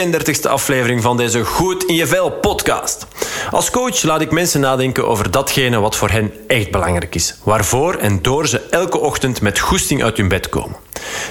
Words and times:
Welkom 0.00 0.24
bij 0.24 0.34
de 0.34 0.42
32e 0.42 0.50
aflevering 0.50 1.02
van 1.02 1.16
deze 1.16 1.44
Goed 1.44 1.84
in 1.84 1.94
je 1.94 2.06
Vel 2.06 2.30
podcast. 2.30 3.06
Als 3.50 3.70
coach 3.70 4.02
laat 4.02 4.20
ik 4.20 4.30
mensen 4.30 4.60
nadenken 4.60 5.08
over 5.08 5.30
datgene 5.30 5.80
wat 5.80 5.96
voor 5.96 6.10
hen 6.10 6.32
echt 6.46 6.70
belangrijk 6.70 7.14
is. 7.14 7.34
Waarvoor 7.42 7.94
en 7.94 8.22
door 8.22 8.48
ze 8.48 8.60
elke 8.70 8.98
ochtend 8.98 9.40
met 9.40 9.58
goesting 9.58 10.02
uit 10.02 10.16
hun 10.16 10.28
bed 10.28 10.48
komen. 10.48 10.76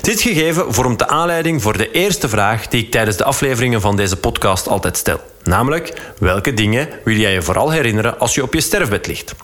Dit 0.01 0.21
gegeven 0.21 0.73
vormt 0.73 0.99
de 0.99 1.07
aanleiding 1.07 1.61
voor 1.61 1.77
de 1.77 1.91
eerste 1.91 2.29
vraag 2.29 2.67
die 2.67 2.83
ik 2.83 2.91
tijdens 2.91 3.17
de 3.17 3.23
afleveringen 3.23 3.81
van 3.81 3.95
deze 3.95 4.17
podcast 4.17 4.67
altijd 4.67 4.97
stel. 4.97 5.19
Namelijk, 5.43 5.93
welke 6.19 6.53
dingen 6.53 6.89
wil 7.03 7.15
jij 7.15 7.33
je 7.33 7.41
vooral 7.41 7.69
herinneren 7.69 8.19
als 8.19 8.35
je 8.35 8.43
op 8.43 8.53
je 8.53 8.61
sterfbed 8.61 9.07
ligt? 9.07 9.35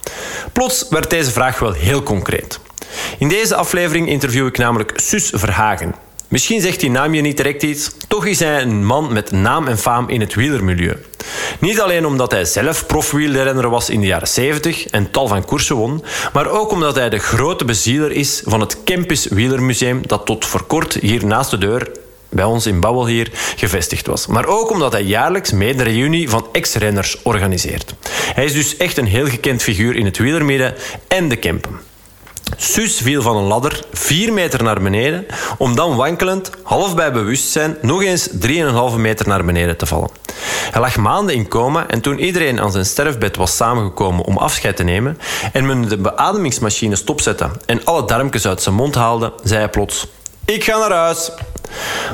Plots 0.52 0.85
werd 0.89 1.09
deze 1.09 1.31
vraag 1.31 1.59
wel 1.59 1.71
heel 1.71 2.03
concreet. 2.03 2.59
In 3.19 3.27
deze 3.27 3.55
aflevering 3.55 4.09
interview 4.09 4.45
ik 4.45 4.57
namelijk 4.57 4.91
Sus 4.95 5.31
Verhagen. 5.33 6.05
Misschien 6.35 6.62
zegt 6.62 6.80
die 6.80 6.89
naam 6.89 7.13
je 7.13 7.21
niet 7.21 7.38
direct 7.38 7.63
iets, 7.63 7.91
toch 8.07 8.25
is 8.25 8.39
hij 8.39 8.62
een 8.62 8.85
man 8.85 9.13
met 9.13 9.31
naam 9.31 9.67
en 9.67 9.77
faam 9.77 10.09
in 10.09 10.19
het 10.19 10.33
wielermilieu. 10.33 10.97
Niet 11.59 11.81
alleen 11.81 12.05
omdat 12.05 12.31
hij 12.31 12.45
zelf 12.45 12.86
profwielrenner 12.86 13.69
was 13.69 13.89
in 13.89 14.02
de 14.02 14.08
jaren 14.08 14.28
70 14.28 14.88
en 14.88 15.11
tal 15.11 15.28
van 15.28 15.45
koersen 15.45 15.75
won, 15.75 16.03
maar 16.33 16.47
ook 16.47 16.72
omdat 16.72 16.95
hij 16.95 17.09
de 17.09 17.19
grote 17.19 17.66
bezieler 17.66 18.11
is 18.11 18.41
van 18.45 18.59
het 18.59 18.83
Kempis 18.83 19.28
Wielermuseum 19.28 20.08
dat 20.08 20.25
tot 20.25 20.45
voor 20.45 20.63
kort 20.63 20.94
hier 20.94 21.25
naast 21.25 21.52
de 21.52 21.58
deur 21.58 21.91
bij 22.30 22.45
ons 22.45 22.66
in 22.66 22.80
Bouwel 22.80 23.08
hier 23.08 23.30
gevestigd 23.56 24.08
was. 24.08 24.28
Maar 24.28 24.45
ook 24.45 24.72
omdat 24.72 24.91
hij 24.91 25.03
jaarlijks 25.03 25.52
mee 25.52 25.75
de 25.75 25.83
reunie 25.83 26.30
van 26.30 26.47
ex-renners 26.52 27.22
organiseert. 27.22 27.94
Hij 28.33 28.45
is 28.45 28.53
dus 28.53 28.78
echt 28.78 28.97
een 28.97 29.08
heel 29.08 29.28
gekend 29.28 29.61
figuur 29.61 29.95
in 29.95 30.06
het 30.06 30.17
wielermidden 30.17 30.75
en 31.08 31.30
de 31.30 31.36
Kempen. 31.36 31.80
Sus 32.58 32.98
viel 32.98 33.22
van 33.22 33.38
een 33.38 33.44
ladder 33.44 33.81
vier 33.94 34.34
meter 34.34 34.64
naar 34.64 34.81
beneden, 34.81 35.25
om 35.58 35.75
dan 35.75 35.95
wankelend, 35.95 36.52
half 36.64 36.95
bij 36.95 37.12
bewustzijn, 37.12 37.78
nog 37.81 38.03
eens 38.03 38.30
3,5 38.30 38.36
meter 38.97 39.28
naar 39.28 39.45
beneden 39.45 39.78
te 39.78 39.86
vallen. 39.86 40.09
Hij 40.72 40.81
lag 40.81 40.97
maanden 40.97 41.36
in 41.36 41.47
coma 41.47 41.88
en 41.88 42.02
toen 42.02 42.20
iedereen 42.20 42.62
aan 42.62 42.72
zijn 42.72 42.86
sterfbed 42.86 43.36
was 43.36 43.56
samengekomen 43.56 44.25
om 44.25 44.38
afscheid 44.38 44.75
te 44.75 44.84
nemen 44.84 45.17
en 45.53 45.66
men 45.66 45.89
de 45.89 45.97
beademingsmachine 45.97 46.95
stopzette 46.95 47.50
en 47.66 47.86
alle 47.86 48.06
darmjes 48.06 48.47
uit 48.47 48.62
zijn 48.62 48.75
mond 48.75 48.95
haalde, 48.95 49.34
zei 49.44 49.59
hij 49.59 49.69
plots: 49.69 50.08
Ik 50.45 50.63
ga 50.63 50.77
naar 50.77 50.91
huis. 50.91 51.31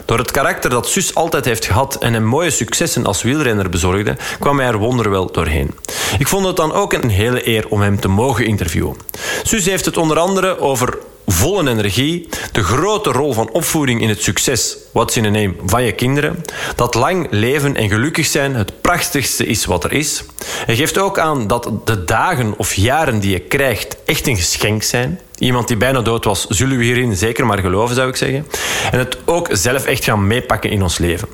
Door 0.05 0.17
het 0.17 0.31
karakter 0.31 0.69
dat 0.69 0.89
Sus 0.89 1.15
altijd 1.15 1.45
heeft 1.45 1.65
gehad 1.65 1.95
en 1.95 2.13
hem 2.13 2.23
mooie 2.23 2.49
successen 2.49 3.05
als 3.05 3.21
wielrenner 3.21 3.69
bezorgde, 3.69 4.17
kwam 4.39 4.59
hij 4.59 4.67
er 4.67 4.77
wonderwel 4.77 5.31
doorheen. 5.31 5.75
Ik 6.19 6.27
vond 6.27 6.45
het 6.45 6.55
dan 6.55 6.73
ook 6.73 6.93
een 6.93 7.09
hele 7.09 7.47
eer 7.47 7.67
om 7.69 7.81
hem 7.81 7.99
te 7.99 8.07
mogen 8.07 8.45
interviewen. 8.45 8.95
Sus 9.43 9.65
heeft 9.65 9.85
het 9.85 9.97
onder 9.97 10.19
andere 10.19 10.59
over 10.59 10.97
volle 11.27 11.69
energie, 11.69 12.29
de 12.51 12.63
grote 12.63 13.11
rol 13.11 13.33
van 13.33 13.49
opvoeding 13.49 14.01
in 14.01 14.09
het 14.09 14.23
succes, 14.23 14.77
what's 14.91 15.15
in 15.15 15.25
a 15.25 15.29
name, 15.29 15.53
van 15.65 15.83
je 15.83 15.91
kinderen, 15.91 16.41
dat 16.75 16.95
lang 16.95 17.27
leven 17.29 17.75
en 17.75 17.89
gelukkig 17.89 18.25
zijn 18.25 18.55
het 18.55 18.81
prachtigste 18.81 19.45
is 19.45 19.65
wat 19.65 19.83
er 19.83 19.93
is. 19.93 20.23
Hij 20.65 20.75
geeft 20.75 20.97
ook 20.97 21.19
aan 21.19 21.47
dat 21.47 21.71
de 21.83 22.03
dagen 22.03 22.53
of 22.57 22.73
jaren 22.73 23.19
die 23.19 23.31
je 23.31 23.39
krijgt 23.39 23.97
echt 24.05 24.27
een 24.27 24.37
geschenk 24.37 24.83
zijn. 24.83 25.19
Iemand 25.41 25.67
die 25.67 25.77
bijna 25.77 26.01
dood 26.01 26.25
was, 26.25 26.47
zullen 26.47 26.77
we 26.77 26.83
hierin 26.83 27.15
zeker 27.15 27.45
maar 27.45 27.59
geloven, 27.59 27.95
zou 27.95 28.09
ik 28.09 28.15
zeggen. 28.15 28.47
En 28.91 28.99
het 28.99 29.17
ook 29.25 29.47
zelf 29.51 29.85
echt 29.85 30.03
gaan 30.03 30.27
meepakken 30.27 30.69
in 30.69 30.81
ons 30.83 30.97
leven. 30.97 31.27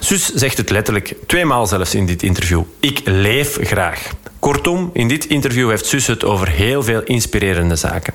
Sus 0.00 0.32
zegt 0.34 0.56
het 0.56 0.70
letterlijk, 0.70 1.14
tweemaal 1.26 1.66
zelfs 1.66 1.94
in 1.94 2.06
dit 2.06 2.22
interview. 2.22 2.62
Ik 2.80 3.00
leef 3.04 3.58
graag. 3.60 4.10
Kortom, 4.42 4.90
in 4.92 5.08
dit 5.08 5.26
interview 5.26 5.68
heeft 5.68 5.86
Sus 5.86 6.06
het 6.06 6.24
over 6.24 6.48
heel 6.48 6.82
veel 6.82 7.02
inspirerende 7.02 7.76
zaken. 7.76 8.14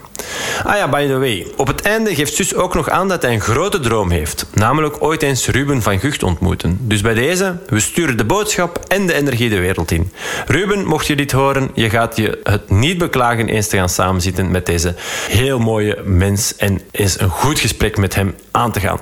Ah 0.63 0.75
ja, 0.75 0.89
by 0.89 1.07
the 1.07 1.17
way. 1.17 1.47
Op 1.55 1.67
het 1.67 1.81
einde 1.81 2.15
geeft 2.15 2.33
Sus 2.33 2.55
ook 2.55 2.73
nog 2.73 2.89
aan 2.89 3.07
dat 3.07 3.21
hij 3.21 3.33
een 3.33 3.41
grote 3.41 3.79
droom 3.79 4.11
heeft. 4.11 4.45
Namelijk 4.53 4.95
ooit 4.99 5.23
eens 5.23 5.47
Ruben 5.47 5.81
van 5.81 5.99
Gucht 5.99 6.23
ontmoeten. 6.23 6.77
Dus 6.81 7.01
bij 7.01 7.13
deze, 7.13 7.57
we 7.67 7.79
sturen 7.79 8.17
de 8.17 8.25
boodschap 8.25 8.79
en 8.87 9.07
de 9.07 9.13
energie 9.13 9.49
de 9.49 9.59
wereld 9.59 9.91
in. 9.91 10.11
Ruben, 10.47 10.85
mocht 10.85 11.07
je 11.07 11.15
dit 11.15 11.31
horen, 11.31 11.71
je 11.73 11.89
gaat 11.89 12.17
je 12.17 12.39
het 12.43 12.69
niet 12.69 12.97
beklagen 12.97 13.47
eens 13.47 13.67
te 13.67 13.77
gaan 13.77 13.89
samenzitten 13.89 14.51
met 14.51 14.65
deze 14.65 14.95
heel 15.29 15.59
mooie 15.59 16.01
mens 16.03 16.55
en 16.55 16.81
eens 16.91 17.19
een 17.19 17.29
goed 17.29 17.59
gesprek 17.59 17.97
met 17.97 18.15
hem 18.15 18.35
aan 18.51 18.71
te 18.71 18.79
gaan. 18.79 18.99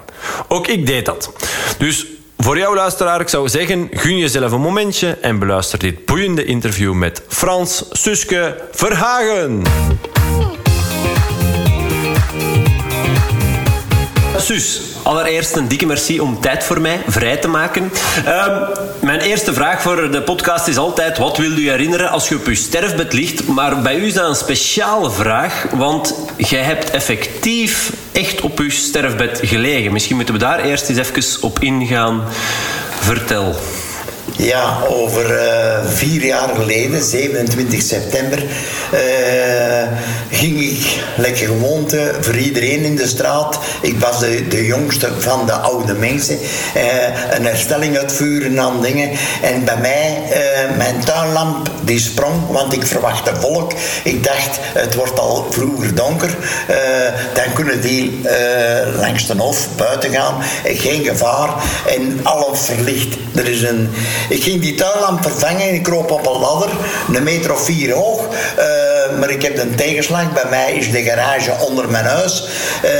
Ook 0.48 0.68
ik 0.68 0.86
deed 0.86 1.06
dat. 1.06 1.32
Dus 1.78 2.06
voor 2.46 2.58
jou 2.58 2.76
luisteraar, 2.76 3.22
ik 3.22 3.30
zou 3.30 3.50
zeggen, 3.50 3.88
gun 3.92 4.18
jezelf 4.18 4.52
een 4.52 4.62
momentje 4.62 5.18
en 5.22 5.40
beluister 5.40 5.80
dit 5.80 6.06
boeiende 6.06 6.46
interview 6.46 6.94
met 6.94 7.24
Frans 7.28 7.86
Suske 7.92 8.62
Verhagen. 8.72 9.62
Sus, 14.46 14.82
allereerst 15.04 15.56
een 15.56 15.68
dikke 15.68 15.86
merci 15.86 16.20
om 16.20 16.40
tijd 16.40 16.64
voor 16.64 16.82
mij 16.82 17.02
vrij 17.08 17.38
te 17.38 17.48
maken. 17.48 17.92
Uh, 18.26 18.48
mijn 19.02 19.20
eerste 19.20 19.54
vraag 19.54 19.82
voor 19.82 20.12
de 20.12 20.22
podcast 20.22 20.68
is 20.68 20.78
altijd: 20.78 21.18
wat 21.18 21.38
wil 21.38 21.52
u 21.52 21.70
herinneren 21.70 22.10
als 22.10 22.30
je 22.30 22.36
op 22.36 22.46
uw 22.46 22.56
sterfbed 22.56 23.14
ligt? 23.14 23.48
Maar 23.48 23.82
bij 23.82 23.96
u 23.96 24.06
is 24.06 24.14
dat 24.14 24.30
een 24.30 24.36
speciale 24.36 25.12
vraag, 25.12 25.66
want 25.74 26.16
jij 26.38 26.62
hebt 26.62 26.90
effectief 26.90 27.92
echt 28.12 28.42
op 28.42 28.60
uw 28.60 28.70
sterfbed 28.70 29.40
gelegen. 29.44 29.92
Misschien 29.92 30.16
moeten 30.16 30.34
we 30.34 30.40
daar 30.40 30.60
eerst 30.60 30.90
eens 30.90 31.00
even 31.00 31.44
op 31.44 31.60
ingaan. 31.60 32.24
Vertel. 33.00 33.56
Ja, 34.38 34.78
over 34.90 35.32
uh, 35.32 35.80
vier 35.86 36.26
jaar 36.26 36.50
geleden, 36.56 37.04
27 37.04 37.82
september, 37.82 38.44
uh, 38.44 39.00
ging 40.32 40.62
ik 40.62 41.04
lekker 41.18 41.48
gewoonte 41.48 42.12
voor 42.22 42.38
iedereen 42.38 42.84
in 42.84 42.96
de 42.96 43.08
straat. 43.08 43.60
Ik 43.82 44.00
was 44.00 44.20
de, 44.20 44.48
de 44.48 44.66
jongste 44.66 45.10
van 45.20 45.46
de 45.46 45.52
oude 45.52 45.94
mensen. 45.94 46.40
Uh, 46.78 46.82
een 47.30 47.46
herstelling 47.46 47.98
uitvoeren 47.98 48.60
aan 48.60 48.82
dingen. 48.82 49.10
En 49.42 49.66
bij 49.66 49.78
mij, 49.78 50.22
mijn 50.78 51.00
tuinlamp, 51.00 51.70
die 51.84 52.00
sprong, 52.00 52.48
want 52.50 52.74
ik 52.74 52.86
verwachtte 52.86 53.36
volk. 53.40 53.72
Ik 54.04 54.24
dacht, 54.24 54.60
het 54.62 54.96
wordt 54.96 55.20
al 55.20 55.48
vroeger 55.50 55.96
donker. 55.96 56.36
dan 57.34 57.54
kunnen 57.54 57.82
die 57.82 58.22
langs 59.00 59.28
de 59.28 59.34
hof 59.38 59.68
buiten 59.76 60.12
gaan. 60.12 60.36
Geen 60.64 61.04
gevaar. 61.04 61.50
En 61.98 62.20
alles 62.24 62.60
verlicht. 62.60 63.18
Er 63.36 63.48
is 63.48 63.62
een 63.62 63.90
ik 64.30 64.44
ging 64.44 64.62
die 64.62 64.76
tuinlamp 64.76 65.22
vervangen. 65.22 65.74
Ik 65.74 65.84
kroop 65.84 66.12
op 66.12 66.26
een 66.26 66.40
ladder, 66.40 66.70
een 67.14 67.24
meter 67.24 67.54
of 67.54 67.66
vier 67.66 67.94
hoog. 67.94 68.22
Uh, 68.22 69.20
maar 69.20 69.30
ik 69.30 69.42
heb 69.42 69.58
een 69.58 69.76
tegenslag. 69.76 70.34
Bij 70.34 70.50
mij 70.50 70.74
is 70.74 70.92
de 70.92 71.04
garage 71.04 71.56
onder 71.60 71.90
mijn 71.90 72.06
huis. 72.06 72.48
Uh, 72.86 72.92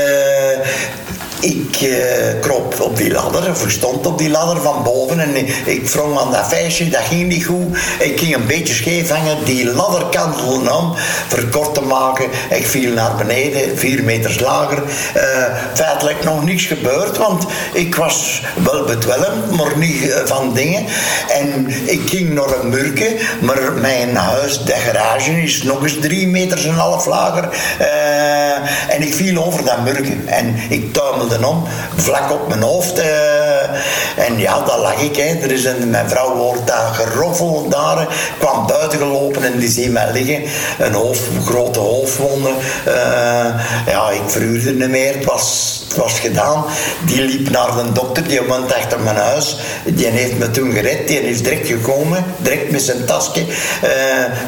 ik 1.46 1.80
uh, 1.80 2.40
kroop 2.40 2.80
op 2.80 2.96
die 2.96 3.12
ladder, 3.12 3.50
of 3.50 3.64
ik 3.64 3.70
stond 3.70 4.06
op 4.06 4.18
die 4.18 4.30
ladder 4.30 4.62
van 4.62 4.82
boven 4.82 5.20
en 5.20 5.36
ik, 5.64 5.88
vrong 5.88 6.18
aan 6.18 6.30
dat 6.30 6.46
feestje, 6.46 6.88
dat 6.88 7.00
ging 7.00 7.28
niet 7.28 7.44
goed. 7.44 7.76
Ik 7.98 8.18
ging 8.18 8.34
een 8.34 8.46
beetje 8.46 8.74
scheef 8.74 9.08
hangen, 9.10 9.44
die 9.44 9.74
ladder 9.74 10.06
kantelde 10.10 10.74
om, 10.74 10.94
verkort 11.28 11.74
te 11.74 11.80
maken. 11.80 12.24
Ik 12.50 12.66
viel 12.66 12.92
naar 12.92 13.16
beneden, 13.16 13.78
vier 13.78 14.04
meters 14.04 14.40
lager. 14.40 14.82
Uh, 15.16 15.22
feitelijk 15.74 16.24
nog 16.24 16.44
niets 16.44 16.64
gebeurd, 16.64 17.16
want 17.16 17.44
ik 17.72 17.94
was 17.94 18.42
wel 18.64 18.84
bedwelmd, 18.84 19.50
maar 19.56 19.78
niet 19.78 20.02
uh, 20.02 20.16
van 20.24 20.54
dingen. 20.54 20.84
En 21.28 21.66
ik 21.84 22.02
ging 22.06 22.34
naar 22.34 22.60
een 22.60 22.68
murken, 22.68 23.16
maar 23.40 23.72
mijn 23.72 24.16
huis, 24.16 24.64
de 24.64 24.72
garage, 24.72 25.42
is 25.42 25.62
nog 25.62 25.82
eens 25.82 25.98
drie 26.00 26.28
meters 26.28 26.64
en 26.64 26.70
een 26.70 26.76
half 26.76 27.06
lager. 27.06 27.48
en 28.88 29.02
ik 29.02 29.14
viel 29.14 29.44
over 29.44 29.64
dat 29.64 29.84
murken 29.84 30.28
en 30.28 30.54
ik 30.68 30.92
tuimelde 30.92 31.35
vlak 31.96 32.32
op 32.32 32.48
mijn 32.48 32.62
hoofd. 32.62 32.98
Uh, 32.98 33.45
en 34.26 34.38
ja, 34.38 34.60
daar 34.60 34.78
lag 34.78 35.00
ik. 35.00 35.16
Hè. 35.16 35.38
Er 35.42 35.52
is 35.52 35.64
een, 35.64 35.90
mijn 35.90 36.08
vrouw 36.08 36.36
hoort 36.36 36.66
daar 36.66 36.94
geroffel 36.94 37.68
daar, 37.68 38.06
kwam 38.38 38.66
buiten 38.66 38.98
gelopen 38.98 39.44
en 39.44 39.58
die 39.58 39.68
ziet 39.68 39.90
mij 39.90 40.12
liggen. 40.12 40.42
Een 40.78 40.92
hoofd, 40.92 41.22
grote 41.44 41.78
hoofdwonde. 41.78 42.50
Uh, 42.88 42.94
ja, 43.86 44.10
ik 44.10 44.22
verhuurde 44.26 44.72
niet 44.72 44.88
meer. 44.88 45.14
Het 45.14 45.24
was, 45.24 45.76
het 45.88 45.96
was 45.96 46.18
gedaan. 46.18 46.64
Die 47.04 47.20
liep 47.20 47.50
naar 47.50 47.76
de 47.76 47.92
dokter, 47.92 48.28
die 48.28 48.42
woont 48.42 48.74
achter 48.74 49.00
mijn 49.00 49.16
huis. 49.16 49.56
Die 49.84 50.06
heeft 50.06 50.38
me 50.38 50.50
toen 50.50 50.72
gered. 50.72 51.08
Die 51.08 51.28
is 51.28 51.42
direct 51.42 51.66
gekomen, 51.66 52.24
direct 52.38 52.70
met 52.70 52.82
zijn 52.82 53.04
tasje. 53.04 53.40
Uh, 53.40 53.90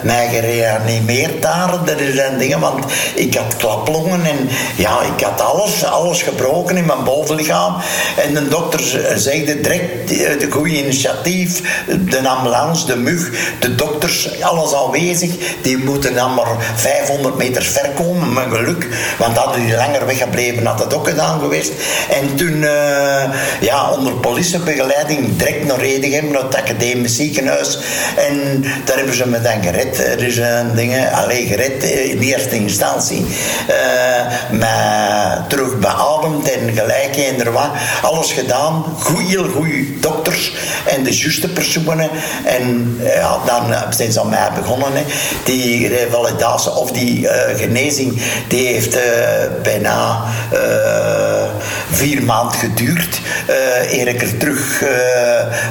mij 0.02 0.28
gereanimeerd 0.28 1.42
daar. 1.42 1.70
Dat 1.84 2.00
is 2.00 2.18
een 2.18 2.38
ding, 2.38 2.58
want 2.58 2.84
ik 3.14 3.34
had 3.34 3.56
klaplongen 3.56 4.24
en 4.24 4.48
ja, 4.76 5.02
ik 5.16 5.24
had 5.24 5.40
alles, 5.40 5.84
alles 5.84 6.22
gebroken 6.22 6.76
in 6.76 6.86
mijn 6.86 7.04
bovenlichaam. 7.04 7.76
En 8.16 8.34
de 8.34 8.48
dokter 8.48 8.80
zegde 9.16 9.60
direct 9.60 10.08
de 10.08 10.46
goede 10.50 10.82
initiatief, 10.82 11.60
de 11.86 12.28
ambulance, 12.28 12.86
de 12.86 12.96
mug, 12.96 13.30
de 13.60 13.74
dokters, 13.74 14.42
alles 14.42 14.74
aanwezig. 14.74 15.30
Die 15.62 15.76
moeten 15.76 16.14
dan 16.14 16.34
maar 16.34 16.56
500 16.74 17.36
meter 17.36 17.62
ver 17.62 17.90
komen, 17.94 18.32
mijn 18.32 18.50
geluk. 18.50 18.86
Want 19.18 19.36
hadden 19.36 19.64
die 19.64 19.76
langer 19.76 20.06
weggebleven, 20.06 20.66
had 20.66 20.78
dat 20.78 20.94
ook 20.94 21.08
gedaan 21.08 21.40
geweest. 21.40 21.72
En 22.10 22.36
toen, 22.36 22.56
uh, 22.56 23.22
ja, 23.60 23.90
onder 23.90 24.12
politiebegeleiding 24.12 25.36
direct 25.36 25.64
naar 25.64 25.86
naar 26.30 26.42
het 26.42 26.54
academisch 26.54 27.16
ziekenhuis. 27.16 27.78
En 28.16 28.64
daar 28.84 28.96
hebben 28.96 29.14
ze 29.14 29.28
me 29.28 29.40
dan 29.40 29.62
gered. 29.62 29.98
Er 29.98 30.22
is 30.26 30.36
een 30.36 30.74
ding, 30.74 30.94
alleen 31.12 31.46
gered 31.46 31.82
in 31.82 32.20
eerste 32.20 32.56
instantie. 32.56 33.26
Maar 34.50 35.44
terug 35.48 35.78
beademd 35.78 36.50
en 36.50 36.72
gelijk 36.74 37.16
eender 37.16 37.52
wat. 37.52 37.70
Alles 38.02 38.32
gedaan. 38.32 38.84
Heel 39.06 39.48
goede 39.48 39.98
dokters 40.00 40.52
en 40.86 41.02
de 41.02 41.16
juiste 41.16 41.48
personen. 41.48 42.10
En 42.44 42.96
ja, 43.02 43.38
dan 43.46 43.74
zijn 43.90 44.12
ze 44.12 44.20
aan 44.20 44.28
mij 44.28 44.50
begonnen. 44.54 44.92
Hè. 44.92 45.04
Die 45.44 45.88
revalidatie 45.88 46.70
of 46.70 46.92
die 46.92 47.28
genezing, 47.56 48.22
die 48.48 48.66
heeft 48.66 48.98
bijna 49.62 50.24
vier 51.90 52.22
maanden 52.22 52.58
geduurd. 52.58 53.20
eer 53.90 54.08
ik 54.08 54.22
er 54.22 54.36
terug 54.36 54.82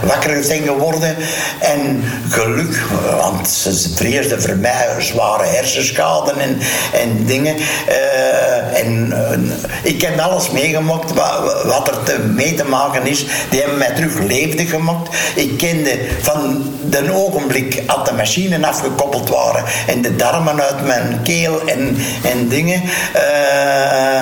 wakker 0.03 0.44
zijn 0.44 0.63
geworden. 0.63 1.15
En 1.59 2.03
geluk, 2.30 2.80
want 3.21 3.47
ze 3.50 3.94
vreesden 3.95 4.41
voor 4.41 4.57
mij 4.57 4.88
zware 5.00 5.45
hersenschade 5.45 6.31
en, 6.31 6.59
en 6.94 7.25
dingen. 7.25 7.56
Uh, 7.57 8.80
en 8.80 9.07
uh, 9.07 9.91
ik 9.91 10.01
heb 10.01 10.19
alles 10.19 10.51
meegemaakt 10.51 11.13
wat, 11.13 11.63
wat 11.63 11.88
er 11.88 12.03
te, 12.03 12.19
mee 12.19 12.53
te 12.53 12.63
maken 12.63 13.07
is. 13.07 13.17
Die 13.50 13.60
hebben 13.60 13.78
mij 13.78 13.92
terug 13.96 14.19
levendig 14.19 14.69
gemaakt. 14.69 15.16
Ik 15.36 15.58
kende 15.58 16.00
van 16.22 16.74
de 16.90 17.14
ogenblik 17.14 17.88
dat 17.88 18.06
de 18.06 18.14
machines 18.14 18.64
afgekoppeld 18.64 19.30
waren 19.30 19.64
en 19.88 20.02
de 20.02 20.16
darmen 20.16 20.62
uit 20.62 20.86
mijn 20.86 21.19
keel 21.24 21.62
en, 21.66 21.98
en 22.24 22.48
dingen. 22.48 22.81
Uh, 23.16 24.22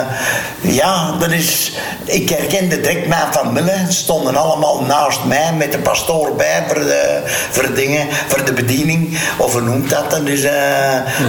ja, 0.62 1.16
dat 1.20 1.32
is, 1.32 1.72
ik 2.06 2.30
herkende 2.30 2.82
direct 2.82 3.08
mijn 3.08 3.28
familie. 3.32 3.72
stonden 3.90 4.36
allemaal 4.36 4.82
naast 4.82 5.20
mij 5.26 5.54
met 5.58 5.72
de 5.72 5.78
pastoor 5.78 6.36
bij 6.36 6.64
voor 6.68 6.80
de, 6.80 7.22
voor 7.52 7.74
dingen, 7.74 8.08
voor 8.28 8.46
de 8.46 8.54
bediening. 8.54 9.20
Of 9.38 9.52
hoe 9.52 9.62
noemt 9.62 9.90
dat? 9.90 10.12
Dat 10.12 10.28
is 10.28 10.42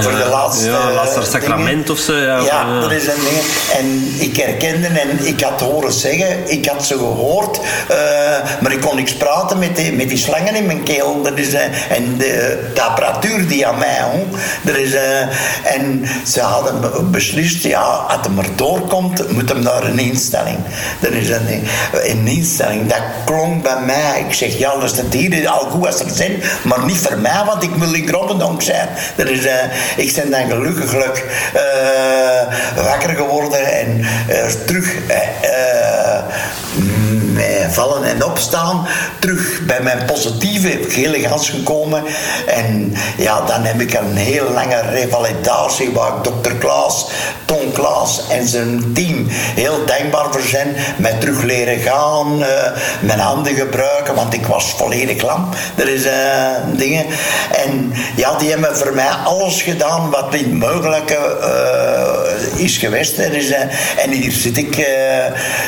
voor 0.00 0.12
de 0.12 0.28
laatste. 0.30 0.70
Ja, 0.70 0.90
laatste 0.90 1.22
sacrament 1.22 1.90
of 1.90 1.98
zo. 1.98 2.14
Ja, 2.14 2.38
ja, 2.38 2.80
dat 2.80 2.92
is 2.92 3.06
een 3.06 3.20
ding. 3.24 3.40
En 3.76 4.14
ik 4.18 4.36
herkende 4.36 4.86
en 4.86 5.26
ik 5.26 5.40
had 5.40 5.60
horen 5.60 5.92
zeggen, 5.92 6.50
ik 6.50 6.66
had 6.66 6.86
ze 6.86 6.98
gehoord, 6.98 7.45
uh, 7.54 7.96
maar 8.60 8.72
ik 8.72 8.80
kon 8.80 8.96
niks 8.96 9.14
praten 9.14 9.58
met 9.58 9.76
die, 9.76 9.92
met 9.92 10.08
die 10.08 10.18
slangen 10.18 10.54
in 10.54 10.66
mijn 10.66 10.82
keel. 10.82 11.22
Dat 11.22 11.38
is, 11.38 11.54
uh, 11.54 11.60
en 11.90 12.18
de, 12.18 12.58
apparatuur 12.80 13.48
die 13.48 13.66
aan 13.66 13.78
mij 13.78 14.00
hong. 14.02 14.24
Er 14.64 14.78
is, 14.78 14.92
uh, 14.92 15.20
en 15.74 16.04
ze 16.26 16.40
hadden 16.40 17.10
beslist, 17.10 17.62
ja, 17.62 17.80
als 17.80 18.16
het 18.22 18.34
maar 18.34 18.48
doorkomt, 18.54 19.32
moet 19.32 19.48
hem 19.48 19.62
naar 19.62 19.84
een 19.84 19.98
instelling. 19.98 20.58
Dat 21.00 21.10
is 21.10 21.28
een, 21.28 21.66
een 21.92 22.26
instelling. 22.26 22.86
Dat 22.88 23.02
klonk 23.24 23.62
bij 23.62 23.80
mij. 23.86 24.24
Ik 24.28 24.34
zeg, 24.34 24.58
ja, 24.58 24.74
dat 24.74 24.90
is 24.90 24.96
het 24.96 25.12
hier 25.12 25.48
al 25.48 25.70
goed 25.70 25.86
als 25.86 26.00
ik 26.00 26.08
zijn, 26.14 26.42
maar 26.64 26.84
niet 26.84 26.98
voor 26.98 27.18
mij, 27.18 27.42
want 27.46 27.62
ik 27.62 27.74
wil 27.74 27.94
in 27.94 28.08
Grobbendonk 28.08 28.62
zijn. 28.62 28.88
Dat 29.16 29.26
is, 29.26 29.46
ik 29.96 30.14
ben 30.14 30.30
dan 30.30 30.48
gelukkig 30.48 30.92
wakker 32.76 33.16
geworden 33.16 33.66
en 33.72 34.04
terug 34.66 34.94
Grande. 37.36 37.45
Vallen 37.70 38.04
en 38.04 38.24
opstaan, 38.24 38.86
terug 39.18 39.60
bij 39.66 39.80
mijn 39.82 40.04
positieve 40.04 40.78
gele 40.88 41.18
gans 41.18 41.50
gekomen. 41.50 42.02
En 42.46 42.94
ja, 43.16 43.40
dan 43.40 43.64
heb 43.64 43.80
ik 43.80 43.94
een 43.94 44.16
heel 44.16 44.50
lange 44.50 44.80
revalidatie 44.80 45.90
waar 45.92 46.16
ik 46.16 46.24
dokter 46.24 46.54
Klaas, 46.54 47.06
Ton 47.44 47.72
Klaas 47.72 48.20
en 48.28 48.48
zijn 48.48 48.92
team 48.94 49.26
heel 49.30 49.84
dankbaar 49.86 50.26
voor 50.30 50.42
zijn. 50.48 50.76
Met 50.96 51.20
terug 51.20 51.42
leren 51.42 51.78
gaan, 51.78 52.40
uh, 52.40 52.46
mijn 53.00 53.18
handen 53.18 53.54
gebruiken, 53.54 54.14
want 54.14 54.34
ik 54.34 54.46
was 54.46 54.74
volledig 54.76 55.22
lam. 55.22 55.48
Er 55.74 55.88
is 55.88 56.04
uh, 56.04 56.12
dingen. 56.76 57.06
En 57.64 57.92
ja, 58.16 58.34
die 58.38 58.50
hebben 58.50 58.76
voor 58.76 58.94
mij 58.94 59.08
alles 59.08 59.62
gedaan 59.62 60.10
wat 60.10 60.32
niet 60.32 60.52
mogelijk 60.52 61.10
uh, 61.10 62.64
is 62.64 62.76
geweest. 62.76 63.18
Er 63.18 63.34
is, 63.34 63.50
en 63.96 64.10
hier 64.10 64.32
zit 64.32 64.56
ik, 64.56 64.76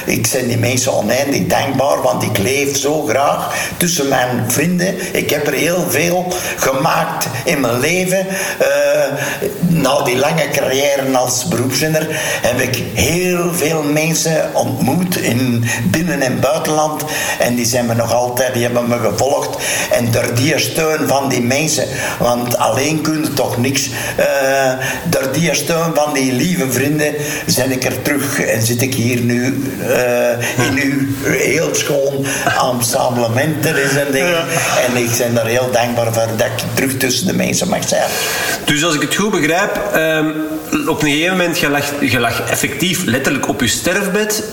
ik 0.05 0.29
ben 0.33 0.49
die 0.49 0.59
mensen 0.59 0.93
oneindig 0.93 1.47
dankbaar 1.47 1.78
want 1.79 2.23
ik 2.23 2.39
leef 2.39 2.77
zo 2.77 3.03
graag 3.03 3.55
tussen 3.77 4.09
mijn 4.09 4.51
vrienden. 4.51 5.15
Ik 5.17 5.31
heb 5.31 5.47
er 5.47 5.53
heel 5.53 5.85
veel 5.89 6.33
gemaakt 6.57 7.27
in 7.45 7.61
mijn 7.61 7.81
leven. 7.81 8.27
Uh, 8.61 9.48
na 9.81 10.03
die 10.03 10.17
lange 10.17 10.49
carrière 10.53 11.17
als 11.17 11.49
beroepszinner 11.49 12.07
heb 12.43 12.61
ik 12.61 12.83
heel 12.95 13.55
veel 13.55 13.83
mensen 13.83 14.51
ontmoet 14.55 15.17
in 15.17 15.65
binnen- 15.91 16.21
en 16.21 16.41
buitenland. 16.41 17.05
En 17.39 17.55
die 17.55 17.67
zijn 17.67 17.87
me 17.87 17.95
nog 17.95 18.13
altijd, 18.13 18.55
die 18.55 18.63
hebben 18.63 18.89
me 18.89 18.99
gevolgd. 18.99 19.57
En 19.91 20.11
door 20.11 20.35
die 20.35 20.59
steun 20.59 21.09
van 21.09 21.29
die 21.29 21.43
mensen, 21.43 21.85
want 22.19 22.59
alleen 22.59 23.01
kun 23.01 23.23
je 23.23 23.33
toch 23.33 23.57
niks. 23.57 23.89
Uh, 24.19 24.73
door 25.05 25.33
die 25.33 25.55
steun 25.55 25.95
van 25.95 26.13
die 26.13 26.33
lieve 26.33 26.73
vrienden 26.73 27.15
ben 27.57 27.71
ik 27.71 27.85
er 27.85 28.03
terug 28.03 28.41
en 28.41 28.63
zit 28.63 28.83
ik 28.83 28.95
hier 28.95 29.21
nu 29.21 29.71
uh, 29.81 30.67
in 30.67 30.79
uw 30.83 31.31
heel 31.31 31.75
schoon 31.75 32.27
ensemblement 32.73 33.67
is 33.67 33.97
en 33.97 34.13
dingen. 34.13 34.45
En 34.87 34.97
ik 34.97 35.11
ben 35.19 35.35
daar 35.35 35.47
heel 35.47 35.71
dankbaar 35.73 36.13
voor 36.13 36.27
dat 36.37 36.47
ik 36.47 36.65
terug 36.75 36.97
tussen 36.97 37.27
de 37.27 37.35
mensen 37.35 37.69
mag 37.69 37.89
zijn. 37.89 38.11
Dus 38.65 38.85
als 38.85 38.95
ik 38.95 39.01
het 39.01 39.15
goed 39.15 39.31
begrijp, 39.31 39.68
um, 39.97 40.89
op 40.89 41.03
een 41.03 41.11
gegeven 41.11 41.37
moment, 41.37 41.59
je 41.59 41.69
lag, 41.71 41.85
je 42.01 42.43
effectief 42.51 43.05
letterlijk 43.05 43.49
op 43.49 43.61
je 43.61 43.69
sterfbed 43.69 44.45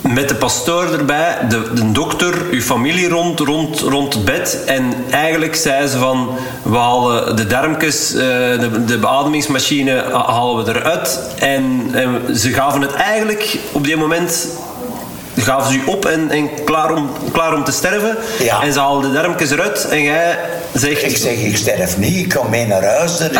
met 0.00 0.28
de 0.28 0.34
pastoor 0.34 0.92
erbij, 0.92 1.38
de, 1.48 1.72
de 1.74 1.92
dokter, 1.92 2.34
uw 2.50 2.60
familie 2.60 3.08
rond, 3.08 3.40
rond, 3.40 3.80
rond 3.80 4.14
het 4.14 4.24
bed. 4.24 4.64
En 4.66 4.94
eigenlijk 5.10 5.56
zei 5.56 5.86
ze 5.86 5.98
van, 5.98 6.30
we 6.62 6.76
halen 6.76 7.36
de 7.36 7.46
darmkes, 7.46 8.14
uh, 8.14 8.20
de, 8.20 8.84
de 8.84 8.98
beademingsmachine 8.98 10.04
halen 10.12 10.64
we 10.64 10.74
eruit. 10.74 11.20
En, 11.38 11.90
en 11.92 12.36
ze 12.36 12.52
gaven 12.52 12.80
het 12.80 12.92
eigenlijk 12.92 13.58
op 13.72 13.84
die 13.84 13.96
moment 13.96 14.48
gaven 15.42 15.72
ze 15.72 15.78
u 15.78 15.82
op 15.86 16.04
en, 16.04 16.30
en 16.30 16.64
klaar, 16.64 16.92
om, 16.92 17.10
klaar 17.32 17.54
om 17.54 17.64
te 17.64 17.72
sterven. 17.72 18.16
Ja. 18.38 18.62
En 18.62 18.72
ze 18.72 18.78
haalden 18.78 19.10
de 19.10 19.16
darmkes 19.16 19.50
eruit 19.50 19.88
en 19.88 20.02
jij 20.02 20.38
zegt... 20.72 21.02
Ik 21.02 21.16
zeg, 21.16 21.32
ik 21.32 21.56
sterf 21.56 21.98
niet, 21.98 22.16
ik 22.16 22.28
kom 22.28 22.50
mee 22.50 22.66
naar 22.66 22.84
huis. 22.84 23.20
Er 23.20 23.30
is, 23.30 23.38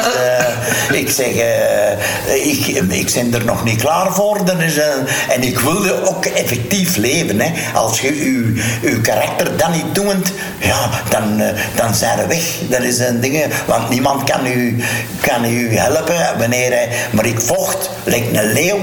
uh, 0.90 0.99
ik 1.00 1.11
zeg, 1.11 1.34
uh, 1.34 2.46
ik, 2.46 2.66
ik 2.88 3.12
ben 3.14 3.34
er 3.34 3.44
nog 3.44 3.64
niet 3.64 3.80
klaar 3.80 4.12
voor. 4.12 4.40
Is, 4.58 4.76
uh, 4.76 4.84
en 5.28 5.42
ik 5.42 5.58
wilde 5.58 6.08
ook 6.08 6.26
effectief 6.26 6.96
leven. 6.96 7.40
Hè. 7.40 7.52
Als 7.75 8.00
je 8.00 8.16
je, 8.16 8.54
je 8.82 9.00
karakter 9.00 9.56
dan 9.56 9.70
niet 9.72 9.94
doet, 9.94 10.32
ja, 10.58 10.90
dan, 11.08 11.42
dan 11.75 11.94
zijn 11.94 12.18
we 12.18 12.26
weg. 12.26 12.44
Dat 12.68 12.82
is 12.82 12.99
een 12.99 13.20
ding, 13.20 13.44
want 13.66 13.88
niemand 13.88 14.30
kan 14.30 14.46
u, 14.46 14.82
kan 15.20 15.44
u 15.44 15.76
helpen 15.76 16.38
wanneer. 16.38 16.88
Maar 17.11 17.26
ik 17.26 17.40
vocht, 17.40 17.90
lijkt 18.04 18.37
een 18.37 18.52
leeuw, 18.52 18.78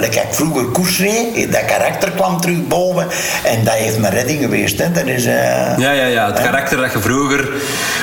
like 0.00 0.20
ik 0.20 0.26
vroeger 0.30 0.64
koers 0.64 0.98
reed, 0.98 1.52
dat 1.52 1.64
karakter 1.64 2.10
kwam 2.10 2.25
kwam 2.26 2.40
terug 2.40 2.66
boven. 2.66 3.06
En 3.44 3.64
dat 3.64 3.74
heeft 3.74 3.98
mijn 3.98 4.12
redding 4.12 4.40
geweest. 4.40 4.78
Hè. 4.78 4.92
Dat 4.92 5.06
is, 5.06 5.26
uh, 5.26 5.32
ja, 5.78 5.90
ja, 5.90 6.06
ja. 6.06 6.26
Het 6.26 6.40
karakter 6.40 6.76
dat 6.76 6.92
je 6.92 6.98
vroeger 6.98 7.48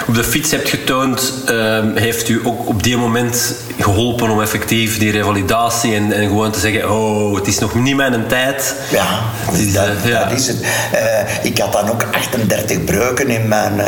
op 0.07 0.15
de 0.15 0.23
fiets 0.23 0.51
hebt 0.51 0.69
getoond, 0.69 1.33
uh, 1.49 1.79
heeft 1.95 2.29
u 2.29 2.41
ook 2.43 2.67
op 2.67 2.83
die 2.83 2.97
moment 2.97 3.55
geholpen 3.79 4.29
om 4.29 4.41
effectief 4.41 4.97
die 4.99 5.11
revalidatie 5.11 5.95
en, 5.95 6.11
en 6.11 6.27
gewoon 6.27 6.51
te 6.51 6.59
zeggen: 6.59 6.91
Oh, 6.91 7.35
het 7.35 7.47
is 7.47 7.59
nog 7.59 7.75
niet 7.75 7.95
mijn 7.95 8.27
tijd. 8.27 8.75
Ja, 8.91 9.19
is, 9.51 9.73
dat, 9.73 9.87
uh, 10.05 10.11
ja. 10.11 10.23
dat, 10.23 10.39
is 10.39 10.47
het. 10.47 10.57
Uh, 10.93 11.45
ik 11.45 11.57
had 11.57 11.73
dan 11.73 11.89
ook 11.89 12.05
38 12.11 12.83
breuken 12.83 13.27
in 13.27 13.47
mijn 13.47 13.81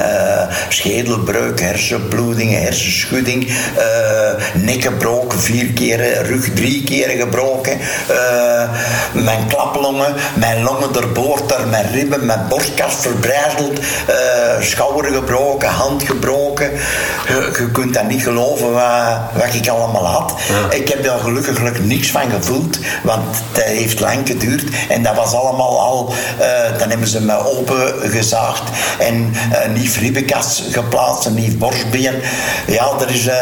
schedelbreuk, 0.69 1.61
hersenbloedingen, 1.61 2.61
hersenschudding, 2.61 3.51
nek 4.53 4.81
gebroken, 4.81 5.39
vier 5.39 5.65
keren, 5.65 6.23
rug 6.23 6.49
drie 6.53 6.83
keren 6.83 7.17
gebroken, 7.17 7.77
mijn 9.13 9.47
klaplongen 9.47 10.13
mijn 10.33 10.63
longen 10.63 10.93
doorboord, 10.93 11.49
daar 11.49 11.67
mijn 11.67 11.91
ribben, 11.91 12.25
mijn 12.25 12.47
borstkas 12.49 12.95
verbrijzeld, 12.99 13.79
uh, 13.79 13.85
schouder 14.61 15.13
gebroken, 15.13 15.69
hand 15.69 16.03
gebroken. 16.03 16.71
Je, 17.27 17.55
je, 17.57 17.71
kunt 17.71 17.93
dat 17.93 18.07
niet 18.07 18.23
geloven 18.23 18.73
wat, 18.73 19.19
wat 19.33 19.53
ik 19.53 19.67
allemaal 19.67 20.05
had. 20.05 20.33
Ik 20.69 20.87
heb 20.87 21.03
daar 21.03 21.19
gelukkig 21.19 21.79
niks 21.81 22.11
van 22.11 22.31
gevoeld, 22.31 22.79
want 23.03 23.35
dat 23.51 23.63
heeft 23.63 23.99
lang 23.99 24.27
geduurd. 24.27 24.63
En 24.89 25.03
dat 25.03 25.15
was 25.15 25.33
allemaal 25.33 25.79
al, 25.79 26.13
uh, 26.39 26.79
dan 26.79 26.89
hebben 26.89 27.07
ze 27.07 27.21
me 27.21 27.45
opengezaagd 27.57 28.63
en 28.99 29.33
een 29.63 29.73
nieuw 29.73 29.91
ribbenkast 29.99 30.63
geplaatst, 30.71 31.25
een 31.25 31.33
nieuw 31.33 31.57
borstbeen. 31.57 32.21
Ja, 32.67 32.91
er 32.99 33.09
is 33.09 33.27
uh, 33.27 33.33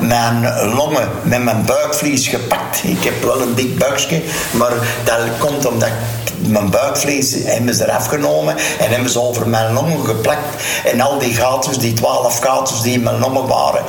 mijn 0.00 0.68
longen 0.74 1.08
met 1.22 1.42
mijn 1.42 1.64
buikvlies 1.64 2.28
gepakt. 2.28 2.82
Ik 2.84 3.04
heb 3.04 3.22
wel 3.22 3.40
een 3.40 3.54
dik 3.54 3.78
buikje, 3.78 4.22
maar 4.50 4.72
dat 5.04 5.18
komt 5.38 5.66
omdat 5.66 5.88
back. 6.24 6.33
Mijn 6.48 6.70
buikvlees 6.70 7.34
hebben 7.44 7.74
ze 7.74 7.84
eraf 7.84 8.06
genomen 8.06 8.56
en 8.78 8.90
hebben 8.90 9.10
ze 9.10 9.20
over 9.20 9.48
mijn 9.48 9.72
longen 9.72 10.04
geplakt. 10.04 10.62
En 10.84 11.00
al 11.00 11.18
die 11.18 11.34
gaten, 11.34 11.80
die 11.80 11.92
twaalf 11.92 12.38
gaten 12.38 12.82
die 12.82 12.92
in 12.92 13.02
mijn 13.02 13.18
longen 13.18 13.46
waren. 13.46 13.82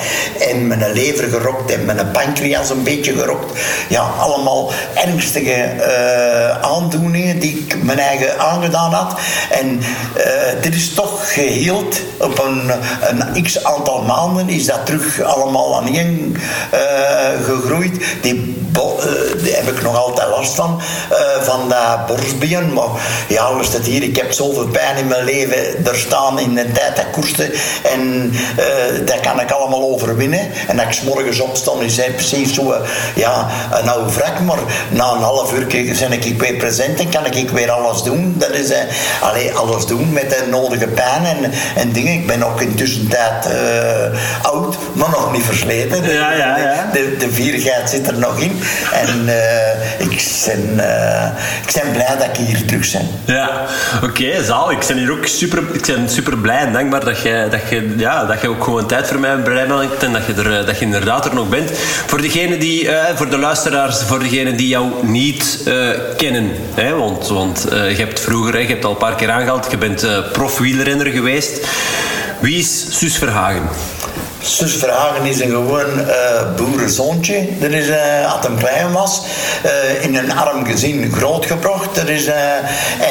En 0.49 0.67
mijn 0.67 0.91
lever 0.93 1.29
gerokt 1.29 1.71
en 1.71 1.85
mijn 1.85 2.11
pancreas 2.11 2.69
een 2.69 2.83
beetje 2.83 3.13
gerokt. 3.13 3.59
Ja, 3.89 4.01
allemaal 4.19 4.71
ernstige 4.93 5.71
uh, 5.77 6.61
aandoeningen 6.61 7.39
die 7.39 7.57
ik 7.57 7.83
mijn 7.83 7.99
eigen 7.99 8.39
aangedaan 8.39 8.93
had. 8.93 9.19
En 9.49 9.81
uh, 10.17 10.61
dit 10.61 10.75
is 10.75 10.93
toch 10.93 11.33
geheeld. 11.33 12.01
Op 12.17 12.39
een, 12.39 12.71
x 13.43 13.63
aantal 13.63 14.01
maanden 14.01 14.49
is 14.49 14.65
dat 14.65 14.85
terug 14.85 15.21
allemaal 15.21 15.77
aan 15.77 15.95
één 15.95 16.35
uh, 16.73 17.45
gegroeid. 17.45 18.05
Die 18.21 18.55
eh, 18.75 19.55
heb 19.55 19.67
ik 19.67 19.81
nog 19.81 19.97
altijd 19.97 20.29
last 20.29 20.55
van, 20.55 20.81
eh, 21.09 21.41
van 21.41 21.69
dat 21.69 22.07
Maar 22.73 22.89
ja, 23.27 23.59
is 23.61 23.73
het 23.73 23.85
hier? 23.85 24.03
Ik 24.03 24.15
heb 24.15 24.31
zoveel 24.31 24.67
pijn 24.67 24.97
in 24.97 25.07
mijn 25.07 25.23
leven 25.23 25.85
er 25.85 25.95
staan 25.95 26.39
in 26.39 26.55
de 26.55 26.71
tijd 26.71 26.95
dat 26.95 27.05
koerste. 27.11 27.51
En 27.83 28.33
eh, 28.57 28.65
dat 29.05 29.19
kan 29.19 29.39
ik 29.39 29.51
allemaal 29.51 29.81
overwinnen. 29.81 30.51
En 30.67 30.77
dat 30.77 30.85
ik 30.85 30.91
's 30.93 31.01
morgens 31.01 31.39
opstand 31.39 31.81
is 31.81 31.97
hij 31.97 32.11
precies 32.11 32.53
zo 32.53 32.71
eh, 32.71 32.79
ja, 33.15 33.47
een 33.71 33.89
oude 33.89 34.13
wrak. 34.13 34.39
Maar 34.39 34.59
na 34.89 35.11
een 35.11 35.21
half 35.21 35.53
uur 35.53 35.67
ben 35.99 36.11
ik 36.11 36.39
weer 36.39 36.53
present 36.53 36.99
en 36.99 37.09
kan 37.09 37.25
ik 37.25 37.49
weer 37.49 37.71
alles 37.71 38.03
doen. 38.03 38.35
Dat 38.37 38.49
is 38.49 38.69
eh, 38.69 38.79
allee, 39.21 39.53
alles 39.53 39.85
doen 39.85 40.13
met 40.13 40.29
de 40.29 40.43
nodige 40.49 40.87
pijn 40.87 41.25
en, 41.25 41.51
en 41.75 41.91
dingen. 41.91 42.13
Ik 42.13 42.27
ben 42.27 42.43
ook 42.43 42.61
intussen 42.61 43.07
tijd 43.07 43.47
oud, 44.41 44.77
maar 44.93 45.09
nog 45.09 45.31
niet 45.31 45.43
versleten. 45.43 46.03
Ja, 46.03 46.31
ja, 46.31 46.57
ja. 46.57 46.89
De, 46.93 47.15
de 47.17 47.31
vierigheid 47.31 47.89
zit 47.89 48.07
er 48.07 48.17
nog 48.17 48.39
in. 48.39 48.61
En 48.93 49.29
ik, 49.97 50.23
ben, 50.45 50.79
ik 51.67 51.73
ben 51.73 51.91
blij 51.91 52.15
dat 52.17 52.27
ik 52.27 52.34
hier 52.37 52.65
terug 52.65 52.91
ben. 52.91 53.09
Ja, 53.25 53.65
oké, 54.03 54.43
zaal. 54.43 54.71
Ik 54.71 54.85
ben 54.87 54.97
hier 54.97 55.11
ook 55.11 55.25
super, 55.25 55.63
ik 55.73 55.85
ben 55.85 56.09
super 56.09 56.37
blij 56.37 56.57
en 56.57 56.73
dankbaar 56.73 57.05
dat 57.05 57.21
je, 57.21 57.47
dat 57.51 57.69
je, 57.69 57.93
ja, 57.97 58.25
dat 58.25 58.41
je 58.41 58.49
ook 58.49 58.63
gewoon 58.63 58.87
tijd 58.87 59.07
voor 59.07 59.19
mij 59.19 59.41
bereidt 59.41 60.03
en 60.03 60.11
dat 60.13 60.25
je, 60.25 60.33
er, 60.33 60.65
dat 60.65 60.79
je 60.79 60.85
inderdaad 60.85 61.25
er 61.25 61.33
nog 61.33 61.49
bent. 61.49 61.71
Voor 62.05 62.21
degene 62.21 62.57
die, 62.57 62.89
eh, 62.89 63.15
voor 63.15 63.29
de 63.29 63.37
luisteraars, 63.37 64.01
voor 64.03 64.19
degenen 64.19 64.57
die 64.57 64.67
jou 64.67 64.91
niet 65.01 65.61
eh, 65.65 65.89
kennen, 66.17 66.51
hè, 66.73 66.95
want, 66.95 67.27
want 67.27 67.67
eh, 67.67 67.89
je 67.89 68.03
hebt 68.03 68.19
vroeger, 68.19 68.59
je 68.59 68.67
hebt 68.67 68.85
al 68.85 68.91
een 68.91 68.97
paar 68.97 69.15
keer 69.15 69.31
aangehaald, 69.31 69.67
je 69.71 69.77
bent 69.77 70.07
profwielrenner 70.31 71.07
geweest. 71.07 71.67
Wie 72.39 72.57
is 72.57 72.97
Suus 72.97 73.17
Verhagen? 73.17 73.69
Sus 74.45 74.73
Verhagen 74.73 75.25
is 75.25 75.39
een 75.39 75.49
gewoon 75.49 75.99
eh, 75.99 76.55
boerenzoontje. 76.55 77.47
Dat 77.59 77.71
is, 77.71 77.87
eh, 77.87 78.33
als 78.33 78.45
hem 78.45 78.57
klein 78.57 78.91
was, 78.91 79.21
eh, 79.63 80.03
in 80.03 80.15
een 80.15 80.31
arm 80.31 80.65
gezin 80.65 81.11
grootgebracht. 81.13 81.95
Dat 81.95 82.07
is, 82.07 82.25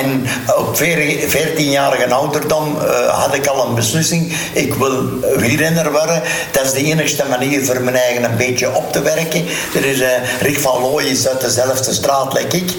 en 0.01 0.27
op 0.57 0.77
14-jarige 1.27 2.15
ouderdom 2.15 2.77
had 3.09 3.35
ik 3.35 3.47
al 3.47 3.67
een 3.67 3.75
beslissing. 3.75 4.37
Ik 4.53 4.75
wil 4.75 5.03
wielrenner 5.37 5.93
worden. 5.93 6.23
Dat 6.51 6.65
is 6.65 6.73
de 6.73 6.85
enigste 6.85 7.25
manier 7.29 7.65
voor 7.65 7.81
mijn 7.81 7.97
eigen 7.97 8.25
een 8.25 8.37
beetje 8.37 8.75
op 8.75 8.93
te 8.93 9.03
werken. 9.03 9.45
Er 9.75 9.85
is 9.85 10.03
Rick 10.41 10.59
van 10.59 10.81
Looy 10.81 11.05
is 11.05 11.29
uit 11.29 11.41
dezelfde 11.41 11.93
straat, 11.93 12.33
like 12.33 12.57
ik, 12.57 12.71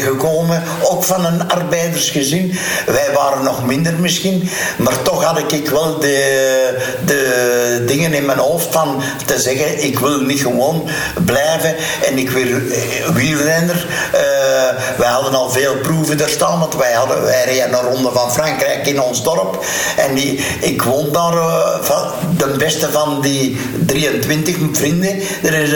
gekomen. 0.00 0.62
Ook 0.82 1.04
van 1.04 1.24
een 1.24 1.48
arbeidersgezin. 1.48 2.58
Wij 2.86 3.08
waren 3.14 3.44
nog 3.44 3.66
minder 3.66 3.94
misschien. 3.94 4.48
Maar 4.76 5.02
toch 5.02 5.24
had 5.24 5.52
ik 5.52 5.68
wel 5.68 5.98
de, 5.98 6.76
de 7.04 7.84
dingen 7.88 8.14
in 8.14 8.24
mijn 8.24 8.38
hoofd 8.38 8.66
van 8.70 9.02
te 9.26 9.40
zeggen, 9.40 9.84
ik 9.84 9.98
wil 9.98 10.20
niet 10.20 10.40
gewoon 10.40 10.88
blijven 11.24 11.74
en 12.06 12.18
ik 12.18 12.30
wil 12.30 12.46
eh, 12.46 13.08
wielrenner. 13.14 13.86
Eh, 14.12 14.98
wij 14.98 15.08
hadden 15.08 15.34
al 15.34 15.50
veel 15.50 15.76
proeven 15.76 16.20
er 16.20 16.28
staan, 16.28 16.60
want 16.60 16.76
wij, 16.76 16.92
hadden, 16.92 17.22
wij 17.22 17.44
reden 17.44 17.72
een 17.72 17.92
ronde 17.92 18.10
van 18.12 18.32
Frankrijk 18.32 18.86
in 18.86 19.00
ons 19.00 19.22
dorp. 19.22 19.64
En 19.96 20.14
die, 20.14 20.44
ik 20.60 20.82
woon 20.82 21.12
daar 21.12 21.32
eh, 21.32 21.78
van 21.80 22.12
de 22.36 22.56
beste 22.58 22.90
van 22.90 23.20
die 23.20 23.60
23 23.86 24.56
vrienden. 24.72 25.20
Er 25.42 25.54
is, 25.54 25.72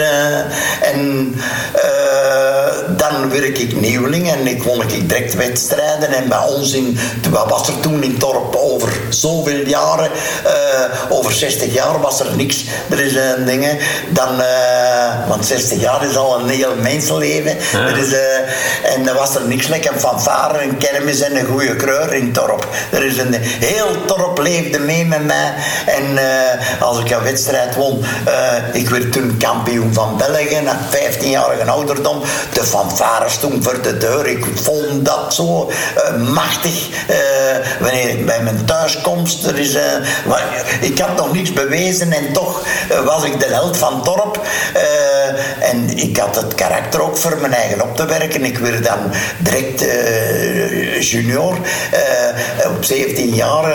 en 0.81 1.35
dan 3.11 3.29
werd 3.29 3.59
ik 3.59 3.81
nieuweling 3.81 4.31
en 4.31 4.47
ik 4.47 4.63
won 4.63 4.81
ik 4.81 5.09
direct 5.09 5.35
wedstrijden. 5.35 6.09
En 6.09 6.29
bij 6.29 6.47
ons 6.47 6.73
in, 6.73 6.97
wat 7.29 7.49
was 7.49 7.67
er 7.67 7.79
toen 7.79 8.03
in 8.03 8.11
het 8.11 8.19
dorp 8.19 8.55
over 8.55 9.01
zoveel 9.09 9.67
jaren, 9.67 10.11
eh, 10.43 11.11
over 11.11 11.31
60 11.31 11.73
jaar 11.73 12.01
was 12.01 12.19
er 12.19 12.35
niks. 12.35 12.65
Er 12.89 12.99
is 12.99 13.15
een 13.15 13.45
ding, 13.45 13.63
hè. 13.63 13.77
dan, 14.09 14.41
eh, 14.41 15.27
want 15.27 15.45
60 15.45 15.79
jaar 15.79 16.05
is 16.09 16.17
al 16.17 16.39
een 16.39 16.49
heel 16.49 16.75
mensenleven. 16.81 17.57
Er 17.73 17.97
is, 17.97 18.13
eh, 18.13 18.93
en 18.93 19.07
er 19.07 19.13
was 19.13 19.35
er 19.35 19.47
niks 19.47 19.67
lekker 19.67 19.93
een 19.93 19.99
fanfare, 19.99 20.63
een 20.63 20.77
kermis 20.77 21.21
en 21.21 21.35
een 21.35 21.45
goede 21.45 21.75
kreur 21.75 22.13
in 22.13 22.25
het 22.25 22.35
dorp. 22.35 22.67
Er 22.91 23.03
is 23.05 23.17
een 23.17 23.33
heel 23.39 24.05
dorp 24.05 24.39
leefde 24.39 24.79
mee 24.79 25.05
met 25.05 25.25
mij. 25.25 25.53
En 25.85 26.17
eh, 26.17 26.81
als 26.81 26.99
ik 26.99 27.11
een 27.11 27.23
wedstrijd 27.23 27.75
won, 27.75 28.03
eh, 28.25 28.81
ik 28.81 28.89
werd 28.89 29.11
toen 29.11 29.37
kampioen 29.37 29.93
van 29.93 30.17
België, 30.17 30.59
na 30.63 30.77
15-jarige 30.89 31.71
ouderdom. 31.71 32.21
De 32.53 32.63
fanfare 32.95 33.29
stond 33.29 33.63
voor 33.63 33.81
de 33.81 33.97
deur. 33.97 34.27
Ik 34.27 34.45
vond 34.55 35.05
dat 35.05 35.33
zo 35.33 35.71
eh, 35.95 36.15
machtig. 36.15 36.89
eh, 37.07 37.17
wanneer 37.79 38.25
bij 38.25 38.41
mijn 38.41 38.65
thuiskomst, 38.65 39.45
er 39.45 39.59
is, 39.59 39.73
wa- 40.25 40.39
ik 40.81 40.99
had 40.99 41.15
nog 41.15 41.33
niks 41.33 41.53
bewezen 41.53 42.11
en 42.11 42.33
toch 42.33 42.61
was 43.05 43.23
ik 43.23 43.39
de 43.39 43.45
held 43.45 43.77
van 43.77 43.93
het 43.95 44.03
Eh, 45.23 45.69
en 45.69 45.97
ik 45.97 46.17
had 46.17 46.35
het 46.35 46.55
karakter 46.55 47.01
ook 47.01 47.17
voor 47.17 47.37
mijn 47.41 47.53
eigen 47.53 47.81
op 47.81 47.95
te 47.95 48.05
werken. 48.05 48.43
Ik 48.43 48.57
werd 48.57 48.83
dan 48.83 48.99
direct 49.39 49.87
eh, 49.87 51.01
junior. 51.01 51.57
Eh, 51.91 52.69
op 52.69 52.83
17 52.83 53.33
jaar 53.33 53.73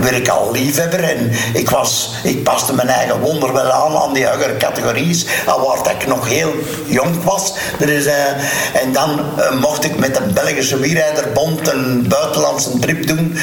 werd 0.00 0.16
ik 0.16 0.28
al 0.28 0.52
liefhebber 0.52 1.04
en 1.04 1.30
ik, 1.52 1.70
was, 1.70 2.14
ik 2.22 2.42
paste 2.42 2.74
mijn 2.74 2.88
eigen 2.88 3.20
wonder 3.20 3.52
wel 3.52 3.72
aan 3.72 3.96
aan 3.96 4.12
die 4.12 4.26
hogere 4.26 4.56
categorieën, 4.56 5.26
al 5.46 5.66
waar 5.66 5.76
dat 5.76 5.92
ik 6.02 6.06
nog 6.06 6.28
heel 6.28 6.52
jong 6.86 7.24
was. 7.24 7.54
Eh, 7.80 8.82
en 8.82 8.92
dan 8.92 9.20
mocht 9.60 9.84
ik 9.84 9.98
met 9.98 10.16
een 10.16 10.32
Belgische 10.34 10.78
wierijderbond 10.78 11.68
een 11.68 12.08
buitenlandse 12.08 12.78
trip 12.78 13.06
doen. 13.06 13.36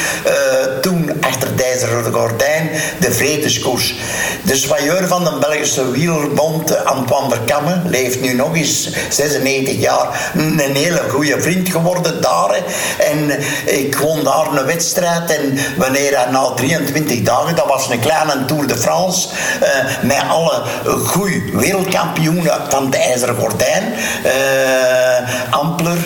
Toen 0.82 1.03
achter 1.28 1.56
deze 1.56 1.88
gordijn 2.12 2.70
de 3.00 3.12
Vredeskoers. 3.12 3.96
De 4.44 4.56
zwaaieur 4.56 5.08
van 5.08 5.24
de 5.24 5.38
Belgische 5.40 5.92
wielerbond, 5.92 6.86
Antoine 6.86 7.30
Verkamme, 7.30 7.82
leeft 7.86 8.22
nu 8.22 8.34
nog 8.34 8.56
eens 8.56 8.90
96 9.10 9.80
jaar. 9.80 10.32
Een 10.34 10.76
hele 10.76 11.02
goede 11.10 11.42
vriend 11.42 11.70
geworden 11.70 12.22
daar. 12.22 12.56
En 13.00 13.40
ik 13.66 13.96
won 13.96 14.24
daar 14.24 14.48
een 14.54 14.66
wedstrijd. 14.66 15.36
En 15.38 15.58
wanneer 15.78 16.18
hij 16.18 16.32
na 16.32 16.50
23 16.56 17.22
dagen, 17.22 17.56
dat 17.56 17.68
was 17.68 17.90
een 17.90 18.00
kleine 18.00 18.46
Tour 18.46 18.68
de 18.68 18.78
France, 18.78 19.28
eh, 19.62 19.70
met 20.02 20.24
alle 20.30 20.62
goede 21.06 21.42
wereldkampioenen 21.54 22.62
van 22.70 22.90
de 22.90 22.98
IJzeren 22.98 23.36
Gordijn. 23.36 23.94
eh, 24.24 25.50
Ampler, 25.50 25.98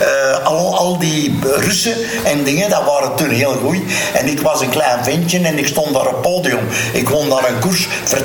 eh, 0.00 0.44
al, 0.44 0.78
al 0.78 0.98
die 0.98 1.38
Russen 1.56 1.94
en 2.24 2.44
dat 2.56 2.84
waren 2.84 3.16
toen 3.16 3.28
heel 3.28 3.52
goed. 3.52 3.78
En 4.14 4.26
ik 4.26 4.40
was 4.40 4.60
een 4.60 4.70
klein 4.70 5.04
ventje 5.04 5.38
en 5.38 5.58
ik 5.58 5.66
stond 5.66 5.94
daar 5.94 6.06
op 6.06 6.22
podium. 6.22 6.68
Ik 6.92 7.08
won 7.08 7.28
daar 7.28 7.48
een 7.48 7.58
koers 7.58 7.88
voor 8.04 8.24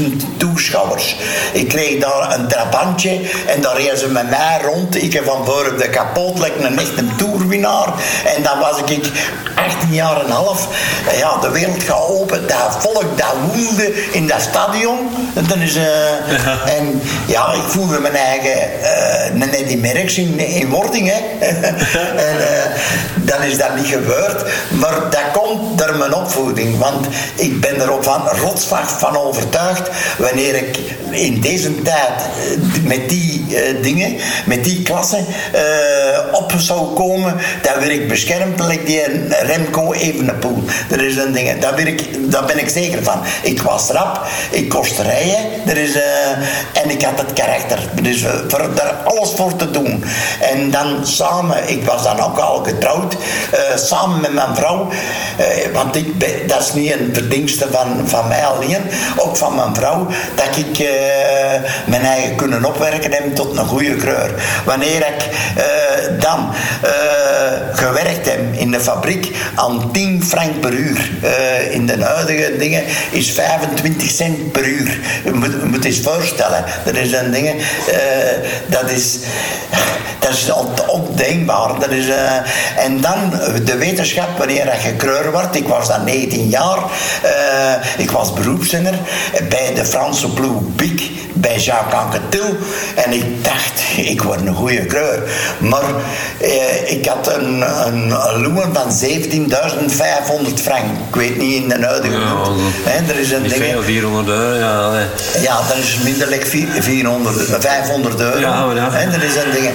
80.000 0.00 0.02
toeschouwers. 0.36 1.16
Ik 1.52 1.68
kreeg 1.68 2.00
daar 2.00 2.38
een 2.38 2.48
trabantje 2.48 3.20
en 3.46 3.60
daar 3.60 3.76
reden 3.76 3.98
ze 3.98 4.08
met 4.08 4.30
mij 4.30 4.60
rond. 4.64 5.02
Ik 5.02 5.12
heb 5.12 5.24
van 5.24 5.44
voor 5.44 5.70
op 5.72 5.78
de 5.78 5.88
kapot, 5.88 6.38
lekker 6.38 6.64
een 6.64 6.78
een 6.96 7.16
En 7.52 8.42
dan 8.42 8.58
was 8.58 8.78
ik 8.78 9.10
18 9.54 9.94
jaar 9.94 10.20
en 10.20 10.24
een 10.24 10.30
half. 10.30 10.68
Ja, 11.18 11.38
de 11.38 11.50
wereld 11.50 11.82
gaat 11.82 12.08
open. 12.08 12.46
Dat 12.46 12.76
volk 12.78 13.18
dat 13.18 13.34
woelde 13.52 14.12
in 14.12 14.26
dat 14.26 14.40
stadion. 14.40 14.98
En, 15.34 15.46
dan 15.46 15.60
is, 15.60 15.76
eh, 15.76 16.76
en 16.78 17.02
ja, 17.26 17.52
ik 17.52 17.62
voelde 17.66 18.00
mijn 18.00 18.16
eigen 18.16 18.82
eh 18.82 19.34
een 19.34 19.54
Eddie 19.54 19.78
Merckx 19.78 20.18
in, 20.18 20.38
in 20.38 20.68
Wording. 20.68 21.12
Hè. 21.12 21.46
en 22.30 22.40
eh, 22.40 22.80
dan 23.14 23.42
is 23.42 23.58
dat 23.58 23.76
niet 23.76 23.86
gebeurd. 23.86 24.44
Maar 24.68 25.10
dat 25.10 25.30
komt 25.32 25.78
door 25.78 25.96
mijn 25.96 26.14
opvoeding. 26.14 26.78
Want 26.78 27.06
ik 27.34 27.60
ben 27.60 27.80
er 27.80 27.92
ook 27.92 28.04
van 28.04 28.28
rotsvast 28.28 28.92
van 28.98 29.16
overtuigd. 29.16 29.90
Wanneer 30.18 30.54
ik 30.54 30.78
in 31.10 31.40
deze 31.40 31.82
tijd 31.82 32.22
met 32.82 33.08
die 33.08 33.46
dingen, 33.82 34.16
met 34.46 34.64
die 34.64 34.82
klassen 34.82 35.26
op 36.32 36.52
zou 36.56 36.94
komen, 36.94 37.36
dan 37.62 37.74
werd 37.78 37.90
ik 37.90 38.08
beschermd 38.08 38.60
like 38.60 38.84
die 38.84 39.02
Remco 39.28 39.92
Evenepoel. 39.92 40.64
Er 40.90 41.06
is 41.06 41.16
een 41.16 41.32
ding, 41.32 41.58
daar, 41.58 41.74
ben 41.74 41.86
ik, 41.86 42.30
daar 42.32 42.44
ben 42.44 42.58
ik 42.58 42.68
zeker 42.68 43.02
van. 43.02 43.20
Ik 43.42 43.62
was 43.62 43.90
rap, 43.90 44.26
ik 44.50 44.68
kost 44.68 44.98
rijden, 44.98 45.44
er 45.66 45.76
is, 45.76 45.94
eh, 45.94 46.82
en 46.82 46.90
ik 46.90 47.02
had 47.02 47.18
het 47.18 47.32
karakter. 47.32 47.78
Dus 48.02 48.22
eh, 48.22 48.30
voor 48.48 48.74
daar 48.74 48.94
alles 49.04 49.30
voor 49.30 49.56
te 49.56 49.70
doen. 49.70 50.04
En 50.40 50.70
dan 50.70 51.06
samen, 51.06 51.68
ik 51.68 51.84
was 51.84 52.02
dan 52.02 52.20
ook 52.20 52.38
al 52.38 52.64
getrouwd, 52.64 53.16
eh, 53.50 53.76
samen 53.76 54.20
met 54.20 54.32
mijn 54.32 54.54
vrouw, 54.54 54.88
want 55.72 55.96
ik 55.96 56.48
dat 56.48 56.60
is 56.60 56.72
niet 56.72 56.92
een 56.92 57.10
verdienste 57.12 57.66
van, 57.70 58.08
van 58.08 58.28
mij 58.28 58.46
alleen, 58.46 58.82
ook 59.16 59.36
van 59.36 59.54
mijn 59.54 59.74
vrouw, 59.74 60.06
dat 60.34 60.56
ik 60.56 60.88
mijn 61.86 62.02
eigen 62.02 62.36
kunnen 62.36 62.64
opwerken 62.64 63.12
heb 63.12 63.34
tot 63.34 63.56
een 63.56 63.66
goede 63.66 63.96
kreur. 63.96 64.30
Wanneer 64.64 64.96
ik 64.96 65.28
eh, 66.26 66.32
dan 66.32 66.40
eh, 66.82 67.35
gewerkt 67.72 68.30
heb 68.30 68.40
in 68.52 68.70
de 68.70 68.80
fabriek 68.80 69.36
aan 69.54 69.92
10 69.92 70.24
frank 70.24 70.60
per 70.60 70.72
uur. 70.72 71.10
Uh, 71.22 71.74
in 71.74 71.86
de 71.86 72.04
huidige 72.04 72.56
dingen 72.58 72.82
is 73.10 73.30
25 73.30 74.10
cent 74.10 74.52
per 74.52 74.64
uur. 74.64 74.98
Je 75.24 75.32
moet, 75.32 75.52
je 75.82 75.88
eens 75.88 76.00
voorstellen. 76.00 76.64
Dat 76.84 76.94
is 76.94 77.12
een 77.12 77.30
ding. 77.30 77.46
Uh, 77.46 77.62
dat 78.66 78.90
is 78.90 79.18
dat 80.18 80.34
is 80.34 80.50
ondenkbaar. 80.86 81.78
Dat 81.78 81.90
is, 81.90 82.06
en 82.76 83.00
dan 83.00 83.30
de 83.64 83.76
wetenschap, 83.76 84.38
wanneer 84.38 84.64
je 84.84 84.94
kreur 84.96 85.32
wordt. 85.32 85.56
Ik 85.56 85.68
was 85.68 85.88
dan 85.88 86.04
19 86.04 86.48
jaar. 86.48 86.78
Ik 87.96 88.10
was 88.10 88.32
beroepszender 88.32 88.94
bij 89.48 89.74
de 89.74 89.84
Franse 89.84 90.32
ploeg 90.32 90.62
Big, 90.76 91.10
bij 91.32 91.58
Jacques 91.58 92.00
Anquetil. 92.00 92.56
En 92.94 93.12
ik 93.12 93.44
dacht, 93.44 93.82
ik 93.96 94.22
word 94.22 94.40
een 94.40 94.54
goede 94.54 94.86
kreur. 94.86 95.22
Maar 95.58 95.84
ik 96.86 97.06
had 97.06 97.35
een, 97.38 97.64
een, 97.86 98.08
loon 98.42 98.74
van 98.74 98.90
17.500 99.08 100.62
frank. 100.62 100.84
Ik 101.08 101.14
weet 101.14 101.38
niet 101.38 101.62
in 101.62 101.68
de 101.68 101.86
huidige 101.86 102.14
ja, 102.16 103.08
er 103.08 103.18
is 103.18 103.30
een 103.30 103.42
ding. 103.42 103.84
400 103.84 104.28
euro, 104.28 104.54
ja. 104.54 104.90
Ja, 105.40 105.56
dat 105.68 105.76
is 105.76 105.98
minderlijk 106.04 106.46
400, 106.80 107.56
500 107.60 108.20
euro. 108.20 108.38
Ja, 108.38 108.72
ja. 108.74 108.90
He, 108.90 109.10
er 109.16 109.24
is 109.24 109.34
een 109.34 109.50
ding 109.52 109.70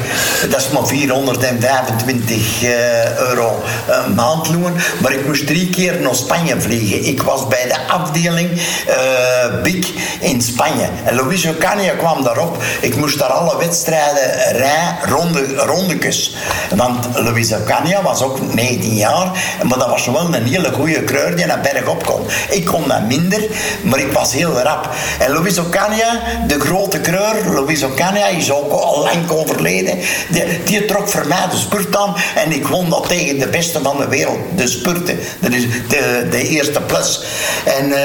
dat 0.50 0.60
is 0.60 0.70
maar 0.70 0.88
425 0.88 2.64
uh, 2.64 3.18
euro 3.18 3.64
een 3.88 4.14
maandloon. 4.14 4.74
Maar 5.02 5.14
ik 5.14 5.26
moest 5.26 5.48
drie 5.48 5.70
keer 5.70 6.02
naar 6.02 6.16
Spanje 6.16 6.62
vliegen. 6.62 7.06
Ik 7.06 7.22
was 7.22 7.48
bij 7.48 7.68
de 7.68 7.88
afdeling 7.88 8.52
uh, 8.52 9.62
Big 9.64 9.88
in 10.20 10.42
Spanje. 10.42 10.90
En 11.04 11.16
Luis 11.16 11.48
Ocaña 11.48 11.98
kwam 11.98 12.24
daarop. 12.24 12.64
Ik 12.82 12.96
moest 12.96 13.20
daar 13.20 13.30
alle 13.30 13.58
wedstrijden 13.58 14.32
rijden, 14.52 14.96
ronde, 15.10 15.56
rondekes. 15.56 16.36
Want 16.76 17.08
Luis 17.14 17.51
Ocaña 17.54 18.04
was 18.04 18.22
ook 18.22 18.54
19 18.54 18.94
jaar. 18.96 19.32
Maar 19.64 19.78
dat 19.78 19.90
was 19.90 20.06
wel 20.06 20.34
een 20.34 20.44
hele 20.44 20.72
goede 20.72 21.04
kreur 21.04 21.36
die 21.36 21.46
naar 21.46 21.62
berg 21.62 21.88
op 21.88 22.06
kon. 22.06 22.22
Ik 22.50 22.66
kon 22.66 22.88
dat 22.88 23.08
minder, 23.08 23.48
maar 23.84 24.00
ik 24.00 24.12
was 24.12 24.34
heel 24.34 24.60
rap. 24.60 24.90
En 25.20 25.32
Luis 25.32 25.60
Ocaña, 25.60 26.46
de 26.48 26.60
grote 26.60 27.00
kreur, 27.00 27.36
Luis 27.54 27.84
Ocaña 27.84 28.38
is 28.38 28.52
ook 28.52 28.72
al 28.72 29.00
lang 29.00 29.30
overleden 29.30 30.00
die, 30.30 30.64
die 30.64 30.86
trok 30.86 31.10
voor 31.10 31.28
mij 31.28 31.48
de 31.50 31.58
spurt 31.58 31.98
aan 31.98 32.16
en 32.36 32.52
ik 32.52 32.68
won 32.68 32.90
dat 32.90 33.08
tegen 33.08 33.40
de 33.40 33.48
beste 33.48 33.80
van 33.82 33.98
de 33.98 34.08
wereld. 34.08 34.40
De 34.56 34.68
spurten. 34.68 35.20
Dat 35.40 35.52
is 35.52 35.64
de, 35.88 36.28
de 36.30 36.48
eerste 36.48 36.82
plus. 36.82 37.24
En 37.66 37.88
uh, 37.88 37.98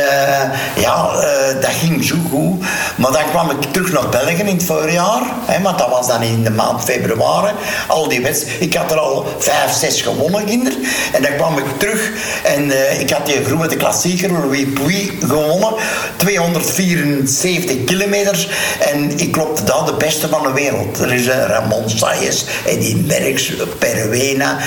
ja, 0.76 1.10
uh, 1.12 1.60
dat 1.60 1.70
ging 1.70 2.04
zo 2.04 2.16
goed. 2.30 2.64
Maar 2.96 3.12
dan 3.12 3.22
kwam 3.30 3.50
ik 3.50 3.72
terug 3.72 3.92
naar 3.92 4.08
België 4.08 4.32
in 4.32 4.46
het 4.46 4.64
voorjaar. 4.64 5.22
Hè, 5.44 5.62
want 5.62 5.78
dat 5.78 5.88
was 5.88 6.06
dan 6.06 6.22
in 6.22 6.42
de 6.42 6.50
maand 6.50 6.84
februari. 6.84 7.52
Al 7.86 8.08
die 8.08 8.20
wedstrijden. 8.20 8.62
Ik 8.62 8.74
had 8.74 8.90
er 8.90 8.98
al 8.98 9.26
vijf, 9.38 9.72
zes 9.72 10.02
gewonnen, 10.02 10.44
kinderen. 10.44 10.78
En 11.12 11.22
dan 11.22 11.36
kwam 11.36 11.58
ik 11.58 11.64
terug 11.78 12.10
en 12.44 12.66
uh, 12.66 13.00
ik 13.00 13.10
had 13.10 13.26
die 13.26 13.44
grote 13.44 13.76
klassieker, 13.76 14.32
Louis 14.32 14.66
Puy, 14.74 15.10
gewonnen. 15.20 15.74
274 16.16 17.84
kilometers. 17.84 18.48
En 18.78 19.18
ik 19.18 19.32
klopte 19.32 19.64
daar 19.64 19.84
de 19.84 19.94
beste 19.94 20.28
van 20.28 20.42
de 20.42 20.52
wereld. 20.52 20.98
Er 20.98 21.12
is 21.12 21.28
Ramon 21.28 21.90
Sayes, 21.90 22.44
Eddie 22.66 22.96
Merckx, 22.96 23.52
Perwena, 23.78 24.58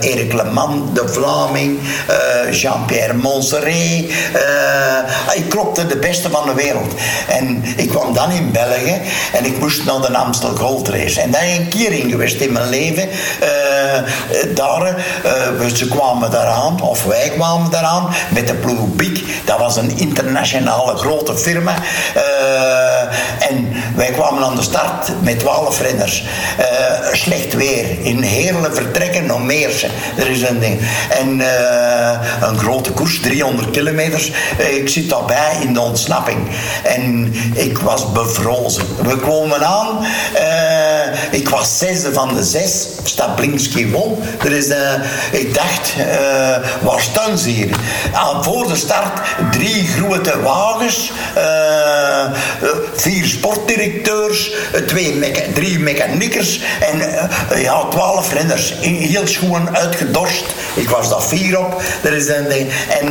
uh, 0.00 0.10
Erik 0.10 0.32
Leman, 0.32 0.90
de 0.94 1.08
Vlaming, 1.08 1.78
uh, 2.10 2.52
Jean-Pierre 2.52 3.14
Montserrat. 3.14 3.68
Uh, 3.70 5.34
ik 5.34 5.48
klopte 5.48 5.86
de 5.86 5.96
beste 5.96 6.30
van 6.30 6.46
de 6.46 6.54
wereld. 6.54 6.94
En 7.28 7.62
ik 7.76 7.88
kwam 7.88 8.14
dan 8.14 8.30
in 8.32 8.52
België 8.52 9.00
en 9.32 9.44
ik 9.44 9.58
moest 9.58 9.84
naar 9.84 10.00
de 10.00 10.16
Amstel 10.16 10.56
Gold 10.56 10.88
Race. 10.88 11.20
En 11.20 11.30
daar 11.30 11.44
een 11.44 11.68
keer 11.68 11.92
in 11.92 12.10
geweest 12.10 12.40
in 12.40 12.52
mijn 12.52 12.68
leven. 12.68 13.08
Daar, 14.54 15.04
ze 15.74 15.88
kwamen 15.88 16.30
daaraan, 16.30 16.80
of 16.80 17.04
wij 17.04 17.28
kwamen 17.28 17.70
daaraan, 17.70 18.08
met 18.28 18.46
de 18.46 18.54
ploeg 18.54 18.88
Big. 18.88 19.44
Dat 19.44 19.58
was 19.58 19.76
een 19.76 19.98
internationale 19.98 20.96
grote 20.96 21.36
firma. 21.38 21.74
en 23.38 23.69
wij 24.00 24.10
kwamen 24.10 24.42
aan 24.42 24.56
de 24.56 24.62
start 24.62 25.12
met 25.22 25.38
12 25.38 25.80
renners. 25.80 26.24
Uh, 26.60 26.66
slecht 27.12 27.54
weer. 27.54 27.84
In 28.02 28.22
Heerlen 28.22 28.74
vertrekken 28.74 29.26
naar 29.26 29.40
Meersen. 29.40 29.90
Er 30.16 30.30
is 30.30 30.42
een 30.42 30.58
ding. 30.58 30.80
En 31.08 31.38
uh, 31.38 32.18
een 32.40 32.58
grote 32.58 32.92
koers, 32.92 33.20
300 33.20 33.70
kilometers. 33.70 34.32
Uh, 34.60 34.76
ik 34.76 34.88
zit 34.88 35.08
daarbij 35.08 35.56
in 35.62 35.72
de 35.72 35.80
ontsnapping. 35.80 36.38
En 36.82 37.34
ik 37.54 37.78
was 37.78 38.12
bevrozen. 38.12 38.84
We 39.02 39.16
komen 39.16 39.66
aan. 39.66 40.06
ik 41.30 41.48
was 41.48 41.78
zesde 41.78 42.12
van 42.12 42.34
de 42.34 42.44
zes. 42.44 42.86
Stablinski 43.02 43.90
won. 43.90 44.18
Er 44.44 44.52
is, 44.52 44.66
ik 45.30 45.54
dacht, 45.54 45.94
waar 46.82 47.00
staan 47.00 47.38
ze 47.38 47.48
hier? 47.48 47.76
Aan, 48.12 48.44
voor 48.44 48.68
de 48.68 48.76
start 48.76 49.20
drie 49.50 49.86
grote 49.86 50.40
wagens. 50.42 51.12
vier 52.94 53.26
sportdirecteurs. 53.26 53.88
Twee 54.86 55.14
mecha 55.14 55.42
drie 55.54 55.78
mechaniekers 55.78 56.60
en 56.80 56.98
uh, 56.98 57.62
ja, 57.62 57.84
twaalf 57.84 58.32
renners. 58.32 58.74
Heel 58.80 59.26
schoon 59.26 59.76
uitgedorst. 59.76 60.44
Ik 60.74 60.88
was 60.88 61.08
daar 61.08 61.22
vier 61.22 61.58
op. 61.58 61.82
Er 62.02 62.12
is 62.12 62.28
een, 62.28 62.50
en 62.88 63.06
uh, 63.06 63.10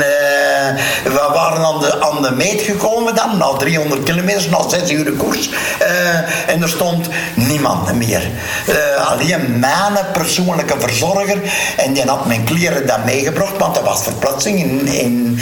we 1.03 1.29
waren 1.33 1.65
aan 1.65 1.79
de, 1.79 2.01
aan 2.01 2.21
de 2.21 2.31
meet 2.31 2.61
gekomen 2.61 3.15
dan, 3.15 3.37
na 3.37 3.47
300 3.57 4.03
kilometer, 4.03 4.49
na 4.49 4.69
zes 4.69 4.91
uur 4.91 5.11
koers. 5.11 5.49
En 6.47 6.61
er 6.61 6.69
stond 6.69 7.07
niemand 7.33 7.93
meer. 7.93 8.27
alleen 9.07 9.59
mijn 9.59 9.93
persoonlijke 10.13 10.75
verzorger. 10.79 11.37
En 11.77 11.93
die 11.93 12.03
had 12.03 12.25
mijn 12.25 12.43
kleren 12.43 12.87
dan 12.87 13.05
meegebracht, 13.05 13.57
want 13.57 13.77
er 13.77 13.83
was 13.83 14.03
verplaatsing 14.03 14.59
in, 14.59 14.87
in, 14.87 15.39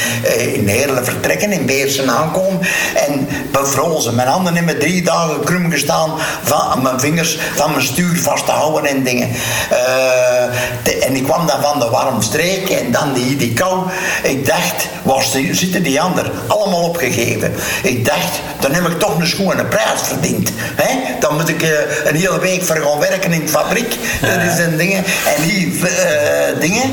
in 0.54 0.70
vertrekken, 1.04 1.52
in 1.52 1.66
Beersen 1.66 2.10
aankomen. 2.10 2.60
En 3.08 3.28
bevrozen. 3.52 4.16
Mijn 4.16 4.28
handen 4.28 4.56
hebben 4.56 4.80
drie 4.80 5.02
dagen 5.04 5.27
krum 5.44 5.72
gestaan 5.72 6.12
van 6.44 6.82
mijn 6.82 7.00
vingers 7.00 7.40
van 7.56 7.72
mijn 7.72 7.84
stuur 7.84 8.20
vast 8.20 8.46
te 8.46 8.52
houden 8.52 8.86
en 8.90 9.04
dingen. 9.04 9.30
Uh, 9.72 11.06
en 11.08 11.16
ik 11.16 11.24
kwam 11.24 11.48
dan 11.48 11.62
van 11.62 11.80
de 11.80 11.90
warm 11.90 12.22
streek 12.22 12.70
en 12.70 12.92
dan 12.92 13.14
die, 13.14 13.36
die 13.36 13.54
kou. 13.54 13.90
Ik 14.24 14.46
dacht, 14.46 14.88
waar 15.04 15.24
zitten 15.52 15.84
die 15.84 16.02
anderen? 16.02 16.32
Allemaal 16.48 16.84
opgegeven. 16.84 17.54
Ik 17.84 18.06
dacht, 18.06 18.40
dan 18.60 18.74
heb 18.74 18.88
ik 18.88 19.00
toch 19.00 19.20
een 19.20 19.28
schone 19.28 19.66
prijs 19.66 20.02
verdiend. 20.04 20.52
Hè? 20.58 21.20
Dan 21.20 21.36
moet 21.36 21.50
ik 21.50 21.64
uh, 21.64 21.70
een 22.06 22.16
hele 22.16 22.40
week 22.40 22.64
voor 22.64 22.76
gaan 22.76 23.00
werken 23.00 23.34
in 23.34 23.46
de 23.46 23.48
fabriek. 23.48 23.98
Dat 24.22 24.54
is 24.54 24.66
een 24.66 24.78
dingen. 24.78 25.04
En 25.36 25.44
die 25.48 25.66
uh, 25.66 26.60
dingen 26.60 26.92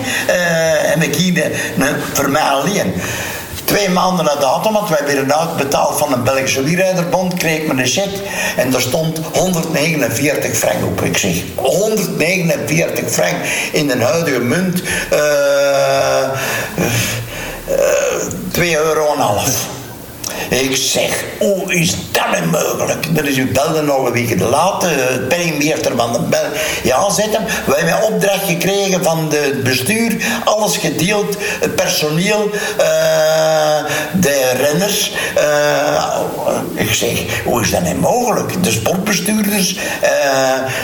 heb 0.82 1.02
ik 1.02 1.14
hier 1.14 1.50
voor 2.12 2.30
mij 2.30 2.42
alleen. 2.42 2.94
Twee 3.64 3.88
maanden 3.88 4.24
na 4.24 4.34
datum, 4.34 4.72
want 4.72 4.88
wij 4.88 5.06
werden 5.06 5.38
uitbetaald 5.38 5.98
van 5.98 6.12
een 6.12 6.22
Belgische 6.22 6.62
wierijderbond, 6.62 7.34
kreeg 7.34 7.62
ik 7.62 7.68
een 7.68 7.86
cheque 7.86 8.22
en 8.56 8.70
daar 8.70 8.80
stond 8.80 9.20
149 9.32 10.56
frank 10.56 10.84
op. 10.84 11.02
Ik 11.02 11.16
zeg, 11.16 11.36
149 11.54 13.10
frank 13.10 13.36
in 13.72 13.86
de 13.86 14.02
huidige 14.02 14.40
munt, 14.40 14.82
uh, 15.12 15.18
uh, 16.78 17.74
2 18.50 18.76
euro 18.76 19.12
en 19.14 19.20
half. 19.20 19.66
Ik 20.48 20.76
zeg, 20.76 21.24
hoe 21.38 21.74
is 21.74 21.96
dat 22.10 22.40
nu 22.40 22.46
mogelijk? 22.46 23.06
Is 23.24 23.36
u 23.36 23.52
belde 23.52 23.82
nog 23.82 24.06
een 24.06 24.12
week 24.12 24.40
later, 24.40 25.10
het 25.12 25.28
penningmeester 25.28 25.92
van 25.96 26.12
de 26.12 26.18
bel. 26.18 26.46
Ja, 26.82 27.10
zet 27.10 27.32
hem. 27.32 27.44
We 27.66 27.74
hebben 27.76 28.12
opdracht 28.12 28.46
gekregen 28.46 29.04
van 29.04 29.30
het 29.30 29.62
bestuur, 29.62 30.16
alles 30.44 30.76
gedeeld, 30.76 31.36
het 31.60 31.74
personeel, 31.74 32.50
uh, 32.52 32.56
de 34.12 34.50
renners. 34.62 35.12
Uh, 35.38 36.20
ik 36.74 36.94
zeg, 36.94 37.42
hoe 37.44 37.60
is 37.60 37.70
dat 37.70 37.82
nu 37.82 37.94
mogelijk? 37.94 38.62
De 38.64 38.70
sportbestuurders. 38.70 39.76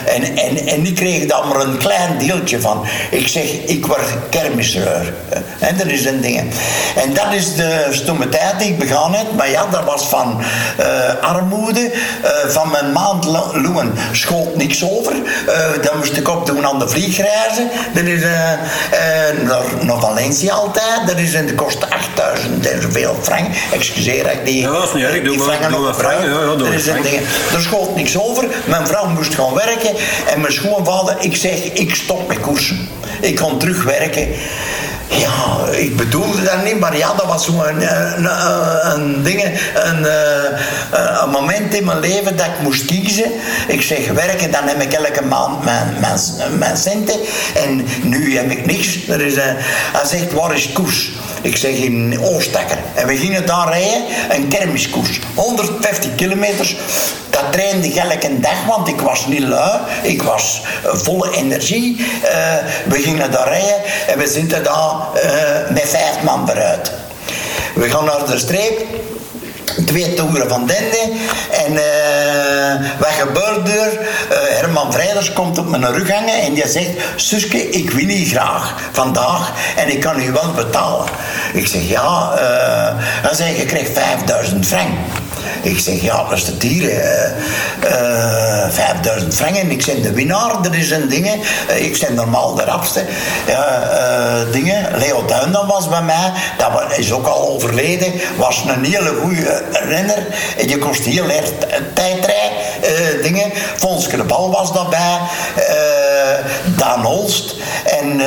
En, 0.07 0.37
en, 0.37 0.67
en 0.67 0.83
die 0.83 0.93
kregen 0.93 1.29
daar 1.29 1.47
maar 1.47 1.61
een 1.61 1.77
klein 1.77 2.19
deeltje 2.19 2.61
van. 2.61 2.85
Ik 3.11 3.29
zeg, 3.29 3.45
ik 3.65 3.87
word 3.87 4.01
kermisreur. 4.31 5.15
En 5.59 5.77
dat 5.77 5.87
is 5.87 6.05
een 6.05 6.21
ding. 6.21 6.39
En 6.97 7.15
dat 7.15 7.33
is 7.35 7.55
de 7.55 7.87
stomme 7.91 8.29
tijd 8.29 8.59
die 8.59 8.69
ik 8.69 8.79
begaan 8.79 9.15
heb. 9.15 9.27
Maar 9.37 9.51
ja, 9.51 9.67
dat 9.71 9.85
was 9.85 10.09
van 10.09 10.41
uh, 10.81 10.87
armoede. 11.21 11.93
Uh, 11.93 12.31
van 12.49 12.71
mijn 12.71 12.93
maand 12.93 13.25
loon 13.25 13.93
schoot 14.13 14.57
niks 14.57 14.85
over. 14.85 15.13
Uh, 15.15 15.83
dan 15.83 15.97
moest 15.97 16.17
ik 16.17 16.29
opdoen 16.29 16.67
aan 16.67 16.79
de 16.79 16.89
vliegreizen. 16.89 17.71
Dat 17.95 18.05
is 18.05 18.21
naar, 18.23 19.63
naar 19.81 20.01
Valencia 20.01 20.53
altijd. 20.53 21.07
Dat 21.07 21.19
is 21.19 21.33
in 21.33 21.47
de 21.47 21.55
kost 21.55 21.91
8000 21.91 22.67
en 22.67 22.83
zoveel 22.83 23.17
frank. 23.23 23.47
Excuseer 23.73 24.25
dat 24.25 24.33
ik 24.33 24.45
die, 24.45 24.61
ja, 24.61 24.73
dat 24.73 24.85
is 24.85 24.93
niet 24.93 25.05
erg. 25.05 25.23
Doe 25.23 25.37
maar, 25.37 25.71
doe 25.71 25.79
maar 25.79 25.95
frank. 25.95 26.21
Ja, 26.21 26.29
ja, 26.29 26.55
doe 26.55 26.79
frank. 26.79 27.05
Er 27.55 27.61
schoot 27.61 27.97
niks 27.97 28.19
over. 28.19 28.45
Mijn 28.65 28.87
vrouw 28.87 29.09
moest 29.09 29.35
gaan 29.35 29.55
werken. 29.55 29.91
En 30.33 30.41
mijn 30.41 30.53
schoonvader, 30.53 31.17
ik 31.19 31.37
zeg, 31.37 31.73
ik 31.73 31.95
stop 31.95 32.29
met 32.29 32.41
koersen. 32.41 32.89
Ik 33.21 33.37
kon 33.37 33.59
terugwerken. 33.59 34.29
Ja, 35.11 35.67
ik 35.73 35.97
bedoelde 35.97 36.43
dat 36.43 36.65
niet, 36.65 36.79
maar 36.79 36.97
ja, 36.97 37.15
dat 37.15 37.27
was 37.27 37.45
zo'n 37.45 37.67
een, 37.67 37.83
een, 38.17 38.93
een, 38.93 39.23
ding, 39.23 39.43
een, 39.75 40.07
een, 41.23 41.31
moment 41.31 41.75
in 41.75 41.85
mijn 41.85 42.01
leven 42.01 42.37
dat 42.37 42.47
ik 42.47 42.61
moest 42.63 42.85
kiezen. 42.85 43.33
Ik 43.69 43.83
zeg 43.83 44.13
werken, 44.13 44.51
dan 44.51 44.67
heb 44.67 44.83
ik 44.83 44.93
elke 44.93 45.25
maand 45.25 45.65
mijn, 45.65 45.97
mijn, 46.01 46.19
mijn 46.59 46.77
centen. 46.77 47.21
En 47.55 47.87
nu 48.03 48.37
heb 48.37 48.51
ik 48.51 48.67
niks. 48.67 49.09
Er 49.09 49.21
is 49.21 49.37
een, 49.37 49.57
hij 49.93 50.07
zegt, 50.07 50.33
waar 50.33 50.55
is 50.55 50.73
koers? 50.73 51.11
Ik 51.43 51.57
zeg 51.57 51.75
in 51.75 52.21
Oostakker. 52.21 52.79
En 52.95 53.07
we 53.07 53.17
gingen 53.17 53.47
daar 53.47 53.69
rijden, 53.69 54.05
een 54.31 54.49
kermiskoers. 54.49 55.21
150 55.35 56.15
kilometers. 56.15 56.77
Dat 57.31 57.53
trainde 57.53 57.87
ik 57.87 57.95
elke 57.95 58.41
dag, 58.41 58.65
want 58.67 58.89
ik 58.89 59.01
was 59.01 59.27
niet 59.27 59.41
lui. 59.41 59.81
Ik 60.03 60.23
was 60.23 60.63
volle 60.83 61.31
energie. 61.37 62.07
We 62.85 62.99
gingen 63.03 63.31
daar 63.31 63.49
rijden 63.49 63.81
en 64.09 64.19
we 64.19 64.27
zitten 64.27 64.65
daar 64.65 65.00
met 65.69 65.89
vijf 65.89 66.23
man 66.23 66.51
eruit. 66.51 66.93
We 67.75 67.91
gaan 67.91 68.05
naar 68.05 68.27
de 68.27 68.39
streep 68.39 68.87
twee 69.87 70.15
toeren 70.15 70.49
van 70.49 70.67
Dende. 70.67 71.13
En 71.51 71.73
uh, 71.73 72.89
wat 72.99 73.09
gebeurt 73.09 73.69
er? 73.69 73.93
Uh, 73.93 74.07
Herman 74.31 74.93
Vrijders 74.93 75.33
komt 75.33 75.59
op 75.59 75.69
mijn 75.69 75.93
rug 75.93 76.13
hangen 76.13 76.41
en 76.41 76.55
die 76.55 76.69
zegt: 76.69 76.91
Suske, 77.17 77.71
ik 77.71 77.91
wil 77.91 78.05
niet 78.05 78.29
graag 78.29 78.75
vandaag 78.93 79.53
en 79.77 79.93
ik 79.93 80.01
kan 80.01 80.23
u 80.23 80.33
wel 80.33 80.53
betalen. 80.53 81.07
Ik 81.53 81.67
zeg: 81.67 81.89
Ja, 81.89 82.33
uh, 82.35 83.03
hij 83.03 83.35
zegt: 83.35 83.57
Je 83.57 83.65
krijgt 83.65 83.91
5000 83.93 84.67
frank. 84.67 84.89
Ik 85.63 85.79
zeg, 85.79 86.01
ja, 86.01 86.25
de 86.47 86.57
dieren. 86.57 87.35
Uh, 87.85 87.91
uh, 87.91 88.71
5000 88.71 89.35
franken. 89.35 89.71
Ik 89.71 89.85
ben 89.87 90.03
de 90.03 90.13
winnaar, 90.13 90.63
dat 90.63 90.75
is 90.75 90.91
een 90.91 91.09
ding. 91.09 91.27
Uh, 91.27 91.85
ik 91.85 91.99
ben 92.01 92.15
normaal 92.15 92.55
de 92.55 92.65
rapste. 92.65 93.05
dingen. 94.53 94.99
Leo 94.99 95.25
Duindam 95.25 95.67
was 95.67 95.89
bij 95.89 96.03
mij. 96.03 96.33
Dat 96.59 96.99
is 96.99 97.13
ook 97.13 97.27
al 97.27 97.49
overleden. 97.49 98.13
Was 98.37 98.65
een 98.67 98.85
hele 98.85 99.15
goede 99.23 99.63
renner. 99.73 100.27
En 100.59 100.69
je 100.69 100.79
kost 100.79 101.05
heel 101.05 101.31
erg 101.31 101.51
tijdrij. 101.95 102.51
dingen. 103.23 103.51
Fonske 103.77 104.17
de 104.17 104.23
Bal 104.23 104.51
was 104.51 104.73
daarbij. 104.73 105.19
Daan 106.65 107.05
Holst. 107.05 107.55
En 107.85 108.21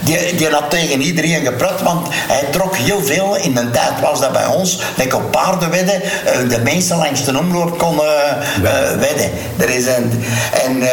die, 0.00 0.34
die 0.34 0.48
had 0.48 0.70
tegen 0.70 1.00
iedereen 1.00 1.44
gepraat, 1.44 1.82
want 1.82 2.08
hij 2.10 2.44
trok 2.50 2.76
heel 2.76 3.02
veel. 3.02 3.36
In 3.36 3.56
een 3.56 3.70
tijd 3.70 4.00
was 4.00 4.20
dat 4.20 4.32
bij 4.32 4.46
ons. 4.46 4.78
Lekker 4.96 5.18
op 5.18 5.30
paardenwedden 5.30 6.02
de 6.48 6.60
mensen 6.64 6.96
langs 6.96 7.24
de 7.24 7.38
omloop 7.38 7.78
konden 7.78 8.38
uh, 8.62 8.70
wedden. 8.98 9.30
Er 9.58 9.68
is 9.68 9.86
een, 9.86 10.24
en 10.64 10.88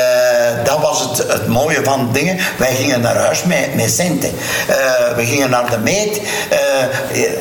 dat 0.64 0.80
was 0.82 1.02
het, 1.02 1.32
het 1.32 1.48
mooie 1.48 1.80
van 1.84 2.10
dingen. 2.12 2.38
Wij 2.58 2.76
gingen 2.76 3.02
naar 3.02 3.16
huis 3.16 3.44
met, 3.44 3.76
met 3.76 3.92
centen. 3.92 4.32
We 5.16 5.26
gingen 5.26 5.50
naar 5.50 5.70
de 5.70 5.78
meet. 5.78 6.22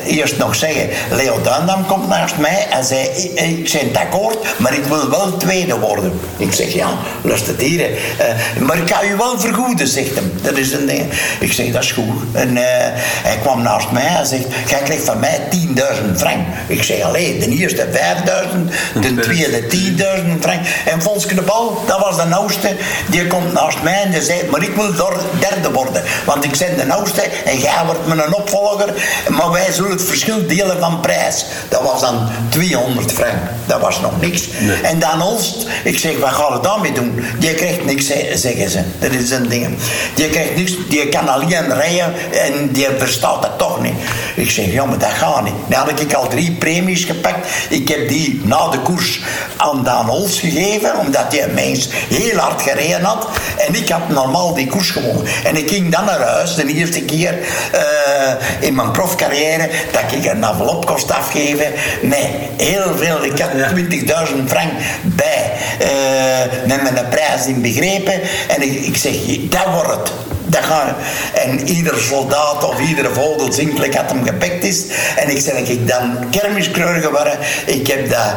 eerst 0.05 0.37
nog 0.37 0.55
zeggen, 0.55 0.89
Leo 1.11 1.41
Duindam 1.41 1.85
komt 1.85 2.07
naast 2.07 2.37
mij 2.37 2.67
en 2.69 2.83
zei, 2.83 3.07
ik, 3.35 3.71
ben 3.71 3.87
het 3.87 3.97
akkoord, 3.97 4.37
maar 4.57 4.73
ik 4.73 4.83
wil 4.83 5.09
wel 5.09 5.37
tweede 5.37 5.79
worden. 5.79 6.19
Ik 6.37 6.53
zeg, 6.53 6.73
ja, 6.73 6.89
luister 7.21 7.57
dieren. 7.57 7.89
maar 8.59 8.77
ik 8.77 8.93
ga 8.93 9.03
u 9.03 9.15
wel 9.15 9.39
vergoeden, 9.39 9.87
zegt 9.87 10.15
hem. 10.15 10.33
Dat 10.41 10.57
is 10.57 10.71
een 10.71 10.85
ding. 10.85 11.05
Ik 11.39 11.53
zeg, 11.53 11.71
dat 11.71 11.83
is 11.83 11.91
goed. 11.91 12.21
En 12.33 12.57
hij 13.23 13.37
kwam 13.41 13.61
naast 13.61 13.91
mij 13.91 14.15
en 14.17 14.25
zegt, 14.25 14.45
jij 14.67 14.79
krijgt 14.79 15.03
van 15.03 15.19
mij 15.19 15.39
10.000 15.51 15.83
frank. 16.15 16.47
Ik 16.67 16.83
zeg, 16.83 17.01
alleen, 17.01 17.39
de 17.39 17.49
eerste 17.49 17.82
5000, 17.91 18.71
de 19.01 19.21
tweede 19.25 19.61
10.000 19.61 20.39
frank. 20.39 20.59
En 20.85 21.01
Volske 21.01 21.35
de 21.35 21.41
Bal, 21.41 21.83
dat 21.87 21.99
was 21.99 22.15
de 22.15 22.35
oudste, 22.35 22.75
die 23.09 23.27
komt 23.27 23.53
naast 23.53 23.81
mij 23.81 24.01
en 24.03 24.11
die 24.11 24.21
zei, 24.21 24.41
maar 24.51 24.63
ik 24.63 24.75
wil 24.75 24.93
door 24.95 25.21
derde 25.39 25.71
worden. 25.71 26.03
Want 26.25 26.43
ik 26.43 26.57
ben 26.57 26.87
de 26.87 26.93
oudste 26.93 27.21
en 27.21 27.57
jij 27.57 27.81
wordt 27.85 28.07
mijn 28.07 28.33
opvolger, 28.33 28.93
maar 29.27 29.51
wij 29.51 29.71
zullen 29.71 29.91
het 29.91 30.03
verschil 30.03 30.47
delen 30.47 30.79
van 30.79 30.99
prijs. 30.99 31.45
Dat 31.69 31.81
was 31.81 32.01
dan 32.01 32.29
200 32.49 33.11
frank. 33.11 33.37
Dat 33.65 33.81
was 33.81 33.99
nog 33.99 34.21
niks. 34.21 34.47
Nee. 34.59 34.81
En 34.81 34.99
dan 34.99 35.21
Olst, 35.21 35.67
ik 35.83 35.97
zeg, 35.97 36.19
wat 36.19 36.29
gaan 36.29 36.53
we 36.53 36.59
daarmee 36.59 36.91
doen? 36.91 37.25
Die 37.39 37.53
krijgt 37.53 37.85
niks, 37.85 38.05
zeggen 38.33 38.69
ze. 38.69 38.81
Dat 38.99 39.11
is 39.11 39.29
een 39.31 39.49
ding. 39.49 39.77
Die 40.15 40.29
krijgt 40.29 40.55
niks, 40.55 40.73
die 40.89 41.09
kan 41.09 41.27
alleen 41.27 41.73
rijden 41.73 42.13
en 42.31 42.71
die 42.71 42.87
verstaat 42.97 43.43
het 43.43 43.57
toch 43.57 43.81
niet. 43.81 43.93
Ik 44.35 44.49
zeg, 44.49 44.65
ja, 44.65 44.85
maar 44.85 44.97
dat 44.97 45.09
gaat 45.09 45.43
niet. 45.43 45.53
Dan 45.67 45.79
had 45.79 45.99
ik 45.99 46.13
al 46.13 46.27
drie 46.27 46.51
premies 46.51 47.03
gepakt. 47.03 47.47
Ik 47.73 47.89
heb 47.89 48.09
die 48.09 48.41
na 48.43 48.67
de 48.67 48.79
koers 48.79 49.21
aan 49.57 49.83
Daan 49.83 50.05
Hols 50.05 50.39
gegeven, 50.39 50.97
omdat 50.97 51.31
die 51.31 51.47
mens 51.53 51.89
heel 51.91 52.37
hard 52.37 52.61
gereden 52.61 53.03
had. 53.03 53.27
En 53.67 53.75
ik 53.75 53.89
had 53.89 54.09
normaal 54.09 54.53
die 54.53 54.67
koers 54.67 54.89
gewonnen. 54.89 55.25
En 55.43 55.55
ik 55.55 55.69
ging 55.69 55.91
dan 55.91 56.05
naar 56.05 56.19
huis, 56.19 56.55
de 56.55 56.65
eerste 56.65 57.01
keer 57.01 57.33
uh, 57.39 58.67
in 58.67 58.75
mijn 58.75 58.91
profcarrière, 58.91 59.69
dat 59.91 60.01
ik 60.11 60.31
een 60.31 60.43
envelop 60.43 60.85
kost 60.85 61.11
afgeven 61.11 61.71
met 62.01 62.27
heel 62.57 62.95
veel. 62.97 63.23
Ik 63.23 63.39
had 63.39 63.49
20.000 64.29 64.43
frank 64.47 64.71
bij, 65.01 65.51
uh, 65.81 66.67
met 66.67 66.93
mijn 66.93 67.09
prijs 67.09 67.45
in 67.45 67.61
begrepen. 67.61 68.21
En 68.47 68.61
ik, 68.61 68.85
ik 68.85 68.97
zeg, 68.97 69.13
dat 69.49 69.65
wordt 69.73 69.89
het. 69.89 70.11
Dat 70.53 70.61
en 71.33 71.67
ieder 71.67 71.97
soldaat 71.99 72.63
of 72.63 72.79
iedere 72.79 73.09
vogel 73.09 73.51
zinkelijk 73.51 73.95
had 73.95 74.11
hem 74.11 74.23
gepakt 74.23 74.63
is. 74.63 74.85
En 75.15 75.29
ik 75.29 75.39
zeg, 75.39 75.53
ik 75.53 75.87
dan 75.87 76.29
kermiskleur 76.31 77.01
geworden. 77.01 77.37
Ik 77.65 77.87
heb 77.87 78.09
dat 78.09 78.33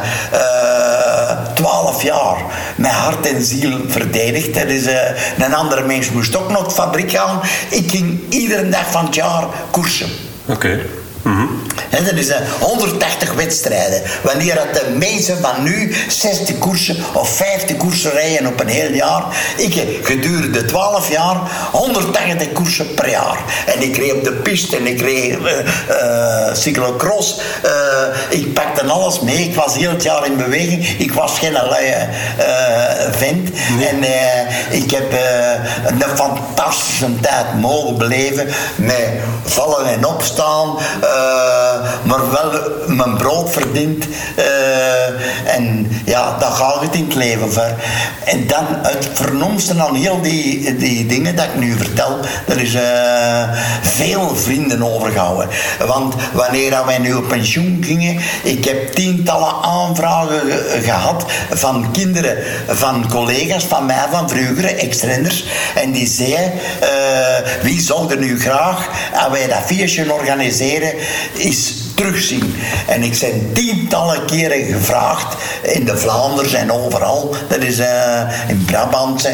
twaalf 1.54 1.96
uh, 1.96 2.02
jaar 2.02 2.36
met 2.76 2.90
hart 2.90 3.26
en 3.26 3.44
ziel 3.44 3.80
verdedigd. 3.88 4.54
Dat 4.54 4.66
is, 4.66 4.86
uh, 4.86 4.98
een 5.38 5.54
andere 5.54 5.82
mens 5.82 6.10
moest 6.10 6.36
ook 6.36 6.50
naar 6.50 6.64
de 6.64 6.70
fabriek 6.70 7.10
gaan. 7.10 7.40
Ik 7.68 7.90
ging 7.90 8.20
iedere 8.28 8.68
dag 8.68 8.90
van 8.90 9.04
het 9.04 9.14
jaar 9.14 9.44
koersen. 9.70 10.08
Oké. 10.46 10.80
Mm 11.26 11.36
-hmm. 11.36 11.66
Dat 12.04 12.14
is 12.14 12.32
180 12.60 13.32
wedstrijden. 13.32 14.02
Wanneer 14.22 14.54
dat 14.54 14.74
de 14.74 14.96
mensen 14.98 15.40
van 15.40 15.62
nu 15.62 15.94
60 16.08 16.58
koersen 16.58 16.96
of 17.14 17.28
50 17.28 17.76
koersen 17.76 18.10
rijden 18.10 18.46
op 18.46 18.60
een 18.60 18.68
heel 18.68 18.92
jaar. 18.92 19.24
Ik 19.56 19.74
heb 19.74 20.04
gedurende 20.04 20.64
12 20.64 21.10
jaar 21.10 21.36
180 21.72 22.52
koersen 22.52 22.94
per 22.94 23.08
jaar. 23.08 23.38
En 23.66 23.82
ik 23.82 23.96
reed 23.96 24.12
op 24.12 24.24
de 24.24 24.32
piste 24.32 24.76
en 24.76 24.86
ik 24.86 25.00
reed 25.00 25.38
uh, 25.38 25.52
uh, 25.90 26.54
cyclocross. 26.54 27.40
Uh, 27.64 28.38
ik 28.38 28.54
pakte 28.54 28.84
alles 28.84 29.20
mee. 29.20 29.48
Ik 29.48 29.54
was 29.54 29.76
heel 29.76 29.90
het 29.90 30.02
jaar 30.02 30.26
in 30.26 30.36
beweging. 30.36 30.88
Ik 30.98 31.12
was 31.12 31.38
geen 31.38 31.52
luie 31.52 31.94
vent. 33.10 33.50
Nee. 33.78 33.88
En 33.88 34.04
ik 34.70 34.90
heb 34.90 35.12
een 35.86 36.16
fantastische 36.16 37.20
tijd 37.20 37.60
mogen 37.60 37.98
beleven. 37.98 38.48
Met 38.76 39.10
vallen 39.44 39.86
en 39.86 40.04
opstaan 40.04 40.76
maar 42.02 42.30
wel 42.30 42.60
mijn 42.86 43.16
brood 43.16 43.52
verdient. 43.52 44.06
Uh, 44.38 45.54
en 45.54 45.90
ja, 46.04 46.36
daar 46.38 46.50
gaat 46.50 46.80
het 46.80 46.94
in 46.94 47.04
het 47.04 47.14
leven 47.14 47.52
voor. 47.52 47.74
En 48.24 48.46
dan 48.46 48.64
het 48.82 49.08
vernomste 49.12 49.74
aan 49.80 49.94
heel 49.94 50.20
die, 50.20 50.76
die 50.76 51.06
dingen 51.06 51.36
dat 51.36 51.44
ik 51.44 51.54
nu 51.56 51.76
vertel, 51.76 52.18
er 52.48 52.60
is 52.60 52.74
uh, 52.74 52.82
veel 53.82 54.36
vrienden 54.36 54.82
overgehouden. 54.82 55.48
Want 55.86 56.14
wanneer 56.32 56.84
wij 56.86 56.98
nu 56.98 57.14
op 57.14 57.28
pensioen 57.28 57.82
gingen, 57.86 58.20
ik 58.42 58.64
heb 58.64 58.92
tientallen 58.92 59.54
aanvragen 59.62 60.40
gehad 60.82 61.24
van 61.50 61.90
kinderen, 61.92 62.36
van 62.66 63.08
collega's 63.10 63.64
van 63.64 63.86
mij 63.86 64.04
van 64.10 64.28
vroeger, 64.28 64.76
ex-renners. 64.78 65.44
En 65.74 65.92
die 65.92 66.06
zeiden, 66.06 66.52
wie 67.62 67.80
zou 67.80 68.10
er 68.10 68.18
nu 68.18 68.40
graag, 68.40 68.88
als 69.14 69.32
wij 69.32 69.46
dat 69.46 69.58
feestje 69.66 70.12
organiseren, 70.12 70.92
is 71.36 71.85
terugzien. 71.96 72.54
En 72.86 73.02
ik 73.02 73.18
ben 73.20 73.52
tientallen 73.52 74.24
keren 74.24 74.64
gevraagd 74.64 75.36
in 75.62 75.84
de 75.84 75.96
Vlaanders 75.96 76.52
en 76.52 76.72
overal. 76.72 77.34
Dat 77.48 77.58
is 77.58 77.78
uh, 77.78 78.20
in 78.48 78.64
Brabant. 78.64 79.26
Uh, 79.26 79.32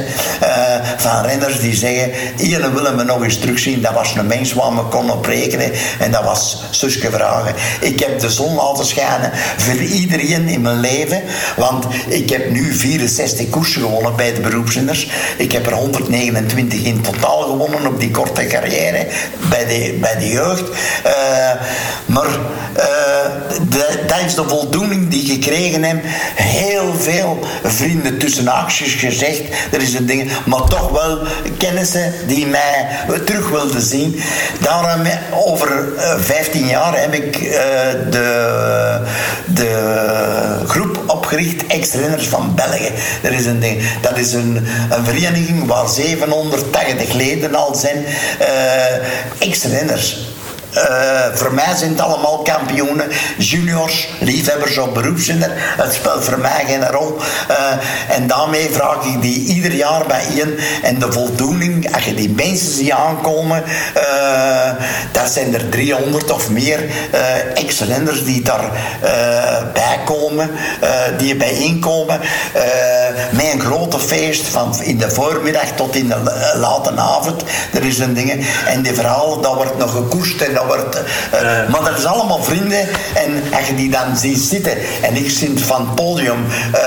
van 0.96 1.24
renners 1.24 1.60
die 1.60 1.74
zeggen: 1.74 2.10
Hier 2.36 2.74
willen 2.74 2.96
we 2.96 3.02
nog 3.02 3.22
eens 3.22 3.38
terugzien. 3.38 3.82
Dat 3.82 3.94
was 3.94 4.14
een 4.14 4.26
mens 4.26 4.52
waar 4.52 4.74
we 4.74 4.82
konden 4.82 5.16
op 5.16 5.24
rekenen. 5.24 5.72
En 5.98 6.10
dat 6.10 6.24
was 6.24 6.62
Suske 6.70 7.10
Vragen. 7.10 7.54
Ik 7.80 8.00
heb 8.00 8.20
de 8.20 8.30
zon 8.30 8.54
laten 8.54 8.86
schijnen 8.86 9.30
voor 9.56 9.80
iedereen 9.80 10.48
in 10.48 10.60
mijn 10.60 10.80
leven. 10.80 11.22
Want 11.56 11.86
ik 12.08 12.30
heb 12.30 12.50
nu 12.50 12.74
64 12.74 13.48
koersen 13.48 13.80
gewonnen 13.80 14.16
bij 14.16 14.34
de 14.34 14.40
beroepsrenners. 14.40 15.10
Ik 15.36 15.52
heb 15.52 15.66
er 15.66 15.72
129 15.72 16.82
in 16.82 17.00
totaal 17.00 17.42
gewonnen 17.42 17.86
op 17.86 18.00
die 18.00 18.10
korte 18.10 18.46
carrière 18.46 19.06
bij 19.48 19.64
de, 19.64 19.98
bij 20.00 20.18
de 20.18 20.28
jeugd. 20.28 20.68
Uh, 21.06 21.12
maar 22.06 22.28
dat 24.06 24.20
is 24.26 24.34
de 24.34 24.48
voldoening 24.48 25.08
die 25.08 25.22
ik 25.22 25.44
gekregen 25.44 25.82
heb. 25.82 26.04
Heel 26.34 26.94
veel 26.98 27.38
vrienden 27.62 28.18
tussen 28.18 28.46
haakjes 28.46 28.94
gezegd. 28.94 29.42
Er 29.70 29.82
is 29.82 29.94
een 29.94 30.06
ding, 30.06 30.30
maar 30.46 30.64
toch 30.64 30.90
wel 30.90 31.18
kennissen 31.58 32.12
die 32.26 32.46
mij 32.46 32.86
terug 33.24 33.48
wilden 33.48 33.82
zien. 33.82 34.20
Daarom, 34.60 35.06
over 35.32 35.84
15 36.18 36.66
jaar 36.66 37.00
heb 37.00 37.14
ik 37.14 37.38
de, 38.10 39.00
de 39.46 40.60
groep 40.66 41.00
opgericht, 41.06 41.66
Ex-Renners 41.66 42.26
van 42.26 42.54
België. 42.54 42.92
Er 43.22 43.32
is 43.32 43.46
een 43.46 43.60
ding, 43.60 43.82
dat 44.00 44.18
is 44.18 44.32
een, 44.32 44.66
een 44.90 45.04
vereniging 45.04 45.66
waar 45.66 45.88
780 45.88 47.12
leden 47.12 47.54
al 47.54 47.74
zijn. 47.74 48.04
Ex-Renners. 49.38 50.31
Uh, 50.76 51.34
voor 51.34 51.54
mij 51.54 51.74
zijn 51.76 51.90
het 51.90 52.00
allemaal 52.00 52.38
kampioenen, 52.38 53.08
juniors, 53.38 54.08
liefhebbers 54.20 54.78
of 54.78 54.92
beroepszinder. 54.92 55.50
Het 55.54 55.94
speelt 55.94 56.24
voor 56.24 56.38
mij 56.38 56.64
geen 56.66 56.88
rol. 56.88 57.16
Uh, 57.50 58.16
en 58.16 58.26
daarmee 58.26 58.68
vraag 58.70 59.04
ik 59.04 59.22
die 59.22 59.44
ieder 59.44 59.72
jaar 59.72 60.06
bij 60.06 60.22
bijeen. 60.26 60.58
En 60.82 60.98
de 60.98 61.12
voldoening, 61.12 61.94
als 61.94 62.04
je 62.04 62.14
die 62.14 62.30
mensen 62.30 62.72
ziet 62.72 62.90
aankomen, 62.90 63.62
uh, 63.96 64.70
dat 65.12 65.30
zijn 65.30 65.54
er 65.54 65.68
300 65.68 66.30
of 66.30 66.50
meer 66.50 66.80
ex-renners 67.54 68.24
die 68.24 68.42
daar 68.42 68.70
bij 69.72 69.98
komen, 70.04 70.50
die 71.18 71.36
bijeenkomen. 71.36 72.20
met 73.30 73.52
een 73.52 73.60
grote 73.60 73.98
feest 73.98 74.46
van 74.46 74.82
in 74.82 74.98
de 74.98 75.10
voormiddag 75.10 75.64
tot 75.74 75.96
in 75.96 76.08
de 76.08 76.52
late 76.56 76.96
avond. 76.96 77.42
Er 77.72 77.84
is 77.84 77.98
een 77.98 78.14
ding. 78.14 78.46
En 78.66 78.82
die 78.82 78.92
verhaal, 78.92 79.40
dat 79.40 79.54
wordt 79.54 79.78
nog 79.78 79.92
gekoest 79.92 80.40
en 80.40 80.52
wordt. 80.66 80.96
Uh, 80.96 81.68
maar 81.68 81.84
dat 81.84 81.98
is 81.98 82.04
allemaal 82.04 82.42
vrienden. 82.42 82.88
En 83.14 83.42
als 83.56 83.66
je 83.66 83.74
die 83.74 83.90
dan 83.90 84.16
ziet 84.16 84.38
zitten 84.38 84.76
en 85.02 85.16
ik 85.16 85.30
zit 85.30 85.62
van 85.62 85.80
het 85.80 85.94
podium 85.94 86.44
uh, 86.46 86.80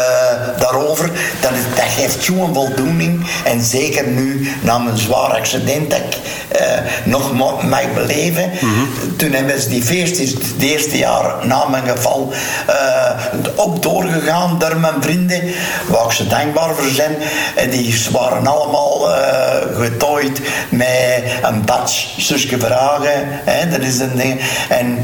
daarover, 0.60 1.10
dat, 1.40 1.52
dat 1.76 1.86
geeft 1.98 2.24
zo'n 2.24 2.54
voldoening. 2.54 3.26
En 3.44 3.62
zeker 3.62 4.08
nu, 4.08 4.52
na 4.62 4.78
mijn 4.78 4.98
zwaar 4.98 5.30
accident 5.30 5.90
dat 5.90 6.00
ik 6.00 6.18
uh, 6.62 6.62
nog 7.04 7.34
mag 7.64 7.94
beleven. 7.94 8.52
Mm 8.62 8.74
-hmm. 8.74 9.16
Toen 9.18 9.32
hebben 9.32 9.62
ze 9.62 9.70
die 9.70 9.84
feestjes 9.84 10.32
het 10.32 10.44
eerste 10.60 10.98
jaar 10.98 11.48
na 11.48 11.68
mijn 11.68 11.88
geval 11.88 12.34
ook 13.56 13.82
doorgegaan 13.82 14.60
door 14.60 14.78
mijn 14.78 15.02
vrienden, 15.02 15.42
waar 15.88 16.06
ik 16.06 16.12
ze 16.12 16.28
dankbaar 16.28 16.76
voor 16.76 16.92
zijn. 16.92 17.16
En 17.56 17.70
die 17.70 17.96
waren 18.12 18.48
allemaal 18.48 19.08
getooid 19.78 20.42
met 20.70 21.24
een 21.44 21.66
badge, 21.66 22.08
zusje 22.18 22.60
vragen. 22.60 23.28
Hè, 23.28 23.65
dat 23.72 23.82
is 23.82 24.00
een 24.00 24.16
ding. 24.16 24.42
En 24.70 24.98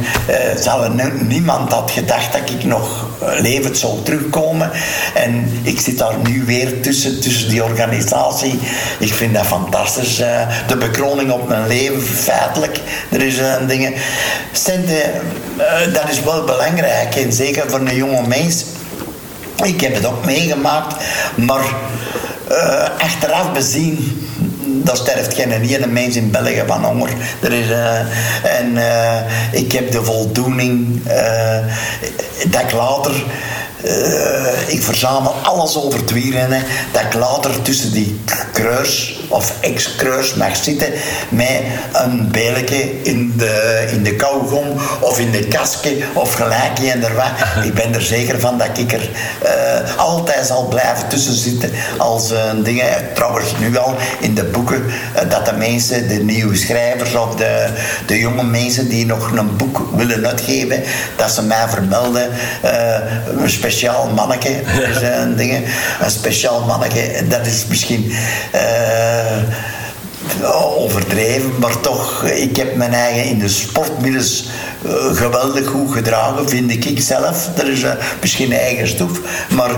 uh, 0.98 1.06
niemand 1.28 1.72
had 1.72 1.92
gedacht 1.92 2.32
dat 2.32 2.50
ik 2.50 2.64
nog 2.64 3.08
levend 3.40 3.78
zou 3.78 4.04
terugkomen. 4.04 4.72
En 5.14 5.60
ik 5.62 5.80
zit 5.80 5.98
daar 5.98 6.18
nu 6.24 6.44
weer 6.46 6.82
tussen, 6.82 7.22
tussen 7.22 7.50
die 7.50 7.64
organisatie. 7.64 8.60
Ik 9.00 9.14
vind 9.14 9.34
dat 9.34 9.46
fantastisch. 9.46 10.20
Uh, 10.20 10.48
de 10.68 10.78
bekroning 10.78 11.32
op 11.32 11.48
mijn 11.48 11.68
leven, 11.68 12.02
feitelijk. 12.02 12.80
Er 13.10 13.22
is 13.22 13.38
een 13.38 13.68
ding. 13.68 13.96
Centen, 14.52 15.12
uh, 15.58 15.94
dat 15.94 16.10
is 16.10 16.24
wel 16.24 16.44
belangrijk. 16.44 17.16
En 17.16 17.34
zeker 17.34 17.70
voor 17.70 17.80
een 17.80 17.96
jonge 17.96 18.28
mens. 18.28 18.66
Ik 19.64 19.82
heb 19.82 19.96
het 19.96 20.06
ook 20.06 20.26
meegemaakt. 20.26 21.04
Maar 21.36 21.66
achteraf 22.98 23.52
bezien 23.52 24.28
dat 24.74 24.98
sterft 24.98 25.34
geen 25.34 25.52
ene 25.52 25.88
mens 25.88 26.16
in 26.16 26.32
België 26.32 26.64
van 26.68 26.84
honger. 26.84 27.10
Er 27.40 27.54
is, 27.54 27.70
uh, 27.70 28.00
en 28.60 28.72
uh, 28.76 29.16
ik 29.52 29.72
heb 29.72 29.92
de 29.92 30.04
voldoening 30.04 31.02
uh, 31.08 31.58
dat 32.50 32.62
ik 32.62 32.72
later 32.72 33.12
ik 34.68 34.82
verzamel 34.82 35.36
alles 35.44 35.78
over 35.78 36.00
het 36.00 36.12
wielrennen. 36.12 36.64
Dat 36.92 37.02
ik 37.02 37.14
later 37.14 37.62
tussen 37.62 37.92
die 37.92 38.20
kreurs 38.52 39.21
of 39.32 39.54
ex-kreurs 39.60 40.34
mag 40.34 40.56
zitten 40.56 40.88
met 41.30 41.62
een 41.94 42.32
beletje 42.32 43.02
in 43.02 43.34
de, 43.38 43.88
in 43.92 44.04
de 44.04 44.16
kauwgom 44.16 44.66
of 45.00 45.20
in 45.20 45.32
de 45.32 45.48
kasje 45.48 45.98
of 46.14 46.34
gelijkje 46.34 46.92
en 46.92 47.04
er 47.04 47.16
wat. 47.16 47.32
Ik 47.66 47.74
ben 47.74 47.94
er 47.94 48.02
zeker 48.02 48.40
van 48.40 48.58
dat 48.58 48.78
ik 48.78 48.94
er 48.94 49.10
uh, 49.44 49.98
altijd 49.98 50.46
zal 50.46 50.68
blijven 50.68 51.08
tussen 51.08 51.34
zitten 51.34 51.72
als 51.98 52.32
uh, 52.32 52.40
dingen. 52.64 52.86
Trouwens, 53.14 53.48
nu 53.60 53.78
al 53.78 53.96
in 54.20 54.36
de 54.36 54.44
boeken 54.44 54.84
dat 55.30 55.46
de 55.46 55.54
mensen, 55.54 56.08
de 56.08 56.24
nieuwe 56.24 56.56
schrijvers 56.56 57.16
of 57.16 57.36
de, 57.36 57.68
de 58.06 58.20
jonge 58.20 58.44
mensen 58.44 58.90
die 58.90 59.06
nog 59.06 59.32
een 59.32 59.58
boek 59.58 59.82
willen 59.96 60.28
uitgeven, 60.28 60.84
dat 61.16 61.32
ze 61.32 61.44
mij 61.44 61.66
vermelden. 61.70 62.30
een 63.38 63.50
speciaal 63.50 64.10
manneke. 64.16 64.50
Zijn 65.00 65.36
dingen. 65.36 65.64
Een 66.02 66.12
speciaal 66.12 66.66
manneke, 66.66 67.24
dat 67.30 67.46
is 67.46 67.66
misschien. 67.68 68.14
Uh, 68.56 69.21
uh, 69.22 69.81
overdreven, 70.76 71.52
maar 71.60 71.80
toch, 71.80 72.26
ik 72.26 72.56
heb 72.56 72.76
mijn 72.76 72.94
eigen 72.94 73.24
in 73.24 73.40
de 73.40 73.50
sportmiddels 73.50 74.50
uh, 74.86 74.92
geweldig 75.16 75.68
goed 75.68 75.92
gedragen, 75.92 76.50
vind 76.50 76.72
ik 76.72 77.02
zelf. 77.02 77.50
Er 77.58 77.72
is 77.72 77.84
uh, 77.84 77.92
misschien 78.22 78.54
eigen 78.54 78.88
stof, 78.88 79.20
maar 79.50 79.70
uh, 79.70 79.78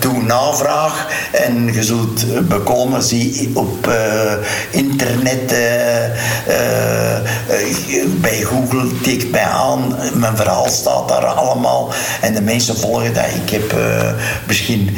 doe 0.00 0.22
navraag 0.22 1.06
en 1.32 1.72
je 1.72 1.82
zult 1.82 2.48
bekomen, 2.48 3.02
zie 3.02 3.50
op 3.54 3.90
internet, 4.70 5.54
bij 8.20 8.42
Google, 8.42 9.00
tikt 9.02 9.30
mij 9.30 9.42
aan, 9.42 9.96
mijn 10.14 10.36
verhaal 10.36 10.68
staat 10.68 11.08
daar 11.08 11.24
allemaal 11.24 11.92
en 12.20 12.34
de 12.34 12.40
mensen 12.40 12.76
volgen 12.76 13.14
dat. 13.14 13.24
Ik 13.44 13.50
heb 13.50 13.74
misschien 14.46 14.96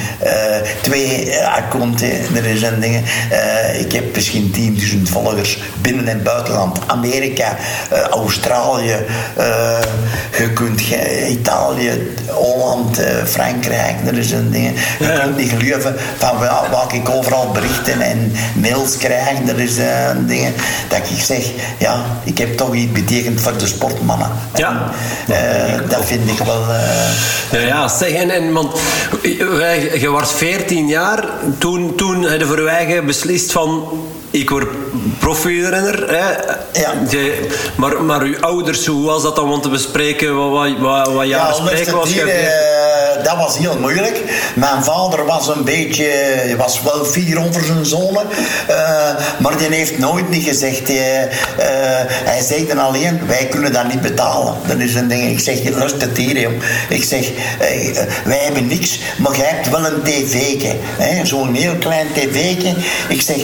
twee 0.83 1.35
accounts, 1.45 2.03
er 2.35 2.45
is 2.45 2.63
een 2.63 2.81
ding, 2.81 3.05
ik 3.79 3.93
heb 3.93 4.15
misschien 4.15 4.51
10.000 4.57 5.03
volgers 5.03 5.59
binnen 5.81 6.09
en 6.09 6.23
buitenland, 6.23 6.79
Amerika, 6.87 7.57
Australië, 8.11 8.97
uh, 9.39 9.79
je 10.39 10.53
kunt 10.55 10.81
Italië, 11.29 12.15
Holland, 12.29 13.01
uh, 13.01 13.07
Frankrijk, 13.25 14.05
dat 14.05 14.15
is 14.15 14.31
een 14.31 14.51
ding. 14.51 14.79
Je 14.99 15.07
ja. 15.07 15.19
kunt 15.19 15.37
niet 15.37 15.51
geloven 15.51 15.97
van 16.17 16.39
wat 16.71 16.93
ik 16.93 17.09
overal 17.09 17.51
berichten 17.51 18.01
en 18.01 18.33
mails 18.55 18.97
krijg. 18.97 19.39
Dat 19.39 19.59
is 19.59 19.77
een 19.77 20.27
ding 20.27 20.55
dat 20.89 20.99
ik 20.99 21.23
zeg, 21.23 21.45
ja, 21.79 22.05
ik 22.25 22.39
heb 22.39 22.57
toch 22.57 22.75
iets 22.75 22.93
betekend 22.93 23.41
voor 23.41 23.59
de 23.59 23.67
sportmannen. 23.67 24.31
Ja. 24.55 24.91
En, 25.29 25.83
dat 25.89 26.05
vind 26.05 26.31
ik 26.31 26.39
wel. 26.39 26.65
ja, 27.51 27.59
ja, 27.67 27.89
zeg, 27.89 28.11
en, 28.11 28.31
en 28.31 28.53
want 28.53 28.79
je 30.01 30.09
was 30.11 30.33
14 30.33 30.89
jaar, 30.89 31.25
toen, 31.59 31.95
toen 31.95 32.21
je 32.21 32.69
eigen 32.69 33.07
beslist 33.07 33.53
van 33.53 33.89
ik 34.41 34.51
word 34.51 34.69
profielrenner. 35.19 36.15
Ja. 36.73 36.93
maar, 37.77 38.03
maar 38.03 38.23
uw 38.23 38.41
ouders, 38.41 38.87
hoe 38.87 39.07
was 39.07 39.23
dat 39.23 39.37
dan 39.37 39.53
om 39.53 39.61
te 39.61 39.69
bespreken? 39.69 40.51
Wat, 40.51 40.79
wat, 40.79 41.13
wat 41.13 41.27
ja, 41.27 41.49
bespreken 41.49 41.95
was? 41.95 42.15
Uh, 42.17 43.25
dat 43.25 43.37
was 43.37 43.59
heel 43.59 43.79
moeilijk. 43.81 44.23
Mijn 44.55 44.85
vader 44.85 45.25
was 45.25 45.49
een 45.49 45.65
beetje, 45.65 46.09
was 46.57 46.83
wel 46.83 47.05
fier 47.05 47.39
over 47.47 47.65
zijn 47.65 47.87
zonen. 47.87 48.27
Uh, 48.71 48.77
maar 49.39 49.59
die 49.59 49.69
heeft 49.69 49.99
nooit 49.99 50.29
niet 50.29 50.45
gezegd. 50.45 50.91
Uh, 50.91 50.97
hij 52.25 52.41
zei 52.43 52.67
dan 52.67 52.79
alleen, 52.79 53.27
wij 53.27 53.47
kunnen 53.47 53.73
dat 53.73 53.89
niet 53.89 54.01
betalen. 54.01 54.55
Dat 54.67 54.79
is 54.79 54.95
een 54.95 55.09
ding. 55.09 55.31
Ik 55.31 55.41
zeg, 55.41 55.63
lust 55.63 56.01
het 56.01 56.17
hier, 56.17 56.51
Ik 56.89 57.05
zeg, 57.05 57.31
wij 58.25 58.39
hebben 58.39 58.67
niks, 58.67 59.01
maar 59.19 59.37
jij 59.37 59.47
hebt 59.47 59.71
wel 59.71 59.87
een 59.87 60.03
tv'tje. 60.03 60.77
Zo'n 61.23 61.55
heel 61.55 61.75
klein 61.75 62.07
tv'tje. 62.13 62.75
Ik 63.09 63.23
zeg, 63.23 63.37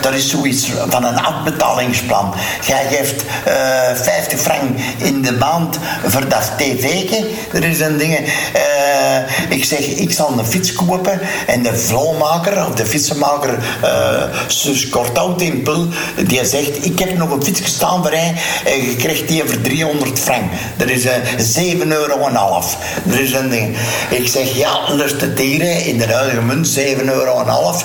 dat 0.00 0.09
is 0.14 0.30
zoiets 0.30 0.70
van 0.88 1.04
een 1.04 1.18
afbetalingsplan. 1.18 2.34
Jij 2.66 2.86
geeft 2.90 3.22
uh, 3.22 3.54
50 3.94 4.40
frank 4.40 4.78
in 4.96 5.22
de 5.22 5.32
maand 5.32 5.78
voor 6.04 6.28
dat 6.28 6.52
tv'tje. 6.56 7.26
Er 7.52 7.64
is 7.64 7.80
een 7.80 7.96
ding. 7.96 8.18
Uh, 8.18 9.56
ik 9.56 9.64
zeg, 9.64 9.78
ik 9.78 10.12
zal 10.12 10.38
een 10.38 10.46
fiets 10.46 10.72
kopen 10.72 11.20
en 11.46 11.62
de 11.62 11.76
vloomaker 11.76 12.66
of 12.66 12.74
de 12.74 12.86
fietsenmaker, 12.86 13.58
uh, 13.84 14.22
zus 14.46 14.88
Korthout 14.88 15.40
in 15.40 15.62
Pul, 15.62 15.88
die 16.26 16.44
zegt, 16.44 16.84
ik 16.84 16.98
heb 16.98 17.16
nog 17.16 17.30
een 17.30 17.44
fiets 17.44 17.64
staan 17.64 18.02
voor 18.02 18.12
hij 18.12 18.34
en 18.64 18.84
je 18.84 18.96
krijgt 18.96 19.28
die 19.28 19.42
voor 19.46 19.60
300 19.60 20.18
frank. 20.18 20.52
Dat 20.76 20.88
is 20.88 21.04
uh, 21.04 21.12
7 21.38 21.92
euro 21.92 22.26
en 22.26 22.34
half. 22.34 22.76
Er 23.10 23.20
is 23.20 23.32
een 23.32 23.48
ding. 23.48 23.76
Ik 24.10 24.28
zeg, 24.28 24.56
ja, 24.56 24.78
lust 24.88 25.20
het 25.20 25.36
dieren 25.36 25.84
in 25.84 25.98
de 25.98 26.06
huidige 26.12 26.42
munt 26.42 26.68
7 26.68 27.08
euro 27.08 27.40
en 27.40 27.48
half. 27.48 27.84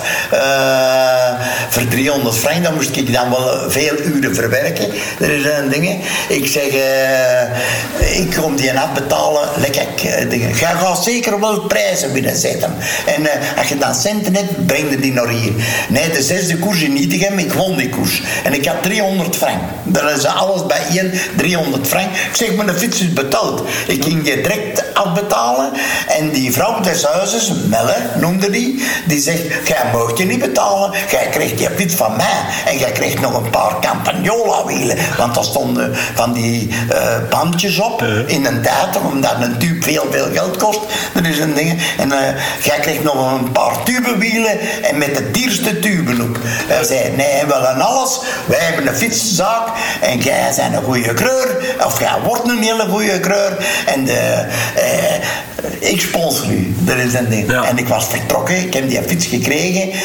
Voor 1.70 1.86
voor 1.86 1.94
300 2.06 2.36
frank, 2.36 2.64
dan 2.64 2.74
moest 2.74 2.96
ik 2.96 3.14
dan 3.14 3.30
wel 3.30 3.70
veel 3.70 3.98
uren 4.04 4.36
verwerken. 4.36 4.86
Er 5.20 5.30
is 5.30 5.46
een 5.46 5.70
ding. 5.70 6.04
Ik 6.28 6.48
zeg, 6.48 6.74
uh, 6.74 8.20
ik 8.20 8.36
kom 8.42 8.56
die 8.56 8.80
afbetalen, 8.80 9.50
lekker 9.58 10.30
dingen. 10.30 10.50
Jij 10.50 10.74
gaat 10.74 11.04
zeker 11.04 11.40
wel 11.40 11.60
prijzen 11.60 12.14
binnenzetten. 12.14 12.76
En 13.06 13.22
uh, 13.22 13.30
als 13.58 13.68
je 13.68 13.78
dan 13.78 13.96
centen 13.96 14.36
hebt, 14.36 14.66
breng 14.66 14.90
je 14.90 15.00
die 15.00 15.14
naar 15.14 15.28
hier. 15.28 15.52
Nee, 15.90 16.10
de 16.10 16.24
zesde 16.24 16.58
koers 16.58 16.82
in 16.82 16.94
Nietigem, 16.94 17.40
ik 17.40 17.54
won 17.54 17.78
die 17.78 17.90
koers. 17.90 18.22
En 18.44 18.54
ik 18.54 18.66
had 18.66 18.84
300 18.84 19.36
frank. 19.36 19.60
Dat 19.84 20.18
is 20.18 20.26
alles 20.26 20.66
bij 20.66 20.82
één, 20.90 21.12
300 21.38 21.88
frank. 21.88 22.10
Ik 22.12 22.36
zeg, 22.36 22.56
mijn 22.56 22.78
fiets 22.78 23.02
is 23.02 23.14
betaald. 23.14 23.64
Ik 23.88 24.04
ging 24.04 24.28
je 24.28 24.42
direct 24.42 24.94
afbetalen. 24.94 25.72
En 26.08 26.30
die 26.30 26.52
vrouw 26.52 26.82
des 26.82 27.04
huizes, 27.04 27.52
Melle 27.68 27.96
noemde 28.20 28.50
die, 28.50 28.84
die 29.08 29.20
zegt, 29.20 29.42
jij 29.68 29.84
mag 29.94 30.18
je 30.18 30.26
niet 30.26 30.40
betalen. 30.40 30.92
Jij 31.12 31.28
krijgt 31.32 31.60
je 31.60 31.70
fiets 31.76 31.95
van 31.96 32.16
mij. 32.16 32.42
En 32.66 32.78
jij 32.78 32.92
krijgt 32.92 33.22
nog 33.22 33.34
een 33.34 33.50
paar 33.50 33.80
Campagnola 33.82 34.66
wielen. 34.66 34.98
Want 35.18 35.36
daar 35.36 35.44
stonden 35.44 35.96
van 36.14 36.34
die 36.34 36.70
uh, 36.92 37.30
bandjes 37.30 37.80
op 37.80 38.04
in 38.26 38.46
een 38.46 38.62
tijd, 38.62 38.98
omdat 39.12 39.36
een 39.42 39.58
tube 39.58 39.82
veel, 39.82 40.06
veel 40.12 40.28
geld 40.34 40.58
kost. 40.58 40.80
Dat 41.14 41.26
is 41.26 41.40
een 41.40 41.54
ding. 41.54 41.82
En 41.98 42.10
uh, 42.10 42.18
jij 42.64 42.80
krijgt 42.80 43.04
nog 43.04 43.32
een 43.32 43.52
paar 43.52 43.84
tubenwielen 43.84 44.60
en 44.84 44.98
met 44.98 45.16
de 45.16 45.32
dierste 45.32 45.80
tuben 45.80 46.22
op. 46.22 46.38
Hij 46.44 46.84
zei, 46.84 47.16
nee, 47.16 47.40
we 47.40 47.46
willen 47.46 47.82
alles. 47.82 48.20
Wij 48.46 48.60
hebben 48.60 48.88
een 48.88 48.96
fietszaak 48.96 49.68
en 50.02 50.20
jij 50.20 50.54
bent 50.56 50.76
een 50.76 50.84
goede 50.84 51.14
kreur. 51.14 51.76
Of 51.86 52.00
jij 52.00 52.20
wordt 52.24 52.50
een 52.50 52.64
hele 52.64 52.88
goede 52.90 53.20
kreur. 53.20 53.66
En 53.86 54.06
de, 54.06 54.46
uh, 54.76 55.55
ik 55.80 56.02
sponsor 56.02 56.50
u. 56.52 56.76
Dat 56.80 56.98
is 56.98 57.14
een 57.14 57.30
ding. 57.30 57.64
En 57.64 57.78
ik 57.78 57.88
was 57.88 58.06
vertrokken. 58.06 58.58
Ik 58.58 58.74
heb 58.74 58.90
die 58.90 59.02
fiets 59.02 59.26
gekregen. 59.26 59.90
Uh, 59.90 60.00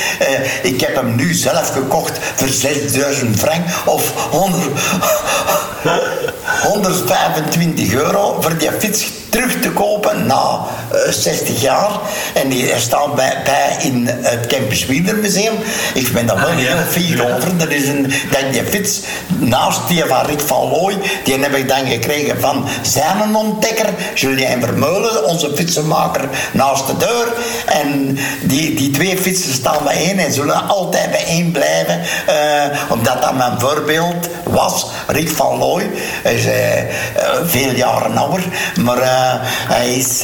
ik 0.62 0.80
heb 0.80 0.94
hem 0.94 1.16
nu 1.16 1.34
zelf 1.34 1.72
gekocht 1.72 2.18
voor 2.34 2.48
6000 2.48 3.38
frank 3.38 3.64
of 3.84 4.12
100, 4.30 4.80
125 6.62 7.92
euro 7.92 8.40
voor 8.40 8.58
die 8.58 8.70
fiets 8.78 9.06
terug 9.30 9.60
te 9.60 9.70
kopen 9.70 10.26
na 10.26 10.66
uh, 10.92 11.08
eh, 11.08 11.12
60 11.12 11.60
jaar. 11.60 11.90
En 12.34 12.48
die 12.48 12.72
staat 12.76 13.14
bij, 13.14 13.36
bij 13.44 13.76
in 13.82 14.06
het 14.06 14.46
Campus 14.46 14.86
Museum. 14.86 15.54
Ik 15.94 16.12
ben 16.12 16.26
daar 16.26 16.36
wel 16.36 16.48
ah, 16.48 16.56
heel 16.56 16.76
fier 16.88 17.34
over. 17.34 17.56
Dat 17.56 17.68
is 17.68 17.88
een, 17.88 18.02
dat 18.30 18.52
die 18.52 18.64
fiets 18.64 19.00
naast 19.38 19.88
die 19.88 20.04
van 20.04 20.26
Rick 20.26 20.40
van 20.40 20.68
Looy, 20.68 20.96
die 21.24 21.38
heb 21.38 21.54
ik 21.54 21.68
dan 21.68 21.86
gekregen 21.86 22.40
van 22.40 22.66
zijn 22.82 23.36
ontdekker, 23.36 23.86
Julien 24.14 24.60
Vermeulen, 24.60 25.24
onze 25.24 25.49
fietsenmaker, 25.54 26.28
naast 26.52 26.86
de 26.86 26.96
deur. 26.96 27.32
En 27.66 28.18
die, 28.42 28.74
die 28.74 28.90
twee 28.90 29.16
fietsen 29.16 29.52
staan 29.52 29.84
bijeen 29.84 30.18
en 30.18 30.32
zullen 30.32 30.68
altijd 30.68 31.10
bijeen 31.10 31.50
blijven, 31.52 32.00
uh, 32.00 32.90
omdat 32.90 33.22
dat 33.22 33.36
mijn 33.36 33.60
voorbeeld 33.60 34.28
was. 34.44 34.86
Rick 35.06 35.28
van 35.28 35.58
Looy 35.58 35.90
is 36.24 36.44
uh, 36.44 36.52
veel 37.44 37.72
jaren 37.74 38.16
ouder, 38.16 38.44
maar 38.80 38.98
hij, 39.68 39.94
is, 39.94 40.22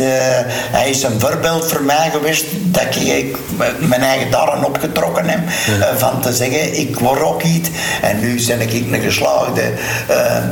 hij 0.71 0.91
is 0.91 1.03
een 1.03 1.21
voorbeeld 1.21 1.67
voor 1.67 1.83
mij 1.83 2.11
geweest 2.13 2.45
dat 2.53 2.97
ik 2.97 3.37
mijn 3.79 4.03
eigen 4.03 4.31
darren 4.31 4.65
opgetrokken 4.65 5.29
heb. 5.29 5.41
Van 5.97 6.21
te 6.21 6.33
zeggen, 6.33 6.79
ik 6.79 6.99
word 6.99 7.23
ook 7.23 7.43
iets. 7.43 7.69
En 8.03 8.21
nu 8.21 8.45
ben 8.47 8.61
ik 8.61 8.73
een 8.73 9.01
geslaagde 9.01 9.73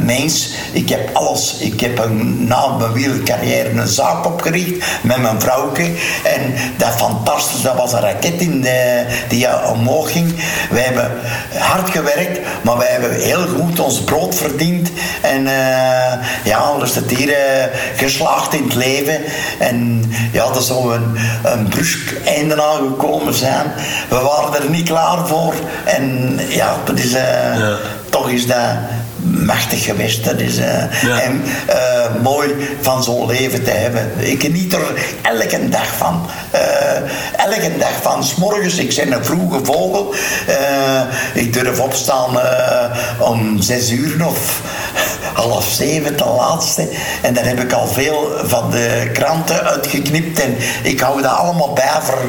mens. 0.00 0.54
Ik 0.72 0.88
heb 0.88 1.10
alles. 1.12 1.56
Ik 1.58 1.80
heb 1.80 1.98
een, 1.98 2.46
na 2.46 2.68
mijn 2.68 2.92
wielcarrière 2.92 3.70
een 3.70 3.88
zaak 3.88 4.26
opgericht 4.26 4.63
met 5.02 5.16
mijn 5.16 5.40
vrouwke. 5.40 5.82
En 6.22 6.54
dat 6.76 6.94
fantastisch, 6.96 7.62
dat 7.62 7.76
was 7.76 7.92
een 7.92 8.00
raket 8.00 8.40
in 8.40 8.60
de, 8.60 9.06
die 9.28 9.46
omhoog 9.66 10.12
ging. 10.12 10.34
Wij 10.70 10.82
hebben 10.82 11.10
hard 11.58 11.90
gewerkt, 11.90 12.40
maar 12.62 12.78
wij 12.78 12.88
hebben 12.90 13.20
heel 13.20 13.46
goed 13.46 13.80
ons 13.80 14.00
brood 14.00 14.34
verdiend. 14.34 14.90
En 15.20 15.42
ja, 16.44 16.78
dus 16.78 16.94
het 16.94 17.10
hier 17.10 17.36
geslaagd 17.96 18.54
in 18.54 18.62
het 18.62 18.74
leven. 18.74 19.20
En 19.58 20.04
ja, 20.32 20.52
dat 20.52 20.64
zou 20.64 20.94
een, 20.94 21.16
een 21.42 21.68
brusk 21.68 22.14
einde 22.24 22.62
aangekomen 22.62 23.34
zijn. 23.34 23.72
We 24.08 24.20
waren 24.20 24.62
er 24.62 24.70
niet 24.70 24.88
klaar 24.88 25.26
voor. 25.26 25.54
En 25.84 26.38
ja, 26.48 26.76
dat 26.84 26.98
is, 26.98 27.14
uh, 27.14 27.58
ja. 27.58 27.76
Toch 28.14 28.30
is 28.30 28.46
dat 28.46 28.76
machtig 29.44 29.84
geweest. 29.84 30.24
Dat 30.24 30.40
is 30.40 30.58
uh, 30.58 31.26
en, 31.26 31.44
uh, 31.68 32.22
mooi 32.22 32.54
van 32.80 33.02
zo'n 33.02 33.26
leven 33.26 33.64
te 33.64 33.70
hebben. 33.70 34.12
Ik 34.18 34.42
geniet 34.42 34.72
er 34.72 34.80
elke 35.22 35.68
dag 35.68 35.86
van. 35.96 36.26
Uh, 36.54 37.44
elke 37.44 37.78
dag 37.78 37.92
van. 38.02 38.24
S'morgens, 38.24 38.76
ik 38.76 38.94
ben 38.96 39.12
een 39.12 39.24
vroege 39.24 39.64
vogel. 39.64 40.14
ik 41.34 41.52
durf 41.52 41.80
opstaan 41.80 42.38
om 43.18 43.62
zes 43.62 43.90
uur 43.90 44.26
of 44.26 44.60
half 45.32 45.68
zeven 45.68 46.16
ten 46.16 46.34
laatste. 46.36 46.88
En 47.22 47.34
daar 47.34 47.44
heb 47.44 47.60
ik 47.60 47.72
al 47.72 47.86
veel 47.86 48.30
van 48.44 48.70
de 48.70 49.10
kranten 49.12 49.64
uitgeknipt. 49.64 50.40
En 50.40 50.56
ik 50.82 51.00
hou 51.00 51.22
dat 51.22 51.32
allemaal 51.32 51.72
bij 51.72 51.98
voor 52.02 52.28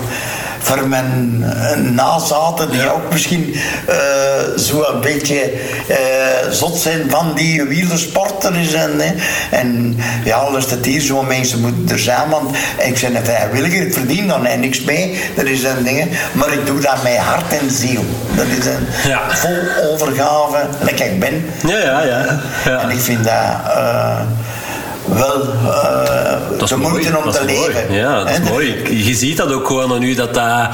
voor 0.66 0.88
mijn 0.88 1.44
eh, 1.44 1.78
nazaten, 1.78 2.72
die 2.72 2.94
ook 2.94 3.12
misschien 3.12 3.56
uh, 3.90 4.58
zo 4.58 4.84
een 4.84 5.02
beetje 5.02 5.54
uh, 5.90 6.52
zot 6.52 6.78
zijn 6.78 7.10
van 7.10 7.32
die 7.36 7.64
wielersporters. 7.64 8.74
En, 8.74 9.00
hè. 9.00 9.14
en 9.58 9.98
ja, 10.24 10.36
als 10.36 10.72
het 10.72 10.86
hier 10.86 11.02
zo 11.02 11.24
mensen 11.24 11.62
moeten 11.62 11.90
er 11.90 12.00
zijn, 12.00 12.30
want 12.30 12.58
ik 12.78 13.00
ben 13.02 13.16
een 13.16 13.26
vrijwilliger, 13.26 13.86
ik 13.86 13.94
verdien 13.94 14.28
daar 14.28 14.60
niks 14.60 14.82
mee, 14.82 15.20
dat 15.36 15.46
is 15.46 15.64
een 15.64 15.84
ding. 15.84 16.10
Maar 16.34 16.54
ik 16.54 16.66
doe 16.66 16.80
dat 16.80 17.04
met 17.04 17.18
hart 17.18 17.58
en 17.60 17.72
ziel. 17.72 18.06
Dat 18.36 18.46
is 18.60 18.66
een 18.66 19.10
ja. 19.10 19.22
vol 19.30 19.92
overgave, 19.92 20.68
lekker 20.82 21.06
ik 21.06 21.20
ben. 21.20 21.46
Ja, 21.68 21.78
ja, 21.78 22.04
ja. 22.04 22.42
ja. 22.66 22.80
En 22.80 22.90
ik 22.90 23.00
vind 23.00 23.24
dat... 23.24 23.34
Uh, 23.34 24.22
wel 25.08 25.44
uh, 25.44 26.58
dat 26.58 26.70
de 26.70 26.78
moeite 26.78 27.18
om 27.18 27.32
te 27.32 27.46
leven. 27.46 27.94
Ja, 27.94 28.24
dat 28.24 28.30
is 28.30 28.50
mooi. 28.50 29.04
Je 29.06 29.16
ziet 29.16 29.38
dat 29.38 29.52
ook 29.52 29.68
gewoon 29.68 29.94
aan 29.94 30.04
u, 30.04 30.14
dat, 30.14 30.34
dat 30.34 30.70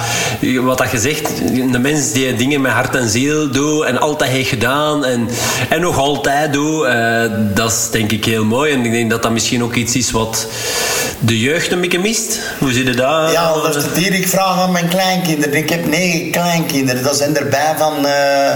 wat 0.61 0.77
dat 0.77 0.91
je 0.91 0.99
zegt, 0.99 1.37
de 1.71 1.79
mens 1.79 2.11
die 2.11 2.35
dingen 2.35 2.61
met 2.61 2.71
hart 2.71 2.95
en 2.95 3.09
ziel 3.09 3.51
doet 3.51 3.85
en 3.85 3.99
altijd 3.99 4.31
heeft 4.31 4.49
gedaan 4.49 5.05
en, 5.05 5.29
en 5.69 5.81
nog 5.81 5.97
altijd 5.97 6.53
doet, 6.53 6.85
uh, 6.85 7.23
dat 7.53 7.71
is 7.71 7.89
denk 7.91 8.11
ik 8.11 8.25
heel 8.25 8.45
mooi. 8.45 8.73
En 8.73 8.85
ik 8.85 8.91
denk 8.91 9.09
dat 9.09 9.21
dat 9.21 9.31
misschien 9.31 9.63
ook 9.63 9.75
iets 9.75 9.95
is 9.95 10.11
wat 10.11 10.47
de 11.19 11.39
jeugd 11.39 11.71
een 11.71 11.81
beetje 11.81 11.99
mist. 11.99 12.39
Hoe 12.59 12.73
zit 12.73 12.87
het 12.87 12.97
daar? 12.97 13.31
Ja, 13.31 13.53
dat 13.53 13.75
is 13.75 13.83
het 13.83 13.97
hier. 13.97 14.13
Ik 14.13 14.27
vraag 14.27 14.59
aan 14.59 14.71
mijn 14.71 14.87
kleinkinderen. 14.87 15.55
Ik 15.55 15.69
heb 15.69 15.85
negen 15.85 16.31
kleinkinderen. 16.31 17.03
Dat 17.03 17.17
zijn 17.17 17.37
erbij 17.37 17.75
van 17.77 18.05
uh, 18.05 18.53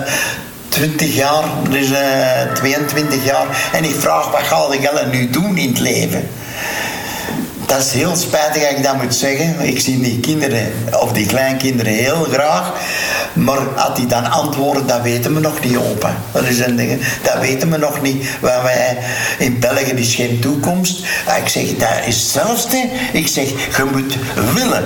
20 0.75 1.15
jaar, 1.15 1.43
dus 1.69 1.89
uh, 1.89 2.41
eh, 2.41 2.51
22 2.53 3.25
jaar. 3.25 3.69
En 3.71 3.83
ik 3.83 3.95
vraag, 3.95 4.31
wat 4.31 4.41
ga 4.41 4.73
je 4.73 5.07
nu 5.11 5.29
doen 5.29 5.57
in 5.57 5.69
het 5.69 5.79
leven? 5.79 6.29
Dat 7.65 7.79
is 7.79 7.91
heel 7.91 8.15
spijtig 8.15 8.61
dat 8.61 8.71
ik 8.71 8.83
dat 8.83 9.01
moet 9.01 9.15
zeggen. 9.15 9.59
Ik 9.59 9.79
zie 9.79 9.99
die 9.99 10.19
kinderen, 10.19 10.73
of 10.99 11.11
die 11.11 11.25
kleinkinderen, 11.25 11.93
heel 11.93 12.27
graag. 12.31 12.71
Maar 13.35 13.67
als 13.75 13.95
die 13.97 14.05
dan 14.05 14.31
antwoorden, 14.31 14.87
dat 14.87 15.01
weten 15.01 15.33
we 15.33 15.39
nog 15.39 15.63
niet 15.63 15.77
open. 15.77 16.15
Dat 16.31 16.43
is 16.43 16.59
een 16.59 16.75
ding. 16.75 17.01
Dat 17.21 17.39
weten 17.39 17.71
we 17.71 17.77
nog 17.77 18.01
niet. 18.01 18.25
Waar 18.39 18.63
wij 18.63 18.97
in 19.37 19.59
België 19.59 19.91
is 19.91 20.15
geen 20.15 20.39
toekomst. 20.39 21.05
Ah, 21.27 21.37
ik 21.37 21.47
zeg, 21.47 21.63
dat 21.77 21.89
is 22.05 22.15
hetzelfde. 22.15 22.89
Ik 23.13 23.27
zeg, 23.27 23.49
je 23.49 23.83
moet 23.91 24.17
willen. 24.53 24.85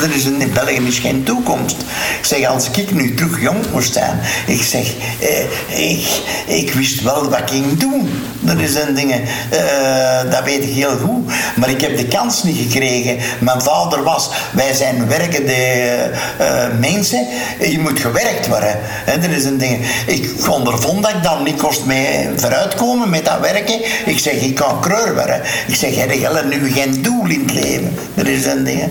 Dat 0.00 0.10
is 0.10 0.24
in 0.24 0.52
België 0.52 0.86
is 0.86 0.98
geen 0.98 1.22
toekomst. 1.22 1.76
Ik 2.18 2.24
zeg, 2.24 2.46
als 2.46 2.70
ik 2.70 2.94
nu 2.94 3.14
terug 3.14 3.40
jong 3.40 3.64
moest 3.72 3.92
zijn. 3.92 4.20
Ik 4.46 4.62
zeg, 4.62 4.94
eh, 5.20 5.90
ik, 5.90 6.06
ik 6.46 6.72
wist 6.72 7.02
wel 7.02 7.28
wat 7.28 7.38
ik 7.38 7.48
ging 7.48 7.78
doen. 7.78 8.22
Dat 8.40 8.58
is 8.58 8.74
een 8.74 8.94
ding. 8.94 9.14
Uh, 9.14 10.30
dat 10.30 10.44
weet 10.44 10.62
ik 10.62 10.74
heel 10.74 10.96
goed. 10.96 11.32
Maar 11.56 11.70
ik 11.70 11.80
heb 11.80 11.96
de 11.96 12.06
kans 12.06 12.42
niet 12.42 12.56
gekregen. 12.58 13.18
Mijn 13.40 13.60
vader 13.60 14.02
was, 14.02 14.30
wij 14.52 14.74
zijn 14.74 15.08
werkende 15.08 16.10
uh, 16.40 16.66
mensen. 16.80 17.26
Je 17.60 17.78
moet 17.88 18.00
gewerkt 18.00 18.46
worden. 18.46 18.76
He, 18.80 19.18
dat 19.18 19.30
is 19.30 19.44
een 19.44 19.58
ding. 19.58 19.86
Ik 20.06 20.48
ondervond 20.50 21.02
dat 21.02 21.12
ik 21.12 21.22
dan 21.22 21.42
niet 21.42 21.56
kost 21.56 21.84
mee 21.84 22.28
vooruitkomen 22.36 23.10
met 23.10 23.24
dat 23.24 23.40
werken. 23.40 23.80
Ik 24.06 24.18
zeg, 24.18 24.34
ik 24.34 24.54
kan 24.54 24.80
kreur 24.80 25.14
worden. 25.14 25.42
Ik 25.66 25.74
zeg, 25.74 25.94
heb 25.94 26.12
je 26.12 26.42
nu 26.48 26.72
geen 26.72 27.02
doel 27.02 27.26
in 27.26 27.40
het 27.40 27.52
leven? 27.52 27.94
Dat 28.14 28.26
is 28.26 28.46
een 28.46 28.64
ding. 28.64 28.82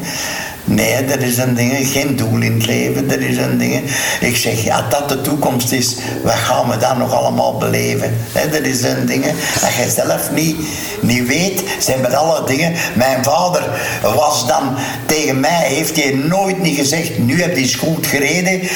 Nee, 0.69 1.05
dat 1.05 1.19
is 1.19 1.37
een 1.37 1.55
ding. 1.55 1.87
Geen 1.87 2.15
doel 2.15 2.41
in 2.41 2.53
het 2.53 2.65
leven. 2.65 3.07
Dat 3.07 3.19
is 3.19 3.37
een 3.37 3.57
ding. 3.57 3.81
Ik 4.19 4.37
zeg, 4.37 4.63
ja, 4.63 4.85
dat 4.89 5.09
de 5.09 5.21
toekomst 5.21 5.71
is, 5.71 5.95
wat 6.23 6.33
gaan 6.33 6.69
we 6.69 6.77
dan 6.77 6.97
nog 6.97 7.13
allemaal 7.13 7.57
beleven? 7.57 8.17
dat 8.51 8.61
is 8.61 8.83
een 8.83 9.05
ding. 9.05 9.25
Als 9.63 9.75
je 9.75 9.89
zelf 9.89 10.31
niet, 10.31 10.57
niet 11.01 11.27
weet, 11.27 11.63
zijn 11.79 12.01
met 12.01 12.13
alle 12.13 12.45
dingen. 12.45 12.73
Mijn 12.93 13.23
vader 13.23 13.63
was 14.01 14.47
dan 14.47 14.75
tegen 15.05 15.39
mij, 15.39 15.63
heeft 15.63 15.95
hij 15.95 16.13
nooit 16.13 16.61
niet 16.61 16.77
gezegd, 16.77 17.17
nu 17.17 17.41
heb 17.41 17.57
je 17.57 17.77
goed 17.77 18.07
gereden. 18.07 18.61
Uh, 18.61 18.67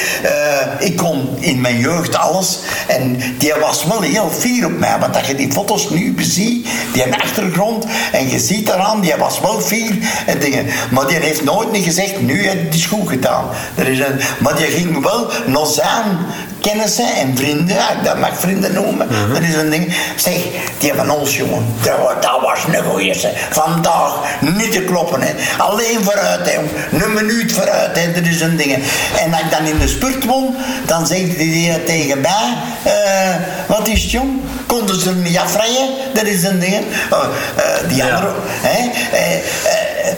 ik 0.78 0.96
kon 0.96 1.28
in 1.38 1.60
mijn 1.60 1.78
jeugd 1.78 2.16
alles. 2.16 2.58
En 2.86 3.20
die 3.38 3.54
was 3.60 3.84
wel 3.84 4.00
heel 4.00 4.30
fier 4.30 4.66
op 4.66 4.78
mij. 4.78 4.98
Want 5.00 5.16
als 5.16 5.26
je 5.26 5.34
die 5.34 5.52
foto's 5.52 5.90
nu 5.90 6.12
beziet, 6.12 6.68
die 6.92 7.14
achtergrond, 7.14 7.84
en 8.12 8.30
je 8.30 8.38
ziet 8.38 8.68
eraan, 8.68 9.00
die 9.00 9.14
was 9.18 9.40
wel 9.40 9.60
fier 9.60 9.96
en 10.26 10.38
dingen. 10.38 10.66
Maar 10.90 11.06
die 11.06 11.16
heeft 11.16 11.44
nooit 11.44 11.72
niet 11.72 11.81
gezegd, 11.82 12.20
nu 12.20 12.46
heb 12.48 12.72
je 12.72 12.78
het 12.78 12.84
goed 12.84 13.08
gedaan. 13.08 13.44
Er 13.74 13.88
is 13.88 13.98
een, 13.98 14.20
maar 14.38 14.56
die 14.56 14.66
ging 14.66 15.02
wel 15.02 15.30
nog 15.46 15.72
zijn 15.72 16.18
kennissen 16.60 17.14
en 17.14 17.36
vrienden, 17.36 17.76
ja, 17.76 17.88
dat 18.04 18.18
mag 18.18 18.30
vrienden 18.38 18.72
noemen. 18.72 19.08
Dat 19.32 19.42
is 19.42 19.54
een 19.54 19.70
ding. 19.70 19.94
Zeg, 20.16 20.34
die 20.78 20.92
van 20.94 21.10
ons 21.10 21.36
jongen, 21.36 21.66
dat, 21.82 21.98
wa- 21.98 22.14
dat 22.20 22.40
was 22.40 22.58
een 22.76 22.84
goeie. 22.84 23.14
Vandaag 23.50 24.14
niet 24.40 24.72
te 24.72 24.80
kloppen. 24.80 25.20
Hè. 25.22 25.32
Alleen 25.58 25.98
vooruit, 26.04 26.40
hè. 26.52 26.58
een 27.04 27.12
minuut 27.14 27.52
vooruit. 27.52 27.96
Hè. 27.98 28.12
Dat 28.12 28.24
is 28.26 28.40
een 28.40 28.56
ding. 28.56 28.72
En 29.20 29.32
als 29.32 29.42
ik 29.42 29.50
dan 29.50 29.64
in 29.66 29.78
de 29.78 29.88
spurt 29.88 30.24
won, 30.24 30.56
dan 30.86 31.06
zei 31.06 31.36
die 31.36 31.84
tegen 31.84 32.20
mij, 32.20 32.56
eh, 32.82 33.34
wat 33.66 33.88
is 33.88 34.02
het 34.02 34.10
jong? 34.10 34.40
Konden 34.66 35.00
ze 35.00 35.08
er 35.08 35.14
niet 35.14 35.38
afrijden? 35.38 35.88
Dat 36.14 36.24
is 36.26 36.42
een 36.42 36.58
ding. 36.58 36.74
Eh, 37.10 37.18
die 37.88 37.96
Ja. 37.96 38.08
andere, 38.14 38.32
hè. 38.46 38.90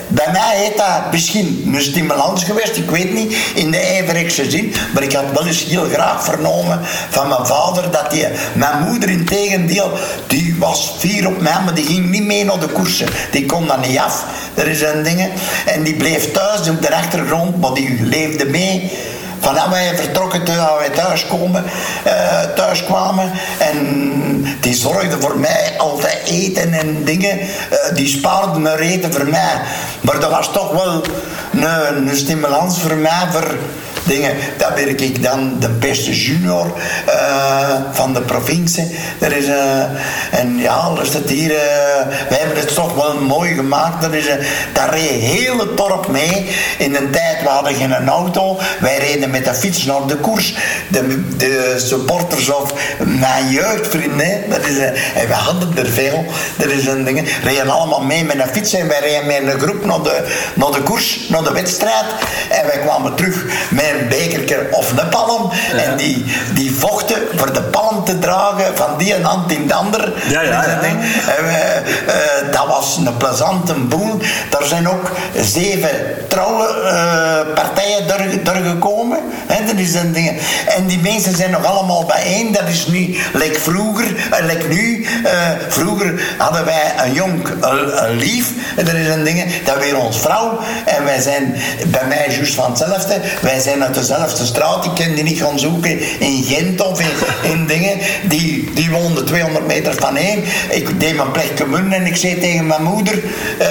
Bij 0.08 0.28
mij 0.32 0.56
heeft 0.56 0.76
dat 0.76 1.10
misschien 1.10 1.70
een 1.74 1.82
stimulans 1.82 2.44
geweest, 2.44 2.76
ik 2.76 2.90
weet 2.90 3.12
niet, 3.12 3.36
in 3.54 3.70
de 3.70 3.78
ijverigste 3.78 4.50
zin. 4.50 4.74
Maar 4.94 5.02
ik 5.02 5.12
had 5.12 5.24
wel 5.32 5.46
eens 5.46 5.64
heel 5.64 5.88
graag 5.88 6.24
vernomen 6.24 6.80
van 7.10 7.28
mijn 7.28 7.46
vader 7.46 7.90
dat 7.90 8.10
die, 8.10 8.26
mijn 8.52 8.82
moeder 8.88 9.08
in 9.08 9.24
tegendeel, 9.24 9.92
die 10.26 10.56
was 10.58 10.94
fier 10.98 11.26
op 11.26 11.40
mij, 11.40 11.60
maar 11.64 11.74
die 11.74 11.86
ging 11.86 12.10
niet 12.10 12.24
mee 12.24 12.44
naar 12.44 12.60
de 12.60 12.68
koersen. 12.68 13.08
Die 13.30 13.46
kon 13.46 13.66
dat 13.66 13.86
niet 13.86 13.98
af. 13.98 14.24
Er 14.54 14.66
is 14.66 14.82
een 14.82 15.02
ding. 15.02 15.28
En 15.66 15.82
die 15.82 15.94
bleef 15.94 16.32
thuis 16.32 16.68
op 16.68 16.82
de 16.82 16.94
achtergrond, 16.94 17.60
maar 17.60 17.74
die 17.74 17.98
leefde 18.02 18.44
mee. 18.44 18.90
Vanaf 19.44 19.68
wij 19.68 19.96
vertrokken 19.96 20.44
toen 20.44 20.56
wij 20.78 20.90
thuis, 20.90 21.26
komen, 21.26 21.64
eh, 22.04 22.42
thuis 22.54 22.84
kwamen 22.84 23.32
en 23.58 24.58
die 24.60 24.74
zorgde 24.74 25.20
voor 25.20 25.38
mij 25.38 25.74
altijd 25.78 26.18
eten 26.24 26.72
en 26.72 27.04
dingen. 27.04 27.40
Eh, 27.40 27.48
die 27.94 28.08
spaarde 28.08 28.58
me 28.58 28.80
eten 28.80 29.12
voor 29.12 29.28
mij. 29.28 29.60
Maar 30.00 30.20
dat 30.20 30.30
was 30.30 30.52
toch 30.52 30.72
wel 30.72 31.02
een, 31.96 32.16
stimulans 32.16 32.80
voor 32.80 32.96
mij 32.96 33.26
dingen. 34.04 34.36
Dat 34.56 34.74
werk 34.74 35.00
ik 35.00 35.22
dan 35.22 35.56
de 35.60 35.68
beste 35.68 36.22
junior 36.22 36.72
eh, 37.06 37.74
van 37.92 38.12
de 38.12 38.20
provincie. 38.20 38.98
Er 39.18 39.36
is, 39.36 39.46
eh, 39.46 39.82
en 40.30 40.58
ja, 40.58 40.92
is 41.02 41.14
het 41.14 41.30
hier, 41.30 41.50
eh, 41.50 42.06
wij 42.28 42.38
hebben 42.38 42.56
het 42.56 42.74
toch 42.74 42.94
wel 42.94 43.20
mooi 43.20 43.54
gemaakt. 43.54 44.04
Er 44.04 44.14
is, 44.14 44.26
daar 44.72 44.90
reed 44.90 45.10
heel 45.10 45.58
het 45.58 45.76
dorp 45.76 46.08
mee. 46.08 46.46
In 46.78 46.94
een 46.94 47.10
tijd 47.10 47.42
we 47.42 47.48
hadden 47.48 47.74
geen 47.74 48.08
auto. 48.08 48.58
Wij 48.80 48.98
reden 48.98 49.30
met 49.30 49.44
de 49.44 49.54
fiets 49.54 49.84
naar 49.84 50.06
de 50.06 50.16
koers. 50.16 50.54
De, 50.88 51.36
de 51.36 51.74
supporters 51.76 52.50
of 52.50 52.72
mijn 52.98 53.50
jeugdvrienden, 53.50 54.42
dat 54.48 54.66
is, 54.66 54.78
en 55.14 55.28
we 55.28 55.34
hadden 55.34 55.76
er 55.76 55.86
veel. 55.86 56.24
Dat 56.56 56.70
is 56.70 56.86
een 56.86 57.04
ding. 57.04 57.28
Reden 57.42 57.70
allemaal 57.70 58.02
mee 58.02 58.24
met 58.24 58.38
een 58.38 58.48
fiets 58.52 58.72
en 58.72 58.88
wij 58.88 59.00
reden 59.00 59.26
met 59.26 59.54
een 59.54 59.60
groep 59.60 59.84
naar 59.84 60.02
de, 60.02 60.26
naar 60.54 60.70
de 60.70 60.82
koers, 60.82 61.28
naar 61.28 61.42
de 61.42 61.52
wedstrijd. 61.52 62.04
En 62.48 62.66
wij 62.66 62.78
kwamen 62.78 63.14
terug 63.14 63.44
met 63.70 63.93
een 64.00 64.08
bekertje 64.08 64.66
of 64.70 64.90
een 64.90 65.08
palm. 65.08 65.50
En 65.76 65.96
die, 65.96 66.24
die 66.52 66.74
vochten 66.74 67.16
voor 67.36 67.52
de 67.52 67.62
palm 67.62 68.04
te 68.04 68.18
dragen 68.18 68.76
van 68.76 68.98
die 68.98 69.14
een 69.14 69.24
hand 69.24 69.52
in 69.52 69.66
de 69.66 69.74
ander. 69.74 70.12
Ja. 70.28 70.42
En 70.42 71.44
wij, 71.44 71.82
eh, 72.06 72.52
dat 72.52 72.66
was 72.66 72.96
een 72.96 73.16
plezante 73.16 73.74
boel. 73.74 74.18
Daar 74.50 74.64
zijn 74.64 74.88
ook 74.88 75.10
zeven 75.42 75.90
trouwe 76.28 76.66
eh, 76.66 77.54
partijen 77.54 78.06
door, 78.08 78.20
doorgekomen. 78.42 79.18
Dat 79.66 79.76
is 79.76 79.94
een 79.94 80.12
ding. 80.12 80.40
En 80.66 80.86
die 80.86 80.98
mensen 80.98 81.36
zijn 81.36 81.50
nog 81.50 81.64
allemaal 81.64 82.04
bijeen. 82.04 82.52
Dat 82.52 82.68
is 82.68 82.86
nu, 82.86 83.16
like 83.32 83.60
vroeger, 83.60 84.06
eh, 84.30 84.44
like 84.46 84.68
nu. 84.68 85.06
eh, 85.24 85.32
vroeger 85.68 86.22
hadden 86.38 86.64
wij 86.64 86.92
een 87.04 87.12
jong 87.12 87.48
een, 87.60 88.16
lief. 88.16 88.50
En 88.76 88.84
dat 88.84 88.94
is 88.94 89.08
een 89.08 89.24
ding. 89.24 89.62
Dat 89.64 89.78
weer 89.78 89.96
ons 89.98 90.18
vrouw. 90.20 90.58
En 90.84 91.04
wij 91.04 91.20
zijn, 91.20 91.56
bij 91.86 92.06
mij 92.08 92.26
juist 92.30 92.54
van 92.54 92.70
hetzelfde. 92.70 93.20
Wij 93.40 93.60
zijn 93.60 93.83
uit 93.84 93.94
dezelfde 93.94 94.44
straat. 94.44 94.84
Ik 94.84 94.94
kan 94.94 95.14
die 95.14 95.24
niet 95.24 95.38
gaan 95.38 95.58
zoeken 95.58 96.20
in 96.20 96.44
Gent 96.44 96.80
of 96.80 97.00
in, 97.00 97.50
in 97.50 97.66
dingen. 97.66 97.98
Die, 98.28 98.72
die 98.74 98.90
woonde 98.90 99.24
200 99.24 99.66
meter 99.66 99.94
van 99.94 100.16
één. 100.16 100.44
Ik 100.70 101.00
deed 101.00 101.16
mijn 101.16 101.30
plek 101.30 101.56
commun 101.56 101.92
en 101.92 102.06
ik 102.06 102.16
zei 102.16 102.38
tegen 102.38 102.66
mijn 102.66 102.82
moeder: 102.82 103.22
eh, 103.58 103.68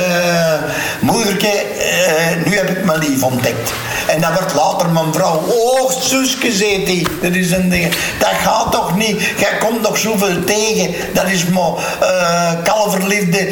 Moederke, 1.00 1.48
eh, 1.48 2.46
nu 2.46 2.58
heb 2.58 2.70
ik 2.70 2.86
mijn 2.86 3.00
lief 3.00 3.24
ontdekt. 3.24 3.74
En 4.08 4.22
dat 4.22 4.40
werd 4.40 4.54
later 4.54 4.90
mijn 4.90 5.14
vrouw. 5.14 5.44
Oh, 5.48 5.92
Suske, 6.02 6.52
zei 6.52 6.86
die. 6.86 7.08
Dat 7.22 7.32
is 7.32 7.52
een 7.52 7.70
ding. 7.70 7.94
Dat 8.20 8.30
gaat 8.44 8.72
toch 8.72 8.98
niet? 8.98 9.22
Jij 9.38 9.58
komt 9.60 9.82
nog 9.82 9.98
zoveel 9.98 10.44
tegen. 10.44 10.94
Dat 11.14 11.28
is 11.28 11.46
maar 11.46 11.72
eh 12.00 12.64
kalverliefde 12.64 13.48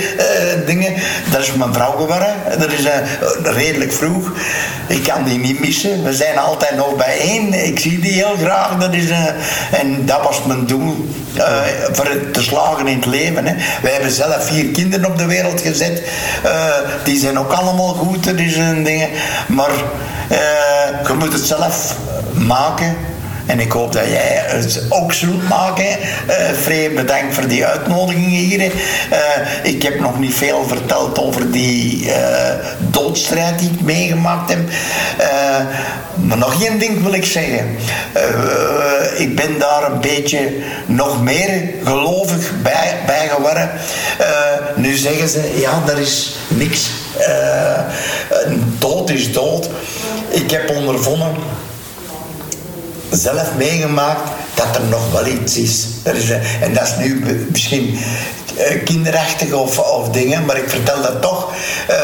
dingen. 0.66 0.93
Dat 1.32 1.41
is 1.41 1.53
mijn 1.53 1.74
vrouw 1.74 1.91
geworden. 1.91 2.36
Dat 2.59 2.72
is 2.72 2.86
redelijk 3.43 3.93
vroeg. 3.93 4.32
Ik 4.88 5.03
kan 5.03 5.24
die 5.24 5.39
niet 5.39 5.59
missen. 5.59 6.03
We 6.03 6.14
zijn 6.14 6.38
altijd 6.52 6.76
nog 6.76 6.95
bijeen. 6.95 7.54
Ik 7.66 7.80
zie 7.80 7.99
die 7.99 8.12
heel 8.12 8.36
graag. 8.43 8.78
Dat 8.78 8.93
is, 8.93 9.10
eh, 9.10 9.26
en 9.80 10.06
dat 10.06 10.22
was 10.24 10.43
mijn 10.43 10.66
doel. 10.66 11.08
eh, 11.38 11.43
voor 11.91 12.06
het 12.06 12.34
te 12.34 12.41
slagen 12.41 12.88
in 12.88 12.95
het 12.95 13.06
leven. 13.06 13.45
Hè. 13.45 13.56
Wij 13.82 13.91
hebben 13.91 14.12
zelf 14.12 14.45
vier 14.45 14.66
kinderen 14.72 15.06
op 15.06 15.18
de 15.18 15.26
wereld 15.26 15.62
gezet. 15.62 16.02
Eh, 16.43 16.52
die 17.04 17.20
zijn 17.20 17.39
ook 17.39 17.52
allemaal 17.52 17.93
goed. 17.93 18.24
Dat 18.24 18.36
is 18.39 18.58
een 18.58 18.84
ding. 18.84 19.10
Maar 19.47 19.70
eh, 20.30 21.08
je 21.08 21.14
moet 21.14 21.34
het 21.34 21.45
zelf 21.45 21.95
maken. 22.34 22.95
En 23.52 23.60
ik 23.60 23.72
hoop 23.72 23.93
dat 23.93 24.08
jij 24.08 24.43
het 24.45 24.82
ook 24.89 25.14
zult 25.14 25.49
maken. 25.49 25.86
Eh 26.28 26.52
Free, 26.62 26.89
bedankt 26.89 27.34
voor 27.34 27.47
die 27.47 27.66
uitnodiging 27.66 28.28
hier. 28.28 28.62
Eh, 28.62 28.72
ik 29.64 29.84
heb 29.84 29.99
nog 29.99 30.20
niet 30.20 30.34
veel 30.34 30.64
verteld 30.68 31.20
over 31.20 31.52
die 31.52 32.12
eh, 32.12 32.54
doodstrijd 32.80 33.60
die 33.60 33.70
ik 33.70 33.82
meegemaakt 33.82 34.49
heb. 34.49 34.60
Eh, 35.18 35.28
maar 36.16 36.38
nog 36.38 36.64
één 36.64 36.80
ding 36.80 37.04
wil 37.04 37.14
ik 37.14 37.26
zeggen. 37.26 37.76
Ik 39.18 39.36
ben 39.36 39.60
daar 39.60 39.91
een 39.91 40.02
beetje 40.02 40.54
nog 40.86 41.24
meer 41.24 41.70
gelovig 41.84 42.62
bij, 42.62 42.95
bij 43.06 43.28
geworden. 43.28 43.70
Nu 44.76 44.95
zeggen 44.95 45.30
ze, 45.30 45.58
ja, 45.60 45.82
er 45.88 45.99
is 45.99 46.36
niks. 46.47 46.89
Dood 48.80 49.10
is 49.10 49.34
dood. 49.34 49.70
Ik 50.30 50.52
heb 50.52 50.70
ondervonden 50.70 51.36
zelf 53.12 53.47
meegemaakt 53.57 54.30
dat 54.55 54.76
er 54.76 54.82
nog 54.89 55.12
wel 55.12 55.26
iets 55.28 55.57
is. 55.57 55.86
Er 56.03 56.16
is 56.16 56.30
een- 56.30 56.41
en 56.62 56.74
dat 56.74 56.84
is 56.84 56.95
nu 56.97 57.24
misschien 57.51 57.99
eh, 58.57 58.84
kinderachtig 58.86 59.53
of, 59.53 59.80
of 59.80 60.09
dingen, 60.09 60.45
maar 60.45 60.57
ik 60.57 60.70
vertel 60.70 61.01
dat 61.01 61.22
toch. 61.22 61.51
Eh, 61.88 61.95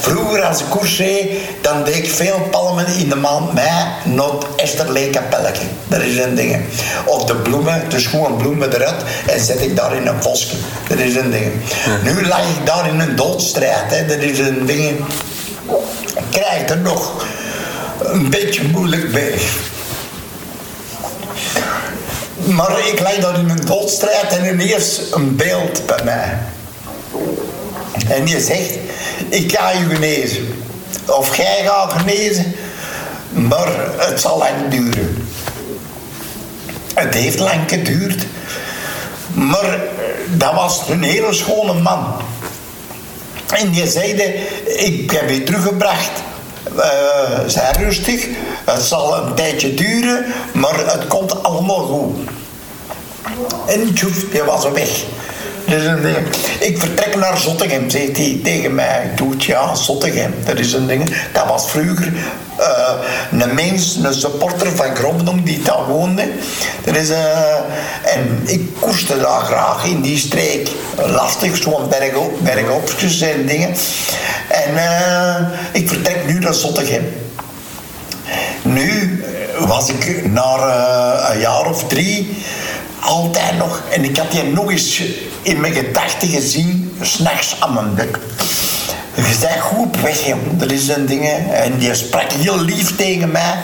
vroeger 0.00 0.42
als 0.42 0.60
ik 0.60 0.66
koers 0.68 0.98
reed, 0.98 1.30
dan 1.60 1.84
deed 1.84 1.96
ik 1.96 2.10
veel 2.10 2.40
palmen 2.50 2.86
in 2.86 3.08
de 3.08 3.16
maand 3.16 3.52
mei 3.52 3.84
not 4.04 4.46
Esterlee 4.56 5.10
kapelletje. 5.10 5.62
Dat 5.88 6.00
is 6.00 6.16
een 6.16 6.34
ding. 6.34 6.56
Of 7.04 7.24
de 7.24 7.34
bloemen, 7.34 7.82
dus 7.88 8.06
gewoon 8.06 8.36
bloemen 8.36 8.74
eruit 8.74 9.02
en 9.26 9.40
zet 9.40 9.60
ik 9.62 9.76
daar 9.76 9.96
in 9.96 10.06
een 10.06 10.22
vosje. 10.22 10.56
Dat 10.88 10.98
is 10.98 11.14
een 11.16 11.30
ding. 11.30 11.52
Nu 12.02 12.26
lag 12.26 12.40
ik 12.40 12.66
daar 12.66 12.88
in 12.88 13.00
een 13.00 13.16
doodstrijd. 13.16 13.90
Hè. 13.94 14.06
Dat 14.06 14.18
is 14.18 14.38
een 14.38 14.66
ding. 14.66 14.98
Ik 16.16 16.24
krijg 16.30 16.68
er 16.68 16.78
nog 16.78 17.24
een 18.02 18.30
beetje 18.30 18.62
moeilijk 18.72 19.12
bij. 19.12 19.34
Maar 22.44 22.88
ik 22.88 23.00
lag 23.00 23.14
daar 23.14 23.38
in 23.38 23.48
een 23.48 23.66
doodstrijd 23.66 24.36
en 24.36 24.60
ineens 24.60 25.00
een 25.10 25.36
beeld 25.36 25.86
bij 25.86 26.00
mij. 26.04 26.38
En 28.08 28.24
die 28.24 28.40
zegt, 28.40 28.78
ik 29.28 29.56
ga 29.56 29.70
je 29.70 29.94
genezen. 29.94 30.54
Of 31.06 31.36
jij 31.36 31.62
gaat 31.64 31.92
genezen, 31.92 32.54
maar 33.30 33.68
het 33.96 34.20
zal 34.20 34.38
lang 34.38 34.68
duren. 34.70 35.28
Het 36.94 37.14
heeft 37.14 37.38
lang 37.38 37.60
geduurd. 37.68 38.26
Maar 39.32 39.80
dat 40.28 40.54
was 40.54 40.82
een 40.88 41.02
hele 41.02 41.32
schone 41.32 41.80
man. 41.80 42.14
En 43.50 43.70
die 43.70 43.90
zeide, 43.90 44.34
ik 44.64 45.10
heb 45.10 45.30
je 45.30 45.42
teruggebracht. 45.42 46.10
Uh, 46.76 46.82
zij 47.46 47.72
rustig, 47.78 48.26
het 48.64 48.82
zal 48.82 49.16
een 49.16 49.34
tijdje 49.34 49.74
duren, 49.74 50.26
maar 50.52 50.78
het 50.86 51.06
komt 51.06 51.42
allemaal 51.42 51.86
goed. 51.86 52.28
En 53.66 53.94
tjoef, 53.94 54.24
die 54.30 54.42
was 54.42 54.70
weg. 54.70 55.04
Dus 55.70 55.84
een 55.84 56.02
ding. 56.02 56.16
Ik 56.60 56.78
vertrek 56.78 57.16
naar 57.16 57.38
Zottegem, 57.38 57.90
zegt 57.90 58.16
hij 58.16 58.40
tegen 58.44 58.74
mij. 58.74 59.04
Ik 59.10 59.16
doe 59.16 59.30
het, 59.30 59.44
ja, 59.44 59.74
Zottegem. 59.74 60.34
Dat 60.44 60.58
is 60.58 60.72
een 60.72 60.86
ding. 60.86 61.16
Dat 61.32 61.46
was 61.46 61.70
vroeger 61.70 62.12
uh, 62.60 63.40
een 63.40 63.54
mens, 63.54 63.98
een 64.02 64.14
supporter 64.14 64.76
van 64.76 64.96
Grobendom 64.96 65.44
die 65.44 65.62
daar 65.62 65.86
woonde. 65.86 66.28
Dat 66.84 66.96
is, 66.96 67.10
uh, 67.10 67.54
en 68.04 68.40
ik 68.44 68.60
koerste 68.80 69.18
daar 69.18 69.40
graag 69.40 69.84
in 69.84 70.00
die 70.00 70.18
streek. 70.18 70.68
Lastig, 71.06 71.56
zo'n 71.56 71.88
bergop, 71.88 72.38
bergopjes 72.42 73.20
en 73.20 73.46
dingen. 73.46 73.74
En 74.48 74.74
uh, 74.74 75.36
ik 75.72 75.88
vertrek 75.88 76.26
nu 76.26 76.38
naar 76.38 76.54
Zottegem. 76.54 77.12
Nu 78.62 79.24
was 79.58 79.88
ik 79.88 80.26
na 80.32 80.54
een 81.30 81.40
jaar 81.40 81.66
of 81.66 81.88
drie 81.88 82.36
altijd 83.00 83.56
nog. 83.58 83.82
En 83.90 84.04
ik 84.04 84.16
had 84.16 84.30
die 84.30 84.42
nog 84.42 84.70
eens 84.70 85.02
in 85.42 85.60
mijn 85.60 85.72
gedachten 85.72 86.28
gezien, 86.28 86.96
s'nachts 87.00 87.56
aan 87.58 87.74
mijn 87.74 87.94
bek. 87.94 88.18
je 89.14 89.36
bent 89.40 89.60
goed 89.60 90.00
weg. 90.00 90.34
Dat 90.50 90.70
is 90.70 90.88
een 90.88 91.06
ding. 91.06 91.28
En 91.50 91.78
die 91.78 91.94
sprak 91.94 92.32
heel 92.32 92.60
lief 92.60 92.96
tegen 92.96 93.30
mij. 93.30 93.54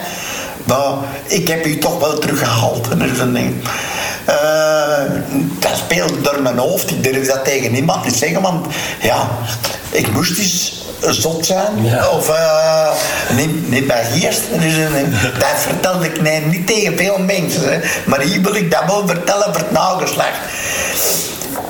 Maar 0.63 0.93
ik 1.25 1.47
heb 1.47 1.65
u 1.65 1.77
toch 1.77 1.99
wel 1.99 2.19
teruggehaald. 2.19 2.89
Dat 2.89 3.09
is 3.13 3.19
een 3.19 3.33
ding. 3.33 3.55
Eh, 4.25 5.01
dat 5.59 5.77
speelde 5.77 6.21
door 6.21 6.41
mijn 6.41 6.57
hoofd. 6.57 6.89
Ik 6.89 7.03
durf 7.03 7.27
dat 7.27 7.43
tegen 7.43 7.71
niemand 7.71 8.05
niet 8.05 8.15
zeggen, 8.15 8.41
want 8.41 8.65
ja, 9.01 9.29
ik 9.91 10.11
moest 10.11 10.39
eens 10.39 10.85
zot 11.01 11.45
zijn. 11.45 11.83
Ja. 11.83 12.09
Of 12.09 12.29
eh, 12.29 12.89
niet, 13.35 13.69
niet 13.69 13.87
bij 13.87 14.05
is 14.19 14.37
een, 14.51 15.15
dat 15.39 15.55
vertelde 15.57 16.05
ik 16.05 16.21
nee, 16.21 16.41
niet 16.41 16.67
tegen 16.67 16.97
veel 16.97 17.17
mensen. 17.17 17.73
Hè. 17.73 17.79
Maar 18.05 18.21
hier 18.21 18.41
wil 18.41 18.55
ik 18.55 18.71
dat 18.71 18.83
wel 18.87 19.07
vertellen 19.07 19.43
voor 19.43 19.61
het 19.61 19.71
nageslacht. 19.71 20.39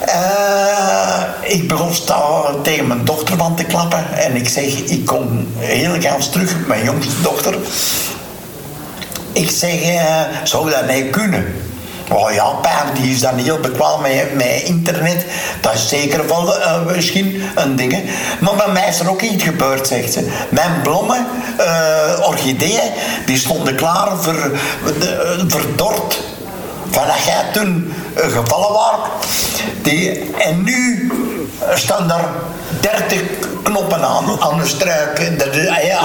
Eh, 0.05 1.21
ik 1.41 1.67
begon 1.67 1.91
tegen 2.63 2.87
mijn 2.87 3.05
dochter 3.05 3.37
van 3.37 3.55
te 3.55 3.63
klappen. 3.63 4.05
En 4.17 4.35
ik 4.35 4.49
zeg, 4.49 4.65
ik 4.65 5.05
kom 5.05 5.47
heel 5.57 6.01
gauw 6.01 6.19
terug, 6.31 6.55
mijn 6.67 6.83
jongste 6.83 7.21
dochter. 7.21 7.55
Ik 9.31 9.49
zeg, 9.49 9.81
eh, 9.81 10.21
zou 10.43 10.69
dat 10.69 10.87
niet 10.87 11.09
kunnen? 11.09 11.55
Oh 12.11 12.31
ja, 12.31 12.45
pa, 12.45 12.85
die 12.93 13.11
is 13.11 13.19
dan 13.19 13.37
heel 13.37 13.59
bekwaam 13.59 14.01
met, 14.01 14.33
met 14.33 14.61
internet. 14.63 15.25
Dat 15.61 15.73
is 15.73 15.89
zeker 15.89 16.27
wel 16.27 16.59
eh, 16.59 16.85
misschien 16.85 17.41
een 17.55 17.75
ding. 17.75 18.09
Maar 18.39 18.55
bij 18.55 18.71
mij 18.71 18.87
is 18.87 18.99
er 18.99 19.09
ook 19.09 19.21
iets 19.21 19.43
gebeurd, 19.43 19.87
zegt 19.87 20.13
ze. 20.13 20.31
Mijn 20.49 20.81
bloemen, 20.83 21.27
eh, 21.57 22.27
orchideeën, 22.27 22.91
die 23.25 23.37
stonden 23.37 23.75
klaar 23.75 24.17
voor, 24.17 24.51
de, 24.99 25.45
verdord. 25.47 26.23
Van 26.91 27.07
dat 27.07 27.23
jij 27.25 27.43
toen 27.53 27.93
eh, 28.15 28.23
gevallen 28.23 28.73
was. 28.73 29.09
Die, 29.81 30.31
en 30.37 30.63
nu 30.63 31.11
staan 31.73 32.11
er 32.11 32.25
30 32.79 33.21
knoppen 33.63 34.03
aan, 34.03 34.41
aan 34.41 34.59
de 34.59 34.67
struik, 34.67 35.39
dat 35.39 35.55
ja, 35.83 35.99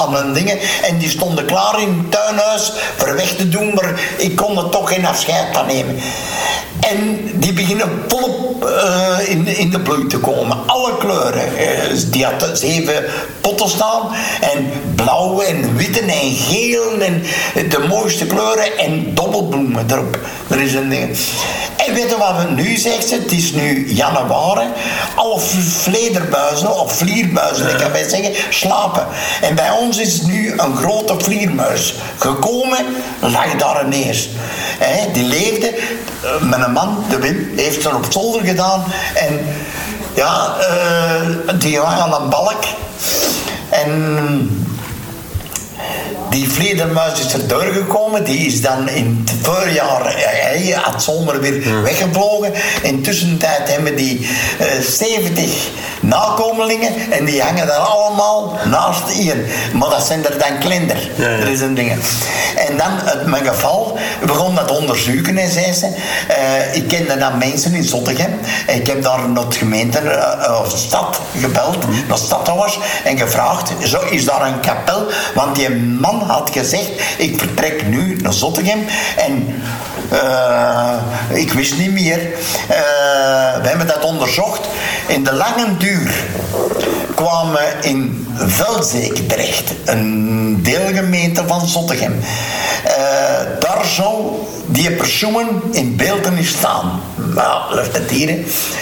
aan, 0.00 0.32
dingen. 0.32 0.58
En 0.82 0.98
die 0.98 1.08
stonden 1.08 1.44
klaar 1.44 1.80
in 1.80 1.98
het 1.98 2.10
tuinhuis 2.10 2.72
voor 2.96 3.14
weg 3.14 3.36
te 3.36 3.48
doen, 3.48 3.74
maar 3.74 4.00
ik 4.16 4.36
kon 4.36 4.58
er 4.58 4.68
toch 4.68 4.88
geen 4.88 5.06
afscheid 5.06 5.46
van 5.52 5.66
nemen. 5.66 5.98
En 6.80 7.30
die 7.34 7.52
beginnen 7.52 7.88
volop 8.08 8.64
eh, 8.64 9.28
in, 9.28 9.46
in 9.46 9.70
de 9.70 9.80
bloei 9.80 10.06
te 10.06 10.18
komen. 10.18 10.58
Alle 10.66 10.96
kleuren. 10.96 11.56
Eh, 11.56 11.96
die 12.06 12.24
had 12.24 12.50
zeven 12.52 13.04
potten 13.40 13.68
staan. 13.68 14.08
En 14.40 14.72
blauw 14.94 15.40
en 15.40 15.76
witte 15.76 16.00
en 16.00 16.34
geel 16.34 17.00
en 17.00 17.22
de 17.68 17.84
mooiste 17.88 18.26
kleuren 18.26 18.78
en 18.78 19.14
dobbelbloemen 19.14 19.86
erop. 19.90 20.18
Er 20.48 20.60
is 20.60 20.74
een 20.74 20.88
ding. 20.88 21.18
En 21.86 21.94
weet 21.94 22.10
je 22.10 22.16
wat 22.18 22.36
we 22.36 22.62
nu 22.62 22.76
zegt 22.76 23.08
ze? 23.08 23.14
Het 23.14 23.32
is 23.32 23.52
nu 23.52 23.92
januari. 23.92 24.66
Alle 25.14 25.40
vlederbuizen 25.80 26.78
of 26.80 26.96
vlierbuizen, 26.96 27.68
ik 27.68 27.76
kan 27.76 27.92
bij 27.92 28.08
zeggen, 28.08 28.34
slapen. 28.50 29.06
En 29.40 29.54
bij 29.54 29.70
ons 29.70 29.98
is 29.98 30.20
nu 30.22 30.52
een 30.56 30.76
grote 30.76 31.14
vliermuis 31.18 31.94
gekomen, 32.18 32.86
lag 33.20 33.56
daar 33.56 33.84
ineens. 33.84 34.28
Hè, 34.78 35.12
die 35.12 35.24
leefde, 35.24 35.66
eh, 35.68 36.40
met 36.40 36.64
een 36.64 36.72
man, 36.72 37.04
de 37.08 37.18
Wim, 37.18 37.52
heeft 37.56 37.84
er 37.84 37.96
op 37.96 38.06
zolder 38.10 38.44
gedaan. 38.44 38.84
En 39.14 39.46
ja, 40.14 40.56
eh, 40.58 41.54
die 41.58 41.78
lag 41.78 42.00
aan 42.00 42.22
een 42.22 42.28
balk. 42.28 42.64
En 43.70 44.69
die 46.30 46.48
vleermuis 46.50 47.20
is 47.20 47.32
er 47.32 47.48
doorgekomen. 47.48 48.24
Die 48.24 48.46
is 48.46 48.60
dan 48.62 48.88
in 48.88 49.24
het 49.26 49.46
voorjaar, 49.46 50.06
eh, 50.06 50.24
hij 50.24 50.78
had 50.82 51.02
zomer 51.02 51.40
weer 51.40 51.82
weggevlogen. 51.82 52.52
Intussen 52.82 53.38
tijd 53.38 53.68
hebben 53.70 53.96
die 53.96 54.28
eh 54.58 54.66
70 54.80 55.68
nakomelingen 56.00 56.92
en 57.10 57.24
die 57.24 57.42
hangen 57.42 57.66
daar 57.66 57.76
allemaal 57.76 58.58
naast 58.64 59.08
hier. 59.10 59.36
Maar 59.72 59.90
dat 59.90 60.06
zijn 60.06 60.24
er 60.26 60.38
dan 60.38 60.58
kleiner. 60.58 61.10
Ja, 61.16 61.28
ja. 61.28 61.36
Er 61.36 61.48
is 61.48 61.60
een 61.60 61.74
ding. 61.74 61.92
En 62.56 62.76
dan, 62.76 62.90
het 63.04 63.26
mijn 63.26 63.46
geval, 63.46 63.98
we 64.20 64.26
begon 64.26 64.54
dat 64.54 64.70
onderzoeken 64.78 65.38
en 65.38 65.50
zei 65.50 65.72
ze. 65.72 65.86
eh, 66.28 66.74
ik 66.74 66.88
kende 66.88 67.16
dan 67.16 67.38
mensen 67.38 67.74
in 67.74 67.84
Zottegem. 67.84 68.38
Ik 68.66 68.86
heb 68.86 69.02
daar 69.02 69.28
naar 69.28 69.44
het 69.44 69.56
gemeente 69.56 69.98
eh, 69.98 70.60
of 70.60 70.72
stad 70.78 71.20
gebeld, 71.40 71.76
naar 72.08 72.18
stadhouwers, 72.18 72.78
en 73.04 73.18
gevraagd: 73.18 73.72
zo, 73.84 74.00
is 74.10 74.24
daar 74.24 74.46
een 74.46 74.60
kapel? 74.60 75.06
Want 75.34 75.56
die 75.56 75.70
man 75.70 76.19
had 76.26 76.50
gezegd: 76.52 76.90
ik 77.18 77.38
vertrek 77.38 77.86
nu 77.86 78.16
naar 78.22 78.32
Zottegem 78.32 78.84
en. 79.16 79.62
eh, 80.10 80.94
ik 81.28 81.52
wist 81.52 81.78
niet 81.78 81.92
meer. 81.92 82.18
Eh, 82.68 82.76
we 83.62 83.68
hebben 83.68 83.86
dat 83.86 84.04
onderzocht. 84.04 84.68
In 85.06 85.24
de 85.24 85.32
lange 85.32 85.76
duur 85.76 86.24
kwamen 87.24 87.82
in 87.82 88.26
Velzeke 88.36 89.26
terecht, 89.26 89.72
een 89.84 90.62
deelgemeente 90.62 91.42
van 91.46 91.66
Zottegem. 91.66 92.20
Eh, 92.84 92.94
daar 93.60 93.84
zou 93.84 94.24
die 94.66 94.90
persoon 94.90 95.62
in 95.72 95.96
beelden 95.96 96.44
staan. 96.44 97.00
Nou, 97.34 97.74
lucht 97.74 97.96
het 97.96 98.10
hier. 98.10 98.38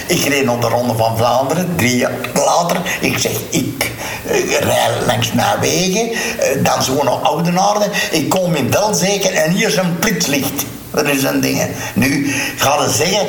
Ik 0.07 0.25
reed 0.27 0.45
naar 0.45 0.59
de 0.59 0.67
Ronde 0.67 0.93
van 0.93 1.17
Vlaanderen, 1.17 1.75
drie 1.75 1.97
jaar 1.97 2.11
later. 2.33 2.77
Ik 3.01 3.17
zeg, 3.17 3.31
ik 3.49 3.91
eh, 4.27 4.59
rij 4.59 4.89
langs 5.05 5.31
mijn 5.31 5.59
wegen, 5.59 6.11
eh, 6.11 6.63
dan 6.63 6.83
zo 6.83 7.03
naar 7.03 7.13
Oudenaarde. 7.13 7.85
Ik 8.11 8.29
kom 8.29 8.55
in 8.55 8.71
Velzeke 8.71 9.29
en 9.29 9.51
hier 9.51 9.67
is 9.67 9.75
een 9.75 9.95
flitslicht. 9.99 10.65
Dat 11.03 11.15
is 11.15 11.23
een 11.23 11.41
ding. 11.41 11.61
Nu 11.93 12.33
gaan 12.55 12.89
ze 12.89 12.95
zeggen, 12.95 13.27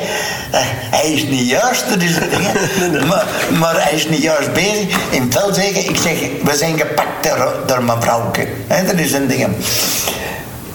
eh, 0.51 0.59
hij 0.91 1.11
is 1.11 1.23
niet 1.23 1.49
juist, 1.49 1.89
dat 1.89 2.01
is 2.01 2.15
een 2.15 2.29
ding. 2.29 2.47
Maar, 3.07 3.25
maar 3.59 3.83
hij 3.83 3.93
is 3.93 4.09
niet 4.09 4.21
juist 4.21 4.53
bezig. 4.53 4.99
In 5.09 5.31
Velzeke, 5.31 5.79
ik 5.79 5.97
zeg, 5.97 6.19
we 6.43 6.55
zijn 6.57 6.77
gepakt 6.77 7.23
door, 7.23 7.63
door 7.65 7.83
mevrouwke. 7.83 8.47
Dat 8.85 8.99
is 8.99 9.13
een 9.13 9.27
ding. 9.27 9.55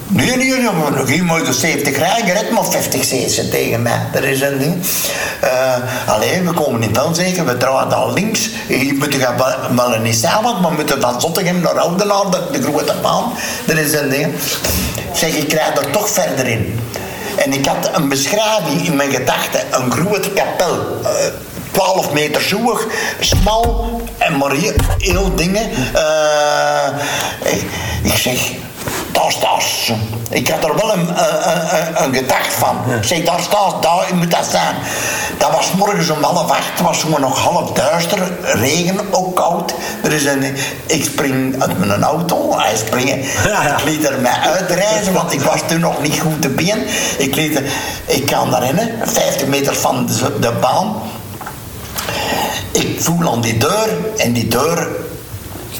Nee, 0.09 0.37
nee, 0.37 0.61
maar 0.63 0.93
nog 0.93 1.09
iemand 1.09 1.47
de 1.47 1.53
70 1.53 1.97
rijden, 1.99 2.27
gered 2.27 2.51
maar 2.51 2.65
50 2.65 3.01
cc 3.01 3.51
tegen 3.51 3.83
mij. 3.83 4.01
Dat 4.13 4.23
is 4.23 4.41
een 4.41 4.59
ding. 4.59 4.87
Eh 5.41 5.75
alleen, 6.07 6.47
we 6.47 6.53
komen 6.53 6.83
in 6.83 6.95
Velzeke, 6.95 7.45
we 7.45 7.57
draaien 7.57 7.89
dan 7.89 8.13
links. 8.13 8.49
Je 8.69 8.95
moet 8.99 9.15
gaan 9.15 9.37
wel- 9.37 9.89
wel 9.91 9.99
niet 10.01 10.17
samen, 10.17 10.61
maar 10.61 10.71
we 10.71 10.77
moeten 10.77 11.01
van 11.01 11.21
Zottegem 11.21 11.61
naar 11.61 11.79
Oudenaar, 11.79 12.31
de, 12.53 12.63
grote 12.63 12.95
baan. 13.03 13.33
Dat 13.67 13.77
is 13.77 13.93
een 13.93 14.09
ding. 14.09 14.35
Zeg, 15.13 15.31
ik 15.31 15.53
rijd 15.53 15.79
er 15.79 15.91
toch 15.91 16.11
verder 16.11 16.47
in. 16.47 16.81
En 17.37 17.53
ik 17.53 17.67
had 17.67 17.91
een 17.97 18.09
beschrijving 18.09 18.87
in 18.87 18.97
mijn 18.97 19.11
gedachten, 19.11 19.61
een 19.71 19.91
grote 19.93 20.31
kapel. 20.31 21.01
eh, 21.05 21.11
12 21.71 22.13
meter 22.13 22.41
zoeg, 22.43 22.87
smal 23.21 24.01
en 24.19 24.37
maar 24.37 24.53
heel, 24.99 25.35
dingen. 25.35 25.71
Eh, 25.95 26.89
ik 28.03 28.17
zeg, 28.17 28.51
Ik 30.31 30.49
had 30.49 30.65
er 30.65 30.77
wel 30.77 30.93
een, 30.93 31.09
een, 31.09 31.77
een, 31.77 32.03
een 32.03 32.15
gedachte 32.15 32.59
van. 32.59 32.77
Ik 32.97 33.05
zeg, 33.05 33.25
daar 33.25 33.41
staat, 33.41 33.83
daar 33.83 34.15
moet 34.15 34.31
dat 34.31 34.47
zijn. 34.51 34.75
Dat 35.39 35.51
was 35.51 35.73
morgens 35.73 36.11
om 36.11 36.23
half 36.23 36.51
acht, 36.51 36.71
het 36.73 36.81
was 36.81 37.01
gewoon 37.01 37.21
nog 37.21 37.39
half 37.39 37.73
duister, 37.73 38.19
regen, 38.43 39.01
ook 39.11 39.37
koud. 39.37 39.75
Er 40.03 40.13
is 40.13 40.25
een, 40.25 40.57
ik 40.87 41.05
spring 41.05 41.63
uit 41.63 41.79
mijn 41.79 42.03
auto, 42.03 42.59
hij 42.59 42.77
springen. 42.77 43.19
Ik 43.77 43.85
liet 43.85 44.09
er 44.09 44.21
mij 44.21 44.39
uitreizen, 44.43 45.13
want 45.13 45.33
ik 45.33 45.41
was 45.41 45.61
toen 45.67 45.81
nog 45.81 46.03
niet 46.03 46.19
goed 46.21 46.43
te 46.43 46.49
been. 46.49 46.87
Ik, 47.19 47.35
liet 47.35 47.57
er, 47.57 47.63
ik 48.07 48.27
kan 48.27 48.51
daar 48.51 48.63
rennen, 48.63 48.91
50 49.03 49.47
meter 49.47 49.77
van 49.77 50.07
de, 50.07 50.39
de 50.41 50.53
baan. 50.61 51.03
Ik 52.73 52.97
voel 53.01 53.33
aan 53.33 53.41
die 53.41 53.57
deur 53.57 53.97
en 54.17 54.33
die 54.33 54.49
deur 54.49 54.89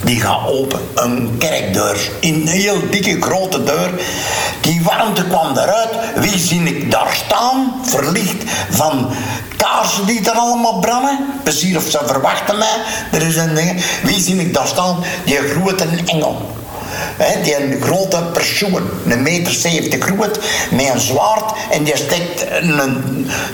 die 0.07 0.21
gaat 0.21 0.49
open. 0.49 0.81
Een 0.95 1.35
kerkdeur. 1.39 2.11
Een 2.21 2.49
heel 2.49 2.91
dikke 2.91 3.21
grote 3.21 3.65
deur. 3.65 3.91
Die 4.61 4.83
warmte 4.83 5.25
kwam 5.25 5.57
eruit. 5.57 5.91
Wie 6.15 6.39
zie 6.39 6.63
ik 6.63 6.91
daar 6.91 7.21
staan? 7.27 7.75
Verlicht 7.83 8.43
van 8.71 9.11
kaarsen 9.57 10.07
die 10.07 10.31
er 10.31 10.37
allemaal 10.37 10.79
branden. 10.79 11.19
Precies 11.43 11.77
of 11.77 11.85
ze 11.91 12.01
verwachten 12.07 12.59
mij. 12.59 12.77
Er 13.13 13.23
is 13.23 13.37
een 13.37 13.55
ding. 13.55 13.85
Wie 14.03 14.21
zie 14.21 14.37
ik 14.37 14.55
daar 14.55 14.67
staan? 14.67 15.05
Die 15.25 15.37
grote 15.37 15.87
engel. 16.07 16.51
Die 17.43 17.57
een 17.57 17.83
grote 17.83 18.23
persoon, 18.33 18.83
een 19.09 19.23
meter 19.23 19.53
zeventig 19.53 20.05
groot, 20.05 20.39
met 20.71 20.89
een 20.93 21.01
zwaard 21.01 21.53
en 21.71 21.85
die 21.85 21.97
steekt 21.97 22.47
een, 22.61 22.79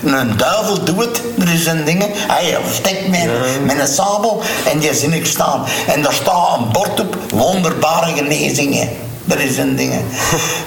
een 0.05 0.37
duivel 0.37 0.83
doet, 0.83 1.21
er 1.39 1.53
is 1.53 1.65
een 1.65 1.85
ding, 1.85 2.03
hij 2.13 2.57
steekt 2.71 3.07
met, 3.07 3.29
met 3.65 3.79
een 3.79 3.87
sabel 3.87 4.41
en 4.71 4.79
die 4.79 4.93
zie 4.93 5.15
ik 5.15 5.25
staan. 5.25 5.65
En 5.87 6.01
daar 6.01 6.13
staat 6.13 6.57
een 6.57 6.71
bord 6.71 6.99
op, 6.99 7.17
wonderbare 7.33 8.15
genezingen. 8.15 8.89
Dat 9.25 9.39
is 9.39 9.57
een 9.57 9.75
ding. 9.75 9.93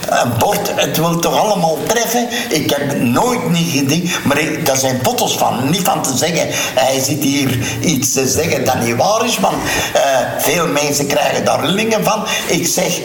Een 0.08 0.32
bord, 0.38 0.70
het 0.74 0.96
wil 0.96 1.18
toch 1.18 1.38
allemaal 1.38 1.78
treffen? 1.86 2.28
Ik 2.48 2.70
heb 2.70 3.00
nooit 3.00 3.50
niet 3.50 3.70
gedaan, 3.70 4.02
maar 4.24 4.38
ik, 4.38 4.66
daar 4.66 4.76
zijn 4.76 4.98
foto's 5.02 5.36
van. 5.36 5.70
Niet 5.70 5.82
van 5.82 6.02
te 6.02 6.16
zeggen, 6.16 6.46
hij 6.74 7.00
zit 7.00 7.22
hier 7.22 7.58
iets 7.80 8.12
te 8.12 8.28
zeggen 8.28 8.64
dat 8.64 8.80
niet 8.80 8.96
waar 8.96 9.24
is, 9.24 9.38
want 9.38 9.54
uh, 9.54 10.02
veel 10.38 10.66
mensen 10.66 11.06
krijgen 11.06 11.44
daar 11.44 11.64
rillingen 11.64 12.04
van. 12.04 12.24
Ik 12.46 12.66
zeg, 12.66 12.98
uh, 12.98 13.04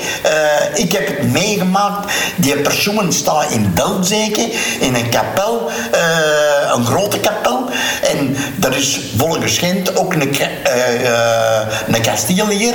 ik 0.73 0.91
heb 0.91 1.07
het 1.07 1.31
meegemaakt. 1.31 2.11
Die 2.35 2.57
persoon 2.57 3.13
staat 3.13 3.51
in 3.51 3.71
Belzeke, 3.73 4.51
in 4.79 4.95
een 4.95 5.09
kapel, 5.09 5.69
uh, 5.93 6.71
een 6.75 6.85
grote 6.85 7.19
kapel. 7.19 7.60
En 8.01 8.35
er 8.61 8.77
is 8.77 8.99
volgens 9.17 9.57
Gent 9.57 9.95
ook 9.95 10.13
een, 10.13 10.21
een 11.87 12.01
kastelier, 12.01 12.73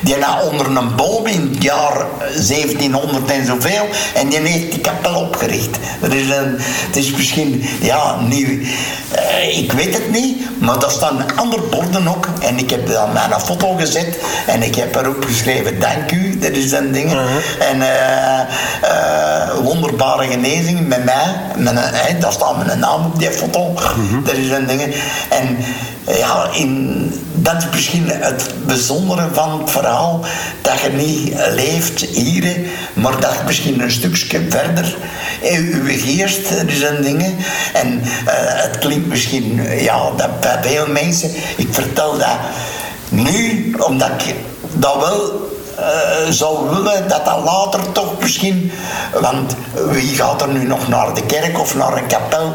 die 0.00 0.16
na 0.16 0.40
onder 0.40 0.66
een 0.66 0.94
boom 0.94 1.26
in 1.26 1.50
het 1.52 1.62
jaar 1.62 2.06
1700 2.48 3.30
en 3.30 3.46
zoveel. 3.46 3.86
En 4.14 4.28
die 4.28 4.38
heeft 4.38 4.72
die 4.72 4.80
kapel 4.80 5.14
opgericht. 5.14 5.76
Er 6.00 6.14
is 6.14 6.28
een, 6.28 6.56
het 6.58 6.96
is 6.96 7.10
misschien, 7.10 7.64
ja, 7.80 8.20
nieuw. 8.20 8.58
Uh, 9.14 9.58
ik 9.58 9.72
weet 9.72 9.94
het 9.94 10.10
niet, 10.10 10.60
maar 10.60 10.78
daar 10.78 10.90
staan 10.90 11.36
andere 11.36 11.62
borden 11.62 12.08
ook. 12.08 12.28
En 12.40 12.58
ik 12.58 12.70
heb 12.70 12.88
dan 12.88 13.12
mijn 13.12 13.40
foto 13.40 13.74
gezet 13.74 14.18
en 14.46 14.62
ik 14.62 14.74
heb 14.74 14.96
erop 14.96 15.24
geschreven: 15.24 15.80
Dank 15.80 16.12
u, 16.12 16.38
dat 16.38 16.50
is 16.50 16.72
een 16.72 16.92
ding. 16.92 17.12
Uh 17.12 17.18
-huh. 17.18 17.68
En 17.70 17.76
uh, 17.76 19.54
wonderbare 19.62 20.26
genezing 20.26 20.88
met 20.88 21.04
mij. 21.04 21.34
Met 21.56 21.76
een, 21.76 22.20
daar 22.20 22.32
staat 22.32 22.66
mijn 22.66 22.78
naam 22.78 23.04
op 23.04 23.18
die 23.18 23.30
foto. 23.30 23.72
-huh. 23.74 24.24
Dat 24.36 24.44
is 24.44 24.50
een 24.50 24.66
ding. 24.66 24.94
En 25.28 25.56
ja, 26.18 26.48
in, 26.52 27.12
dat 27.34 27.56
is 27.56 27.64
misschien 27.72 28.08
het 28.08 28.50
bijzondere 28.66 29.28
van 29.32 29.60
het 29.60 29.70
verhaal. 29.70 30.24
Dat 30.62 30.80
je 30.80 30.88
niet 30.88 31.34
leeft 31.54 32.00
hier, 32.00 32.56
maar 32.94 33.20
dat 33.20 33.32
je 33.32 33.42
misschien 33.46 33.80
een 33.80 33.90
stukje 33.90 34.46
verder 34.48 34.96
in 35.40 35.84
je 35.86 35.98
geest, 35.98 36.46
zijn 36.68 37.02
dingen. 37.02 37.36
En 37.72 37.98
uh, 37.98 38.04
het 38.36 38.78
klinkt 38.78 39.06
misschien, 39.06 39.62
ja, 39.80 40.10
dat 40.16 40.40
bij 40.40 40.58
veel 40.62 40.86
mensen, 40.86 41.30
ik 41.56 41.68
vertel 41.70 42.18
dat 42.18 42.38
nu, 43.08 43.74
omdat 43.78 44.10
ik 44.24 44.34
dat 44.72 44.96
wel 44.96 45.50
uh, 45.78 46.30
zou 46.30 46.68
willen 46.68 47.08
dat 47.08 47.24
dat 47.24 47.44
later 47.44 47.92
toch 47.92 48.20
misschien, 48.20 48.72
want 49.20 49.54
wie 49.90 50.14
gaat 50.14 50.42
er 50.42 50.48
nu 50.48 50.66
nog 50.66 50.88
naar 50.88 51.14
de 51.14 51.26
kerk 51.26 51.58
of 51.58 51.74
naar 51.74 51.96
een 51.96 52.06
kapel? 52.06 52.54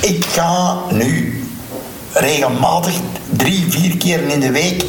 Ik 0.00 0.24
ga 0.24 0.78
nu 0.90 1.40
regelmatig 2.12 2.94
drie, 3.30 3.66
vier 3.68 3.96
keer 3.96 4.28
in 4.28 4.40
de 4.40 4.50
week. 4.50 4.84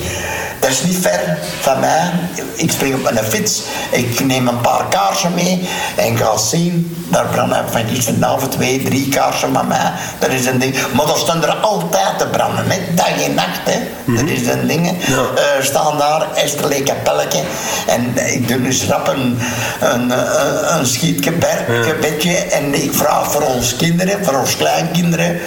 Dat 0.60 0.70
is 0.70 0.84
niet 0.84 0.98
ver 0.98 1.38
van 1.60 1.80
mij. 1.80 2.12
Ik 2.56 2.72
spring 2.72 2.96
op 2.96 3.02
mijn 3.02 3.26
fiets, 3.26 3.62
ik 3.92 4.26
neem 4.26 4.48
een 4.48 4.62
paar 4.62 4.86
kaarsen 4.90 5.34
mee 5.34 5.70
en 5.96 6.18
ga 6.18 6.38
zien. 6.38 6.96
Daar 7.10 7.26
branden 7.26 7.66
van 7.70 7.82
gisteravond 7.88 8.52
twee, 8.52 8.84
drie 8.84 9.10
kaarsen 9.10 9.52
met 9.52 9.68
mij. 9.68 9.92
Dat 10.20 10.30
is 10.30 10.46
een 10.46 10.60
ding. 10.60 10.76
Maar 10.94 11.06
dat 11.06 11.18
staan 11.18 11.44
er 11.44 11.56
altijd 11.56 12.18
te 12.18 12.28
branden, 12.28 12.66
hè. 12.68 12.94
dag 12.96 13.24
en 13.24 13.34
nacht. 13.34 13.60
Hè. 13.64 13.80
Mm 13.80 14.16
-hmm. 14.16 14.28
Dat 14.28 14.38
is 14.38 14.48
een 14.48 14.68
ding. 14.68 14.86
Ja. 15.08 15.16
Uh, 15.16 15.64
staan 15.64 15.98
daar, 15.98 16.28
Esterlee 16.34 16.84
kapelletje. 16.84 17.42
En 17.88 18.34
ik 18.34 18.48
doe 18.48 18.62
dus 18.62 18.86
rap 18.86 19.08
een, 19.08 19.40
een, 19.80 20.10
een, 20.10 20.78
een 20.78 20.86
schietgebedje. 20.86 22.30
Ja. 22.30 22.44
En 22.50 22.84
ik 22.84 22.94
vraag 22.94 23.32
voor 23.32 23.42
ons 23.42 23.76
kinderen, 23.76 24.26
voor 24.26 24.40
ons 24.40 24.58
kleinkinderen 24.58 25.40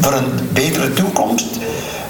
voor 0.00 0.12
een 0.12 0.48
betere 0.52 0.92
toekomst. 0.92 1.46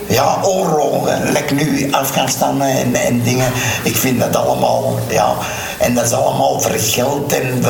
Ja, 0.09 0.39
oorlogen, 0.43 1.33
lek 1.33 1.51
nu 1.51 1.89
Afghanistan 1.91 2.62
en, 2.62 2.95
en 2.95 3.22
dingen. 3.22 3.53
Ik 3.83 3.97
vind 3.97 4.20
dat 4.20 4.37
allemaal, 4.37 4.99
ja. 5.09 5.35
En 5.79 5.95
dat 5.95 6.05
is 6.05 6.12
allemaal 6.12 6.61
voor 6.61 6.79
geld 6.79 7.33
en 7.33 7.64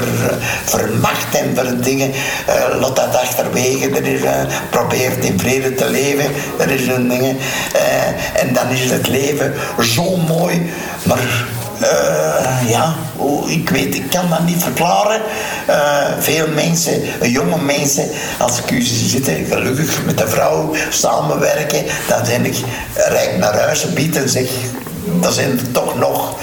voor, 0.65 0.89
macht 1.01 1.35
en 1.35 1.57
voor 1.57 1.81
dingen. 1.81 2.11
Uh, 2.11 2.81
laat 2.81 2.97
dat 2.97 3.17
achterwege. 3.17 3.89
Er 3.89 4.07
is, 4.07 4.21
uh, 4.21 4.31
probeert 4.71 5.25
in 5.25 5.39
vrede 5.39 5.75
te 5.75 5.91
leven. 5.91 6.31
Dat 6.59 6.69
is 6.69 6.87
een 6.87 7.09
dingen. 7.09 7.37
Uh, 7.37 8.43
en 8.43 8.53
dan 8.53 8.69
is 8.69 8.91
het 8.91 9.09
leven 9.09 9.55
zo 9.81 10.17
mooi. 10.17 10.73
Maar 11.03 11.47
uh, 11.83 12.71
ja, 12.71 12.95
ik 13.47 13.71
weet, 13.71 13.95
ik 13.95 14.11
kan 14.11 14.29
dat 14.31 14.45
niet 14.45 14.63
verklaren. 14.63 15.21
Uh, 15.69 16.07
veel 16.19 16.47
mensen, 16.55 17.03
jonge 17.23 17.59
mensen, 17.59 18.09
als 18.39 18.59
ik 18.59 18.71
u 18.71 18.83
zie 18.83 19.09
zitten, 19.09 19.47
gelukkig 19.51 20.05
met 20.05 20.19
de 20.19 20.29
vrouw 20.29 20.75
samenwerken, 20.91 21.85
dan 22.09 22.27
zijn 22.27 22.45
ik 22.45 22.57
rijk 22.95 23.39
naar 23.39 23.59
huis 23.61 23.93
bieden 23.93 24.23
en 24.23 24.29
zeg, 24.29 24.49
dat 25.21 25.35
zijn 25.35 25.51
er 25.51 25.73
toch 25.73 25.99
nog 25.99 26.37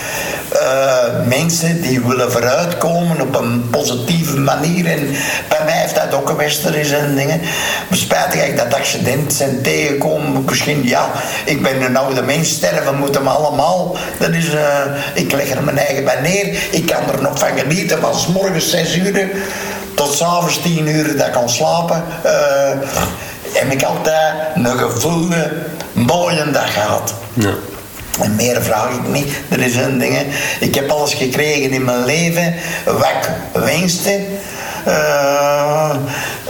uh, 0.53 1.27
mensen 1.27 1.81
die 1.81 2.01
willen 2.01 2.31
vooruitkomen 2.31 3.21
op 3.21 3.35
een 3.35 3.69
positieve 3.69 4.37
manier. 4.37 4.85
En 4.85 5.07
bij 5.47 5.61
mij 5.65 5.79
heeft 5.79 5.95
dat 5.95 6.13
ook 6.13 6.29
geweest, 6.29 6.65
er 6.65 6.75
is 6.75 6.91
een 6.91 7.15
dingen. 7.15 7.41
Bespijtig 7.89 8.47
ik 8.47 8.57
dat 8.57 8.73
accident 8.73 9.33
zijn 9.33 9.61
tegengekomen. 9.61 10.45
Misschien, 10.45 10.83
ja, 10.83 11.11
ik 11.45 11.61
ben 11.61 11.81
een 11.81 11.97
oude 11.97 12.21
mens, 12.21 12.49
sterven 12.49 12.95
moeten 12.95 13.23
we 13.23 13.29
allemaal. 13.29 13.97
Dat 14.19 14.29
is, 14.29 14.53
uh, 14.53 14.61
ik 15.13 15.31
leg 15.31 15.49
er 15.49 15.63
mijn 15.63 15.77
eigen 15.77 16.03
bij 16.03 16.21
neer. 16.21 16.57
Ik 16.71 16.85
kan 16.85 17.15
er 17.15 17.21
nog 17.21 17.39
van 17.39 17.57
genieten 17.57 17.99
van 17.99 18.15
s 18.15 18.27
morgens 18.27 18.69
6 18.69 18.95
uur 18.95 19.31
tot 19.95 20.13
s'avonds 20.13 20.61
10 20.61 20.87
uur 20.87 21.17
dat 21.17 21.29
kan 21.29 21.49
slapen. 21.49 22.03
Uh, 22.25 22.31
heb 23.53 23.71
ik 23.71 23.83
altijd 23.83 24.33
een 24.55 24.65
gevoelde, 24.65 25.51
mooie 25.91 26.51
dag 26.51 26.73
gehad. 26.73 27.13
Ja. 27.33 27.53
En 28.21 28.35
meer 28.35 28.63
vraag 28.63 28.89
ik 28.89 29.07
niet. 29.07 29.33
Er 29.49 29.59
is 29.59 29.75
een 29.75 29.99
ding. 29.99 30.17
Ik 30.59 30.75
heb 30.75 30.89
alles 30.89 31.13
gekregen 31.13 31.71
in 31.71 31.83
mijn 31.83 32.05
leven. 32.05 32.55
Wat 32.85 33.05
ik 33.05 33.29
wenste. 33.61 34.19
Uh, 34.87 35.95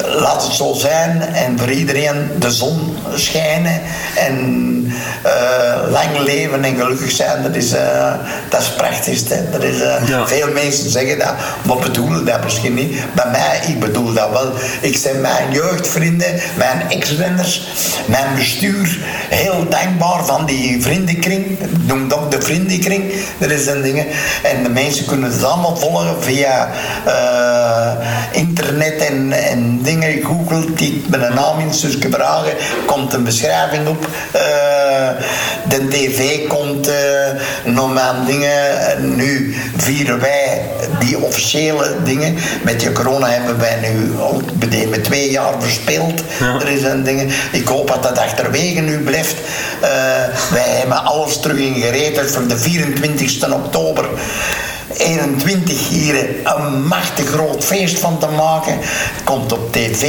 laat 0.05 0.43
het 0.43 0.53
zo 0.53 0.73
zijn 0.73 1.21
en 1.21 1.59
voor 1.59 1.71
iedereen 1.71 2.31
de 2.39 2.51
zon 2.51 2.97
schijnen 3.15 3.81
en 4.15 4.35
uh, 5.25 5.91
lang 5.91 6.19
leven 6.25 6.63
en 6.63 6.75
gelukkig 6.75 7.11
zijn, 7.11 7.43
dat 7.43 7.55
is, 7.55 7.73
uh, 7.73 8.13
dat 8.49 8.61
is 8.61 8.67
het 8.67 8.75
prachtigste. 8.75 9.49
Dat 9.51 9.63
is, 9.63 9.77
ja. 10.05 10.27
Veel 10.27 10.51
mensen 10.53 10.89
zeggen 10.89 11.19
dat, 11.19 11.33
maar 11.61 11.77
bedoelen 11.77 12.25
dat 12.25 12.43
misschien 12.43 12.73
niet. 12.73 12.95
Bij 13.15 13.29
mij, 13.31 13.59
ik 13.67 13.79
bedoel 13.79 14.13
dat 14.13 14.29
wel. 14.29 14.51
Ik 14.81 14.97
zijn 14.97 15.21
mijn 15.21 15.51
jeugdvrienden, 15.51 16.39
mijn 16.55 16.89
ex-renners, 16.89 17.67
mijn 18.05 18.35
bestuur 18.35 18.97
heel 19.29 19.65
dankbaar 19.69 20.25
van 20.25 20.45
die 20.45 20.81
vriendenkring. 20.81 21.57
Noem 21.85 22.07
dat 22.07 22.31
de 22.31 22.41
vriendenkring. 22.41 23.13
Dat 23.37 23.49
is 23.49 23.67
een 23.67 23.81
ding. 23.81 24.05
En 24.43 24.63
de 24.63 24.69
mensen 24.69 25.05
kunnen 25.05 25.31
het 25.31 25.43
allemaal 25.43 25.75
volgen 25.75 26.23
via 26.23 26.69
internet 28.31 28.97
en, 28.97 29.31
en 29.31 29.79
dingen. 29.81 30.21
Google, 30.23 30.73
typ 30.73 31.07
met 31.07 31.21
een 31.21 31.33
naam 31.33 31.59
in 31.59 31.73
Suske 31.73 32.07
Bragen, 32.07 32.53
komt 32.85 33.13
een 33.13 33.23
beschrijving 33.23 33.87
op. 33.87 34.07
Uh, 34.35 34.41
de 35.69 35.87
tv 35.87 36.47
komt 36.47 36.89
nog 37.63 37.97
aan 37.97 38.25
dingen. 38.25 39.15
Nu 39.15 39.55
vieren 39.77 40.19
wij 40.19 40.61
die 40.99 41.17
officiële 41.17 41.95
dingen. 42.03 42.35
Met 42.63 42.79
de 42.79 42.91
corona 42.91 43.29
hebben 43.29 43.59
wij 43.59 43.77
nu 43.81 44.19
al 44.19 44.41
met 44.89 45.03
twee 45.03 45.31
jaar 45.31 45.53
verspeeld. 45.59 46.23
Ja. 46.39 46.59
Er 46.59 46.69
is 46.69 46.83
een 46.83 47.03
ding. 47.03 47.33
Ik 47.51 47.67
hoop 47.67 47.87
dat 47.87 48.03
dat 48.03 48.19
achterwege 48.19 48.79
nu 48.79 48.99
blijft. 48.99 49.35
Uh, 49.81 49.89
wij 50.51 50.69
hebben 50.79 51.03
alles 51.03 51.39
terug 51.39 51.57
in 51.57 51.75
gereed 51.75 52.31
voor 52.31 52.47
de 52.47 52.57
24 52.57 53.53
oktober. 53.53 54.05
21 54.97 55.89
hier 55.89 56.15
een 56.43 56.83
machtig 56.87 57.27
groot 57.27 57.63
feest 57.63 57.99
van 57.99 58.19
te 58.19 58.27
maken. 58.27 58.77
Komt 59.23 59.51
op 59.51 59.71
tv, 59.71 60.01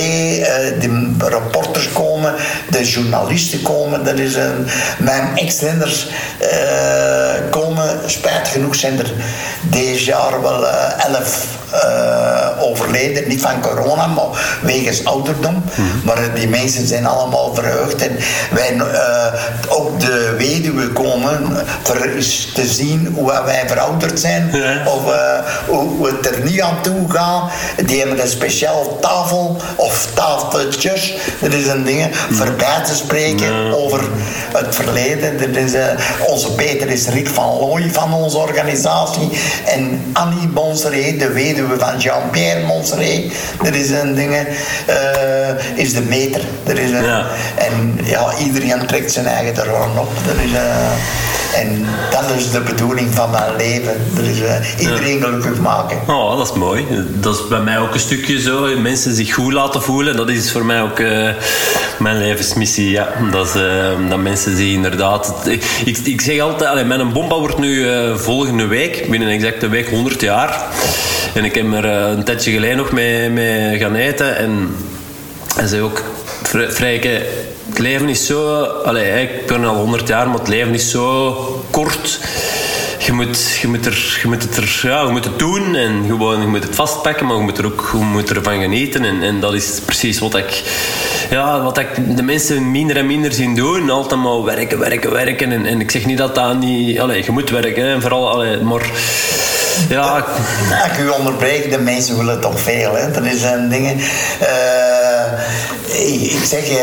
de 0.81 1.15
reporters 1.19 1.93
komen, 1.93 2.35
de 2.71 2.85
journalisten 2.85 3.63
komen. 3.63 4.07
Er 4.07 4.21
is 4.21 4.35
een, 4.35 4.67
mijn 4.99 5.37
ex-renners 5.37 6.07
uh, 6.43 7.51
komen. 7.51 8.01
Spijt 8.07 8.49
genoeg 8.49 8.75
zijn 8.75 8.99
er 8.99 9.13
deze 9.63 10.05
jaar 10.05 10.43
wel 10.43 10.63
uh, 10.63 11.05
elf 11.05 11.47
uh, 11.75 12.63
overleden. 12.63 13.29
Niet 13.29 13.41
van 13.41 13.61
corona, 13.61 14.07
maar 14.07 14.59
wegens 14.63 15.05
ouderdom. 15.05 15.55
Mm 15.55 15.63
-hmm. 15.75 16.01
Maar 16.05 16.35
die 16.35 16.49
mensen 16.49 16.87
zijn 16.87 17.07
allemaal 17.07 17.55
verheugd. 17.55 18.03
En 18.03 18.17
wij, 18.51 18.77
ook 19.69 20.01
de 20.01 20.35
weduwe 20.39 20.89
komen 20.89 21.67
voor 21.83 22.09
te 22.55 22.67
zien 22.67 23.13
hoe 23.15 23.43
wij 23.45 23.65
verouderd 23.67 24.21
zijn. 24.21 24.51
Ja. 24.53 24.74
Of 24.87 25.07
uh, 25.07 25.39
hoe 25.67 26.07
het 26.07 26.27
er 26.27 26.41
niet 26.43 26.61
aan 26.61 26.83
toe 26.83 27.11
gaat. 27.11 27.51
Die 27.87 27.99
hebben 27.99 28.21
een 28.21 28.29
speciaal 28.29 28.99
tafel 29.01 29.57
of 29.77 30.09
tafeltjes. 30.15 31.15
Dat 31.41 31.53
is 31.53 31.67
een 31.67 31.85
ding 31.85 32.17
voor 32.31 32.53
bij 32.53 32.83
te 32.85 32.95
spreken 32.95 33.53
ja. 33.53 33.71
over 33.71 34.01
het 34.53 34.75
verleden. 34.75 35.39
Dat 35.39 35.63
is, 35.63 35.75
uh, 35.75 35.87
onze 36.27 36.53
Peter 36.53 36.89
is 36.89 37.09
Rick 37.09 37.29
van 37.29 37.59
Looy 37.59 37.91
van 37.93 38.13
onze 38.13 38.39
organisatie. 38.39 39.31
En 39.65 40.11
Annie 40.13 40.49
Monseré, 40.49 41.17
de 41.17 41.33
weduwe 41.33 41.79
van 41.79 41.99
Jean-Pierre 41.99 42.67
Monseré. 42.67 43.31
Dat 43.63 43.75
is 43.75 43.91
een 43.91 44.15
ding. 44.15 44.33
Uh, 44.35 45.79
is 45.79 45.95
de 45.95 46.01
meter. 46.01 46.41
Dat 46.65 46.77
is 46.77 46.91
een, 46.91 47.05
ja. 47.05 47.27
En 47.55 47.99
ja, 48.03 48.35
iedereen 48.39 48.87
trekt 48.87 49.13
zijn 49.13 49.27
eigen 49.27 49.57
er 49.57 49.73
op. 49.73 50.09
Dat 50.27 50.37
is... 50.45 50.51
En 51.55 51.87
dat 52.11 52.25
is 52.37 52.51
de 52.51 52.61
bedoeling 52.61 53.15
van 53.15 53.31
mijn 53.31 53.57
leven. 53.57 53.93
Dat 54.15 54.25
is 54.25 54.41
uh, 54.41 54.81
iedereen 54.81 55.21
gelukkig 55.21 55.59
maken. 55.59 55.99
Oh, 56.07 56.37
dat 56.37 56.51
is 56.51 56.57
mooi. 56.57 56.87
Dat 57.21 57.35
is 57.35 57.49
bij 57.49 57.61
mij 57.61 57.79
ook 57.79 57.95
een 57.95 58.01
stukje 58.01 58.41
zo. 58.41 58.79
Mensen 58.79 59.15
zich 59.15 59.35
goed 59.35 59.53
laten 59.53 59.83
voelen. 59.83 60.17
Dat 60.17 60.29
is 60.29 60.53
voor 60.53 60.65
mij 60.65 60.83
ook 60.83 60.99
uh, 60.99 61.31
mijn 61.99 62.19
levensmissie. 62.19 62.91
Ja. 62.91 63.09
Dat, 63.31 63.47
is, 63.47 63.55
uh, 63.55 64.09
dat 64.09 64.19
mensen 64.19 64.57
zich 64.57 64.73
inderdaad... 64.73 65.35
Ik, 65.85 65.99
ik 66.05 66.21
zeg 66.21 66.41
altijd, 66.41 66.71
allee, 66.71 66.85
mijn 66.85 67.13
bomba 67.13 67.39
wordt 67.39 67.59
nu 67.59 67.87
volgende 68.17 68.67
week, 68.67 69.11
binnen 69.11 69.29
exact 69.29 69.63
een 69.63 69.71
week, 69.71 69.89
100 69.89 70.21
jaar. 70.21 70.63
En 71.35 71.45
ik 71.45 71.55
heb 71.55 71.73
er 71.73 71.85
een 71.85 72.25
tijdje 72.25 72.53
geleden 72.53 72.77
nog 72.77 72.93
mee, 72.93 73.31
mee 73.31 73.79
gaan 73.79 73.95
eten. 73.95 74.37
En 74.37 74.77
hij 75.57 75.67
zei 75.67 75.83
ook, 75.83 76.03
Vrijke, 76.69 77.27
het 77.75 77.83
leven 77.83 78.09
is 78.09 78.27
zo... 78.27 78.63
Allee, 78.63 79.23
ik 79.23 79.47
ben 79.47 79.65
al 79.65 79.77
100 79.77 80.09
jaar, 80.09 80.29
maar 80.29 80.39
het 80.39 80.49
leven 80.49 80.75
is 80.75 80.91
zo 80.91 81.33
kort 81.71 82.21
je 83.05 83.13
moet, 83.13 83.59
je 83.61 83.69
moet, 83.69 83.87
er, 83.87 84.19
je 84.23 84.29
moet 84.29 84.43
het 84.43 84.57
er, 84.57 84.81
ja, 84.83 85.03
je 85.03 85.13
moet 85.13 85.25
het 85.25 85.39
doen 85.39 85.75
en 85.75 86.05
gewoon, 86.07 86.41
je 86.41 86.47
moet 86.47 86.63
het 86.63 86.75
vastpakken, 86.75 87.27
maar 87.27 87.37
je 87.37 87.43
moet 87.43 87.59
er 87.59 87.67
ook 87.67 87.91
je 87.93 88.05
moet 88.05 88.31
ervan 88.31 88.61
genieten. 88.61 89.05
En, 89.05 89.23
en 89.23 89.41
dat 89.41 89.55
is 89.55 89.81
precies 89.85 90.19
wat 90.19 90.35
ik, 90.35 90.63
ja, 91.31 91.63
wat 91.63 91.79
ik 91.79 92.17
de 92.17 92.23
mensen 92.23 92.71
minder 92.71 92.97
en 92.97 93.07
minder 93.07 93.33
zien 93.33 93.55
doen. 93.55 93.91
Altijd 93.91 94.21
maar 94.21 94.43
werken, 94.43 94.79
werken, 94.79 95.13
werken. 95.13 95.53
En, 95.53 95.67
en 95.67 95.81
ik 95.81 95.91
zeg 95.91 96.07
niet 96.07 96.19
dat 96.19 96.35
dat 96.35 96.59
niet... 96.59 97.01
Allee, 97.01 97.25
je 97.25 97.33
moet 97.33 97.51
werken, 97.51 97.87
hè, 97.87 98.01
vooral, 98.01 98.31
allee, 98.31 98.61
maar... 98.61 98.91
Ja, 99.89 100.25
ik 100.93 100.99
u 100.99 101.09
onderbreek, 101.09 101.71
de 101.71 101.79
mensen 101.79 102.17
willen 102.17 102.41
toch 102.41 102.61
veel. 102.61 102.95
Hè? 102.95 103.11
Dat 103.11 103.25
is 103.25 103.43
een 103.43 103.69
ding. 103.69 103.91
Uh, 104.43 104.53
ik 106.33 106.45
zeg, 106.45 106.71
uh, 106.71 106.77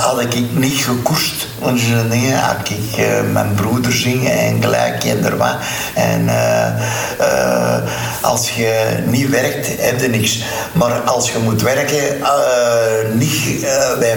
had 0.00 0.20
ik 0.20 0.34
niet 0.52 0.78
gekoest, 0.78 1.46
want 1.58 1.80
zijn 1.80 2.08
dingen, 2.08 2.38
had 2.38 2.68
ik 2.68 3.06
mijn 3.32 3.54
broeder 3.54 3.92
zingen 3.92 4.38
en 4.38 4.62
gelijk 4.62 5.04
en. 5.04 5.20
En 5.94 6.30
als 8.20 8.50
je 8.50 8.96
niet 9.06 9.28
werkt, 9.28 9.68
heb 9.78 10.00
je 10.00 10.08
niks. 10.08 10.44
Maar 10.72 10.92
als 10.92 11.30
je 11.30 11.38
moet 11.38 11.62
werken, 11.62 12.20
niet, 13.12 13.60
wij, 13.98 14.16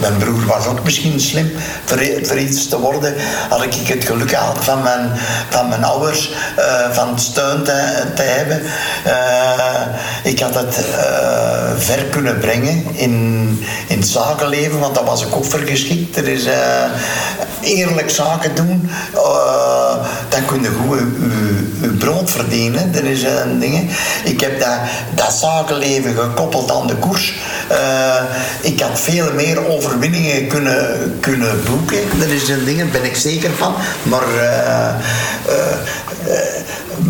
mijn 0.00 0.16
broer 0.18 0.46
was 0.46 0.66
ook 0.66 0.84
misschien 0.84 1.20
slim 1.20 1.52
voor, 1.84 1.98
voor, 2.22 2.38
iets 2.38 2.68
te 2.68 2.80
worden, 2.80 3.14
had 3.48 3.62
ik 3.62 3.74
het 3.74 4.04
geluk 4.04 4.30
gehad 4.30 4.58
van 4.60 4.82
mijn, 4.82 5.10
van 5.50 5.68
mijn 5.68 5.84
ouders, 5.84 6.30
van 6.92 7.08
het 7.08 7.39
steun 7.40 7.62
te, 8.14 8.22
hebben. 8.22 8.62
ik 10.22 10.40
had 10.40 10.54
het 10.54 10.76
ver 11.78 12.04
kunnen 12.04 12.38
brengen 12.38 12.84
in, 12.92 13.14
in 13.88 13.98
het 13.98 14.08
zakenleven, 14.08 14.78
want 14.78 14.94
dat 14.94 15.04
was 15.04 15.22
ik 15.22 15.36
ook 15.36 15.44
voor 15.44 15.60
geschikt. 15.60 16.16
Er 16.16 16.28
is 16.28 16.46
eerlijk 17.60 18.10
zaken 18.10 18.54
doen, 18.54 18.90
dan 20.28 20.44
kun 20.46 20.62
je 20.62 20.70
goed 20.88 20.98
je, 20.98 21.88
brood 21.98 22.30
verdienen. 22.30 22.94
Er 22.94 23.04
is 23.04 23.22
een 23.22 23.58
ding. 23.58 23.90
Ik 24.24 24.40
heb 24.40 24.60
dat, 24.60 24.78
dat 25.14 25.32
zakenleven 25.32 26.14
gekoppeld 26.14 26.70
aan 26.70 26.86
de 26.86 26.94
koers. 26.94 27.34
Ik 28.60 28.80
had 28.80 29.00
veel 29.00 29.32
meer 29.32 29.68
overwinningen 29.68 30.46
kunnen, 30.46 31.16
kunnen 31.20 31.62
boeken. 31.64 32.18
Dat 32.18 32.28
is 32.28 32.48
een 32.48 32.64
ding, 32.64 32.78
daar 32.78 32.88
ben 32.90 33.04
ik 33.04 33.16
zeker 33.16 33.50
van. 33.56 33.74
Maar 34.02 34.22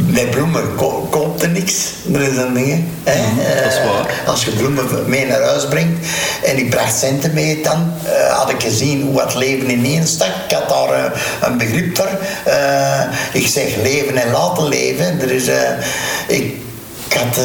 met 0.06 0.30
bloemen 0.30 0.74
ko 0.76 1.06
koopt 1.10 1.42
er 1.42 1.48
niks. 1.48 1.92
Dat 2.04 2.22
is 2.22 2.36
een 2.36 2.54
ding. 2.54 2.84
Hè? 3.04 3.44
Dat 3.62 3.72
is 3.72 3.78
waar. 3.78 4.22
Als 4.26 4.44
je 4.44 4.50
bloemen 4.50 4.84
mee 5.06 5.26
naar 5.26 5.42
huis 5.42 5.68
brengt 5.68 6.06
en 6.44 6.58
ik 6.58 6.70
bracht 6.70 6.98
centen 6.98 7.34
mee, 7.34 7.62
dan 7.62 7.92
uh, 8.04 8.36
had 8.36 8.50
ik 8.50 8.62
gezien 8.62 9.02
hoe 9.02 9.20
het 9.20 9.34
leven 9.34 9.70
ineen 9.70 10.06
stak. 10.06 10.32
Ik 10.48 10.56
had 10.56 10.68
daar 10.68 10.98
uh, 10.98 11.20
een 11.42 11.58
begrip 11.58 11.96
voor. 11.96 12.18
ik 13.32 13.46
zeg 13.46 13.76
leven 13.82 14.16
en 14.16 14.30
laten 14.30 14.68
leven. 14.68 15.20
Er 15.20 15.30
is, 15.30 15.48
ik, 16.28 16.54
ik 17.10 17.16
had, 17.16 17.36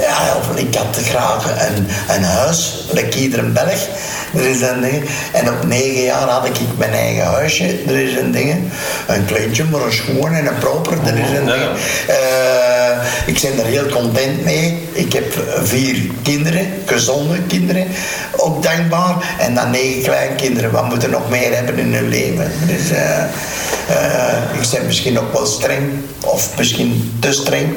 ja, 0.00 0.36
ik 0.56 0.74
had 0.74 0.98
graag 1.02 1.68
een, 1.68 1.86
een 2.14 2.22
huis, 2.22 2.84
like 2.92 3.18
iedere 3.18 3.42
Belg. 3.42 3.88
Er 4.34 4.46
is 4.46 4.60
een 4.60 4.80
ding. 4.80 5.04
En 5.32 5.48
op 5.48 5.66
negen 5.66 6.02
jaar 6.02 6.28
had 6.28 6.46
ik 6.46 6.52
mijn 6.76 6.92
eigen 6.92 7.24
huisje. 7.24 7.64
Er 7.86 7.98
is 7.98 8.16
een 8.16 8.32
ding. 8.32 8.70
Een 9.06 9.24
kleintje, 9.24 9.64
maar 9.64 9.80
een 9.80 9.92
schoon 9.92 10.32
en 10.32 10.46
een 10.46 10.58
proper. 10.58 10.92
Er 10.92 11.18
is 11.18 11.38
een 11.38 11.46
ding. 11.46 11.62
Uh, 12.08 13.26
ik 13.26 13.40
ben 13.40 13.58
er 13.58 13.70
heel 13.70 13.86
content 13.88 14.44
mee. 14.44 14.88
Ik 14.92 15.12
heb 15.12 15.44
vier 15.62 16.10
kinderen, 16.22 16.66
gezonde 16.86 17.42
kinderen. 17.42 17.86
Ook 18.36 18.62
dankbaar. 18.62 19.14
En 19.38 19.54
dan 19.54 19.70
negen 19.70 20.02
kleinkinderen. 20.02 20.70
Wat 20.70 20.88
moeten 20.88 21.10
nog 21.10 21.30
meer 21.30 21.54
hebben 21.54 21.78
in 21.78 21.94
hun 21.94 22.08
leven? 22.08 22.52
Dus, 22.66 22.90
uh, 22.90 22.98
uh, 23.90 24.60
ik 24.60 24.70
ben 24.70 24.86
misschien 24.86 25.18
ook 25.18 25.32
wel 25.32 25.46
streng. 25.46 25.90
Of 26.24 26.56
misschien 26.56 27.16
te 27.20 27.32
streng. 27.32 27.76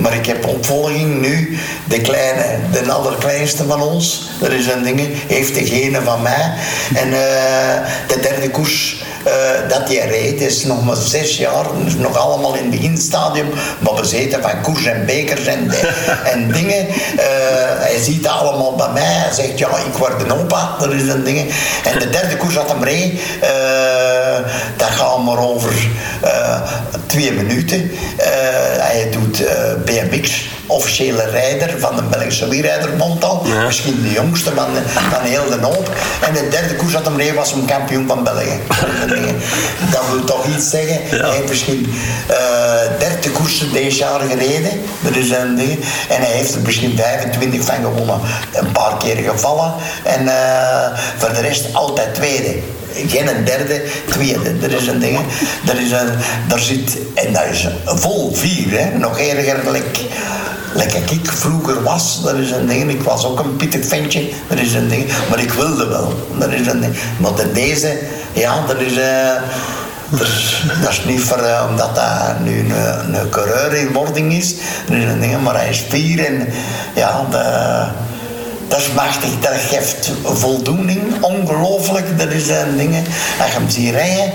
Maar 0.00 0.14
ik 0.14 0.26
heb 0.26 0.46
opvolging 0.46 1.20
nu. 1.20 1.58
De 1.84 2.00
kleine, 2.00 2.58
de 2.72 2.92
allerkleinste 2.92 3.64
van 3.64 3.82
ons, 3.82 4.28
dat 4.40 4.50
is 4.50 4.66
een 4.66 4.82
ding, 4.82 5.00
heeft 5.26 5.54
degene 5.54 6.00
van 6.02 6.22
mij. 6.22 6.52
En 6.94 7.08
uh, 7.08 7.14
de 8.06 8.20
derde 8.20 8.50
koers 8.50 9.02
uh, 9.26 9.68
dat 9.68 9.88
hij 9.88 10.08
reed 10.08 10.40
is 10.40 10.64
nog 10.64 10.84
maar 10.84 10.96
zes 10.96 11.36
jaar. 11.36 11.64
Dus 11.84 11.94
nog 11.94 12.16
allemaal 12.16 12.54
in 12.54 12.60
het 12.60 12.70
beginstadium. 12.70 13.48
Maar 13.78 13.94
bezeten 13.94 14.42
van 14.42 14.60
koers 14.62 14.84
en 14.84 15.06
bekers 15.06 15.46
en, 15.46 15.70
en 16.32 16.52
dingen. 16.52 16.86
Uh, 16.86 16.94
hij 17.78 17.98
ziet 18.02 18.22
dat 18.22 18.32
allemaal 18.32 18.74
bij 18.74 18.90
mij. 18.92 19.02
Hij 19.02 19.32
zegt, 19.34 19.58
ja, 19.58 19.68
ik 19.68 19.94
word 19.98 20.22
een 20.22 20.32
opa. 20.32 20.76
Dat 20.78 20.92
is 20.92 21.08
een 21.08 21.24
ding. 21.24 21.52
En 21.84 21.98
de 21.98 22.10
derde 22.10 22.36
koers 22.36 22.54
dat 22.54 22.68
hem 22.68 22.84
reed, 22.84 23.20
dat 24.76 24.88
gaat 24.88 25.24
maar 25.24 25.38
over 25.38 25.72
twee 27.06 27.32
minuten. 27.32 27.90
hij 28.78 29.08
doet 29.10 29.42
BMX 29.84 30.48
officiële 30.70 31.24
rijder 31.30 31.80
van 31.80 31.96
de 31.96 32.02
Belgische 32.02 32.48
wierijderbond 32.48 33.24
al. 33.24 33.42
Misschien 33.66 34.02
de 34.02 34.12
jongste 34.12 34.50
van, 34.54 34.68
van 35.10 35.22
heel 35.22 35.48
de 35.48 35.66
hoop. 35.66 35.90
En 36.26 36.34
de 36.34 36.48
derde 36.48 36.76
koers 36.76 36.92
dat 36.92 37.04
hem 37.04 37.16
reed 37.16 37.34
was 37.34 37.52
een 37.52 37.64
kampioen 37.64 38.06
van 38.06 38.24
België. 38.24 38.60
dat 39.92 40.02
wil 40.10 40.24
toch 40.24 40.46
iets 40.46 40.70
zeggen. 40.70 41.18
Hij 41.20 41.36
heeft 41.36 41.48
misschien 41.48 41.94
uh, 42.30 42.84
eh, 42.84 42.98
30 42.98 43.32
koersen 43.32 43.72
deze 43.72 43.98
jaar 43.98 44.20
gereden. 44.20 44.70
Dat 45.00 45.16
is 45.16 45.30
een 45.30 45.56
ding. 45.56 45.80
En 46.08 46.20
hij 46.20 46.32
heeft 46.32 46.54
er 46.54 46.60
misschien 46.60 46.96
25 46.96 47.64
van 47.64 47.74
gewonnen. 47.74 48.20
Een 48.52 48.72
paar 48.72 48.96
keer 48.96 49.16
gevallen. 49.16 49.74
En 50.02 50.24
uh, 50.24 50.98
voor 51.18 51.32
de 51.32 51.40
rest 51.40 51.74
altijd 51.74 52.14
tweede 52.14 52.62
geen 52.94 53.36
een 53.36 53.44
derde, 53.44 53.82
tweede. 54.08 54.54
Er 54.62 54.72
is 54.72 54.86
een 54.86 54.98
ding. 54.98 55.18
Er 55.68 55.80
is 55.80 55.90
een, 55.90 56.08
daar 56.48 56.58
zit, 56.58 56.98
en 57.14 57.32
dat 57.32 57.44
is 57.50 57.68
vol 57.84 58.34
vier, 58.34 58.80
hè. 58.80 58.98
nog 58.98 59.18
erger. 59.18 59.58
Lekker 60.74 61.02
ik 61.10 61.30
vroeger 61.32 61.82
was, 61.82 62.22
dat 62.22 62.34
is 62.34 62.50
een 62.50 62.66
ding. 62.66 62.90
Ik 62.90 63.02
was 63.02 63.24
ook 63.24 63.38
een 63.38 63.56
pittig 63.56 63.86
ventje, 63.86 64.30
dat 64.48 64.58
is 64.58 64.72
een 64.72 64.88
ding. 64.88 65.06
Maar 65.30 65.40
ik 65.40 65.52
wilde 65.52 65.86
wel, 65.86 66.26
dat 66.38 66.52
is 66.52 66.66
een 66.66 66.80
ding. 66.80 66.96
Maar 67.16 67.34
de 67.34 67.52
deze, 67.52 67.98
ja, 68.32 68.66
dat 68.66 68.80
is... 68.80 68.92
Uh, 68.92 69.32
dat 70.80 70.90
is 70.90 71.04
niet 71.04 71.20
voor, 71.20 71.38
uh, 71.38 71.66
omdat 71.70 71.94
dat 71.94 72.40
nu 72.44 72.58
een, 72.58 73.14
een 73.14 73.28
coureur 73.28 73.74
in 73.74 73.92
wording 73.92 74.32
is. 74.32 74.54
Dat 74.86 74.96
is 74.96 75.04
een 75.04 75.20
ding, 75.20 75.42
maar 75.42 75.54
hij 75.54 75.68
is 75.68 75.84
vier 75.88 76.24
en 76.24 76.48
ja, 76.94 77.26
dat 78.68 78.78
is 78.78 78.92
machtig. 78.92 79.30
Dat 79.40 79.52
geeft 79.54 80.12
voldoening, 80.24 81.22
ongelooflijk. 81.22 82.18
Dat 82.18 82.30
is 82.30 82.48
een 82.48 82.76
ding. 82.76 82.94
Als 83.40 83.50
je 83.50 83.58
hem 83.58 83.68
ziet 83.68 83.94
rijden, 83.94 84.32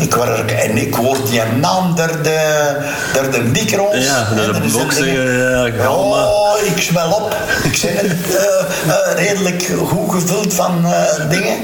ik 0.00 0.14
word, 0.14 0.52
en 0.52 0.76
ik 0.76 0.96
word 0.96 1.28
die 1.28 1.42
naam 1.60 1.94
door 1.94 2.22
de, 2.22 2.76
door 3.14 3.30
de 3.30 3.38
micro's. 3.38 4.04
Ja, 4.04 4.28
door 4.34 4.52
de 4.52 4.68
boksen. 4.72 5.12
Ja, 5.12 5.90
oh, 5.90 6.54
ik 6.64 6.82
zwel 6.82 7.12
op. 7.12 7.36
Ik 7.62 7.80
ben 7.82 8.06
uh, 8.06 8.42
uh, 8.86 9.26
redelijk 9.26 9.72
goed 9.88 10.12
gevuld 10.12 10.54
van 10.54 10.84
dingen. 11.30 11.56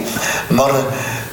Maar 0.49 0.70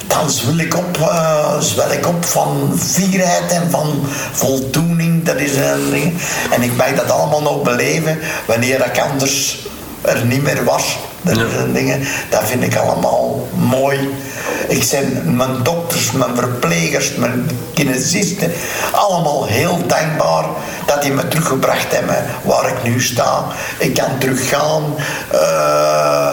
dan 0.08 0.32
zwel 0.32 0.58
ik 0.58 0.78
op, 0.78 1.12
zwel 1.60 1.92
ik 1.92 2.08
op 2.08 2.26
van 2.26 2.72
vierheid 2.76 3.52
en 3.52 3.72
van 3.72 4.06
voldoening. 4.32 5.26
Dat 5.26 5.36
is 5.36 5.56
een 5.56 5.90
ding. 5.92 6.14
En 6.52 6.62
ik 6.62 6.76
mag 6.76 6.94
dat 6.94 7.12
allemaal 7.12 7.42
nog 7.42 7.62
beleven 7.62 8.20
wanneer 8.46 8.86
ik 8.86 9.00
anders 9.12 9.68
er 10.02 10.26
niet 10.26 10.44
meer 10.44 10.64
was. 10.64 10.98
Dat, 11.22 11.36
ja. 11.36 11.44
dingen, 11.74 12.00
dat 12.30 12.42
vind 12.44 12.64
ik 12.64 12.76
allemaal 12.76 13.48
mooi. 13.54 14.10
Ik 14.68 14.84
zijn 14.84 15.36
mijn 15.36 15.64
dokters, 15.64 16.12
mijn 16.12 16.36
verplegers, 16.36 17.16
mijn 17.16 17.50
kinesisten, 17.74 18.52
allemaal 18.92 19.46
heel 19.46 19.78
dankbaar 19.88 20.46
dat 20.86 21.02
die 21.02 21.12
me 21.12 21.28
teruggebracht 21.28 21.96
hebben 21.96 22.26
waar 22.44 22.68
ik 22.68 22.84
nu 22.84 23.02
sta. 23.02 23.46
Ik 23.78 23.94
kan 23.94 24.18
teruggaan. 24.18 24.84
Uh, 25.34 26.32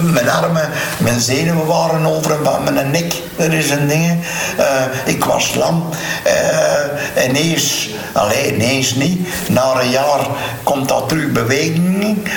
mijn 0.00 0.30
armen, 0.30 0.68
mijn 0.98 1.20
zenuwen 1.20 1.66
waren 1.66 2.06
over 2.06 2.36
van 2.44 2.74
mijn 2.74 2.90
nek. 2.90 3.14
Dat 3.36 3.52
is 3.52 3.70
een 3.70 3.88
ding. 3.88 4.24
Uh, 4.58 5.14
ik 5.14 5.24
was 5.24 5.54
lam. 5.54 5.88
Uh, 6.26 7.24
ineens, 7.28 7.90
alleen 8.12 8.54
ineens 8.54 8.94
niet. 8.94 9.28
Na 9.48 9.80
een 9.80 9.90
jaar 9.90 10.26
komt 10.62 10.88
dat 10.88 11.08
terug 11.08 11.32
beweging. 11.32 12.28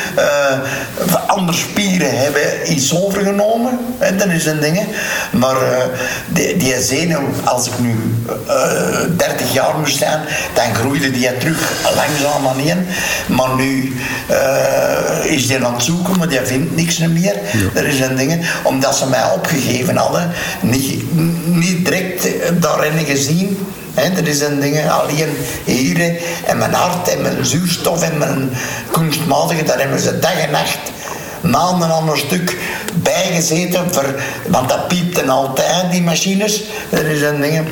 Andere 1.27 1.57
spieren 1.57 2.17
hebben 2.17 2.71
iets 2.71 2.95
overgenomen. 2.95 3.79
Hè, 3.97 4.15
dat 4.15 4.27
is 4.27 4.45
een 4.45 4.59
ding. 4.59 4.87
Maar 5.39 5.55
uh, 5.55 5.77
die, 6.27 6.57
die 6.57 6.81
zenuw, 6.81 7.29
als 7.43 7.67
ik 7.67 7.79
nu 7.79 7.95
uh, 8.47 9.17
30 9.17 9.53
jaar 9.53 9.77
moest 9.79 9.97
zijn, 9.97 10.19
dan 10.53 10.75
groeide 10.75 11.11
die 11.11 11.37
terug 11.37 11.71
langzaam 11.95 12.47
aan 12.47 12.59
in. 12.59 12.87
Maar 13.27 13.55
nu 13.55 13.95
uh, 14.31 15.31
is 15.31 15.47
die 15.47 15.65
aan 15.65 15.73
het 15.73 15.83
zoeken, 15.83 16.17
maar 16.17 16.27
die 16.27 16.39
vindt 16.43 16.75
niks 16.75 16.97
meer. 16.97 17.33
Ja. 17.33 17.69
Dat 17.73 17.83
is 17.83 17.99
een 17.99 18.15
ding. 18.15 18.49
Omdat 18.63 18.95
ze 18.95 19.09
mij 19.09 19.31
opgegeven 19.33 19.95
hadden. 19.95 20.31
Niet, 20.61 21.03
niet 21.45 21.85
direct 21.85 22.27
daarin 22.61 23.05
gezien. 23.05 23.67
He, 23.93 24.01
er 24.01 24.27
is 24.27 24.41
een 24.41 24.59
ding, 24.59 24.89
alleen 24.89 25.29
hier 25.63 26.17
en 26.45 26.57
mijn 26.57 26.73
hart 26.73 27.07
en 27.07 27.21
mijn 27.21 27.45
zuurstof 27.45 28.01
en 28.01 28.17
mijn 28.17 28.49
kunstmatige, 28.91 29.63
daar 29.63 29.79
hebben 29.79 29.99
ze 29.99 30.19
dag 30.19 30.37
en 30.37 30.51
nacht 30.51 30.79
maanden 31.49 31.91
aan 31.91 32.09
een 32.09 32.17
stuk 32.17 32.57
bijgezeten. 32.95 33.93
Voor, 33.93 34.15
want 34.47 34.69
dat 34.69 34.87
piepte 34.87 35.25
altijd, 35.25 35.91
die 35.91 36.01
machines. 36.01 36.63
Er 36.89 37.05
is 37.05 37.21
een 37.21 37.41
ding 37.41 37.67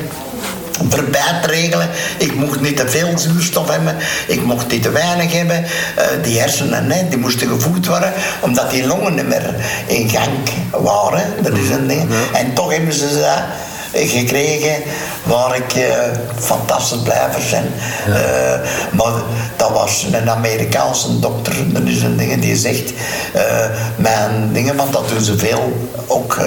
regelen. 1.46 1.88
Ik 2.18 2.34
mocht 2.34 2.60
niet 2.60 2.76
te 2.76 2.88
veel 2.88 3.18
zuurstof 3.18 3.70
hebben. 3.70 3.96
Ik 4.26 4.44
mocht 4.44 4.70
niet 4.70 4.82
te 4.82 4.90
weinig 4.90 5.32
hebben. 5.32 5.64
Uh, 5.64 6.04
die 6.22 6.40
hersenen 6.40 6.86
nee, 6.86 7.08
die 7.08 7.18
moesten 7.18 7.48
gevoed 7.48 7.86
worden. 7.86 8.12
Omdat 8.40 8.70
die 8.70 8.86
longen 8.86 9.14
niet 9.14 9.28
meer 9.28 9.54
in 9.86 10.08
gang 10.08 10.30
waren. 10.70 11.22
Dat 11.42 11.52
is 11.52 11.70
een 11.70 11.86
ding. 11.86 12.10
En 12.32 12.54
toch 12.54 12.70
hebben 12.70 12.92
ze 12.92 13.08
ze 13.08 13.42
gekregen 13.94 14.82
waar 15.22 15.56
ik 15.56 15.74
uh, 15.76 15.84
fantastisch 16.38 17.02
blij 17.02 17.28
voor 17.30 17.42
ben. 17.50 17.72
Ja. 18.06 18.20
Uh, 18.20 18.60
maar 18.92 19.12
dat 19.56 19.70
was 19.70 20.06
een 20.12 20.30
Amerikaanse 20.30 21.18
dokter, 21.18 21.72
dat 21.72 21.82
is 21.82 22.02
een 22.02 22.16
ding 22.16 22.40
die 22.40 22.56
zegt, 22.56 22.92
uh, 23.36 23.42
mijn 23.96 24.52
dingen, 24.52 24.76
want 24.76 24.92
dat 24.92 25.08
doen 25.08 25.20
ze 25.20 25.38
veel, 25.38 25.88
ook 26.06 26.38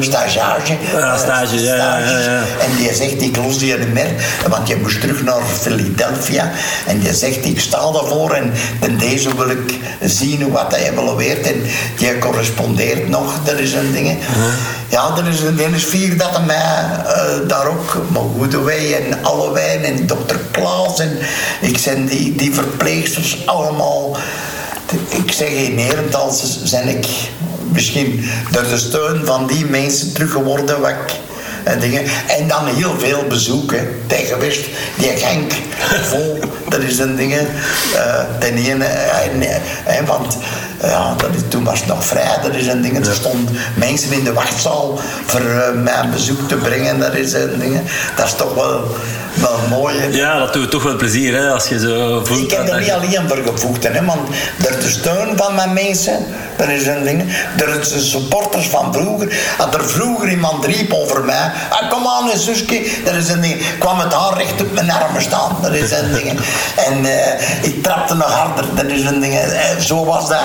stage. 0.00 0.38
Ja, 0.38 1.16
stage, 1.16 1.62
ja, 1.62 1.74
ja, 1.74 2.18
ja, 2.18 2.42
En 2.60 2.76
die 2.76 2.94
zegt, 2.94 3.22
ik 3.22 3.36
los 3.36 3.58
die 3.58 3.78
niet 3.78 3.92
meer, 3.92 4.12
want 4.48 4.68
je 4.68 4.76
moest 4.76 5.00
terug 5.00 5.22
naar 5.22 5.40
Philadelphia. 5.60 6.50
En 6.86 6.98
die 6.98 7.14
zegt, 7.14 7.44
ik 7.44 7.60
sta 7.60 7.92
daarvoor 7.92 8.30
en 8.30 8.52
ten 8.80 8.98
deze 8.98 9.36
wil 9.36 9.50
ik 9.50 9.78
zien 10.00 10.50
wat 10.50 10.74
hij 10.76 10.90
evalueert. 10.90 11.46
En 11.46 11.62
die 11.96 12.18
correspondeert 12.18 13.08
nog, 13.08 13.32
dat 13.44 13.58
is 13.58 13.72
een 13.72 13.92
ding. 13.92 14.18
Ja, 14.88 15.10
er 15.16 15.28
is, 15.28 15.40
er 15.42 15.74
is 15.74 15.84
vier 15.84 16.16
dat 16.24 16.36
hij 16.36 16.46
mij 16.46 16.84
uh, 17.06 17.48
daar 17.48 17.66
ook, 17.66 17.96
maar 18.12 18.64
wij 18.64 19.02
en 19.02 19.24
Allewijn 19.24 19.84
en 19.84 20.06
dokter 20.06 20.38
Klaas 20.50 20.98
en 20.98 21.18
ik 21.60 21.78
zijn 21.78 22.06
die, 22.06 22.34
die 22.34 22.54
verpleegsters 22.54 23.46
allemaal. 23.46 24.16
Ik 25.08 25.32
zeg 25.32 25.48
in 25.48 25.78
Herentals 25.78 26.62
zijn 26.62 26.88
ik 26.88 27.06
misschien 27.72 28.24
door 28.50 28.62
de 28.62 28.78
steun 28.78 29.24
van 29.24 29.46
die 29.46 29.64
mensen 29.64 30.12
teruggeworden 30.12 30.80
wat 30.80 30.90
ik 30.90 31.20
en 31.64 31.80
dingen. 31.80 32.04
En 32.26 32.48
dan 32.48 32.66
heel 32.66 32.98
veel 32.98 33.24
bezoeken. 33.28 33.88
Tegen 34.06 34.38
West, 34.38 34.64
die 34.96 35.16
Genk, 35.16 35.52
vol. 36.02 36.38
dat 36.68 36.80
is 36.80 36.98
een 36.98 37.16
ding. 37.16 37.32
Uh, 37.32 38.20
ten 38.38 38.56
ene, 38.56 38.86
uh, 39.88 40.06
want 40.06 40.36
ja, 40.82 41.14
dat 41.14 41.30
is, 41.34 41.40
toen 41.48 41.64
was 41.64 41.78
het 41.78 41.88
nog 41.88 42.04
vrij. 42.04 42.38
Dat 42.42 42.54
is 42.54 42.66
een 42.66 42.82
ding. 42.82 43.06
Er 43.06 43.14
stonden 43.14 43.56
mensen 43.76 44.12
in 44.12 44.24
de 44.24 44.32
wachtzaal 44.32 44.98
voor 45.26 45.40
uh, 45.40 45.82
mijn 45.82 46.10
bezoek 46.10 46.48
te 46.48 46.56
brengen. 46.56 46.98
Dat 46.98 47.14
is 47.14 47.32
een 47.32 47.58
ding. 47.58 47.80
Dat 48.16 48.26
is 48.26 48.34
toch 48.34 48.54
wel, 48.54 48.96
wel 49.40 49.58
mooi. 49.70 49.98
Hè? 49.98 50.06
Ja, 50.06 50.38
dat 50.38 50.52
doet 50.52 50.70
toch 50.70 50.82
wel 50.82 50.96
plezier 50.96 51.34
hè, 51.34 51.50
als 51.50 51.68
je 51.68 51.78
zo 51.78 52.24
voelt. 52.24 52.40
Ik 52.40 52.50
heb 52.50 52.68
er 52.68 52.80
niet 52.80 52.90
alleen 52.90 53.28
voor 53.28 53.42
gevoegd. 53.46 53.82
Hè, 53.84 54.04
want 54.04 54.28
er 54.66 54.80
de 54.80 54.88
steun 54.88 55.36
van 55.36 55.54
mijn 55.54 55.72
mensen. 55.72 56.26
Dat 56.56 56.68
is 56.68 56.86
een 56.86 57.04
ding. 57.04 57.32
Er 57.56 57.80
de 57.80 58.00
supporters 58.00 58.68
van 58.68 58.92
vroeger. 58.92 59.38
Als 59.58 59.74
er 59.74 59.88
vroeger 59.88 60.30
iemand 60.30 60.64
riep 60.64 60.92
over 60.92 61.24
mij. 61.24 61.50
Ah, 61.70 61.90
kom 61.90 62.06
aan, 62.06 62.38
zusje. 62.38 62.86
Dat 63.04 63.14
is 63.14 63.28
een 63.28 63.40
ding. 63.40 63.62
kwam 63.78 63.98
het 63.98 64.12
haar 64.12 64.36
recht 64.36 64.60
op 64.60 64.72
mijn 64.72 64.90
armen 64.90 65.22
staan. 65.22 65.56
Dat 65.62 65.72
is 65.72 65.90
een 65.90 66.12
ding. 66.12 66.40
En 66.76 67.04
uh, 67.04 67.64
ik 67.68 67.82
trapte 67.82 68.14
nog 68.14 68.30
harder. 68.30 68.64
Dat 68.74 68.86
is 68.86 69.04
een 69.04 69.20
ding. 69.20 69.34
Uh, 69.34 69.80
zo 69.80 70.04
was 70.04 70.28
dat. 70.28 70.38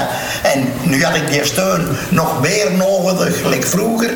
En 0.43 0.73
nu 0.83 1.03
had 1.03 1.15
ik 1.15 1.31
die 1.31 1.45
steun 1.45 1.87
nog 2.09 2.41
meer 2.41 2.71
nodig, 2.71 3.41
gelijk 3.41 3.65
vroeger. 3.65 4.11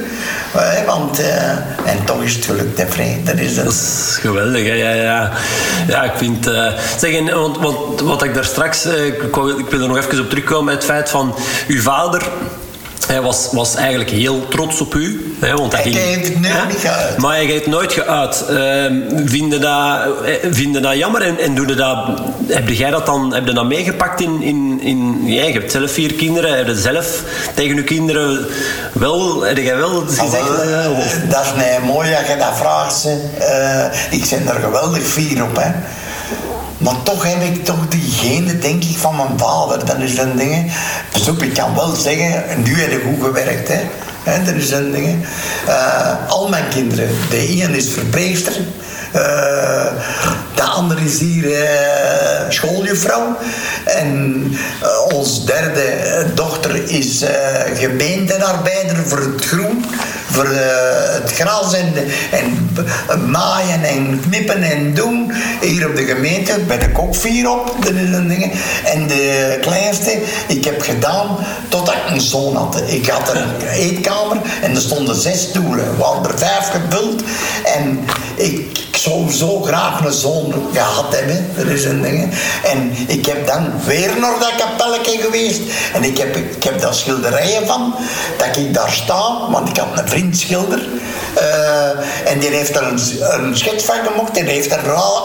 Eh, 0.54 0.86
want, 0.86 1.20
uh, 1.20 1.50
en 1.86 2.04
toch 2.06 2.24
is 2.24 2.36
het 2.36 2.46
gelukt, 2.46 2.78
hè, 2.78 3.24
Dat 3.24 3.38
is, 3.38 3.56
dat 3.56 3.66
is 3.66 4.18
geweldig, 4.22 4.63
hè? 4.66 4.74
Ja, 4.74 4.92
ja. 4.92 5.32
ja, 5.88 6.04
ik 6.04 6.14
vind... 6.16 6.48
Uh, 6.48 6.68
zeg, 6.98 7.34
want, 7.34 7.58
want, 7.58 8.02
wat 8.02 8.24
ik 8.24 8.34
daar 8.34 8.46
straks... 8.46 8.86
ik, 8.86 9.24
ik 9.58 9.70
wil 9.70 9.82
er 9.82 9.88
nog 9.88 9.98
even 9.98 10.20
op 10.20 10.30
terugkomen, 10.30 10.74
het 10.74 10.86
feit 10.86 11.10
van... 11.10 11.36
Uw 11.68 11.82
vader 11.82 12.32
hij 13.08 13.22
was, 13.22 13.48
was 13.52 13.76
eigenlijk 13.76 14.10
heel 14.10 14.48
trots 14.48 14.82
op 14.82 14.94
u. 14.94 15.36
Hè, 15.40 15.54
want 15.56 15.74
hij 15.74 15.82
ging, 15.82 15.96
heeft 15.96 16.40
nooit 16.40 16.78
geuit. 16.78 17.18
Maar 17.18 17.36
hij 17.36 17.46
heeft 17.46 17.68
nooit 17.68 17.94
geuit. 17.94 18.44
Uh, 18.50 18.58
vinden, 19.26 19.62
dat, 19.62 20.00
eh, 20.26 20.34
vinden 20.52 20.82
dat 20.82 20.96
jammer? 20.96 21.22
En, 21.22 21.40
en 21.40 21.76
dat, 21.76 21.98
heb 22.48 22.70
jij 22.70 22.90
dat 22.90 23.06
dan 23.06 23.34
heb 23.34 23.48
je 23.48 23.54
dat 23.54 23.66
meegepakt 23.66 24.22
in... 24.22 24.42
in, 24.42 24.82
in 24.82 25.22
ja, 25.26 25.44
je 25.44 25.54
hebt 25.54 25.72
zelf 25.72 25.92
vier 25.92 26.14
kinderen. 26.14 26.58
Heb 26.58 26.68
je 26.68 26.76
zelf 26.76 27.24
tegen 27.56 27.76
je 27.76 27.84
kinderen 27.84 28.46
wel... 28.94 29.42
Heb 29.42 29.58
jij 29.58 29.76
wel 29.76 30.04
gezegd... 30.08 30.34
Uh, 30.34 30.86
dat 31.30 31.46
is 31.46 31.54
nee, 31.56 31.80
mooi 31.80 32.12
dat 32.12 32.28
je 32.28 32.38
dat 32.38 32.58
vraagt. 32.58 33.08
Uh, 33.40 33.86
ik 34.20 34.30
ben 34.30 34.56
er 34.56 34.62
geweldig 34.62 35.04
fier 35.04 35.44
op. 35.44 35.56
Hè. 35.56 35.72
Maar 36.84 37.04
toch 37.04 37.24
heb 37.24 37.42
ik 37.42 37.66
toch 37.66 37.88
diegene, 37.88 38.60
denk 38.60 38.84
ik, 38.84 38.98
van 38.98 39.16
mijn 39.16 39.40
vader. 39.40 39.86
Dat 39.86 40.00
is 40.00 40.18
een 40.18 40.36
ding. 40.36 40.72
Dus 41.14 41.28
ik 41.28 41.54
kan 41.54 41.76
wel 41.76 41.96
zeggen, 41.96 42.64
nu 42.64 42.82
heb 42.82 42.92
ik 42.92 43.04
goed 43.04 43.24
gewerkt. 43.24 43.68
Hè. 43.68 43.80
He, 44.24 44.44
dat 44.44 44.54
is 44.54 44.72
een 44.72 44.92
ding. 44.92 45.26
Uh, 45.68 46.30
al 46.30 46.50
mijn 46.50 46.68
kinderen. 46.70 47.10
De 47.30 47.62
een 47.62 47.76
is 47.76 47.90
verpleegster. 47.94 48.54
Uh, 49.16 49.86
de 50.56 50.64
andere 50.64 51.02
is 51.02 51.20
hier 51.20 51.44
uh, 51.44 52.50
schooljuffrouw. 52.50 53.38
En 53.86 54.44
uh, 54.84 55.18
ons 55.18 55.46
derde 55.46 56.26
dochter 56.34 56.90
is 56.90 57.24
gemeentearbeider 57.76 58.96
voor 59.08 59.20
het 59.20 59.46
groen 59.46 59.86
voor 60.34 60.46
uh, 60.46 60.60
het 61.22 61.32
gras 61.32 61.74
en, 61.74 61.94
en 62.32 63.30
maaien 63.30 63.84
en 63.84 64.22
knippen 64.30 64.64
en 64.64 64.94
doen. 64.94 65.32
Hier 65.62 65.90
op 65.90 65.96
de 65.96 66.06
gemeente 66.06 66.60
ben 66.68 66.82
ik 66.82 67.00
ook 67.00 67.16
vier 67.16 67.50
op. 67.50 67.76
En 68.84 69.08
de 69.08 69.58
kleinste, 69.62 70.22
ik 70.48 70.66
heb 70.66 70.82
gedaan 70.82 71.38
totdat 71.70 71.94
ik 71.94 72.10
een 72.10 72.22
zoon 72.22 72.56
had. 72.56 72.82
Ik 72.86 73.08
had 73.08 73.36
een 73.36 73.68
eetkamer 73.68 74.38
en 74.62 74.76
er 74.76 74.82
stonden 74.82 75.16
zes 75.16 75.42
stoelen. 75.42 75.98
We 75.98 76.04
hadden 76.04 76.32
er 76.32 76.38
vijf 76.38 76.70
gevuld. 76.72 77.24
En 77.64 78.06
ik, 78.36 78.78
ik 78.94 78.98
zou 79.00 79.32
zo 79.32 79.62
graag 79.62 80.06
een 80.06 80.14
zoon 80.14 80.43
gehad 80.74 81.16
hebben. 81.16 81.48
Dat 81.56 81.66
is 81.66 81.86
een 81.86 82.02
ding. 82.02 82.34
En 82.64 82.94
ik 83.08 83.26
heb 83.26 83.48
dan 83.48 83.72
weer 83.86 84.12
naar 84.20 84.40
dat 84.40 84.56
kapelletje 84.58 85.18
geweest. 85.22 85.62
En 85.94 86.04
ik 86.04 86.18
heb, 86.18 86.36
ik 86.36 86.64
heb 86.64 86.82
daar 86.82 86.94
schilderijen 86.94 87.68
van. 87.68 87.96
Dat 88.38 88.58
ik 88.58 88.74
daar 88.74 88.92
sta, 88.92 89.50
want 89.52 89.70
ik 89.70 89.78
had 89.78 90.00
een 90.00 90.10
vriend 90.10 90.38
schilder. 90.38 90.88
Uh, 91.38 92.32
en 92.32 92.40
die 92.40 92.50
heeft 92.50 92.76
er 92.76 92.84
een, 92.84 93.00
een 93.20 93.58
schets 93.58 93.84
van 93.84 93.96
gemaakt 94.06 94.38
en 94.38 94.46
die 94.46 94.54
heeft 94.54 94.72
er 94.72 94.80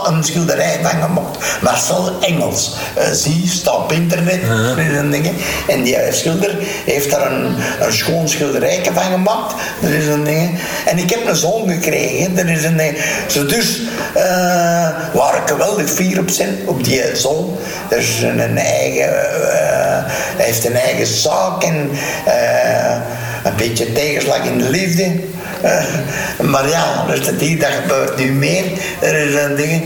een 0.07 0.25
schilderij 0.25 0.79
van 0.83 1.03
gemaakt. 1.03 1.39
Marcel 1.61 2.16
Engels. 2.21 2.73
Uh, 2.99 3.05
zie, 3.12 3.49
staat 3.49 3.77
op 3.77 3.93
internet. 3.93 4.43
Uh-huh. 4.43 5.11
dingen. 5.11 5.35
En 5.69 5.83
die 5.83 5.97
schilder 6.11 6.57
heeft 6.85 7.11
daar 7.11 7.33
een, 7.33 7.55
een 7.81 7.93
schoon 7.93 8.29
schilderij 8.29 8.91
van 8.95 9.03
gemaakt. 9.03 9.55
Dat 9.81 9.91
is 9.91 10.07
een 10.07 10.25
ding. 10.25 10.59
En 10.87 10.99
ik 10.99 11.11
heb 11.11 11.27
een 11.27 11.37
zoon 11.37 11.69
gekregen. 11.69 12.35
Dat 12.35 12.47
is 12.47 12.64
een 12.64 12.77
ding. 12.77 12.99
Zo 13.27 13.47
dus 13.47 13.81
uh, 14.16 14.89
waar 15.13 15.37
ik 15.37 15.49
geweldig 15.49 15.91
fier 15.91 16.19
op 16.19 16.31
zijn, 16.31 16.59
op 16.65 16.85
die 16.85 17.03
zoon. 17.17 17.57
Er 17.91 17.99
is 17.99 18.23
een, 18.23 18.59
eigen, 18.59 19.09
hij 20.37 20.45
heeft 20.45 20.65
een 20.65 20.77
eigen 20.77 21.07
zaak 21.07 21.63
en 21.63 21.91
een 23.45 23.57
beetje 23.57 23.93
tegenslag 23.93 24.45
in 24.45 24.59
de 24.59 24.71
liefde. 24.71 25.13
Uh, 25.65 26.51
maar 26.51 26.69
ja, 26.69 27.05
dus 27.07 27.25
dat, 27.25 27.39
die, 27.39 27.57
dat 27.57 27.71
gebeurt 27.83 28.17
nu 28.17 28.33
meer. 28.33 28.65
Er 29.01 29.15
is 29.15 29.35
een 29.35 29.57
ding. 29.57 29.85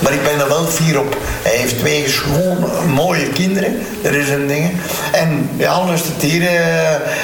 Maar 0.00 0.12
ik 0.12 0.22
ben 0.22 0.40
er 0.40 0.48
wel 0.48 0.64
fier 0.64 1.00
op. 1.00 1.16
Hij 1.42 1.56
heeft 1.56 1.78
twee 1.78 2.08
schoon 2.08 2.70
mooie 2.94 3.28
kinderen. 3.28 3.78
Er 4.02 4.14
is 4.14 4.28
een 4.28 4.46
ding. 4.46 4.70
En 5.12 5.50
ja, 5.56 5.86
dus 5.86 6.00
het 6.00 6.22
hier, 6.22 6.42
uh, 6.42 6.48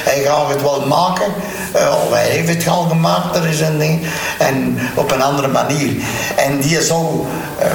hij 0.04 0.22
gaat 0.24 0.48
het 0.48 0.62
wel 0.62 0.86
maken. 0.86 1.26
of 1.72 2.10
hij 2.10 2.28
heeft 2.28 2.48
het 2.48 2.68
al 2.68 2.82
gemaakt, 2.82 3.36
er 3.36 3.48
is 3.48 3.60
een 3.60 3.78
ding. 3.78 4.06
En 4.38 4.78
op 4.94 5.12
een 5.12 5.22
andere 5.22 5.48
manier. 5.48 5.90
En 6.36 6.51
die 6.60 6.84
zo, 6.84 7.26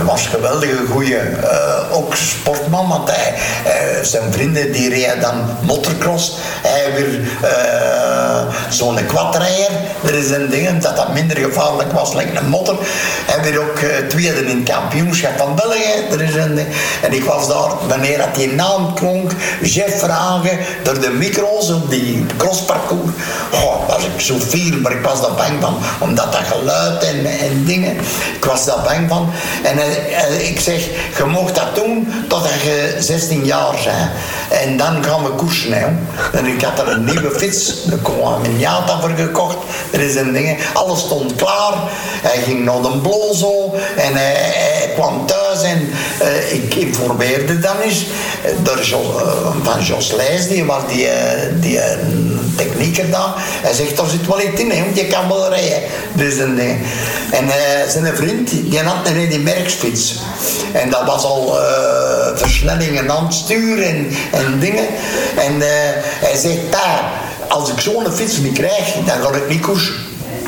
was 0.05 0.23
een 0.23 0.29
geweldige 0.29 0.85
goede 0.91 1.19
ook 1.91 2.15
sportman. 2.15 2.87
Want 2.87 3.09
hij, 3.11 3.33
zijn 4.01 4.33
vrienden 4.33 4.71
die 4.71 4.89
reden 4.89 5.21
dan 5.21 5.57
motocross. 5.61 6.31
Hij 6.61 6.93
weer 6.93 7.19
zo'n 8.69 9.05
kwad 9.07 9.27
straatrijder. 9.27 9.71
Er 10.03 10.13
is 10.13 10.29
een 10.29 10.49
ding 10.49 10.81
dat 10.81 10.95
dat 10.95 11.13
minder 11.13 11.37
gevaarlijk 11.37 11.91
was, 11.91 12.13
like 12.13 12.39
een 12.39 12.49
motor. 12.49 12.77
En 13.35 13.41
weer 13.41 13.59
ook 13.59 13.77
tweede 14.09 14.45
in 14.45 14.57
het 14.57 14.69
kampioenschap 14.69 15.37
van 15.37 15.55
België. 15.55 16.07
Er 16.11 16.21
is 16.21 16.35
een 16.35 16.55
ding. 16.55 16.67
En 17.01 17.13
ik 17.13 17.23
was 17.23 17.47
daar, 17.47 17.87
wanneer 17.87 18.17
dat 18.17 18.35
die 18.35 18.53
naam 18.53 18.93
klonk, 18.93 19.31
Jeff 19.61 19.99
Vragen, 19.99 20.59
door 20.83 20.99
de 20.99 21.09
micro's 21.09 21.69
op 21.69 21.89
die 21.89 22.25
crossparcours. 22.37 23.11
Oh, 23.51 23.87
was 23.87 24.03
ik 24.03 24.21
zo 24.21 24.35
fier, 24.47 24.77
maar 24.77 24.91
ik 24.91 25.05
was 25.05 25.21
daar 25.21 25.33
bang 25.33 25.61
van. 25.61 25.77
Omdat 25.99 26.31
dat 26.31 26.41
geluid 26.41 27.03
en, 27.03 27.25
en 27.25 27.63
dingen, 27.65 27.97
ik 28.35 28.45
was 28.45 28.65
daar 28.67 28.83
bang 28.83 29.09
van. 29.09 29.29
En 29.63 29.77
uh, 29.77 30.49
ik 30.49 30.59
zeg, 30.59 30.83
je 31.17 31.25
mocht 31.25 31.55
dat 31.55 31.75
doen 31.75 32.13
totdat 32.27 32.61
je 32.63 32.95
16 32.99 33.45
jaar 33.45 33.71
bent. 33.71 34.61
En 34.61 34.77
dan 34.77 35.03
gaan 35.03 35.23
we 35.23 35.29
koersen. 35.29 35.73
Hè. 35.73 35.85
En 36.37 36.45
ik 36.45 36.61
had 36.61 36.79
er 36.79 36.87
een 36.87 37.05
nieuwe 37.05 37.31
fiets, 37.31 37.83
daar 37.85 37.97
kwam 37.97 38.43
een 38.43 38.65
voor 39.01 39.09
gekocht. 39.15 39.57
Er 39.91 39.99
is 39.99 40.15
een 40.15 40.33
ding, 40.33 40.57
alles 40.73 40.99
stond 40.99 41.35
klaar. 41.35 41.73
Hij 42.21 42.41
ging 42.43 42.65
naar 42.65 42.81
de 42.81 42.99
blozo 43.01 43.73
en 43.95 44.13
hij, 44.13 44.91
kwam 44.95 45.25
thuis 45.25 45.61
en 45.61 45.89
uh, 46.21 46.53
ik 46.53 46.75
informeerde 46.75 47.59
dan 47.59 47.79
eens 47.79 48.05
uh, 48.65 49.01
van 49.63 49.83
Jos 49.83 50.11
Leijs, 50.11 50.47
die 50.47 50.65
was 50.65 50.81
die, 50.87 51.05
uh, 51.05 51.11
die 51.53 51.79
technieker 52.55 53.09
daar. 53.09 53.33
Hij 53.37 53.73
zegt, 53.73 53.99
er 53.99 54.09
zit 54.09 54.27
wel 54.27 54.41
iets 54.41 54.61
in, 54.61 54.71
hè, 54.71 54.83
want 54.83 54.97
je 54.97 55.07
kan 55.07 55.27
wel 55.27 55.49
rijden. 55.49 55.81
Dus 56.13 56.37
een 56.37 56.55
ding. 56.55 56.85
En 57.31 57.45
zijn 57.89 58.15
vriend, 58.15 58.51
die 58.63 58.79
had 58.79 59.07
een 59.07 59.29
die 59.29 59.39
merksfiets. 59.39 60.15
En 60.73 60.89
dat 60.89 61.05
was 61.05 61.23
al 61.23 61.57
versnellingen 62.35 63.11
aan 63.11 63.25
het 63.27 63.49
en, 63.83 64.15
en 64.31 64.59
dingen. 64.59 64.87
En 65.37 65.53
hij 65.59 66.37
zegt, 66.37 66.71
daar, 66.71 67.11
als 67.47 67.69
ik 67.69 67.79
zo'n 67.79 68.11
fiets 68.11 68.37
niet 68.37 68.53
krijg, 68.53 68.93
dan 69.05 69.21
ga 69.21 69.35
ik 69.35 69.49
niet 69.49 69.61
koersen. 69.61 69.95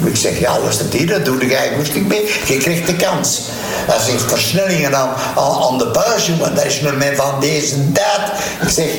Ik 0.05 0.15
zeg, 0.15 0.39
ja, 0.39 0.59
luister 0.59 0.85
hier, 0.91 1.07
dat 1.07 1.25
doe 1.25 1.47
jij 1.47 1.71
niet 1.93 2.07
mee. 2.07 2.29
Je 2.45 2.57
krijgt 2.57 2.87
de 2.87 2.95
kans. 2.95 3.41
Hij 3.61 4.11
zegt, 4.11 4.23
versnellingen 4.27 4.95
aan, 4.95 5.09
aan, 5.35 5.61
aan 5.61 5.77
de 5.77 5.87
buis, 5.93 6.25
jongen, 6.25 6.55
dat 6.55 6.65
is 6.65 6.79
met 6.79 7.15
van 7.15 7.39
deze 7.39 7.91
tijd. 7.91 8.31
Ik 8.61 8.69
zeg, 8.69 8.89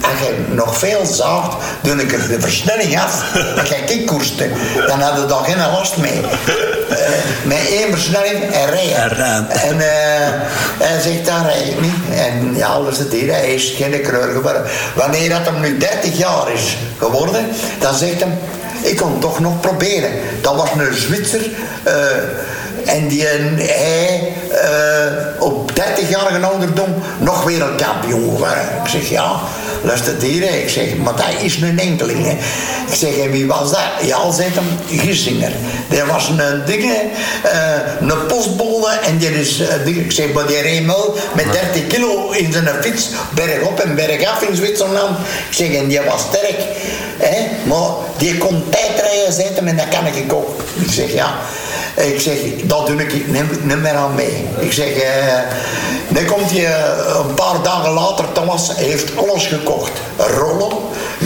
als 0.00 0.18
je 0.18 0.54
nog 0.54 0.78
veel 0.78 1.06
zaagt, 1.06 1.56
doe 1.82 2.02
ik 2.02 2.12
er 2.12 2.28
de 2.28 2.40
versnelling 2.40 3.00
af. 3.00 3.24
Dan 3.56 3.66
ga 3.66 3.74
ik 3.74 4.06
koersen. 4.06 4.50
Dan 4.86 5.00
hadden 5.00 5.22
we 5.22 5.28
daar 5.28 5.44
geen 5.44 5.72
last 5.72 5.96
mee. 5.96 6.20
Uh, 6.20 6.96
met 7.44 7.68
één 7.70 7.90
versnelling 7.90 8.42
en 8.52 8.70
rijden. 8.70 9.50
En 9.50 9.74
uh, 9.74 9.82
hij 10.78 11.00
zegt, 11.00 11.26
dan 11.26 11.44
rijd 11.44 11.66
ik 11.66 11.80
niet. 11.80 12.16
En 12.16 12.56
ja, 12.56 12.66
alles 12.66 12.98
het 12.98 13.12
hier, 13.12 13.32
hij 13.32 13.54
is 13.54 13.74
geen 13.76 14.00
kreur 14.02 14.32
geworden. 14.32 14.62
Wanneer 14.94 15.28
dat 15.28 15.44
hem 15.44 15.60
nu 15.60 15.78
30 15.78 16.18
jaar 16.18 16.52
is 16.52 16.76
geworden, 16.98 17.46
dan 17.78 17.94
zegt 17.94 18.20
hij, 18.20 18.38
ik 18.82 18.96
kon 18.96 19.18
toch 19.18 19.40
nog 19.40 19.60
proberen. 19.60 20.10
Dat 20.40 20.54
was 20.56 20.70
een 20.70 20.94
Zwitser. 20.94 21.50
Uh, 21.86 21.92
en 22.88 23.08
die 23.08 23.26
hij 23.26 24.32
uh, 24.50 25.42
op 25.42 25.70
30-jarige 25.72 26.46
ouderdom 26.46 26.94
nog 27.18 27.44
wereldkampioen 27.44 28.30
geworden. 28.30 28.62
Ik 28.84 28.90
zeg 28.90 29.08
ja, 29.08 29.40
luister 29.82 30.14
hier. 30.20 30.42
Ik 30.42 30.68
zeg, 30.68 30.96
maar 30.96 31.16
dat 31.16 31.42
is 31.42 31.56
een 31.56 31.78
enkeling. 31.78 32.26
Ik 32.88 32.94
zeg, 32.94 33.16
en 33.16 33.30
wie 33.30 33.46
was 33.46 33.70
dat? 33.70 33.80
Ja, 34.02 34.32
zegt 34.32 34.54
hem, 34.54 34.98
Gissinger. 35.00 35.52
Dat 35.88 36.06
was 36.06 36.28
een 36.28 36.62
ding, 36.66 36.82
uh, 36.82 36.90
een 38.00 38.26
postbode 38.26 38.90
en 39.06 39.18
die 39.18 39.40
is, 39.40 39.62
ik 39.84 40.12
zeg, 40.12 40.32
maar 40.32 40.46
die 40.46 40.60
reed 40.60 40.86
met 41.34 41.52
30 41.52 41.86
kilo 41.86 42.30
in 42.30 42.52
zijn 42.52 42.68
fiets, 42.80 43.08
bergop 43.34 43.80
en 43.80 43.94
bergaf 43.94 44.42
in 44.42 44.56
Zwitserland. 44.56 45.18
Ik 45.48 45.56
zeg, 45.56 45.74
en 45.74 45.88
die 45.88 46.00
was 46.00 46.20
sterk. 46.20 46.56
Maar 47.64 47.88
die 48.16 48.38
kon 48.38 48.64
tijdrijden 48.70 49.32
zetten 49.32 49.68
en 49.68 49.76
dat 49.76 49.88
kan 49.88 50.06
ik 50.06 50.32
ook. 50.32 50.62
Ik 50.74 50.90
zeg, 50.90 51.12
ja. 51.12 51.34
Ik 51.96 52.20
zeg, 52.20 52.36
dat 52.64 52.86
doe 52.86 53.02
ik 53.02 53.26
niet 53.64 53.82
meer 53.82 53.94
aan 53.94 54.14
mee. 54.14 54.48
Ik 54.58 54.72
zeg, 54.72 54.88
eh, 54.88 55.38
dan 56.08 56.24
komt 56.24 56.50
hij 56.50 56.66
eh, 56.66 57.18
een 57.18 57.34
paar 57.34 57.62
dagen 57.62 57.90
later, 57.90 58.32
Thomas 58.32 58.76
heeft 58.76 59.16
alles 59.16 59.46
gekocht. 59.46 59.90
Rollen, 60.16 60.76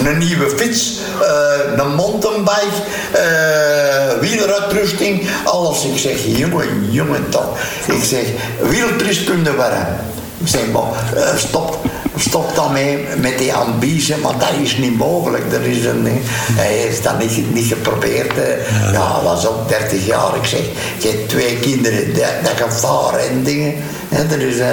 een 0.04 0.18
nieuwe 0.18 0.50
fiets, 0.56 0.98
uh, 1.20 1.84
een 1.84 1.94
mountainbike, 1.94 2.76
uh, 3.14 4.20
wieleruitrusting, 4.20 5.28
alles. 5.44 5.84
Ik 5.84 5.98
zeg, 5.98 6.16
jongen, 6.24 6.90
jongen 6.90 7.28
toch. 7.28 7.58
Ik 7.86 8.04
zeg, 8.04 8.24
wieltriskunde 8.60 9.54
waren. 9.54 10.00
Ik 10.38 10.48
zeg, 10.48 10.66
maar 10.72 10.92
stop, 11.36 11.78
stop 12.16 12.54
dan 12.54 12.72
mee 12.72 13.06
met 13.16 13.38
die 13.38 13.54
ambitie, 13.54 14.16
maar 14.16 14.38
dat 14.38 14.52
is 14.62 14.76
niet 14.76 14.98
mogelijk. 14.98 15.52
Er 15.52 15.66
is 15.66 15.84
een, 15.84 16.06
hij 16.52 16.72
heeft 16.72 17.02
dat 17.02 17.18
niet, 17.18 17.54
niet 17.54 17.66
geprobeerd. 17.66 18.32
Ja, 18.36 18.92
ja 18.92 19.14
hij 19.14 19.22
was 19.24 19.46
ook 19.46 19.68
30 19.68 20.06
jaar. 20.06 20.36
Ik 20.36 20.44
zeg, 20.44 20.60
je 20.98 21.08
hebt 21.08 21.28
twee 21.28 21.56
kinderen, 21.56 22.14
dat, 22.14 22.32
dat 22.42 22.70
gevaar 22.70 23.18
en 23.18 23.42
dingen. 23.42 23.74
En 24.08 24.30
er 24.30 24.40
is, 24.40 24.56
uh, 24.56 24.66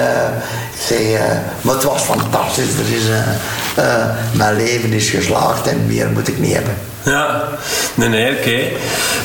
zeg, 0.88 1.00
uh, 1.00 1.20
maar 1.60 1.74
het 1.74 1.84
was 1.84 2.02
fantastisch. 2.02 2.78
Er 2.78 2.96
is, 2.96 3.08
uh, 3.78 4.04
mijn 4.32 4.56
leven 4.56 4.92
is 4.92 5.10
geslaagd 5.10 5.66
en 5.66 5.86
meer 5.86 6.08
moet 6.08 6.28
ik 6.28 6.38
niet 6.38 6.54
hebben. 6.54 6.89
Ja, 7.04 7.48
nee, 7.94 8.08
nee, 8.08 8.36
oké. 8.38 8.58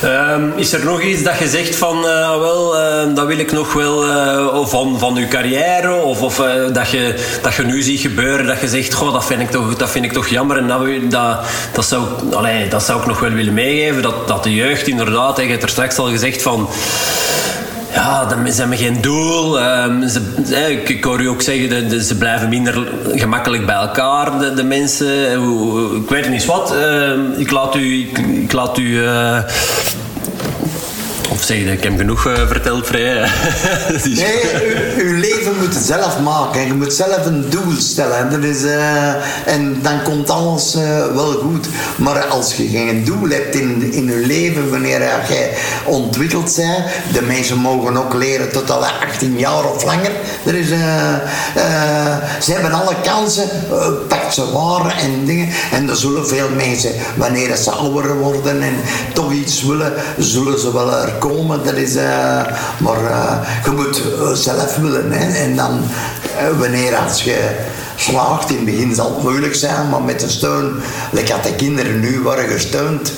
Um, 0.07 0.53
is 0.55 0.73
er 0.73 0.85
nog 0.85 1.01
iets 1.01 1.23
dat 1.23 1.39
je 1.39 1.47
zegt 1.47 1.75
van, 1.75 1.97
uh, 1.97 2.39
wel, 2.39 2.77
uh, 2.77 3.15
dat 3.15 3.27
wil 3.27 3.37
ik 3.37 3.51
nog 3.51 3.73
wel 3.73 4.07
uh, 4.07 4.65
van, 4.65 4.99
van 4.99 5.17
uw 5.17 5.27
carrière, 5.27 5.93
of, 5.93 6.21
of 6.21 6.35
dat, 6.73 6.89
je, 6.89 7.15
dat 7.41 7.55
je 7.55 7.63
nu 7.63 7.81
ziet 7.81 7.99
gebeuren, 7.99 8.45
dat 8.45 8.59
je 8.59 8.67
zegt, 8.67 8.93
goh, 8.93 9.13
dat 9.13 9.25
vind 9.25 9.41
ik 9.41 9.51
toch, 9.51 9.75
dat 9.75 9.89
vind 9.89 10.05
ik 10.05 10.13
toch 10.13 10.27
jammer 10.27 10.57
en 10.57 10.67
dat, 10.67 11.11
dat, 11.11 11.37
dat, 11.73 11.85
zou, 11.85 12.03
allee, 12.33 12.67
dat 12.67 12.83
zou 12.83 12.99
ik 12.99 13.05
nog 13.05 13.19
wel 13.19 13.31
willen 13.31 13.53
meegeven, 13.53 14.01
dat, 14.01 14.27
dat 14.27 14.43
de 14.43 14.53
jeugd 14.53 14.87
inderdaad, 14.87 15.37
je 15.37 15.43
hebt 15.43 15.63
er 15.63 15.69
straks 15.69 15.97
al 15.97 16.09
gezegd 16.09 16.41
van 16.41 16.69
ja, 17.95 18.51
ze 18.51 18.59
hebben 18.59 18.77
geen 18.77 19.01
doel. 19.01 19.61
Um, 19.61 20.07
ze, 20.07 20.21
ik, 20.85 21.03
hoor 21.03 21.21
u 21.21 21.27
ook 21.27 21.41
zeggen, 21.41 21.89
de, 21.89 22.03
ze 22.03 22.15
blijven 22.17 22.49
minder 22.49 22.87
gemakkelijk 23.15 23.65
bij 23.65 23.75
elkaar, 23.75 24.39
de, 24.39 24.53
de 24.53 24.63
mensen. 24.63 25.31
Ik 25.95 26.09
weet 26.09 26.29
niet 26.29 26.45
wat. 26.45 26.73
Uh, 26.73 27.39
ik 27.39 27.51
laat 27.51 27.75
u... 27.75 27.99
Ik, 28.41 28.51
laat 28.51 28.77
u 28.77 28.83
uh, 28.83 29.39
of 31.29 31.43
zeg 31.43 31.57
je, 31.57 31.71
ik 31.71 31.83
heb 31.83 31.97
genoeg 31.97 32.27
uh, 32.27 32.47
verteld, 32.47 32.87
vrij. 32.87 33.29
nee, 34.03 34.41
uw 34.97 35.19
leven 35.19 35.44
moet 35.65 35.75
het 35.75 35.85
zelf 35.85 36.19
maken. 36.19 36.65
Je 36.65 36.73
moet 36.73 36.93
zelf 36.93 37.25
een 37.25 37.49
doel 37.49 37.75
stellen. 37.77 38.29
Dat 38.31 38.43
is, 38.43 38.61
uh, 38.61 39.47
en 39.53 39.79
dan 39.81 40.03
komt 40.03 40.29
alles 40.29 40.75
uh, 40.75 41.05
wel 41.13 41.31
goed. 41.31 41.67
Maar 41.95 42.25
als 42.25 42.53
je 42.55 42.67
geen 42.67 43.03
doel 43.03 43.29
hebt 43.29 43.55
in, 43.55 43.93
in 43.93 44.05
je 44.05 44.25
leven, 44.27 44.69
wanneer 44.69 44.99
je 45.01 45.51
ontwikkeld 45.85 46.55
bent, 46.55 46.85
de 47.13 47.21
mensen 47.21 47.57
mogen 47.57 47.97
ook 47.97 48.13
leren 48.13 48.51
tot 48.51 48.71
al 48.71 48.85
18 48.85 49.37
jaar 49.37 49.65
of 49.65 49.83
langer. 49.83 50.11
Er 50.45 50.55
is, 50.55 50.67
ze 52.41 52.51
hebben 52.51 52.71
alle 52.71 52.95
kansen, 53.03 53.49
pak 54.07 54.31
ze 54.31 54.51
waar 54.51 54.97
en 54.97 55.25
dingen. 55.25 55.49
En 55.71 55.89
er 55.89 55.95
zullen 55.95 56.27
veel 56.27 56.49
mensen, 56.55 56.91
wanneer 57.15 57.55
ze 57.55 57.71
ouder 57.71 58.17
worden 58.17 58.61
en 58.61 58.75
toch 59.13 59.31
iets 59.31 59.63
willen, 59.63 59.93
zullen 60.17 60.59
ze 60.59 60.73
wel 60.73 60.93
er 60.93 61.11
komen. 61.11 61.63
Dat 61.63 61.73
is, 61.73 61.93
maar 62.77 62.99
je 63.63 63.71
moet 63.75 64.01
zelf 64.33 64.75
willen. 64.75 65.11
Hè. 65.11 65.43
En 65.43 65.54
dan, 65.55 65.83
uh, 66.41 66.59
wanneer 66.59 66.95
als 66.95 67.23
je 67.23 67.49
slaagt, 67.95 68.49
in 68.49 68.55
het 68.55 68.65
begin 68.65 68.95
zal 68.95 69.13
het 69.13 69.23
moeilijk 69.23 69.55
zijn, 69.55 69.89
maar 69.89 70.01
met 70.01 70.19
de 70.19 70.29
steun, 70.29 70.81
like 71.11 71.31
dat 71.31 71.43
de 71.43 71.55
kinderen 71.55 71.99
nu 71.99 72.21
worden 72.21 72.47
gesteund 72.47 73.11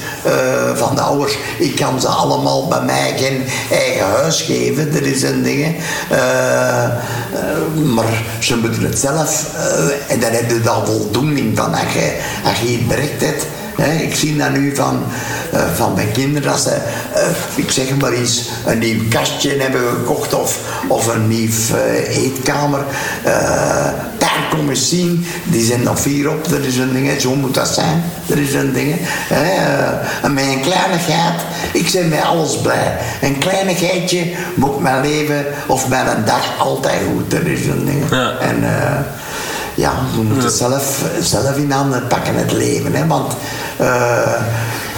van 0.75 0.95
de 0.95 1.01
ouders, 1.01 1.37
ik 1.59 1.75
kan 1.75 2.01
ze 2.01 2.07
allemaal 2.07 2.67
bij 2.67 2.81
mij 2.81 3.13
geen 3.17 3.43
eigen 3.71 4.05
huis 4.05 4.41
geven, 4.41 4.93
dat 4.93 5.01
is 5.01 5.21
een 5.21 5.43
ding. 5.43 5.75
maar 7.93 8.23
ze 8.39 8.57
moeten 8.57 8.83
het 8.83 8.99
zelf, 8.99 9.45
en 10.07 10.19
dan 10.19 10.31
heb 10.31 10.49
je 10.49 10.61
daar 10.61 10.85
voldoening 10.85 11.57
van 11.57 11.73
als 11.73 11.93
je, 11.93 12.21
als 12.45 12.59
je 12.59 12.77
het 12.77 12.87
bereikt 12.87 13.21
hebt 13.21 13.45
ik 13.85 14.15
zie 14.15 14.37
dat 14.37 14.51
nu 14.51 14.75
van, 14.75 15.03
uh, 15.53 15.59
van 15.75 15.93
mijn 15.93 16.11
kinderen, 16.11 16.49
dat 16.49 16.59
ze, 16.59 16.77
uh, 17.15 17.65
ik 17.65 17.71
zeg 17.71 17.97
maar 17.99 18.11
eens, 18.11 18.49
een 18.65 18.79
nieuw 18.79 19.01
kastje 19.09 19.57
hebben 19.59 19.81
gekocht 19.81 20.33
of, 20.33 20.59
of 20.87 21.07
een 21.07 21.27
nieuw 21.27 21.49
uh, 21.71 22.17
eetkamer. 22.17 22.85
daar 24.17 24.47
komen 24.49 24.77
zien, 24.77 25.25
die 25.43 25.65
zijn 25.65 25.83
nog 25.83 25.99
vier 25.99 26.29
op, 26.29 26.49
dat 26.49 26.59
is 26.59 26.77
een 26.77 26.93
ding, 26.93 27.21
zo 27.21 27.35
moet 27.35 27.53
dat 27.53 27.67
zijn, 27.67 28.03
dat 28.25 28.37
is 28.37 28.53
een 28.53 28.73
ding. 28.73 28.95
en 30.21 30.33
met 30.33 30.43
een 30.43 30.61
kleinigheid, 30.61 31.41
ik 31.73 31.91
ben 31.91 32.09
met 32.09 32.23
alles 32.23 32.57
blij. 32.57 32.97
Een 33.21 33.37
kleinigheidje 33.37 34.33
moet 34.55 34.79
mijn 34.79 35.01
leven 35.01 35.45
of 35.67 35.87
mijn 35.87 36.23
dag 36.25 36.59
altijd 36.59 37.01
goed, 37.13 37.31
dat 37.31 37.43
is 37.43 37.65
een 37.65 37.85
ding. 37.85 38.09
Ja. 38.09 38.37
En, 38.39 38.63
ja, 39.77 39.93
we 40.15 40.21
moeten 40.21 40.51
zelf, 40.51 41.03
zelf 41.19 41.57
in 41.57 41.71
handen 41.71 42.07
pakken 42.07 42.35
het 42.35 42.51
leven. 42.51 42.93
Hè? 42.93 43.07
Want 43.07 43.33
uh, 43.81 44.41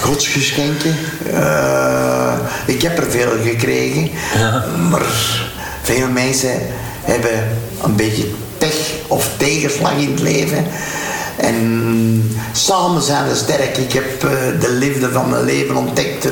godsgeschenken, 0.02 0.96
uh, 1.32 2.34
ik 2.66 2.82
heb 2.82 2.98
er 2.98 3.12
veel 3.12 3.32
gekregen. 3.44 4.10
Ja. 4.38 4.64
Maar 4.90 5.06
veel 5.82 6.08
mensen 6.08 6.52
hebben 7.04 7.48
een 7.84 7.96
beetje 7.96 8.26
pech 8.58 8.92
of 9.08 9.30
tegenslag 9.38 9.94
in 9.94 10.12
het 10.12 10.20
leven. 10.20 10.66
En 11.40 12.32
samen 12.52 13.02
zijn 13.02 13.28
we 13.28 13.36
sterk. 13.36 13.78
Ik 13.78 13.94
heb 13.94 14.24
eh, 14.24 14.30
de 14.60 14.72
liefde 14.72 15.12
van 15.12 15.30
mijn 15.30 15.44
leven 15.44 15.76
ontdekt 15.76 16.28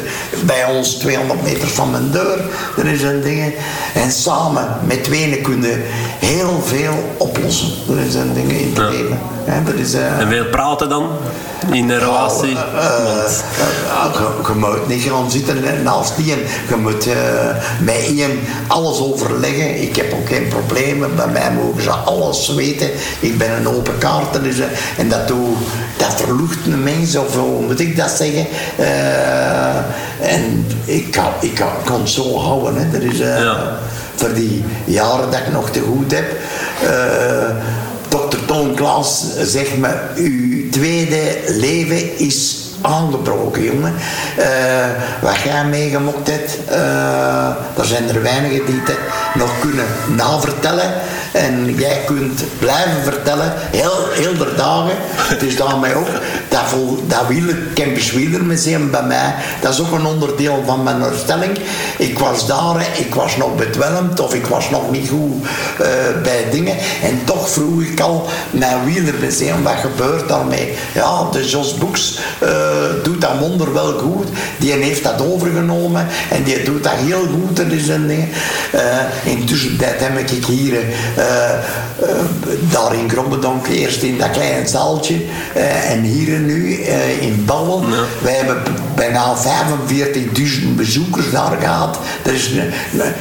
bij 0.46 0.66
ons 0.66 0.90
200 0.90 1.44
meter 1.44 1.68
van 1.68 1.92
mijn 1.92 2.12
deur. 2.12 2.40
Dat 2.76 2.86
is 2.86 3.02
een 3.02 3.22
ding. 3.22 3.54
En 3.94 4.12
samen 4.12 4.78
met 4.86 5.04
tweeën 5.04 5.42
kunnen 5.42 5.82
heel 6.20 6.62
veel 6.66 7.16
oplossen. 7.18 7.68
Is 8.08 8.16
een 8.16 8.34
ding 8.34 8.52
in 8.52 8.74
het 8.74 8.90
leven. 8.90 9.80
is, 9.80 9.96
uh, 9.96 10.20
en 10.20 10.28
veel 10.28 10.46
praten 10.46 10.90
dan 10.90 11.10
in 11.72 11.90
een 11.90 12.00
relatie? 12.00 12.52
Uh, 12.52 12.60
je, 14.48 14.54
moet 14.56 14.88
niet 14.88 15.04
gaan 15.04 15.32
zitten 15.32 15.84
naast 15.84 16.16
die 16.16 16.26
je 16.26 16.76
moet 16.78 17.08
met 17.80 17.98
één 18.18 18.40
alles 18.68 19.00
overleggen. 19.00 19.82
Ik 19.82 19.96
heb 19.96 20.14
ook 20.14 20.28
geen 20.28 20.48
problemen. 20.48 21.16
Bij 21.16 21.28
mij 21.28 21.52
mogen 21.52 21.82
ze 21.82 21.92
alles 21.92 22.54
weten. 22.56 22.90
Ik 23.20 23.38
ben 23.38 23.52
een 23.52 23.68
open 23.68 23.98
kaart. 23.98 24.44
Dus, 24.44 24.58
en 24.98 25.10
dat, 25.10 25.28
doe, 25.28 25.48
dat 25.98 26.14
verlucht 26.16 26.66
een 26.66 26.84
mens, 26.84 27.16
of 27.16 27.36
hoe 27.36 27.62
moet 27.62 27.80
ik 27.80 27.98
dat 27.98 28.10
zeggen? 28.10 28.48
en 30.22 30.66
ik 30.86 31.12
kan, 31.12 31.32
ik 31.40 31.54
kan, 31.56 31.70
kan 31.84 32.00
het 32.00 32.10
zo 32.10 32.38
houden. 32.38 32.76
Hè. 32.76 32.90
Dat 32.92 33.02
is, 33.02 33.18
ja. 33.18 33.78
Voor 34.16 34.34
die 34.34 34.64
jaren 34.86 35.32
dat 35.32 35.40
ik 35.40 35.52
nog 35.52 35.70
te 35.70 35.80
goed 35.80 36.12
heb. 36.12 36.26
Dokter 38.08 38.46
Toon 38.46 38.74
Klaas 38.74 39.24
zegt 39.44 39.78
me, 39.78 39.94
uw 40.16 40.70
tweede 40.70 41.40
leven 41.48 42.20
is 42.20 42.66
aangebroken, 42.82 43.64
jongen. 43.64 43.94
Uh, 44.40 44.46
wat 45.22 45.42
jij 45.44 45.66
meegemokt 45.66 46.30
hebt, 46.30 46.58
uh, 46.70 47.48
er 47.78 47.86
zijn 47.86 48.10
er 48.10 48.22
weinigen 48.22 48.66
die 48.66 48.82
het 48.86 48.98
nog 49.34 49.60
kunnen 49.60 49.86
navertellen. 50.16 50.94
En 51.38 51.76
jij 51.76 52.02
kunt 52.06 52.44
blijven 52.60 53.04
vertellen, 53.04 53.54
heel, 53.56 54.08
heel 54.12 54.38
de 54.38 54.54
dagen. 54.56 54.96
Het 55.16 55.42
is 55.42 55.56
daarmee 55.56 55.96
ook, 55.96 56.08
dat, 56.50 56.64
vol, 56.66 57.04
dat 57.08 57.28
wieler, 57.28 57.58
Campus 57.74 58.12
Wielermuseum 58.12 58.92
bij 58.92 59.04
mij, 59.04 59.36
dat 59.62 59.74
is 59.74 59.80
ook 59.80 59.92
een 59.92 60.06
onderdeel 60.06 60.64
van 60.66 60.84
mijn 60.84 61.02
herstelling. 61.02 61.58
Ik 61.98 62.20
was 62.20 62.48
daar, 62.48 62.88
ik 62.98 63.16
was 63.16 63.38
nog 63.38 63.56
bedwelmd 63.56 64.20
of 64.20 64.34
ik 64.34 64.46
was 64.46 64.70
nog 64.70 64.92
niet 64.92 65.10
goed 65.10 65.44
uh, 65.82 65.88
bij 66.24 66.46
dingen. 66.52 66.76
En 67.04 67.22
toch 67.24 67.50
vroeg 67.50 67.82
ik 67.82 68.00
al, 68.00 68.28
mijn 68.52 68.86
wielermuseum, 68.86 69.64
wat 69.64 69.76
gebeurt 69.82 70.28
daarmee? 70.28 70.74
Ja, 70.94 71.28
de 71.32 71.46
Jos 71.46 71.74
Boeks 71.74 72.20
uh, 72.44 72.50
doet 73.04 73.22
dat 73.22 73.40
wonder 73.40 73.74
wel 73.74 73.98
goed. 73.98 74.28
Die 74.58 74.72
heeft 74.72 75.04
dat 75.04 75.22
overgenomen 75.22 76.08
en 76.30 76.44
die 76.44 76.64
doet 76.64 76.84
dat 76.84 76.94
heel 76.96 77.26
goed. 77.28 77.60
Er 77.60 77.74
is 77.74 77.88
een 77.88 78.08
ding. 78.08 78.28
Uh, 78.76 78.82
intussen 79.24 79.78
dat 79.78 79.94
heb 79.98 80.18
ik 80.18 80.46
hier 80.46 80.74
daar 82.72 82.94
in 82.94 83.10
Grobbedonk 83.10 83.68
eerst 83.68 84.02
in 84.02 84.18
dat 84.18 84.32
kleine 84.32 84.68
zaaltje 84.68 85.16
en 85.88 86.02
hier 86.02 86.40
nu 86.40 86.74
in 87.20 87.44
Ballen. 87.46 87.90
Ja. 87.90 88.04
Wij 88.22 88.34
hebben 88.34 88.64
bijna 88.96 89.36
45.000 89.36 90.76
bezoekers 90.76 91.32
daar 91.32 91.58
gehad. 91.60 92.00
Dat 92.24 92.34
is 92.34 92.52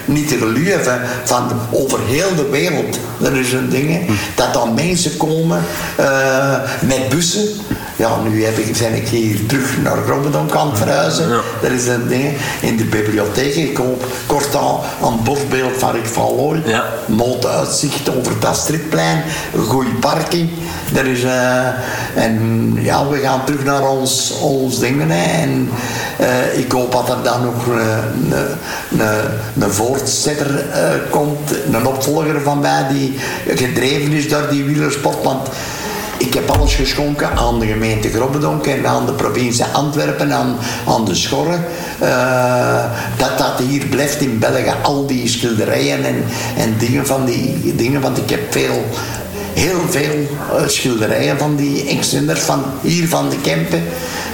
niet 0.04 0.28
te 0.28 0.36
geloven 0.36 1.00
van 1.24 1.48
over 1.70 1.98
heel 2.06 2.34
de 2.36 2.48
wereld. 2.50 2.98
Dat 3.18 3.32
is 3.32 3.52
een 3.52 3.68
ding. 3.68 4.06
Hm. 4.06 4.12
Dat 4.34 4.52
dan 4.52 4.74
mensen 4.74 5.16
komen 5.16 5.62
met 6.80 7.08
bussen. 7.08 7.48
Ja, 7.96 8.16
nu 8.28 8.44
heb 8.44 8.58
ik, 8.58 8.78
ben 8.78 8.94
ik 8.94 9.08
hier 9.08 9.46
terug 9.46 9.82
naar 9.82 9.96
Grobbedonk 10.06 10.54
aan 10.54 10.68
het 10.68 10.78
verhuizen. 10.78 11.28
Dat 11.62 11.70
is 11.70 11.86
een 11.86 12.08
ding. 12.08 12.36
In 12.60 12.76
de 12.76 12.84
bibliotheek. 12.84 13.54
Ik 13.54 13.76
hoop 13.76 14.04
kort 14.26 14.56
aan, 14.56 14.78
aan 15.02 15.20
bosbeeld 15.24 15.78
van 15.78 15.92
Rick 15.92 16.06
van 16.06 16.36
Looy. 16.36 16.62
Ja. 16.64 16.84
Uitzicht 17.46 17.95
over 18.16 18.40
dat 18.40 18.56
stripplein. 18.56 19.22
Goeie 19.56 19.94
parking. 19.94 20.50
Dat 20.92 21.04
is, 21.04 21.22
uh, 21.22 21.66
en 22.14 22.72
ja, 22.80 23.08
we 23.08 23.18
gaan 23.18 23.44
terug 23.44 23.64
naar 23.64 23.88
ons, 23.88 24.32
ons 24.40 24.78
dingen. 24.78 25.10
En 25.10 25.70
uh, 26.20 26.58
ik 26.58 26.72
hoop 26.72 26.92
dat 26.92 27.08
er 27.08 27.22
dan 27.22 27.44
nog 27.44 27.66
een, 27.66 28.32
een, 28.98 29.62
een 29.62 29.70
voortzetter 29.70 30.64
komt. 31.10 31.50
Een 31.72 31.86
opvolger 31.86 32.40
van 32.40 32.60
mij 32.60 32.86
die 32.88 33.18
gedreven 33.48 34.12
is 34.12 34.28
door 34.28 34.48
die 34.50 34.64
wielersport. 34.64 35.22
Want 35.22 35.48
ik 36.18 36.34
heb 36.34 36.50
alles 36.50 36.74
geschonken 36.74 37.30
aan 37.36 37.58
de 37.58 37.66
gemeente 37.66 38.08
Grobbedonk 38.10 38.66
en 38.66 38.86
aan 38.86 39.06
de 39.06 39.12
provincie 39.12 39.64
Antwerpen, 39.64 40.32
aan, 40.32 40.56
aan 40.88 41.04
de 41.04 41.14
Schorren. 41.14 41.64
Uh, 42.02 42.84
dat 43.16 43.38
dat 43.38 43.66
hier 43.66 43.86
blijft 43.86 44.20
in 44.20 44.38
België, 44.38 44.74
al 44.82 45.06
die 45.06 45.28
schilderijen 45.28 46.04
en, 46.04 46.24
en 46.56 46.74
dingen 46.78 47.06
van 47.06 47.24
die 47.24 47.74
dingen. 47.74 48.00
Want 48.00 48.18
ik 48.18 48.30
heb 48.30 48.52
veel 48.52 48.84
heel 49.56 49.80
veel 49.88 50.26
uh, 50.52 50.68
schilderijen 50.68 51.38
van 51.38 51.56
die 51.56 51.88
Engstenders 51.88 52.40
van 52.40 52.64
hier 52.80 53.08
van 53.08 53.28
de 53.28 53.36
Kempen. 53.40 53.82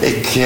Ik, 0.01 0.35
uh, 0.37 0.45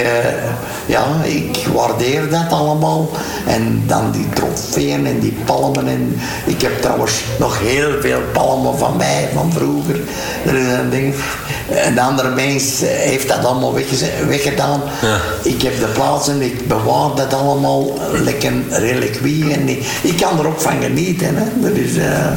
ja, 0.86 1.04
ik 1.24 1.66
waardeer 1.74 2.30
dat 2.30 2.50
allemaal. 2.50 3.10
En 3.46 3.82
dan 3.86 4.10
die 4.10 4.28
trofeeën 4.34 5.06
en 5.06 5.18
die 5.18 5.36
palmen. 5.44 5.88
En 5.88 6.20
ik 6.44 6.62
heb 6.62 6.82
trouwens 6.82 7.12
nog 7.38 7.60
heel 7.60 8.00
veel 8.00 8.20
palmen 8.32 8.78
van 8.78 8.96
mij 8.96 9.28
van 9.34 9.52
vroeger. 9.52 10.00
Er 10.46 10.54
is 10.54 10.72
een 10.78 10.90
ding. 10.90 11.14
Een 11.68 12.34
mens 12.34 12.80
heeft 12.80 13.28
dat 13.28 13.44
allemaal 13.44 13.74
weggedaan. 14.28 14.82
Ja. 15.02 15.20
Ik 15.42 15.62
heb 15.62 15.78
de 15.80 15.86
plaatsen, 15.86 16.42
ik 16.42 16.68
bewaar 16.68 17.14
dat 17.14 17.34
allemaal 17.34 17.98
lekker 18.12 18.52
reliquie. 18.70 19.52
En 19.52 19.68
ik 20.02 20.16
kan 20.20 20.38
er 20.38 20.46
ook 20.46 20.60
van 20.60 20.82
genieten. 20.82 21.36
Hè. 21.36 21.44
Dat 21.60 21.76
is... 21.76 21.96
Uh, 21.96 22.34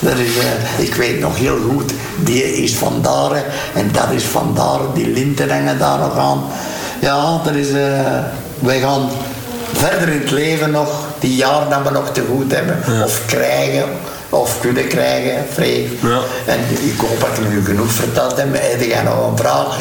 dat 0.00 0.18
is, 0.18 0.36
uh, 0.36 0.84
ik 0.86 0.94
weet 0.94 1.20
nog 1.20 1.36
heel 1.36 1.58
goed, 1.70 1.92
die 2.16 2.62
is 2.62 2.74
van 2.74 3.02
daar 3.02 3.44
en 3.74 3.90
dat 3.92 4.10
is 4.10 4.24
van 4.24 4.54
daar, 4.54 4.80
die 4.94 5.08
linten 5.08 5.50
hangen 5.50 5.78
daar 5.78 5.98
nog 5.98 6.18
aan. 6.18 6.44
Ja, 7.00 7.40
dat 7.44 7.54
is, 7.54 7.68
uh, 7.68 8.18
wij 8.58 8.80
gaan 8.80 9.08
verder 9.72 10.08
in 10.08 10.20
het 10.20 10.30
leven 10.30 10.70
nog, 10.70 11.06
die 11.18 11.36
jaren 11.36 11.70
dat 11.70 11.82
we 11.82 11.90
nog 11.90 12.10
te 12.12 12.24
goed 12.30 12.52
hebben, 12.52 13.02
of 13.04 13.20
krijgen, 13.26 13.84
of 14.34 14.60
kunnen 14.60 14.88
krijgen, 14.88 15.46
vrij. 15.52 15.88
Ja. 16.02 16.20
En 16.46 16.58
ik 16.70 17.00
hoop 17.00 17.20
dat 17.20 17.38
ik 17.38 17.48
nu 17.48 17.64
genoeg 17.64 17.92
verteld 17.92 18.36
heb. 18.36 18.48
Heb 18.52 18.82
jij 18.82 19.02
nog 19.02 19.30
een 19.30 19.36
vraag? 19.36 19.76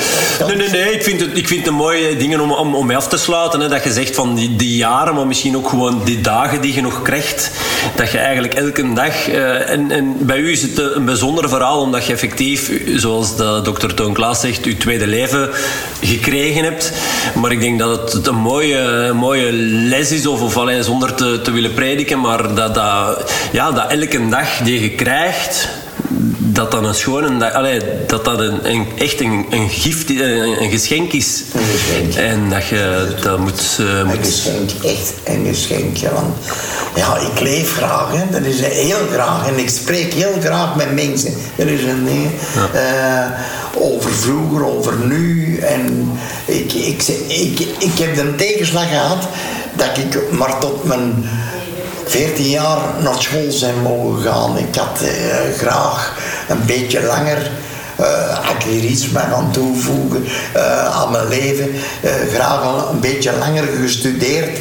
Nee, 0.48 0.56
nee, 0.56 0.70
nee. 0.70 0.94
Ik 0.94 1.04
vind 1.04 1.20
het, 1.20 1.38
ik 1.38 1.48
vind 1.48 1.66
het 1.66 1.76
mooie 1.76 2.18
dingen 2.18 2.40
om, 2.40 2.52
om, 2.52 2.76
om 2.76 2.86
mee 2.86 2.98
af 2.98 3.08
te 3.08 3.18
sluiten. 3.18 3.60
Hè. 3.60 3.68
Dat 3.68 3.84
je 3.84 3.92
zegt 3.92 4.16
van 4.16 4.36
die, 4.36 4.56
die 4.56 4.76
jaren, 4.76 5.16
maar 5.16 5.28
misschien 5.28 5.58
ook 5.58 5.70
gewoon 5.70 6.02
die 6.04 6.22
dagen 6.22 6.62
die 6.62 6.74
je 6.74 6.82
nog 6.82 7.02
krijgt. 7.02 7.52
Dat 7.96 8.12
je 8.12 8.18
eigenlijk 8.18 8.54
elke 8.54 8.94
dag... 8.94 9.30
Uh, 9.30 9.70
en, 9.70 9.92
en 9.92 10.16
bij 10.20 10.38
u 10.38 10.52
is 10.52 10.62
het 10.62 10.78
een 10.78 11.06
bijzonder 11.06 11.50
verhaal, 11.50 11.82
omdat 11.82 12.06
je 12.06 12.14
effectief, 12.14 12.72
zoals 12.96 13.36
de 13.36 13.60
dokter 13.64 13.94
Toon 13.94 14.14
Klaas 14.14 14.40
zegt, 14.40 14.66
je 14.66 14.78
tweede 14.78 15.08
leven 15.08 15.50
gekregen 16.02 16.64
hebt. 16.64 16.92
Maar 17.36 17.52
ik 17.52 17.60
denk 17.60 17.80
dat 17.80 18.14
het 18.14 18.28
een 18.28 18.36
mooie, 18.36 19.14
mooie 19.14 19.52
les 19.52 20.12
is, 20.12 20.28
of, 20.28 20.42
of 20.42 20.58
alleen 20.58 20.84
zonder 20.84 21.14
te, 21.14 21.42
te 21.42 21.52
willen 21.52 21.74
prediken, 21.74 22.20
maar 22.20 22.56
dat, 22.56 22.76
dat, 22.76 23.32
ja, 23.52 23.72
dat 23.72 23.92
elke 23.92 24.30
dag 24.30 24.43
die 24.64 24.82
je 24.82 24.90
krijgt, 24.90 25.68
dat 26.40 26.72
dan 26.72 26.86
een 26.86 26.96
schone 26.96 27.38
dag, 27.38 27.54
allee, 27.54 27.80
dat 28.08 28.26
dat 28.26 28.40
een, 28.40 28.70
een 28.70 28.88
echt 28.98 29.20
een, 29.22 29.46
een 29.50 29.70
gift, 29.70 30.10
een, 30.10 30.62
een 30.62 30.70
geschenk 30.70 31.12
is. 31.12 31.44
Een 31.54 31.64
geschenk. 31.64 32.14
En 32.14 32.50
dat 32.50 32.68
je 32.68 33.08
dat 33.22 33.40
moet... 33.40 33.78
Uh, 33.82 34.04
moet... 34.04 34.16
Een 34.16 34.24
geschenk, 34.24 34.70
echt 34.84 35.14
een 35.24 35.46
geschenk. 35.46 35.98
Want 35.98 36.36
ja, 36.96 37.18
ik 37.18 37.40
leef 37.40 37.76
graag, 37.76 38.12
hè. 38.12 38.30
dat 38.32 38.42
is 38.42 38.60
heel 38.62 39.08
graag. 39.12 39.48
En 39.48 39.60
ik 39.60 39.70
spreek 39.70 40.14
heel 40.14 40.36
graag 40.42 40.76
met 40.76 40.94
mensen. 40.94 41.34
Er 41.56 41.68
is 41.68 41.84
een 41.84 42.06
ding 42.06 42.32
uh, 42.76 43.26
over 43.74 44.12
vroeger, 44.12 44.66
over 44.66 44.94
nu. 45.06 45.58
En 45.58 46.12
ik, 46.46 46.74
ik, 46.74 47.04
ik, 47.28 47.60
ik, 47.60 47.68
ik 47.78 47.98
heb 47.98 48.18
een 48.18 48.36
tegenslag 48.36 48.90
gehad 48.90 49.28
dat 49.74 49.98
ik 49.98 50.32
maar 50.32 50.60
tot 50.60 50.84
mijn 50.84 51.26
14 52.14 52.50
jaar 52.50 52.80
naar 53.02 53.22
school 53.22 53.52
zijn 53.52 53.82
mogen 53.82 54.24
gaan. 54.24 54.58
Ik 54.58 54.76
had 54.76 55.02
uh, 55.02 55.10
graag 55.58 56.18
een 56.48 56.66
beetje 56.66 57.04
langer 57.04 57.52
uh, 58.00 58.92
iets 58.92 59.10
mee 59.10 59.24
gaan 59.24 59.52
toevoegen 59.52 60.24
uh, 60.56 61.02
aan 61.02 61.12
mijn 61.12 61.28
leven. 61.28 61.70
Uh, 61.72 62.12
graag 62.34 62.90
een 62.92 63.00
beetje 63.00 63.32
langer 63.40 63.64
gestudeerd. 63.82 64.60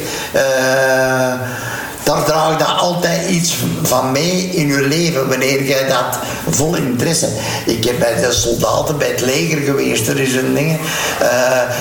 daar 2.03 2.23
draagt 2.25 2.59
dat 2.59 2.77
altijd 2.77 3.29
iets 3.29 3.55
van 3.83 4.11
mee 4.11 4.49
in 4.53 4.67
je 4.67 4.81
leven 4.81 5.29
wanneer 5.29 5.63
jij 5.63 5.87
dat 5.87 6.17
vol 6.49 6.75
interesse. 6.75 7.27
Ik 7.65 7.83
heb 7.83 7.99
bij 7.99 8.15
de 8.15 8.31
soldaten, 8.31 8.97
bij 8.97 9.07
het 9.07 9.21
leger 9.21 9.57
geweest, 9.57 10.07
er 10.07 10.19
is 10.19 10.35
een 10.35 10.53
ding. 10.53 10.79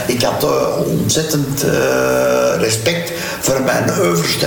ik 0.06 0.22
had 0.22 0.46
ontzettend 0.86 1.64
respect 2.58 3.12
voor 3.40 3.60
mijn 3.62 3.90
overste. 4.00 4.46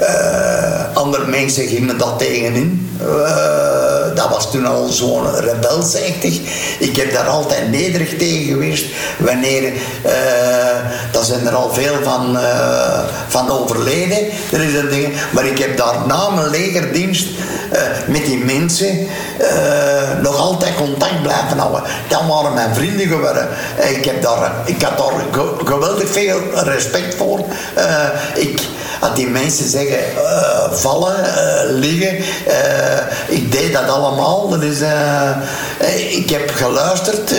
Uh, 0.00 0.96
andere 0.96 1.26
mensen 1.26 1.66
gingen 1.66 1.98
dat 1.98 2.18
tegenin. 2.18 2.90
Uh, 3.00 4.14
dat 4.14 4.28
was 4.28 4.50
toen 4.50 4.66
al 4.66 4.86
zo'n 4.88 5.40
rebelsachtig. 5.40 6.40
Ik 6.78 6.96
heb 6.96 7.12
daar 7.12 7.26
altijd 7.26 7.70
nederig 7.70 8.16
tegen 8.16 8.44
geweest. 8.52 8.84
Wanneer, 9.18 9.62
uh, 9.62 9.72
daar 11.12 11.24
zijn 11.24 11.46
er 11.46 11.54
al 11.54 11.72
veel 11.72 11.94
van, 12.02 12.38
van 13.28 13.50
overleden. 13.50 14.18
Er 14.52 14.60
is 14.60 14.74
een 14.74 14.88
ding. 14.88 15.14
Maar 15.30 15.46
ik 15.46 15.58
heb 15.58 15.76
daar 15.76 15.96
na 16.06 16.30
mijn 16.30 16.50
legerdienst 16.50 17.26
met 18.06 18.24
die 18.24 18.44
mensen 18.44 19.06
nog 20.22 20.36
altijd 20.36 20.74
contact 20.74 21.22
blijven 21.22 21.58
houden. 21.58 21.82
Dat 22.08 22.22
waren 22.28 22.54
mijn 22.54 22.74
vrienden 22.74 23.06
geworden. 23.06 23.48
Ik, 23.90 24.04
heb 24.04 24.22
daar, 24.22 24.52
ik 24.64 24.82
had 24.82 24.98
daar 24.98 25.44
geweldig 25.64 26.08
veel 26.08 26.40
respect 26.52 27.14
voor. 27.14 27.44
ik, 28.34 28.60
als 29.00 29.14
die 29.14 29.26
mensen 29.26 29.68
zeggen 29.68 29.89
uh, 29.98 30.72
vallen, 30.72 31.16
uh, 31.20 31.78
liggen, 31.78 32.16
uh, 32.16 33.36
ik 33.36 33.52
deed 33.52 33.72
dat 33.72 33.88
allemaal. 33.88 34.48
Dat 34.48 34.62
is, 34.62 34.80
ik 36.10 36.30
heb 36.30 36.50
geluisterd. 36.54 37.32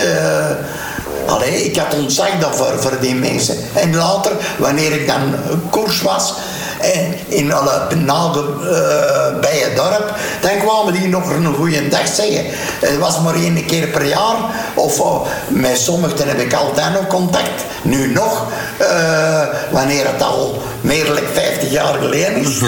Allee, 1.26 1.64
ik 1.64 1.76
had 1.76 1.94
ontzag 1.94 2.38
daarvoor 2.40 2.78
voor 2.78 3.00
die 3.00 3.14
mensen. 3.14 3.56
En 3.74 3.96
later, 3.96 4.32
wanneer 4.58 4.92
ik 4.92 5.06
dan 5.06 5.34
koers 5.70 6.02
was, 6.02 6.34
en 6.82 7.14
in 7.28 7.52
alle 7.52 7.96
nagel 7.96 8.44
uh, 8.44 8.70
bij 9.40 9.58
het 9.58 9.76
dorp, 9.76 10.14
dan 10.40 10.58
kwamen 10.58 10.92
die 10.92 11.08
nog 11.08 11.30
een 11.30 11.54
goede 11.54 11.88
dag 11.88 12.06
zeggen. 12.06 12.44
Het 12.80 12.98
was 12.98 13.20
maar 13.20 13.34
één 13.34 13.66
keer 13.66 13.86
per 13.86 14.04
jaar, 14.04 14.36
of 14.74 14.98
uh, 14.98 15.20
met 15.48 15.78
sommigen 15.78 16.28
heb 16.28 16.38
ik 16.38 16.52
altijd 16.52 16.92
nog 16.92 17.06
contact. 17.06 17.64
Nu 17.82 18.12
nog, 18.12 18.46
uh, 18.80 19.42
wanneer 19.70 20.06
het 20.06 20.22
al 20.22 20.62
meer 20.80 21.06
dan 21.06 21.16
50 21.32 21.70
jaar 21.70 21.94
geleden 21.94 22.36
is, 22.36 22.58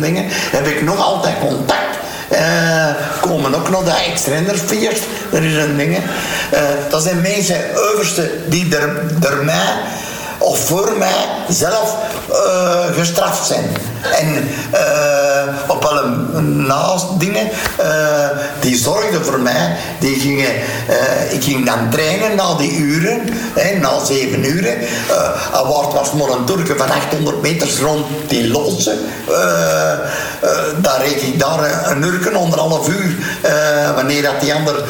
dingen, 0.00 0.24
heb 0.28 0.66
ik 0.66 0.82
nog 0.82 1.04
altijd 1.04 1.34
contact. 1.40 1.98
Uh, 2.32 2.86
komen 3.20 3.54
ook 3.54 3.70
nog 3.70 3.84
de 3.84 3.90
ex-rendersfeest. 3.90 5.02
Dat 5.30 5.42
is 5.42 5.54
een 5.54 5.76
ding. 5.76 5.96
Uh, 5.96 6.60
dat 6.90 7.02
zijn 7.02 7.20
mensen, 7.20 7.56
overste, 7.92 8.30
die 8.48 8.76
er, 8.76 9.02
er 9.20 9.44
mij 9.44 9.78
of 10.40 10.58
voor 10.66 10.92
mij 10.98 11.26
zelf 11.48 11.96
uh, 12.30 12.96
gestraft 12.98 13.46
zijn. 13.46 13.64
En 14.18 14.48
uh, 14.72 15.70
op 15.70 15.84
alle 15.84 16.08
naast 16.42 17.06
dingen, 17.18 17.50
uh, 17.80 18.28
die 18.60 18.76
zorgden 18.76 19.24
voor 19.24 19.40
mij. 19.40 19.76
Die 19.98 20.20
gingen, 20.20 20.54
ik 21.30 21.42
ging 21.42 21.66
dan 21.66 21.90
trainen 21.90 22.36
na 22.36 22.54
die 22.54 22.76
uren, 22.76 23.20
hè, 23.54 23.78
na 23.78 24.04
zeven 24.04 24.44
uren. 24.44 24.80
Uh, 25.52 25.92
was 25.94 26.12
maar 26.12 26.28
een 26.28 26.44
Turken 26.44 26.76
van 26.76 26.90
800 26.90 27.42
meters 27.42 27.78
rond 27.78 28.06
die 28.28 28.48
losse. 28.48 28.98
daar 30.80 31.02
reed 31.02 31.22
ik 31.22 31.38
daar 31.38 31.90
een 31.90 32.02
uur 32.02 32.36
onder 32.36 32.58
half 32.58 32.88
uur. 32.88 33.14
wanneer 33.94 34.22
dat 34.22 34.40
die 34.40 34.54
andere 34.54 34.82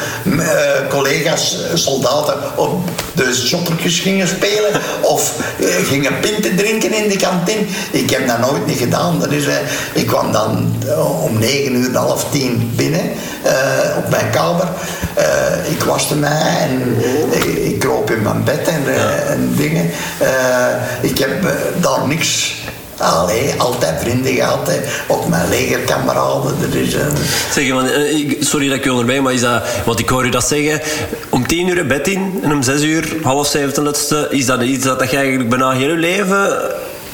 collega's, 0.89 1.57
soldaten, 1.73 2.35
op 2.55 2.89
de 3.13 3.33
shottertjes 3.47 3.99
gingen 3.99 4.27
spelen. 4.27 4.81
of 5.01 5.33
gingen 5.83 6.19
pinten 6.19 6.55
drinken 6.55 6.93
in 6.93 7.09
de 7.09 7.17
kantine. 7.17 7.65
Ik 7.91 8.09
heb 8.09 8.27
dat 8.27 8.39
nooit 8.39 8.67
niet 8.67 8.77
gedaan. 8.77 9.19
Dat 9.19 9.31
is, 9.31 9.45
uh, 9.45 9.53
ik 9.93 10.07
kwam 10.07 10.31
dan 10.31 10.75
uh, 10.85 11.23
om 11.23 11.39
negen 11.39 11.75
uur, 11.75 11.95
half 11.95 12.25
tien 12.31 12.71
binnen 12.75 13.11
uh, 13.45 13.97
op 13.97 14.09
mijn 14.09 14.29
kamer. 14.29 14.67
ik 15.69 15.83
waste 15.83 16.15
mij 16.15 16.69
en 16.69 16.97
ik, 17.31 17.43
ik, 17.43 17.79
kroop 17.79 18.11
in 18.11 18.21
mijn 18.21 18.43
bed 18.43 18.67
en, 18.67 18.83
en 19.27 19.53
dingen. 19.55 19.89
ik 21.01 21.17
heb 21.17 21.31
daar 21.81 22.07
niks 22.07 22.59
Allee, 23.01 23.53
altijd 23.57 24.01
vrienden 24.01 24.33
gehad, 24.33 24.67
hè. 24.67 24.79
ook 25.07 25.27
mijn 25.27 25.49
legerkameraden. 25.49 26.55
Er 26.61 26.77
een... 26.77 27.17
Zeg, 27.53 27.69
man, 27.69 27.87
sorry 28.39 28.67
dat 28.67 28.77
ik 28.77 28.83
je 28.83 28.91
onderbij, 28.91 29.21
maar 29.21 29.33
is 29.33 29.41
dat, 29.41 29.63
want 29.85 29.99
ik 29.99 30.09
hoor 30.09 30.25
je 30.25 30.31
dat 30.31 30.47
zeggen, 30.47 30.81
om 31.29 31.47
tien 31.47 31.67
uur 31.67 31.87
bed 31.87 32.07
in 32.07 32.39
en 32.43 32.51
om 32.51 32.61
zes 32.61 32.81
uur, 32.81 33.15
half 33.23 33.47
zeven 33.47 33.73
ten 33.73 33.83
laatste, 33.83 34.27
is 34.29 34.45
dat 34.45 34.61
iets 34.61 34.83
dat, 34.83 34.99
dat 34.99 35.11
je 35.11 35.17
eigenlijk 35.17 35.49
bijna 35.49 35.71
heel 35.71 35.89
je 35.89 35.97
leven 35.97 36.57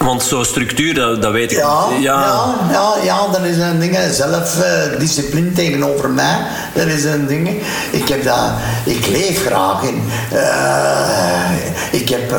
want 0.07 0.23
zo'n 0.23 0.45
structuur, 0.45 0.93
dat, 0.93 1.21
dat 1.21 1.31
weet 1.31 1.51
ik 1.51 1.57
ja, 1.57 1.89
niet. 1.89 2.01
Ja. 2.01 2.19
ja, 2.21 2.55
ja, 2.71 3.03
ja, 3.03 3.27
dat 3.31 3.43
is 3.43 3.57
een 3.57 3.79
ding. 3.79 3.97
Zelfdiscipline 4.11 5.51
tegenover 5.51 6.09
mij, 6.09 6.37
dat 6.73 6.85
is 6.87 7.03
een 7.03 7.27
ding. 7.27 7.49
Ik, 7.91 8.07
heb 8.07 8.23
dat, 8.23 8.51
ik 8.83 9.07
leef 9.07 9.45
graag 9.45 9.83
in. 9.83 10.03
Uh, 10.33 11.99
ik 11.99 12.09
heb 12.09 12.35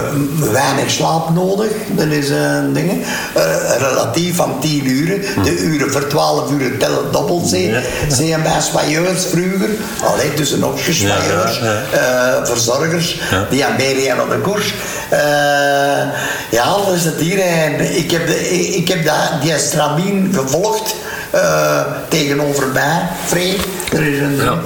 weinig 0.52 0.90
slaap 0.90 1.34
nodig, 1.34 1.70
dat 1.88 2.06
is 2.06 2.28
een 2.28 2.72
ding. 2.72 2.90
Uh, 2.92 3.44
relatief 3.78 4.36
van 4.36 4.60
10 4.60 4.86
uren. 4.86 5.44
De 5.44 5.58
uren 5.58 5.90
voor 5.90 6.06
12 6.06 6.50
uur 6.50 6.78
tellen 6.78 7.12
dobbel 7.12 7.42
zee. 7.44 7.70
Ja. 8.18 8.38
bij 8.38 8.60
soigneurs 8.60 9.24
vroeger. 9.24 9.70
Alleen 10.04 10.34
tussen 10.34 10.58
nog 10.58 10.78
soigneurs. 10.78 11.60
Uh, 11.60 12.44
verzorgers. 12.44 13.20
Die 13.50 13.64
aan 13.64 14.20
op 14.20 14.30
de 14.30 14.38
koers. 14.42 14.74
ja, 16.50 16.76
dat 16.86 16.94
is 16.94 17.04
het 17.04 17.20
hier 17.20 17.38
ik 17.96 18.10
heb, 18.10 18.26
de, 18.26 18.48
ik 18.76 18.88
heb 18.88 19.04
dat, 19.04 19.42
die 19.42 19.58
stramien 19.58 20.34
gevolgd 20.34 20.94
uh, 21.34 21.80
tegenover 22.08 22.66
mij, 22.72 23.08
Free. 23.26 23.56
Er 23.92 24.02
is 24.02 24.20
een, 24.20 24.36
ja. 24.36 24.58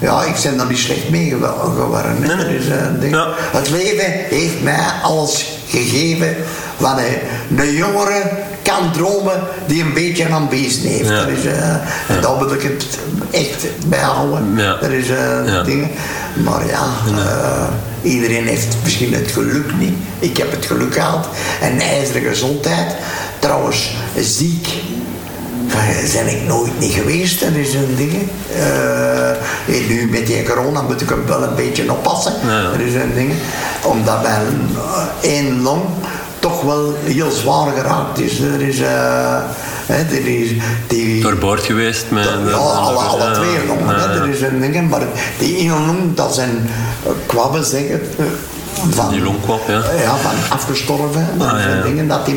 Ja, 0.00 0.22
ik 0.22 0.34
ben 0.42 0.60
er 0.60 0.66
niet 0.66 0.78
slecht 0.78 1.08
mee 1.08 1.36
geworden. 1.76 2.20
Nee, 2.20 2.36
nee. 2.36 2.58
is 2.58 2.66
een 2.66 3.00
ding. 3.00 3.14
Ja. 3.14 3.28
Het 3.36 3.70
leven 3.70 4.04
heeft 4.08 4.62
mij 4.62 4.84
alles 5.02 5.46
gegeven 5.68 6.36
wat 6.76 6.98
een, 6.98 7.58
een 7.58 7.72
jongere 7.72 8.22
kan 8.62 8.92
dromen 8.92 9.40
die 9.66 9.82
een 9.82 9.94
beetje 9.94 10.24
een 10.24 10.32
ambitie 10.32 10.88
heeft. 10.88 11.08
Ja. 11.08 11.18
Dat 11.18 11.28
is, 11.28 11.44
uh. 11.44 12.22
Daar 12.22 12.38
wil 12.38 12.52
ik 12.52 12.62
het 12.62 12.98
echt 13.30 13.66
bij 13.86 14.00
houden. 14.00 14.56
Dat 14.56 14.90
is 14.90 15.08
uh, 15.08 15.64
dingen. 15.64 15.90
Maar 16.44 16.66
ja, 16.66 16.86
uh, 17.10 17.68
iedereen 18.06 18.46
heeft 18.46 18.76
misschien 18.82 19.12
het 19.12 19.30
geluk 19.30 19.74
niet. 19.78 19.94
Ik 20.18 20.36
heb 20.36 20.50
het 20.50 20.66
geluk 20.66 20.94
gehad. 20.94 21.28
En 21.60 21.80
ijzeren 21.80 22.22
gezondheid. 22.22 22.94
Trouwens, 23.38 23.94
ziek 24.20 24.68
zijn 26.04 26.28
ik 26.28 26.42
nooit 26.46 26.78
niet 26.78 26.92
geweest. 26.92 27.40
Dat 27.40 27.54
is 27.54 27.74
een 27.74 27.94
ding. 27.96 28.28
Uh, 28.58 29.88
nu 29.88 30.08
met 30.10 30.26
die 30.26 30.42
corona 30.42 30.82
moet 30.82 31.00
ik 31.00 31.08
hem 31.08 31.26
wel 31.26 31.42
een 31.42 31.54
beetje 31.54 31.90
oppassen. 31.90 32.32
Ja. 32.46 32.70
Dat 32.70 32.80
is 32.80 32.94
een 32.94 33.14
ding. 33.14 33.32
Omdat 33.82 34.22
mijn 34.22 34.70
één 35.20 35.62
long 35.62 35.82
toch 36.38 36.62
wel 36.62 36.94
heel 37.04 37.30
zwaar 37.30 37.72
geraakt 37.72 38.18
is. 38.18 38.40
Er 38.40 38.60
is... 38.60 38.78
Uh, 38.78 39.38
He, 39.86 40.22
die 40.22 40.62
die, 40.86 41.22
Doorboord 41.22 41.62
geweest 41.62 42.04
met... 42.10 42.24
ja, 42.24 42.52
alle, 42.52 42.96
alle 42.96 43.30
twee 43.30 43.66
longen. 43.66 43.96
Ja, 43.96 44.10
er 44.10 44.28
is 44.28 44.40
een 44.40 44.60
ding, 44.60 44.90
maar 44.90 45.02
die 45.38 45.56
ene 45.56 45.70
long, 45.70 46.14
dat 46.14 46.34
zijn 46.34 46.70
kwabben 47.26 47.64
zeggen... 47.64 48.00
Van, 48.90 49.10
die 49.10 49.22
longkwab, 49.22 49.68
ja. 49.68 49.82
Ja, 50.02 50.16
van 50.16 50.34
afgestorven. 50.48 51.28
Dat 51.38 51.46
ah, 51.46 51.62
zijn 51.62 51.82
dingen 51.82 52.08
dat 52.08 52.26
die 52.26 52.34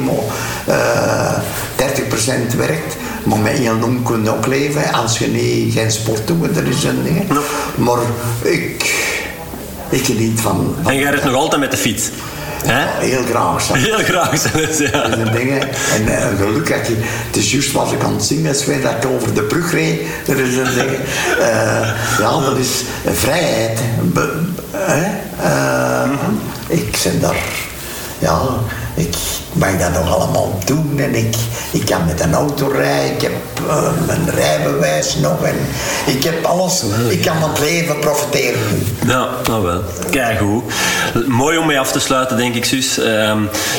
uh, 0.67 1.33
30% 2.53 2.57
werkt. 2.57 2.95
Maar 3.23 3.37
met 3.37 3.53
één 3.53 3.79
long 3.79 4.03
kun 4.03 4.23
je 4.23 4.29
ook 4.29 4.45
leven 4.45 4.93
als 4.93 5.17
je 5.17 5.27
niet, 5.27 5.73
geen 5.73 5.91
sport 5.91 6.27
doet. 6.27 6.55
Dat 6.55 6.63
is 6.63 6.83
een 6.83 7.03
ding. 7.03 7.27
Maar 7.75 7.97
ik, 8.41 8.95
ik 9.89 10.05
geniet 10.05 10.41
van, 10.41 10.75
van... 10.83 10.91
En 10.91 10.99
jij 10.99 11.09
rijdt 11.09 11.25
nog 11.25 11.35
altijd 11.35 11.61
met 11.61 11.71
de 11.71 11.77
fiets? 11.77 12.09
He? 12.65 13.05
Heel 13.07 13.23
graag. 13.23 13.61
Zo. 13.61 13.73
Heel 13.73 14.03
graag 14.03 14.37
zelfs, 14.39 14.77
ja. 14.77 15.07
Dat 15.07 15.13
zijn 15.13 15.31
dingen. 15.31 15.61
En 15.61 16.03
uh, 16.07 16.27
gelukkig, 16.37 16.87
het 17.27 17.35
is 17.35 17.51
juist 17.51 17.71
wat 17.71 17.91
ik 17.91 18.03
aan 18.03 18.13
het 18.13 18.23
zingen 18.23 18.53
dat 18.81 18.91
ik 18.91 19.05
over 19.15 19.33
de 19.33 19.41
brug 19.41 19.71
reed. 19.71 20.01
Dat 20.25 20.37
is 20.37 20.55
een 20.55 20.73
ding. 20.73 20.89
Uh, 21.39 21.89
ja, 22.19 22.39
dat 22.39 22.57
is 22.57 22.83
vrijheid. 23.05 23.79
Be, 24.01 24.31
uh, 24.73 26.09
Ik 26.67 26.99
ben 27.03 27.19
daar, 27.19 27.35
ja, 28.19 28.39
ik 28.93 29.15
mag 29.53 29.77
dat 29.77 29.93
nog 29.93 30.15
allemaal 30.15 30.59
doen 30.65 30.99
en 30.99 31.15
ik, 31.15 31.35
ik 31.71 31.85
kan 31.85 32.05
met 32.05 32.21
een 32.21 32.33
auto 32.33 32.67
rijden, 32.67 33.15
ik 33.15 33.21
heb 33.21 33.31
uh, 33.67 33.89
mijn 34.05 34.29
rijbewijs 34.29 35.15
nog 35.15 35.43
en 35.43 35.55
ik 36.05 36.23
heb 36.23 36.45
alles. 36.45 36.83
Ik 37.09 37.21
kan 37.21 37.39
van 37.39 37.49
het 37.49 37.59
leven 37.59 37.99
profiteren. 37.99 38.61
Ja, 39.07 39.27
nou 39.43 39.63
wel. 39.63 39.81
Kijk 40.09 40.39
hoe. 40.39 40.63
Mooi 41.27 41.57
om 41.57 41.65
mee 41.65 41.79
af 41.79 41.91
te 41.91 41.99
sluiten, 41.99 42.37
denk 42.37 42.55
ik, 42.55 42.65
Sus. 42.65 42.99
Uh, 42.99 43.33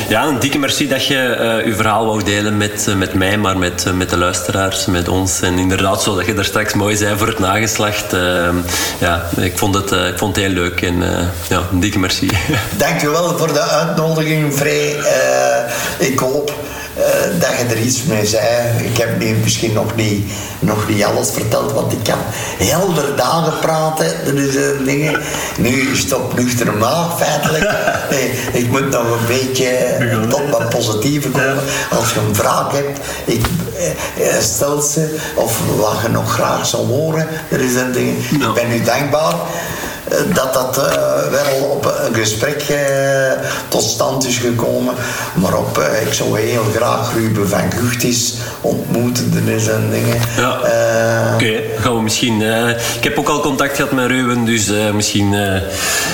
ja, 0.09 0.25
een 0.25 0.39
dikke 0.39 0.59
merci 0.59 0.87
dat 0.87 1.05
je 1.05 1.37
uh, 1.61 1.65
uw 1.65 1.75
verhaal 1.75 2.05
wou 2.05 2.23
delen 2.23 2.57
met, 2.57 2.85
uh, 2.89 2.95
met 2.95 3.13
mij, 3.13 3.37
maar 3.37 3.57
met, 3.57 3.85
uh, 3.87 3.93
met 3.93 4.09
de 4.09 4.17
luisteraars, 4.17 4.85
met 4.85 5.07
ons. 5.07 5.41
En 5.41 5.57
inderdaad, 5.57 6.01
zoals 6.01 6.25
je 6.25 6.33
daar 6.33 6.45
straks 6.45 6.73
mooi 6.73 6.95
zei 6.95 7.17
voor 7.17 7.27
het 7.27 7.39
nageslacht. 7.39 8.13
Ehm, 8.13 8.55
ja, 8.99 9.29
ik 9.37 9.57
vond, 9.57 9.75
het, 9.75 9.91
ik 9.91 10.17
vond 10.17 10.35
het 10.35 10.45
heel 10.45 10.53
leuk 10.53 10.81
en 10.81 11.03
ja, 11.49 11.61
een 11.71 11.79
dikke 11.79 11.99
merci. 11.99 12.29
Dankjewel 12.77 13.37
voor 13.37 13.53
de 13.53 13.61
uitnodiging, 13.61 14.55
Vrij. 14.55 14.95
ik 15.97 16.19
hoop 16.19 16.53
dat 17.39 17.49
je 17.49 17.65
er 17.69 17.81
iets 17.81 18.03
mee 18.03 18.25
zei. 18.25 18.83
Ik 18.83 18.97
heb 18.97 19.19
nu 19.19 19.35
misschien 19.35 19.73
nog 19.73 19.95
niet, 19.95 20.31
nog 20.59 20.89
niet 20.89 21.03
alles 21.03 21.29
verteld, 21.31 21.71
want 21.71 21.91
ik 21.91 22.03
kan 22.03 22.17
helder 22.57 23.15
dagen 23.15 23.59
praten. 23.59 24.35
Is 24.35 24.55
uh, 24.55 24.85
dingen. 24.85 25.21
Nu 25.57 25.91
is 25.91 25.99
het 25.99 26.13
op 26.13 26.35
nuchtere 26.35 26.71
maag, 26.71 27.17
feitelijk. 27.17 27.69
Nee, 28.09 28.31
ik 28.51 28.71
moet 28.71 28.89
nog 28.89 29.03
een 29.03 29.27
beetje 29.27 30.27
tot 30.29 30.49
wat 30.49 30.69
positieve 30.69 31.29
komen. 31.29 31.63
Als 31.89 32.13
je 32.13 32.19
een 32.19 32.35
vraag 32.35 32.71
hebt, 32.71 32.99
ik, 33.25 33.45
eh, 34.17 34.39
stelt 34.39 34.85
ze, 34.85 35.17
of 35.35 35.59
wat 35.77 35.95
je 36.01 36.09
nog 36.09 36.33
graag 36.33 36.65
zou 36.65 36.87
horen. 36.87 37.27
Er 37.49 37.61
is 37.61 37.75
een 37.75 37.91
ding. 37.91 38.17
Ik 38.31 38.53
ben 38.53 38.71
u 38.71 38.83
dankbaar 38.83 39.33
eh, 39.33 39.90
dat 40.33 40.53
dat 40.53 40.77
uh, 40.77 41.31
wel 41.31 41.69
op 41.69 41.85
een 41.85 42.15
gesprek 42.15 42.65
uh, 42.69 42.77
tot 43.67 43.83
stand 43.83 44.27
is 44.27 44.37
gekomen. 44.37 44.93
Maar 45.33 45.57
op, 45.57 45.77
uh, 45.77 46.07
ik 46.07 46.13
zou 46.13 46.39
heel 46.39 46.63
graag 46.75 47.13
Ruben 47.13 47.49
van 47.49 47.71
Guchtis 47.71 48.33
ontmoeten 48.61 49.43
en 49.47 49.59
zijn 49.59 49.89
dingen. 49.89 50.17
Ja. 50.37 50.57
Oké, 51.33 51.33
okay, 51.33 51.63
gaan 51.79 51.95
we 51.95 52.01
misschien... 52.01 52.41
ik 52.97 53.03
heb 53.03 53.17
ook 53.17 53.29
al 53.29 53.39
contact 53.39 53.75
gehad 53.75 53.91
met 53.91 54.05
Ruben, 54.05 54.45
dus 54.45 54.71
misschien 54.93 55.33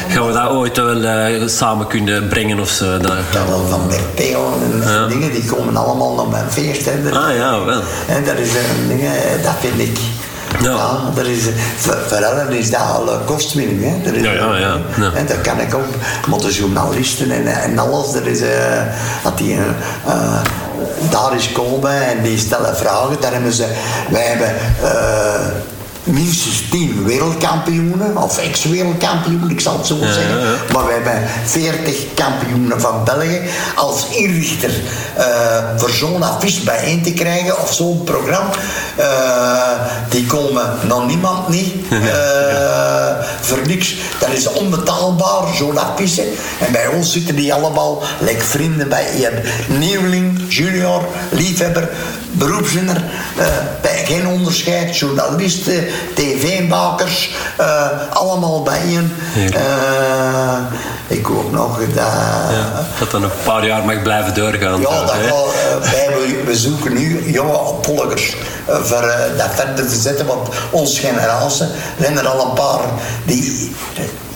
gaan 0.08 0.28
we 0.28 0.34
dat 0.34 0.50
ooit 0.50 0.78
wel 0.78 1.48
samen 1.50 1.88
kunnen 1.88 2.28
brengen 2.28 2.60
of 2.60 2.70
zo. 2.70 2.98
Dat... 2.98 3.12
Ja, 3.32 3.48
wel 3.48 3.66
van 3.70 3.88
Berteo 3.88 4.60
en 4.64 4.92
ja. 4.92 5.08
dingen, 5.08 5.32
die 5.32 5.46
komen 5.46 5.78
allemaal 5.78 6.16
naar 6.16 6.28
mijn 6.28 6.52
feest. 6.52 6.86
Hè. 6.86 7.12
ah 7.12 7.36
ja, 7.36 7.66
wel. 7.66 7.82
En 8.08 8.26
dat 8.26 8.38
is 8.38 8.50
een 8.50 8.88
ding, 8.88 9.02
dat 9.44 9.54
vind 9.60 9.80
ik... 9.80 10.00
Ja. 10.62 10.72
ja 10.72 11.12
dat 11.16 11.26
is, 11.26 11.44
voor, 11.78 11.98
voor 12.08 12.18
hen 12.18 12.52
is 12.52 12.72
dat 12.72 12.82
al 12.82 13.20
kostwinning. 13.26 14.04
Hè. 14.04 14.12
is, 14.12 14.22
ja, 14.22 14.32
ja, 14.32 14.58
ja, 14.58 14.78
ja. 14.98 15.12
En 15.14 15.26
dat 15.26 15.42
kan 15.42 15.60
ik 15.60 15.74
ook 15.76 15.94
met 16.28 16.42
de 16.42 16.54
journalisten 16.54 17.32
en, 17.32 17.48
en 17.48 17.80
alles. 17.80 18.14
Er 18.14 18.28
is, 18.28 18.42
uh, 18.42 18.48
dat 19.24 19.38
die, 19.38 19.56
uh, 19.56 20.42
daar 21.10 21.36
is 21.36 21.52
komen 21.52 22.08
en 22.08 22.22
die 22.22 22.38
stellen 22.38 22.76
vragen. 22.76 23.18
Daar 23.20 23.34
hebben 23.34 23.54
ze, 23.54 23.68
wij 24.10 24.24
hebben 24.24 24.56
uh, 24.84 25.77
minstens 26.08 26.64
10 26.70 27.04
wereldkampioenen, 27.06 28.18
of 28.18 28.38
ex-wereldkampioenen, 28.38 29.50
ik 29.50 29.60
zal 29.60 29.78
het 29.78 29.86
zo 29.86 29.98
zeggen. 30.02 30.58
Maar 30.74 30.86
we 30.86 30.92
hebben 30.92 31.30
40 31.46 32.14
kampioenen 32.14 32.82
van 32.82 33.04
België. 33.04 33.42
Als 33.76 34.08
inrichter 34.10 34.72
uh, 35.18 35.24
voor 35.78 35.90
zo'n 35.90 36.24
affiche 36.24 36.64
bijeen 36.64 37.04
te 37.04 37.14
krijgen, 37.14 37.62
of 37.62 37.74
zo'n 37.74 38.04
programma, 38.04 38.50
uh, 39.00 39.72
die 40.10 40.26
komen 40.26 40.72
nog 40.88 41.08
niemand 41.08 41.48
niet 41.48 41.74
uh, 41.92 42.00
voor 43.42 43.60
niks. 43.68 43.96
Dat 44.20 44.30
is 44.30 44.52
onbetaalbaar, 44.52 45.56
zo'n 45.56 45.78
affiche. 45.78 46.24
En 46.60 46.72
bij 46.72 46.88
ons 46.88 47.12
zitten 47.12 47.36
die 47.36 47.54
allemaal, 47.54 48.04
like 48.20 48.44
vrienden 48.44 48.90
bij 48.90 49.18
je 49.18 49.42
nieuweling, 49.68 50.42
junior, 50.48 51.06
liefhebber, 51.32 51.90
beroepszinner, 52.32 53.04
bij 53.82 54.06
geen 54.06 54.28
onderscheid, 54.28 54.98
journalisten 54.98 55.86
tv-makers, 56.14 57.36
uh, 57.60 57.88
allemaal 58.10 58.64
bijeen. 58.64 59.16
Uh, 59.36 60.58
ik 61.08 61.26
hoop 61.26 61.52
nog 61.52 61.80
dat... 61.80 61.96
Ja, 61.96 62.86
dat 63.00 63.12
nog 63.12 63.32
een 63.32 63.44
paar 63.44 63.66
jaar 63.66 63.86
mag 63.86 64.02
blijven 64.02 64.34
doorgaan. 64.34 64.82
Ja, 64.82 65.06
dat 65.06 65.16
wel, 65.30 65.52
wij, 65.82 66.36
we 66.46 66.56
zoeken 66.56 66.94
nu 66.94 67.32
jonge 67.32 67.58
opvolgers 67.58 68.36
voor 68.68 69.16
dat 69.38 69.50
verder 69.56 69.88
te 69.88 69.96
zetten, 69.96 70.26
want 70.26 70.50
onze 70.72 71.00
generatie 71.00 71.66
zijn 72.00 72.18
er 72.18 72.28
al 72.28 72.48
een 72.48 72.54
paar 72.54 72.82
die 73.26 73.76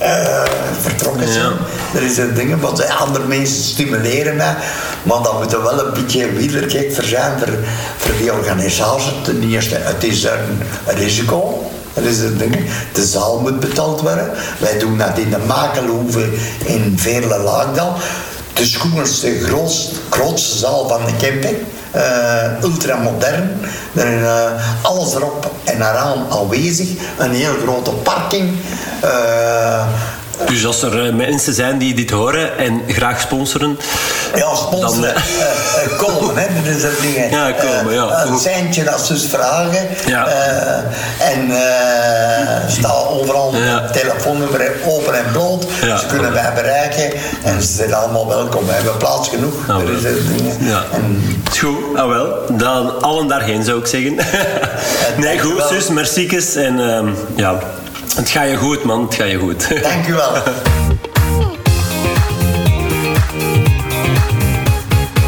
uh, 0.01 0.43
vertrokken 0.79 1.33
zijn. 1.33 1.53
Er 1.95 2.03
is 2.03 2.17
een 2.17 2.33
ding, 2.33 2.61
want 2.61 2.89
andere 2.89 3.25
mensen 3.25 3.63
stimuleren 3.63 4.35
mij. 4.35 4.55
Maar 5.03 5.23
dan 5.23 5.37
moet 5.37 5.53
er 5.53 5.63
wel 5.63 5.85
een 5.85 5.93
beetje 5.93 6.31
wielerkijk 6.31 6.93
voor 6.93 7.03
zijn 7.03 7.39
voor, 7.39 7.53
voor 7.97 8.17
die 8.17 8.33
organisatie. 8.33 9.11
Ten 9.23 9.49
eerste, 9.49 9.75
het 9.79 10.03
is 10.03 10.23
een 10.23 10.59
risico. 10.85 11.71
Dat 11.93 12.03
is 12.03 12.17
het 12.17 12.39
ding. 12.39 12.55
De 12.93 13.05
zaal 13.05 13.39
moet 13.39 13.59
betaald 13.59 14.01
worden. 14.01 14.31
Wij 14.59 14.79
doen 14.79 14.97
dat 14.97 15.17
in 15.17 15.29
de 15.29 15.37
Makelhoeve 15.47 16.29
in 16.65 16.93
Veerle 16.97 17.37
Laagdal. 17.37 17.93
De 18.53 18.65
schoonste, 18.65 19.39
grootste, 19.39 19.95
grootste 20.09 20.57
zaal 20.57 20.87
van 20.87 21.01
de 21.05 21.27
camping. 21.27 21.57
Uh, 21.95 22.63
ultramodern. 22.63 23.59
Er 23.95 24.19
uh, 24.22 24.51
alles 24.81 25.15
erop 25.15 25.51
en 25.63 25.76
eraan 25.76 26.26
aanwezig. 26.30 26.89
Een 27.18 27.31
heel 27.31 27.53
grote 27.63 27.91
parking. 27.91 28.57
Dus 30.45 30.65
als 30.65 30.81
er 30.81 31.05
uh, 31.05 31.13
mensen 31.13 31.53
zijn 31.53 31.77
die 31.77 31.93
dit 31.93 32.09
horen 32.09 32.57
en 32.57 32.81
graag 32.88 33.22
sponsoren... 33.22 33.80
Ja, 34.35 34.55
sponsoren. 34.55 35.01
Dan, 35.01 35.11
uh, 35.11 35.97
komen, 35.97 36.38
hè. 36.38 36.47
Dat 36.63 36.76
is 36.76 36.81
dat 36.81 36.91
ding. 37.01 37.31
Ja, 37.31 37.51
komen, 37.51 37.93
ja. 37.93 38.26
een 38.26 38.39
centje 38.39 38.91
als 38.91 39.07
ze 39.07 39.30
vragen. 39.30 39.88
Ja. 40.05 40.27
en 41.18 41.51
staat 42.68 43.07
overal 43.09 43.55
ja. 43.55 43.89
telefoonnummer 43.91 44.72
open 44.85 45.13
en 45.13 45.31
bloot. 45.31 45.65
Ja. 45.81 45.97
Ze 45.97 46.05
kunnen 46.05 46.34
mij 46.34 46.51
bereiken. 46.55 47.11
En 47.43 47.61
ze 47.61 47.73
zijn 47.73 47.93
allemaal 47.93 48.27
welkom. 48.27 48.65
We 48.65 48.72
hebben 48.72 48.97
plaats 48.97 49.30
genoeg. 49.30 49.53
Ah, 49.68 49.81
er 49.81 49.89
is 49.89 50.01
dingen. 50.01 50.57
Ja. 50.59 50.84
En... 50.91 51.39
Goed, 51.59 51.97
ah 51.97 52.07
wel. 52.07 52.27
Dan 52.51 53.01
allen 53.01 53.27
daarheen 53.27 53.63
zou 53.63 53.80
ik 53.80 53.85
zeggen. 53.85 54.15
nee, 55.23 55.39
goed, 55.39 55.63
zus, 55.69 55.88
merciekes. 55.88 56.55
En 56.55 56.80
uh, 56.80 56.99
ja... 57.35 57.59
Het 58.15 58.29
gaat 58.29 58.49
je 58.49 58.55
goed, 58.55 58.83
man. 58.83 59.01
Het 59.01 59.15
gaat 59.15 59.29
je 59.29 59.37
goed. 59.37 59.69
Dank 59.83 60.07
u 60.07 60.13
wel. 60.13 60.43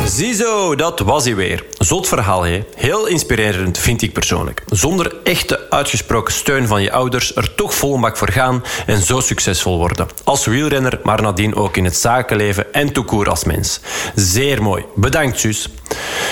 Ziezo, 0.05 0.75
dat 0.75 0.99
was 0.99 1.23
hij 1.23 1.35
weer. 1.35 1.65
Zot 1.77 2.07
verhaal, 2.07 2.43
hè? 2.43 2.63
Heel 2.75 3.05
inspirerend, 3.05 3.77
vind 3.77 4.01
ik 4.01 4.13
persoonlijk. 4.13 4.63
Zonder 4.65 5.15
echte 5.23 5.69
uitgesproken 5.69 6.33
steun 6.33 6.67
van 6.67 6.81
je 6.81 6.91
ouders 6.91 7.35
er 7.35 7.55
toch 7.55 7.73
vol 7.73 7.99
bak 7.99 8.17
voor 8.17 8.31
gaan 8.31 8.63
en 8.85 9.01
zo 9.01 9.19
succesvol 9.19 9.77
worden. 9.77 10.07
Als 10.23 10.45
wielrenner, 10.45 10.99
maar 11.03 11.21
nadien 11.21 11.55
ook 11.55 11.77
in 11.77 11.85
het 11.85 11.95
zakenleven 11.95 12.73
en 12.73 12.93
toekoer 12.93 13.29
als 13.29 13.43
mens. 13.43 13.79
Zeer 14.15 14.61
mooi. 14.61 14.85
Bedankt, 14.95 15.39
zus. 15.39 15.69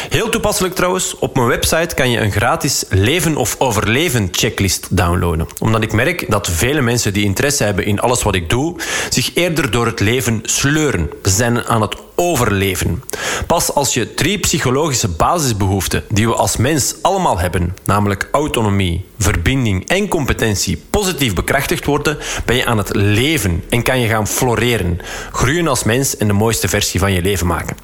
Heel 0.09 0.29
toepasselijk 0.29 0.75
trouwens, 0.75 1.15
op 1.19 1.35
mijn 1.35 1.47
website 1.47 1.95
kan 1.95 2.09
je 2.09 2.19
een 2.19 2.31
gratis 2.31 2.83
leven 2.89 3.35
of 3.35 3.55
overleven 3.57 4.27
checklist 4.31 4.87
downloaden. 4.97 5.47
Omdat 5.59 5.83
ik 5.83 5.93
merk 5.93 6.25
dat 6.29 6.47
vele 6.47 6.81
mensen 6.81 7.13
die 7.13 7.23
interesse 7.23 7.63
hebben 7.63 7.85
in 7.85 7.99
alles 7.99 8.23
wat 8.23 8.35
ik 8.35 8.49
doe, 8.49 8.75
zich 9.09 9.31
eerder 9.33 9.71
door 9.71 9.85
het 9.85 9.99
leven 9.99 10.39
sleuren. 10.43 11.09
Ze 11.23 11.29
zijn 11.29 11.65
aan 11.65 11.81
het 11.81 11.95
overleven. 12.15 13.03
Pas 13.47 13.73
als 13.73 13.93
je 13.93 14.13
drie 14.13 14.39
psychologische 14.39 15.07
basisbehoeften 15.07 16.03
die 16.09 16.27
we 16.27 16.35
als 16.35 16.57
mens 16.57 16.95
allemaal 17.01 17.39
hebben, 17.39 17.75
namelijk 17.85 18.29
autonomie, 18.31 19.05
verbinding 19.17 19.87
en 19.87 20.07
competentie, 20.07 20.83
positief 20.89 21.33
bekrachtigd 21.33 21.85
worden, 21.85 22.17
ben 22.45 22.55
je 22.55 22.65
aan 22.65 22.77
het 22.77 22.95
leven 22.95 23.63
en 23.69 23.83
kan 23.83 23.99
je 23.99 24.07
gaan 24.07 24.27
floreren, 24.27 24.99
groeien 25.31 25.67
als 25.67 25.83
mens 25.83 26.17
en 26.17 26.27
de 26.27 26.33
mooiste 26.33 26.67
versie 26.67 26.99
van 26.99 27.13
je 27.13 27.21
leven 27.21 27.47
maken. 27.47 27.77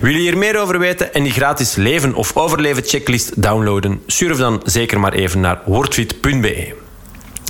Wil 0.00 0.12
je 0.12 0.18
hier 0.18 0.38
meer 0.38 0.60
over 0.60 0.78
weten 0.78 1.14
en 1.16 1.22
die 1.22 1.32
gratis 1.32 1.74
leven 1.74 2.14
of 2.14 2.36
overleven 2.36 2.82
checklist 2.84 3.42
downloaden? 3.42 4.02
Surf 4.06 4.38
dan 4.38 4.60
zeker 4.64 5.00
maar 5.00 5.12
even 5.12 5.40
naar 5.40 5.60
wordfit.be. 5.64 6.74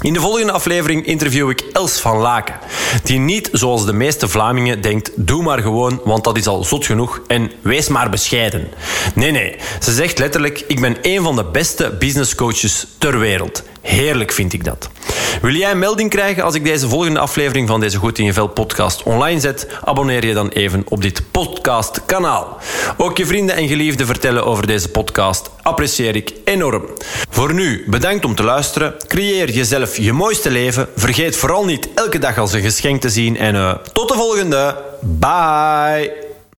In 0.00 0.12
de 0.12 0.20
volgende 0.20 0.52
aflevering 0.52 1.06
interview 1.06 1.50
ik 1.50 1.60
Els 1.72 2.00
van 2.00 2.16
Laken, 2.16 2.58
die 3.02 3.18
niet 3.18 3.48
zoals 3.52 3.86
de 3.86 3.92
meeste 3.92 4.28
Vlamingen 4.28 4.80
denkt: 4.80 5.10
doe 5.14 5.42
maar 5.42 5.58
gewoon, 5.58 6.00
want 6.04 6.24
dat 6.24 6.36
is 6.36 6.46
al 6.46 6.64
zot 6.64 6.86
genoeg 6.86 7.20
en 7.26 7.50
wees 7.62 7.88
maar 7.88 8.10
bescheiden. 8.10 8.68
Nee, 9.14 9.30
nee, 9.30 9.56
ze 9.80 9.92
zegt 9.92 10.18
letterlijk: 10.18 10.64
ik 10.66 10.80
ben 10.80 10.96
een 11.02 11.22
van 11.22 11.36
de 11.36 11.44
beste 11.44 11.96
businesscoaches 11.98 12.86
ter 12.98 13.18
wereld. 13.18 13.62
Heerlijk 13.86 14.32
vind 14.32 14.52
ik 14.52 14.64
dat. 14.64 14.88
Wil 15.42 15.54
jij 15.54 15.70
een 15.70 15.78
melding 15.78 16.10
krijgen 16.10 16.42
als 16.42 16.54
ik 16.54 16.64
deze 16.64 16.88
volgende 16.88 17.18
aflevering 17.20 17.68
van 17.68 17.80
deze 17.80 17.98
Goed 17.98 18.18
in 18.18 18.24
je 18.24 18.32
Vel 18.32 18.46
podcast 18.48 19.02
online 19.02 19.40
zet? 19.40 19.66
Abonneer 19.84 20.26
je 20.26 20.34
dan 20.34 20.48
even 20.48 20.82
op 20.88 21.02
dit 21.02 21.22
podcastkanaal. 21.30 22.58
Ook 22.96 23.18
je 23.18 23.26
vrienden 23.26 23.56
en 23.56 23.68
geliefden 23.68 24.06
vertellen 24.06 24.46
over 24.46 24.66
deze 24.66 24.88
podcast 24.88 25.50
apprecieer 25.62 26.16
ik 26.16 26.32
enorm. 26.44 26.84
Voor 27.30 27.54
nu, 27.54 27.84
bedankt 27.86 28.24
om 28.24 28.34
te 28.34 28.42
luisteren. 28.42 28.94
Creëer 29.06 29.50
jezelf 29.50 29.96
je 29.96 30.12
mooiste 30.12 30.50
leven. 30.50 30.88
Vergeet 30.96 31.36
vooral 31.36 31.64
niet 31.64 31.88
elke 31.94 32.18
dag 32.18 32.38
als 32.38 32.52
een 32.52 32.62
geschenk 32.62 33.00
te 33.00 33.10
zien. 33.10 33.36
En 33.36 33.54
uh, 33.54 33.74
tot 33.92 34.08
de 34.08 34.14
volgende. 34.14 34.76
Bye. 35.00 36.25